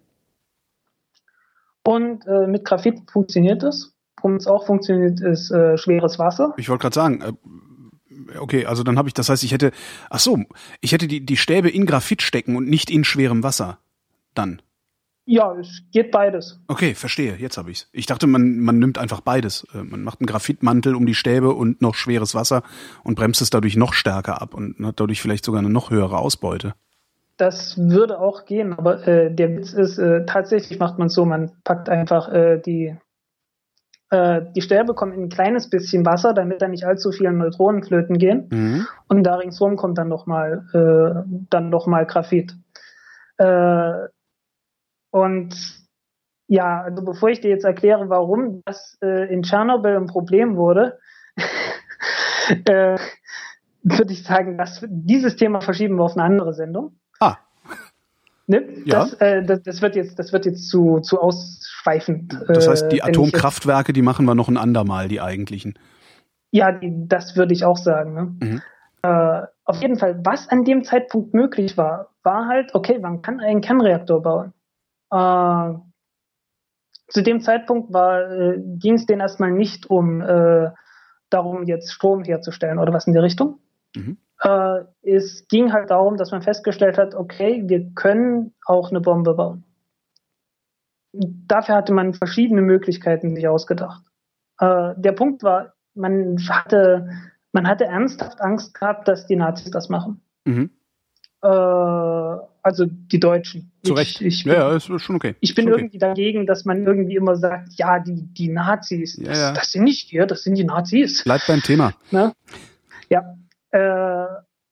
[1.85, 3.93] Und äh, mit Graphit funktioniert das.
[4.17, 6.55] Warum es auch funktioniert, ist äh, schweres Wasser.
[6.57, 9.73] Ich wollte gerade sagen, äh, okay, also dann habe ich, das heißt, ich hätte,
[10.09, 10.39] ach so,
[10.81, 13.81] ich hätte die, die Stäbe in Graphit stecken und nicht in schwerem Wasser.
[14.33, 14.63] Dann.
[15.33, 16.59] Ja, es geht beides.
[16.67, 17.37] Okay, verstehe.
[17.37, 17.89] Jetzt habe ich's.
[17.93, 19.65] Ich dachte, man, man nimmt einfach beides.
[19.73, 22.65] Äh, man macht einen Graphitmantel um die Stäbe und noch schweres Wasser
[23.05, 26.19] und bremst es dadurch noch stärker ab und hat dadurch vielleicht sogar eine noch höhere
[26.19, 26.75] Ausbeute.
[27.37, 31.25] Das würde auch gehen, aber äh, der Witz ist, äh, tatsächlich macht man es so,
[31.25, 32.97] man packt einfach äh, die,
[34.11, 37.85] äh, die Stäbe kommen in ein kleines bisschen Wasser, damit da nicht allzu viele Neutronen
[37.85, 38.49] flöten gehen.
[38.51, 38.87] Mhm.
[39.07, 42.57] Und da ringsherum kommt dann nochmal äh, dann noch mal Graphit.
[45.11, 45.81] Und
[46.47, 50.99] ja, also bevor ich dir jetzt erkläre, warum das äh, in Tschernobyl ein Problem wurde,
[52.49, 52.99] äh,
[53.83, 56.97] würde ich sagen, dass dieses Thema verschieben wir auf eine andere Sendung.
[57.21, 57.37] Ah.
[58.47, 58.67] Ne?
[58.85, 59.01] Ja.
[59.01, 62.37] Das, äh, das, das, wird jetzt, das wird jetzt zu, zu ausschweifend.
[62.49, 65.79] Das heißt, die äh, Atomkraftwerke, die machen wir noch ein andermal, die eigentlichen.
[66.51, 68.15] Ja, die, das würde ich auch sagen.
[68.15, 68.35] Ne?
[68.41, 68.63] Mhm.
[69.03, 73.39] Äh, auf jeden Fall, was an dem Zeitpunkt möglich war, war halt, okay, man kann
[73.39, 74.53] einen Kernreaktor bauen.
[75.11, 75.75] Äh,
[77.09, 80.71] zu dem Zeitpunkt äh, ging es denen erstmal nicht um äh,
[81.29, 83.59] darum, jetzt Strom herzustellen oder was in die Richtung.
[83.95, 84.19] Mhm.
[84.41, 89.35] Äh, es ging halt darum, dass man festgestellt hat, okay, wir können auch eine Bombe
[89.35, 89.65] bauen.
[91.13, 94.03] Dafür hatte man verschiedene Möglichkeiten sich ausgedacht.
[94.59, 97.11] Äh, der Punkt war, man hatte,
[97.53, 100.23] man hatte ernsthaft Angst gehabt, dass die Nazis das machen.
[100.45, 100.71] Mhm.
[101.43, 103.71] Äh, also die Deutschen.
[103.85, 104.21] Zu Recht.
[104.21, 105.35] Ich, ich bin, ja, ja, ist schon okay.
[105.41, 105.81] Ich bin okay.
[105.81, 109.53] irgendwie dagegen, dass man irgendwie immer sagt, ja, die, die Nazis, ja, das, ja.
[109.53, 111.25] das sind nicht wir, das sind die Nazis.
[111.25, 111.95] Bleibt beim Thema.
[112.11, 112.33] Ne?
[113.09, 113.37] Ja.
[113.71, 114.27] Äh,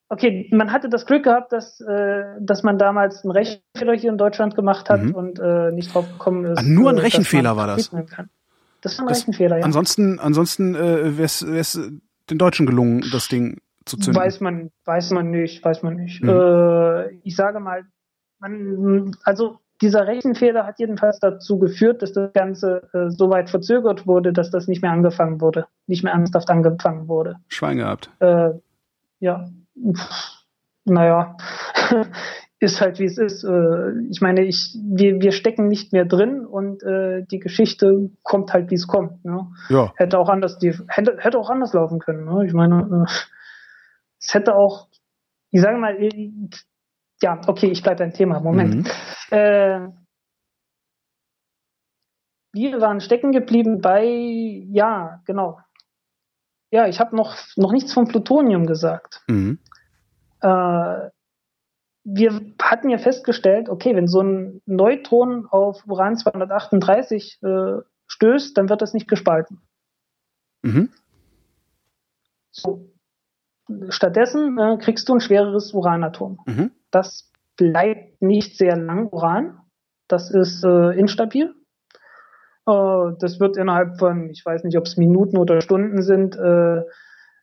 [0.08, 4.18] okay, man hatte das Glück gehabt, dass, äh, dass man damals einen Rechenfehler hier in
[4.18, 5.14] Deutschland gemacht hat mhm.
[5.14, 6.58] und äh, nicht drauf gekommen ist.
[6.58, 7.90] Ah, nur ein äh, Rechenfehler war das.
[8.80, 9.64] Das war ein das, Rechenfehler, ja.
[9.64, 11.80] Ansonsten, ansonsten äh, wäre es
[12.30, 13.58] den Deutschen gelungen, das Ding
[13.96, 14.20] zünden?
[14.20, 16.22] Weiß man, weiß man nicht, weiß man nicht.
[16.22, 16.28] Mhm.
[16.28, 17.84] Äh, ich sage mal,
[18.38, 24.06] man, also dieser Rechenfehler hat jedenfalls dazu geführt, dass das Ganze äh, so weit verzögert
[24.06, 27.36] wurde, dass das nicht mehr angefangen wurde, nicht mehr ernsthaft angefangen wurde.
[27.48, 28.10] Schwein gehabt.
[28.18, 28.50] Äh,
[29.20, 29.48] ja,
[30.84, 31.36] naja,
[32.60, 33.44] ist halt wie es ist.
[33.44, 38.52] Äh, ich meine, ich, wir, wir stecken nicht mehr drin und äh, die Geschichte kommt
[38.52, 39.24] halt, wie es kommt.
[39.24, 39.46] Ne?
[39.68, 39.92] Ja.
[39.96, 42.24] Hätte auch anders, die, hätte, hätte auch anders laufen können.
[42.24, 42.46] Ne?
[42.46, 43.12] Ich meine, äh,
[44.20, 44.88] es hätte auch,
[45.50, 45.96] ich sage mal,
[47.20, 48.40] ja, okay, ich bleibe beim Thema.
[48.40, 48.74] Moment.
[48.74, 48.86] Mhm.
[49.30, 49.88] Äh,
[52.52, 55.60] wir waren stecken geblieben bei, ja, genau.
[56.70, 59.22] Ja, ich habe noch, noch nichts vom Plutonium gesagt.
[59.28, 59.58] Mhm.
[60.40, 61.10] Äh,
[62.04, 68.68] wir hatten ja festgestellt, okay, wenn so ein Neutron auf Uran 238 äh, stößt, dann
[68.68, 69.60] wird das nicht gespalten.
[70.62, 70.90] Mhm.
[72.50, 72.90] So,
[73.90, 76.38] stattdessen äh, kriegst du ein schwereres Uranatom.
[76.46, 76.70] Mhm.
[76.90, 79.58] Das bleibt nicht sehr lang Uran.
[80.08, 81.54] Das ist äh, instabil.
[82.66, 86.82] Äh, das wird innerhalb von, ich weiß nicht, ob es Minuten oder Stunden sind, äh,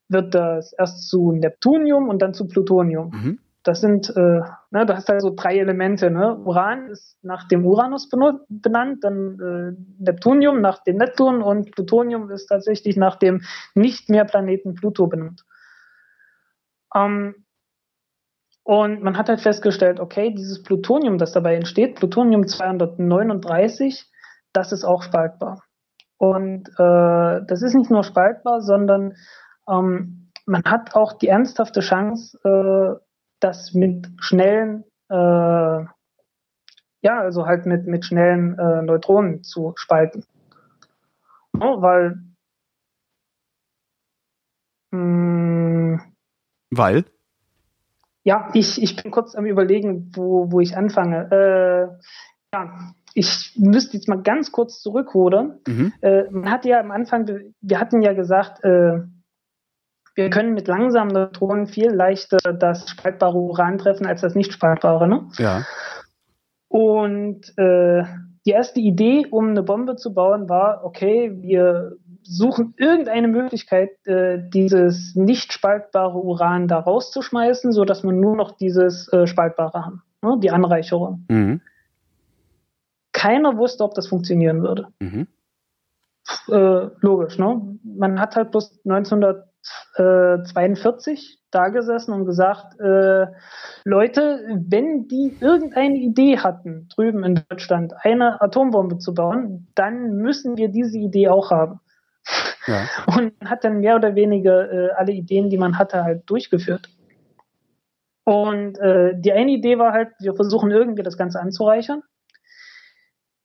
[0.07, 3.09] wird das erst zu Neptunium und dann zu Plutonium.
[3.09, 3.39] Mhm.
[3.63, 6.11] Das sind, äh, ne, du hast halt so drei Elemente.
[6.11, 6.37] Ne?
[6.37, 12.95] Uran ist nach dem Uranus benannt, dann Neptunium nach dem Neptun und Plutonium ist tatsächlich
[12.95, 13.41] nach dem
[13.73, 15.43] nicht mehr Planeten Pluto benannt.
[16.95, 17.45] Ähm,
[18.63, 24.09] und man hat halt festgestellt, okay, dieses Plutonium, das dabei entsteht, Plutonium 239,
[24.53, 25.61] das ist auch spaltbar.
[26.17, 29.13] Und äh, das ist nicht nur spaltbar, sondern
[29.69, 32.99] ähm, man hat auch die ernsthafte Chance, äh,
[33.39, 35.85] das mit schnellen, äh,
[37.01, 40.23] ja, also halt mit, mit schnellen äh, Neutronen zu spalten.
[41.59, 42.17] Oh, weil.
[44.91, 44.97] Mh,
[45.99, 46.14] hm,
[46.77, 47.05] weil?
[48.23, 51.29] Ja, ich, ich bin kurz am Überlegen, wo, wo ich anfange.
[51.31, 52.05] Äh,
[52.53, 55.59] ja, ich müsste jetzt mal ganz kurz zurückrudern.
[55.67, 55.93] Mhm.
[56.01, 57.27] Äh, man hat ja am Anfang,
[57.61, 58.99] wir hatten ja gesagt, äh,
[60.15, 65.07] wir können mit langsamen Neutronen viel leichter das spaltbare Uran treffen als das nicht spaltbare.
[65.07, 65.27] Ne?
[65.37, 65.63] Ja.
[66.67, 68.03] Und äh,
[68.45, 74.39] die erste Idee, um eine Bombe zu bauen, war, okay, wir suchen irgendeine Möglichkeit, äh,
[74.49, 80.37] dieses nicht spaltbare Uran da rauszuschmeißen, sodass man nur noch dieses äh, spaltbare haben, ne?
[80.41, 81.25] die Anreicherung.
[81.29, 81.61] Mhm.
[83.13, 84.87] Keiner wusste, ob das funktionieren würde.
[84.99, 85.27] Mhm.
[86.49, 87.77] Äh, logisch, ne?
[87.83, 89.47] Man hat halt bloß 1900
[89.95, 93.27] 42 da gesessen und gesagt, äh,
[93.83, 100.57] Leute, wenn die irgendeine Idee hatten, drüben in Deutschland eine Atombombe zu bauen, dann müssen
[100.57, 101.79] wir diese Idee auch haben.
[102.67, 102.87] Ja.
[103.17, 106.89] Und hat dann mehr oder weniger äh, alle Ideen, die man hatte, halt durchgeführt.
[108.23, 112.01] Und äh, die eine Idee war halt, wir versuchen irgendwie das Ganze anzureichern.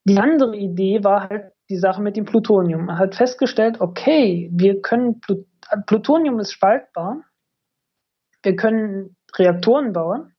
[0.04, 2.86] Die andere Idee war halt die Sache mit dem Plutonium.
[2.86, 5.46] Man hat festgestellt, okay, wir können Plut
[5.86, 7.22] Plutonium ist spaltbar.
[8.42, 10.34] Wir können Reaktoren bauen.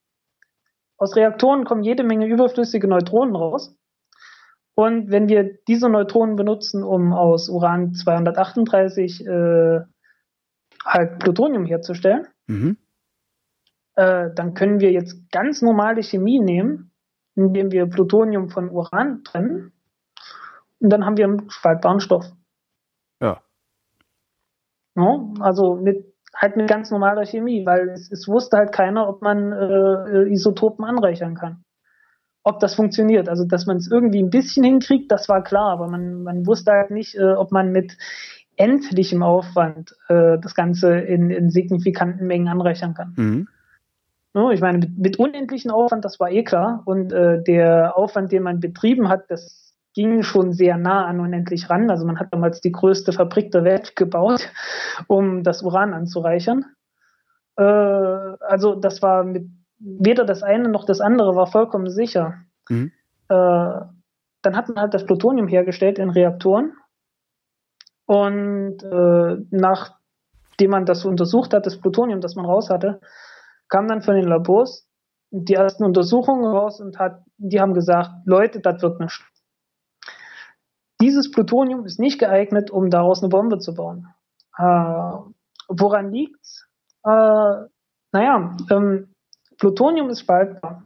[0.97, 3.73] Aus Reaktoren kommen jede Menge überflüssige Neutronen raus.
[4.75, 9.79] Und wenn wir diese Neutronen benutzen, um aus Uran 238 äh,
[10.85, 12.77] halt Plutonium herzustellen, mhm.
[13.95, 16.91] äh, dann können wir jetzt ganz normale Chemie nehmen,
[17.35, 19.73] indem wir Plutonium von Uran trennen.
[20.79, 22.25] Und dann haben wir einen spaltbaren Stoff.
[23.21, 23.41] Ja.
[24.95, 25.33] No?
[25.39, 29.51] Also mit halt mit ganz normaler Chemie, weil es, es wusste halt keiner, ob man
[29.51, 31.63] äh, Isotopen anreichern kann.
[32.43, 33.29] Ob das funktioniert.
[33.29, 36.71] Also dass man es irgendwie ein bisschen hinkriegt, das war klar, aber man, man wusste
[36.71, 37.97] halt nicht, äh, ob man mit
[38.55, 43.13] endlichem Aufwand äh, das Ganze in, in signifikanten Mengen anreichern kann.
[43.15, 43.47] Mhm.
[44.33, 46.83] No, ich meine, mit, mit unendlichen Aufwand, das war eh klar.
[46.85, 51.69] Und äh, der Aufwand, den man betrieben hat, das ging schon sehr nah an unendlich
[51.69, 51.89] ran.
[51.89, 54.49] Also man hat damals die größte Fabrik der Welt gebaut,
[55.07, 56.65] um das Uran anzureichern.
[57.57, 59.49] Äh, also das war mit
[59.81, 62.35] weder das eine noch das andere war vollkommen sicher.
[62.69, 62.91] Mhm.
[63.27, 63.81] Äh,
[64.43, 66.73] dann hat man halt das Plutonium hergestellt in Reaktoren.
[68.05, 72.99] Und äh, nachdem man das untersucht hat, das Plutonium, das man raus hatte,
[73.69, 74.87] kam dann von den Labors
[75.29, 79.23] die ersten Untersuchungen raus und hat, die haben gesagt, Leute, das wird nicht
[81.01, 84.07] dieses Plutonium ist nicht geeignet, um daraus eine Bombe zu bauen.
[84.57, 85.13] Äh,
[85.67, 86.67] woran liegt's?
[87.03, 87.09] Äh,
[88.13, 89.10] naja, ähm,
[89.61, 90.83] Plutonium ist spaltbar.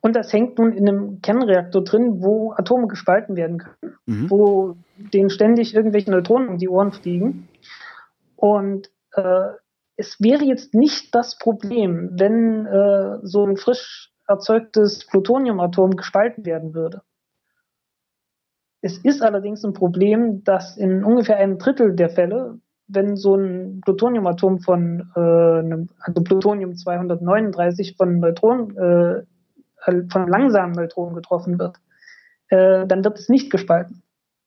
[0.00, 4.30] Und das hängt nun in einem Kernreaktor drin, wo Atome gespalten werden können, mhm.
[4.30, 7.48] wo denen ständig irgendwelche Neutronen um die Ohren fliegen.
[8.34, 9.50] Und äh,
[9.96, 16.72] es wäre jetzt nicht das Problem, wenn äh, so ein frisch erzeugtes Plutoniumatom gespalten werden
[16.72, 17.02] würde.
[18.80, 22.58] Es ist allerdings ein Problem, dass in ungefähr einem Drittel der Fälle,
[22.92, 29.22] wenn so ein Plutoniumatom von äh, einem, also Plutonium 239 von Neutronen, äh,
[30.10, 31.76] von langsamen Neutronen getroffen wird,
[32.48, 34.02] äh, dann wird es nicht gespalten.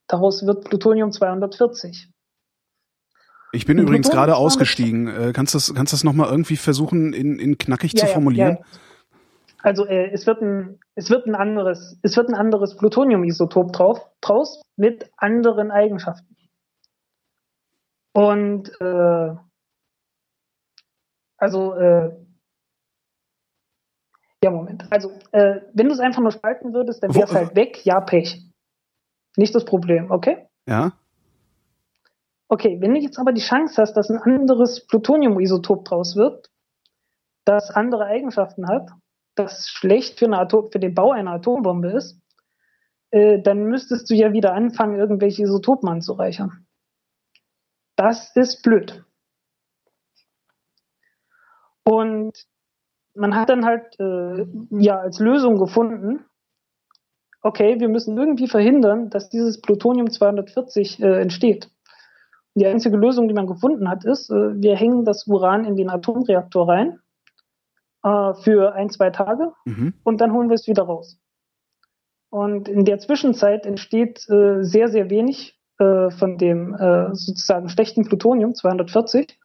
[0.07, 2.09] Daraus wird Plutonium 240.
[3.51, 5.07] Ich bin Und übrigens gerade ausgestiegen.
[5.07, 8.49] Äh, kannst du das, kannst das nochmal irgendwie versuchen, in, in knackig ja, zu formulieren?
[8.49, 8.65] Ja, ja.
[9.64, 13.99] Also äh, es wird ein es wird ein anderes es wird ein anderes Plutonium-Isotop drauf
[14.22, 16.35] draus mit anderen Eigenschaften.
[18.16, 19.35] Und äh,
[21.38, 22.16] also äh,
[24.42, 24.88] ja Moment.
[24.90, 27.85] Also äh, wenn du es einfach nur spalten würdest, dann wäre es halt weg.
[27.85, 28.42] Ja Pech.
[29.35, 30.11] Nicht das Problem.
[30.11, 30.48] Okay?
[30.66, 30.94] Ja.
[32.48, 36.50] Okay, wenn du jetzt aber die Chance hast, dass ein anderes Plutonium-Isotop draus wird,
[37.44, 38.92] das andere Eigenschaften hat,
[39.35, 42.18] das schlecht für, Atom, für den Bau einer Atombombe ist,
[43.11, 46.65] äh, dann müsstest du ja wieder anfangen, irgendwelche Isotopen anzureichern.
[47.95, 49.03] Das ist blöd.
[51.83, 52.33] Und
[53.14, 56.25] man hat dann halt äh, ja als Lösung gefunden,
[57.41, 61.65] okay, wir müssen irgendwie verhindern, dass dieses Plutonium 240 äh, entsteht.
[62.56, 65.75] Und die einzige Lösung, die man gefunden hat, ist, äh, wir hängen das Uran in
[65.75, 66.99] den Atomreaktor rein
[68.03, 69.93] äh, für ein, zwei Tage mhm.
[70.03, 71.19] und dann holen wir es wieder raus.
[72.30, 78.06] Und in der Zwischenzeit entsteht äh, sehr, sehr wenig äh, von dem äh, sozusagen schlechten
[78.06, 79.40] Plutonium 240.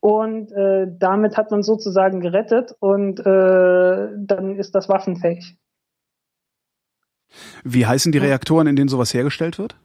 [0.00, 5.58] Und äh, damit hat man sozusagen gerettet und äh, dann ist das waffenfähig.
[7.64, 9.76] Wie heißen die Reaktoren, in denen sowas hergestellt wird?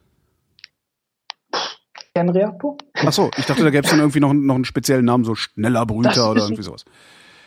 [2.14, 2.78] Kernreaktor.
[2.94, 5.34] Ach so, ich dachte, da gäbe es dann irgendwie noch, noch einen speziellen Namen, so
[5.34, 6.86] schneller Brüter oder irgendwie sowas.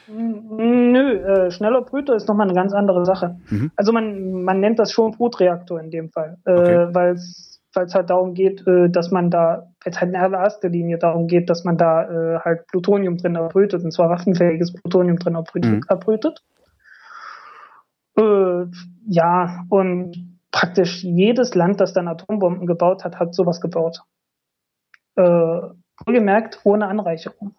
[0.08, 3.40] Nö, äh, schneller Brüter ist nochmal eine ganz andere Sache.
[3.50, 3.72] Mhm.
[3.76, 6.94] Also man, man nennt das schon Brutreaktor in dem Fall, äh, okay.
[6.94, 11.28] weil es halt darum geht, äh, dass man da, jetzt halt in erster Linie darum
[11.28, 15.72] geht, dass man da äh, halt Plutonium drin erbrütet, und zwar waffenfähiges Plutonium drin erbrütet.
[15.72, 15.84] Mhm.
[15.88, 16.44] erbrütet.
[18.18, 18.66] Äh,
[19.08, 24.02] ja, und praktisch jedes Land, das dann Atombomben gebaut hat, hat sowas gebaut.
[25.16, 25.60] Äh,
[26.06, 27.56] gemerkt, ohne Anreicherung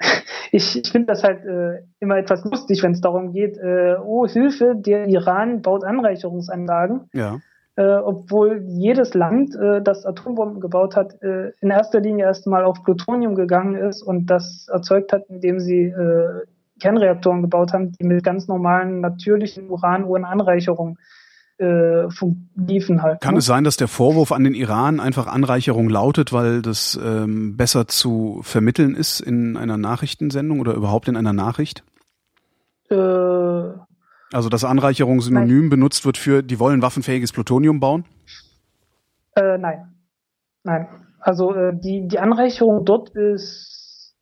[0.52, 4.26] ich, ich finde das halt äh, immer etwas lustig, wenn es darum geht, äh, oh
[4.26, 7.08] Hilfe, der Iran baut Anreicherungsanlagen.
[7.12, 7.38] Ja.
[7.78, 12.82] Äh, obwohl jedes Land, äh, das Atombomben gebaut hat, äh, in erster Linie erstmal auf
[12.82, 16.40] Plutonium gegangen ist und das erzeugt hat, indem sie äh,
[16.80, 20.98] Kernreaktoren gebaut haben, die mit ganz normalen, natürlichen Uran ohne Anreicherung
[21.58, 22.08] äh,
[22.56, 23.20] liefen halt.
[23.20, 23.38] Kann ne?
[23.38, 27.86] es sein, dass der Vorwurf an den Iran einfach Anreicherung lautet, weil das ähm, besser
[27.86, 31.84] zu vermitteln ist in einer Nachrichtensendung oder überhaupt in einer Nachricht?
[32.90, 32.96] Äh,
[34.32, 35.70] also dass Anreicherung synonym nein.
[35.70, 38.04] benutzt wird für, die wollen waffenfähiges Plutonium bauen?
[39.34, 39.94] Äh, nein.
[40.64, 40.88] Nein.
[41.20, 44.14] Also äh, die, die Anreicherung dort ist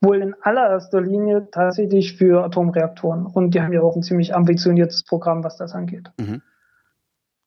[0.00, 3.26] wohl in allererster Linie tatsächlich für Atomreaktoren.
[3.26, 6.10] Und die haben ja auch ein ziemlich ambitioniertes Programm, was das angeht.
[6.18, 6.42] Mhm.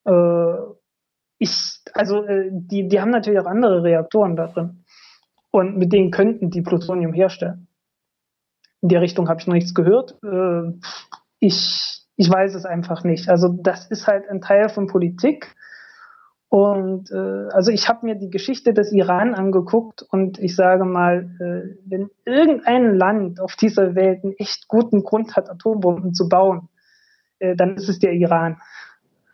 [0.04, 0.56] Äh,
[1.38, 4.84] ich, also äh, die, die haben natürlich auch andere Reaktoren da drin.
[5.50, 7.68] Und mit denen könnten die Plutonium herstellen.
[8.80, 10.16] In der Richtung habe ich noch nichts gehört.
[10.22, 10.72] Äh,
[11.44, 13.28] ich, ich weiß es einfach nicht.
[13.28, 15.54] Also das ist halt ein Teil von Politik.
[16.48, 21.28] Und äh, also ich habe mir die Geschichte des Iran angeguckt und ich sage mal,
[21.40, 26.68] äh, wenn irgendein Land auf dieser Welt einen echt guten Grund hat, Atombomben zu bauen,
[27.40, 28.60] äh, dann ist es der Iran.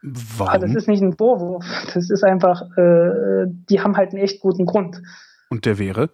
[0.02, 0.48] Warum?
[0.48, 1.66] Also das ist nicht ein Vorwurf.
[1.92, 5.02] Das ist einfach, äh, die haben halt einen echt guten Grund.
[5.50, 6.08] Und der wäre?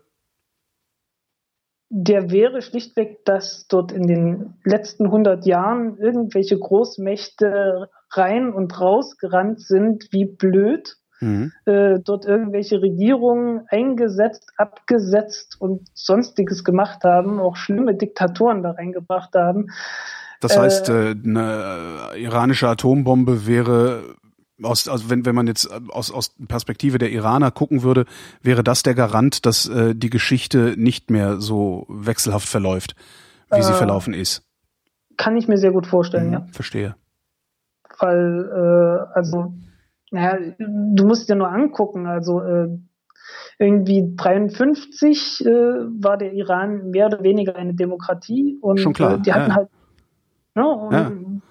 [1.88, 9.16] Der wäre schlichtweg, dass dort in den letzten 100 Jahren irgendwelche Großmächte rein und raus
[9.18, 10.96] gerannt sind, wie blöd.
[11.20, 11.52] Mhm.
[11.64, 19.34] Äh, dort irgendwelche Regierungen eingesetzt, abgesetzt und sonstiges gemacht haben, auch schlimme Diktatoren da reingebracht
[19.34, 19.68] haben.
[20.40, 24.16] Das heißt, äh, äh, eine iranische Atombombe wäre
[24.62, 28.06] aus, also wenn, wenn man jetzt aus, aus Perspektive der Iraner gucken würde,
[28.42, 32.96] wäre das der Garant, dass äh, die Geschichte nicht mehr so wechselhaft verläuft,
[33.50, 34.42] wie äh, sie verlaufen ist.
[35.16, 36.46] Kann ich mir sehr gut vorstellen, mhm, ja.
[36.52, 36.96] Verstehe.
[37.98, 39.54] Weil, äh, also,
[40.10, 42.68] naja, du musst dir nur angucken, also äh,
[43.58, 49.20] irgendwie 53 äh, war der Iran mehr oder weniger eine Demokratie und Schon klar, äh,
[49.20, 49.56] die hatten ja.
[49.56, 49.68] halt
[50.56, 50.66] Ne?
[50.66, 51.42] Und,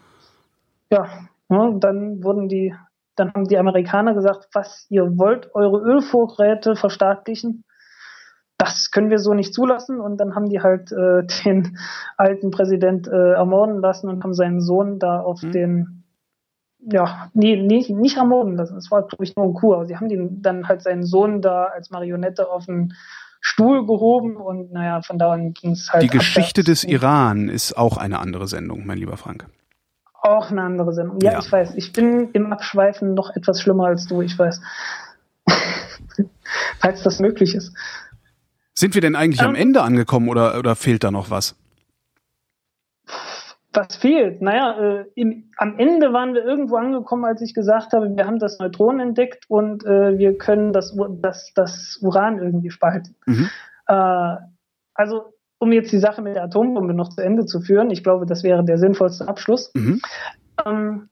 [0.90, 1.06] ja,
[1.50, 1.78] ja ne?
[1.80, 2.74] dann wurden die,
[3.16, 7.64] dann haben die Amerikaner gesagt, was ihr wollt, eure Ölvorräte verstaatlichen.
[8.58, 10.00] Das können wir so nicht zulassen.
[10.00, 11.78] Und dann haben die halt äh, den
[12.18, 15.52] alten Präsident äh, ermorden lassen und haben seinen Sohn da auf mhm.
[15.52, 16.04] den,
[16.80, 18.78] ja, nee, nee, nicht ermorden lassen.
[18.78, 19.74] Es war, glaube ich, nur ein Coup.
[19.74, 22.94] Aber sie haben den, dann halt seinen Sohn da als Marionette auf den
[23.42, 26.02] Stuhl gehoben und naja, von da an ging es halt.
[26.02, 29.46] Die Geschichte des Iran ist auch eine andere Sendung, mein lieber Frank.
[30.26, 31.20] Auch eine andere Sendung.
[31.22, 31.40] Ja, ja.
[31.40, 31.76] ich weiß.
[31.76, 34.60] Ich bin im Abschweifen noch etwas schlimmer als du, ich weiß.
[36.80, 37.76] Falls das möglich ist.
[38.74, 41.56] Sind wir denn eigentlich ähm, am Ende angekommen oder, oder fehlt da noch was?
[43.76, 44.42] was fehlt?
[44.42, 48.40] Naja, äh, im, am Ende waren wir irgendwo angekommen, als ich gesagt habe, wir haben
[48.40, 53.16] das Neutron entdeckt und äh, wir können das, das, das Uran irgendwie spalten.
[53.26, 53.50] Mhm.
[53.88, 54.36] Äh,
[54.94, 58.26] also, um jetzt die Sache mit der Atombombe noch zu Ende zu führen, ich glaube,
[58.26, 59.72] das wäre der sinnvollste Abschluss.
[59.74, 60.02] Mhm.
[60.66, 61.10] Ähm,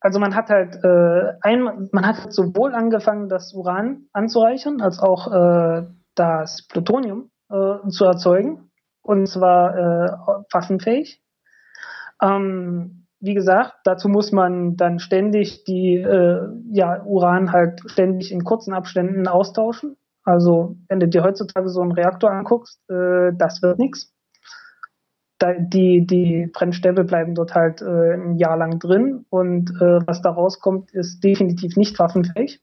[0.00, 5.32] also man hat halt äh, ein, man hat sowohl angefangen, das Uran anzureichern, als auch
[5.32, 8.70] äh, das Plutonium äh, zu erzeugen.
[9.02, 10.10] Und zwar äh,
[10.52, 11.22] waffenfähig.
[12.20, 18.44] Ähm, wie gesagt, dazu muss man dann ständig die äh, ja, Uran halt ständig in
[18.44, 19.96] kurzen Abständen austauschen.
[20.28, 24.12] Also wenn du dir heutzutage so einen Reaktor anguckst, äh, das wird nichts.
[25.40, 30.30] die, die Brennstäbe bleiben dort halt äh, ein Jahr lang drin und äh, was da
[30.30, 32.62] rauskommt, ist definitiv nicht waffenfähig.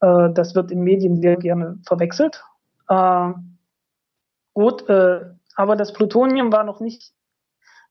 [0.00, 2.44] Äh, das wird in Medien sehr gerne verwechselt.
[2.88, 3.32] Äh,
[4.54, 5.20] gut, äh,
[5.56, 7.12] aber das Plutonium war noch nicht,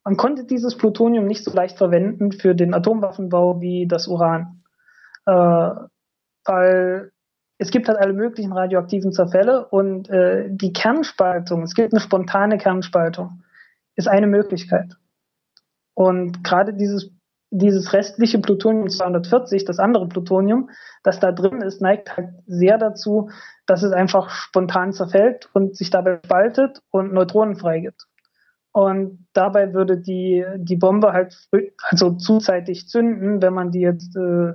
[0.06, 4.64] man konnte dieses Plutonium nicht so leicht verwenden für den Atomwaffenbau wie das Uran.
[5.25, 5.72] Äh,
[6.45, 7.11] weil
[7.61, 12.57] es gibt halt alle möglichen radioaktiven Zerfälle und äh, die Kernspaltung, es gibt eine spontane
[12.57, 13.43] Kernspaltung,
[13.95, 14.95] ist eine Möglichkeit.
[15.93, 17.11] Und gerade dieses,
[17.51, 20.72] dieses restliche Plutonium 240, das andere Plutonium,
[21.03, 23.30] das da drin ist, neigt halt sehr dazu,
[23.67, 28.07] dass es einfach spontan zerfällt und sich dabei spaltet und Neutronen freigibt.
[28.72, 31.48] Und dabei würde die, die Bombe halt
[31.83, 34.53] also zuzeitig zünden, wenn man die jetzt äh,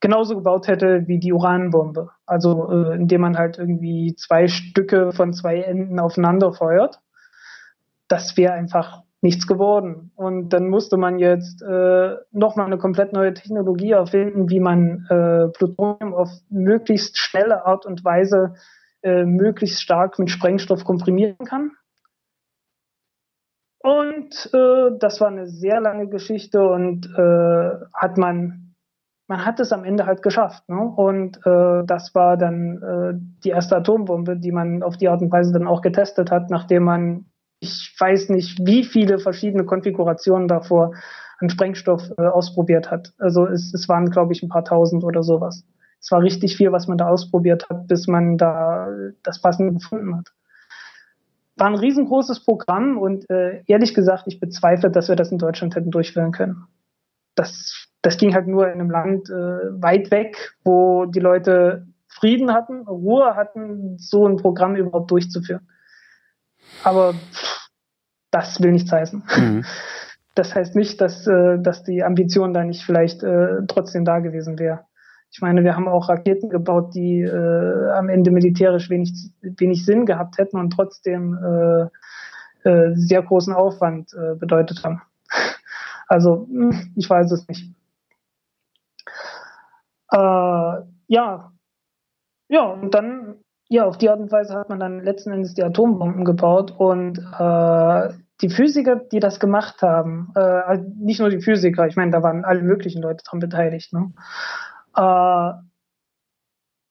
[0.00, 2.10] genauso gebaut hätte wie die Uranbombe.
[2.26, 7.00] Also äh, indem man halt irgendwie zwei Stücke von zwei Enden aufeinander feuert.
[8.08, 10.12] Das wäre einfach nichts geworden.
[10.14, 15.48] Und dann musste man jetzt äh, nochmal eine komplett neue Technologie erfinden, wie man äh,
[15.48, 18.54] Plutonium auf möglichst schnelle Art und Weise
[19.02, 21.72] äh, möglichst stark mit Sprengstoff komprimieren kann.
[23.80, 28.67] Und äh, das war eine sehr lange Geschichte und äh, hat man
[29.28, 30.68] man hat es am Ende halt geschafft.
[30.68, 30.80] Ne?
[30.80, 35.30] Und äh, das war dann äh, die erste Atombombe, die man auf die Art und
[35.30, 37.26] Weise dann auch getestet hat, nachdem man,
[37.60, 40.94] ich weiß nicht, wie viele verschiedene Konfigurationen davor
[41.40, 43.12] an Sprengstoff äh, ausprobiert hat.
[43.18, 45.62] Also es, es waren, glaube ich, ein paar tausend oder sowas.
[46.00, 48.88] Es war richtig viel, was man da ausprobiert hat, bis man da
[49.22, 50.28] das Passende gefunden hat.
[51.56, 55.74] War ein riesengroßes Programm und äh, ehrlich gesagt, ich bezweifle, dass wir das in Deutschland
[55.74, 56.66] hätten durchführen können.
[57.34, 62.52] Das das ging halt nur in einem Land äh, weit weg, wo die Leute Frieden
[62.52, 65.68] hatten, Ruhe hatten, so ein Programm überhaupt durchzuführen.
[66.84, 67.68] Aber pff,
[68.30, 69.22] das will nichts heißen.
[69.36, 69.64] Mhm.
[70.34, 74.56] Das heißt nicht, dass, äh, dass die Ambition da nicht vielleicht äh, trotzdem da gewesen
[74.60, 74.84] wäre.
[75.32, 79.12] Ich meine, wir haben auch Raketen gebaut, die äh, am Ende militärisch wenig,
[79.42, 85.02] wenig Sinn gehabt hätten und trotzdem äh, äh, sehr großen Aufwand äh, bedeutet haben.
[86.10, 87.74] Also, hm, ich weiß es nicht.
[90.10, 91.52] Äh, ja,
[92.48, 93.36] ja, und dann,
[93.68, 97.18] ja, auf die Art und Weise hat man dann letzten Endes die Atombomben gebaut und
[97.18, 102.12] äh, die Physiker, die das gemacht haben, äh, also nicht nur die Physiker, ich meine,
[102.12, 104.12] da waren alle möglichen Leute dran beteiligt, ne?
[104.96, 105.52] Äh,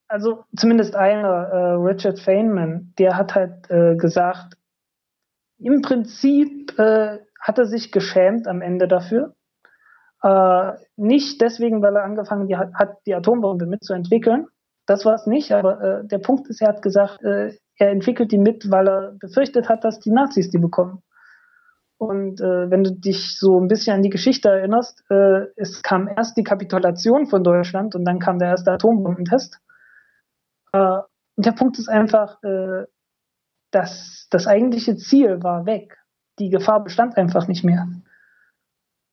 [0.10, 4.56] also zumindest einer, äh, Richard Feynman, der hat halt äh, gesagt,
[5.60, 9.34] im Prinzip äh, hat er sich geschämt am Ende dafür,
[10.24, 14.48] äh, nicht deswegen, weil er angefangen die, hat, die Atombombe mitzuentwickeln.
[14.86, 18.32] Das war es nicht, aber äh, der Punkt ist, er hat gesagt, äh, er entwickelt
[18.32, 21.04] die mit, weil er befürchtet hat, dass die Nazis die bekommen.
[21.98, 26.08] Und äh, wenn du dich so ein bisschen an die Geschichte erinnerst, äh, es kam
[26.08, 29.60] erst die Kapitulation von Deutschland und dann kam der erste Atombombentest.
[30.74, 31.00] Äh,
[31.36, 32.86] und der Punkt ist einfach, äh,
[33.72, 35.98] dass das eigentliche Ziel war weg.
[36.40, 37.88] Die Gefahr bestand einfach nicht mehr.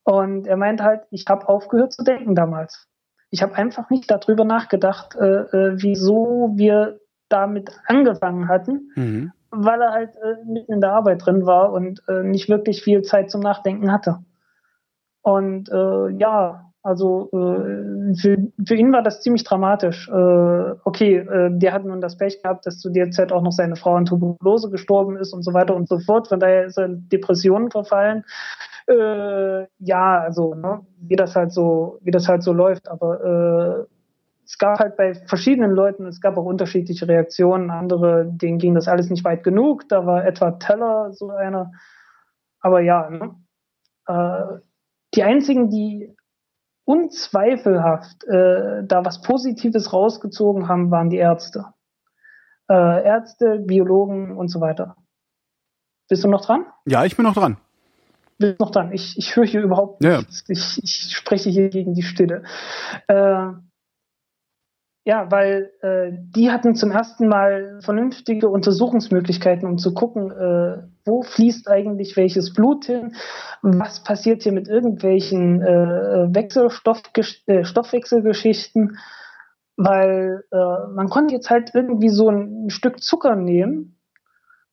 [0.04, 2.86] Und er meint halt, ich habe aufgehört zu denken damals.
[3.30, 9.32] Ich habe einfach nicht darüber nachgedacht, äh, äh, wieso wir damit angefangen hatten, mhm.
[9.50, 13.02] weil er halt äh, mitten in der Arbeit drin war und äh, nicht wirklich viel
[13.02, 14.18] Zeit zum Nachdenken hatte.
[15.22, 20.06] Und äh, ja, also äh, für, für ihn war das ziemlich dramatisch.
[20.10, 23.52] Äh, okay, äh, der hat nun das Pech gehabt, dass zu der Zeit auch noch
[23.52, 26.28] seine Frau an Tuberkulose gestorben ist und so weiter und so fort.
[26.28, 28.24] Von daher ist er in Depressionen verfallen.
[28.86, 32.88] Äh, ja, also ne, wie das halt so, wie das halt so läuft.
[32.88, 33.94] Aber äh,
[34.44, 37.70] es gab halt bei verschiedenen Leuten, es gab auch unterschiedliche Reaktionen.
[37.70, 39.88] Andere, denen ging das alles nicht weit genug.
[39.88, 41.72] Da war etwa Teller so einer.
[42.60, 43.34] Aber ja, ne?
[44.06, 44.58] äh,
[45.14, 46.14] die einzigen, die
[46.84, 51.66] unzweifelhaft äh, da was Positives rausgezogen haben, waren die Ärzte.
[52.68, 54.96] Äh, Ärzte, Biologen und so weiter.
[56.08, 56.66] Bist du noch dran?
[56.84, 57.56] Ja, ich bin noch dran
[58.38, 58.92] bin noch dran.
[58.92, 60.18] Ich, ich höre hier überhaupt ja.
[60.18, 60.44] nichts.
[60.48, 62.44] Ich, ich spreche hier gegen die Stille.
[63.08, 63.46] Äh,
[65.06, 71.20] ja, weil äh, die hatten zum ersten Mal vernünftige Untersuchungsmöglichkeiten, um zu gucken, äh, wo
[71.22, 73.14] fließt eigentlich welches Blut hin,
[73.60, 78.94] was passiert hier mit irgendwelchen äh, Wechselstoffwechselgeschichten, äh,
[79.76, 83.93] weil äh, man konnte jetzt halt irgendwie so ein Stück Zucker nehmen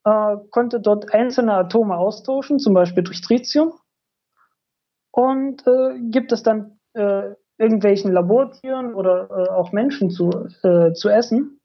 [0.03, 3.73] äh, konnte dort einzelne Atome austauschen, zum Beispiel durch Tritium,
[5.11, 10.29] und äh, gibt es dann äh, irgendwelchen Labortieren oder äh, auch Menschen zu,
[10.63, 11.59] äh, zu essen.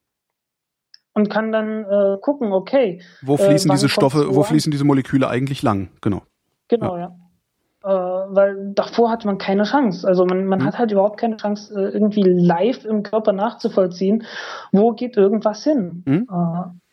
[1.14, 1.86] und kann dann
[2.20, 3.00] gucken, okay.
[3.22, 4.46] Wo fließen diese Stoffe, wo an?
[4.46, 5.88] fließen diese Moleküle eigentlich lang?
[6.02, 6.20] Genau.
[6.68, 7.16] Genau, ja.
[7.84, 10.06] Äh, weil davor hatte man keine Chance.
[10.06, 10.66] Also man, man Mhm.
[10.66, 14.24] hat halt überhaupt keine Chance, irgendwie live im Körper nachzuvollziehen,
[14.72, 16.02] wo geht irgendwas hin.
[16.06, 16.28] Mhm.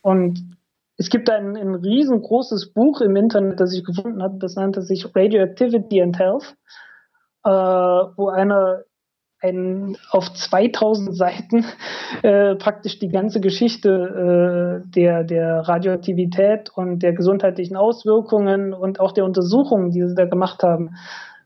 [0.02, 0.56] Und
[1.04, 5.06] es gibt ein, ein riesengroßes Buch im Internet, das ich gefunden habe, das nannte sich
[5.14, 6.56] Radioactivity and Health,
[7.44, 8.84] äh, wo einer
[9.42, 11.66] ein, auf 2000 Seiten
[12.22, 19.12] äh, praktisch die ganze Geschichte äh, der, der Radioaktivität und der gesundheitlichen Auswirkungen und auch
[19.12, 20.92] der Untersuchungen, die sie da gemacht haben,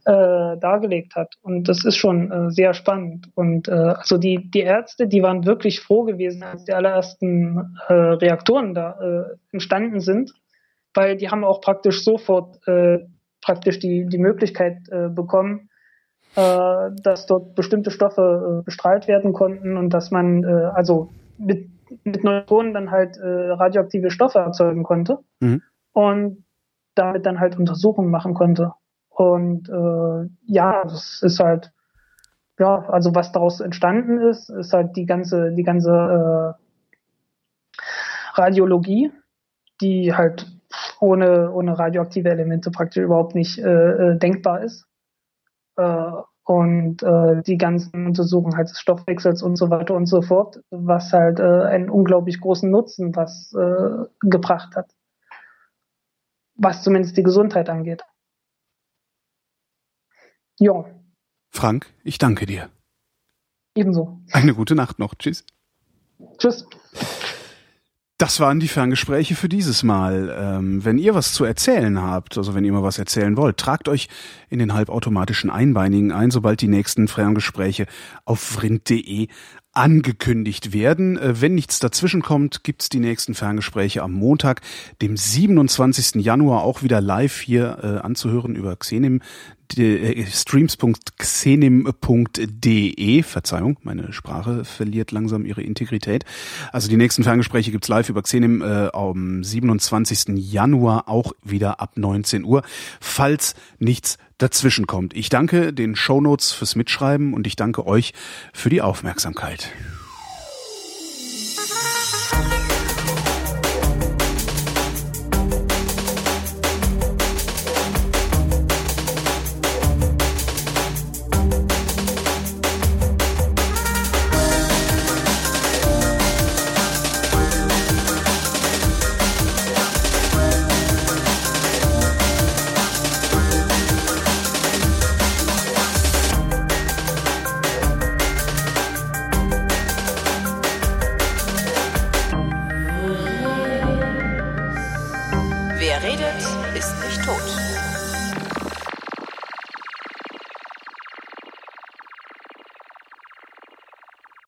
[0.08, 1.36] äh, dargelegt hat.
[1.42, 3.30] Und das ist schon äh, sehr spannend.
[3.36, 7.94] Und äh, also die, die Ärzte, die waren wirklich froh gewesen, als die allerersten äh,
[7.94, 10.32] Reaktoren da äh, entstanden sind,
[10.94, 13.00] weil die haben auch praktisch sofort äh,
[13.42, 15.69] praktisch die, die Möglichkeit äh, bekommen,
[16.36, 21.69] äh, dass dort bestimmte Stoffe äh, bestrahlt werden konnten und dass man äh, also mit,
[22.06, 25.61] mit Neutronen dann halt äh, radioaktive Stoffe erzeugen konnte Mhm.
[25.92, 26.45] und
[26.95, 28.72] damit dann halt Untersuchungen machen konnte.
[29.18, 31.72] Und äh, ja, das ist halt,
[32.60, 36.54] ja, also was daraus entstanden ist, ist halt die ganze, die ganze äh,
[38.40, 39.12] Radiologie,
[39.82, 40.46] die halt
[41.00, 44.86] ohne, ohne radioaktive Elemente praktisch überhaupt nicht äh, äh, denkbar ist.
[45.78, 46.12] Äh,
[46.44, 51.12] und äh, die ganzen Untersuchungen halt des Stoffwechsels und so weiter und so fort, was
[51.12, 54.92] halt äh, einen unglaublich großen Nutzen was äh, gebracht hat.
[56.54, 58.04] Was zumindest die Gesundheit angeht.
[60.60, 60.86] Ja,
[61.52, 62.69] Frank, ich danke dir.
[63.76, 64.19] ebenso.
[64.32, 65.14] Eine gute Nacht noch.
[65.16, 65.45] Tschüss.
[66.38, 66.66] Tschüss.
[68.19, 70.36] Das waren die Ferngespräche für dieses Mal.
[70.36, 73.88] Ähm, wenn ihr was zu erzählen habt, also wenn ihr mal was erzählen wollt, tragt
[73.88, 74.08] euch
[74.50, 77.86] in den halbautomatischen Einbeinigen ein, sobald die nächsten Ferngespräche
[78.26, 79.27] auf vrind.de
[79.78, 81.18] angekündigt werden.
[81.18, 84.62] Äh, wenn nichts dazwischen kommt, gibt's die nächsten Ferngespräche am Montag,
[85.02, 86.16] dem 27.
[86.16, 89.22] Januar, auch wieder live hier äh, anzuhören über Xenim
[89.78, 93.24] äh, streams.xenim.de.
[93.24, 96.26] Verzeihung, meine Sprache verliert langsam ihre Integrität.
[96.72, 100.52] Also die nächsten Ferngespräche gibt's live über Xenim äh, am 27.
[100.52, 102.64] Januar, auch wieder ab 19 Uhr,
[103.00, 105.16] falls nichts dazwischen kommt.
[105.16, 108.14] Ich danke den Shownotes fürs Mitschreiben und ich danke euch
[108.54, 109.72] für die Aufmerksamkeit.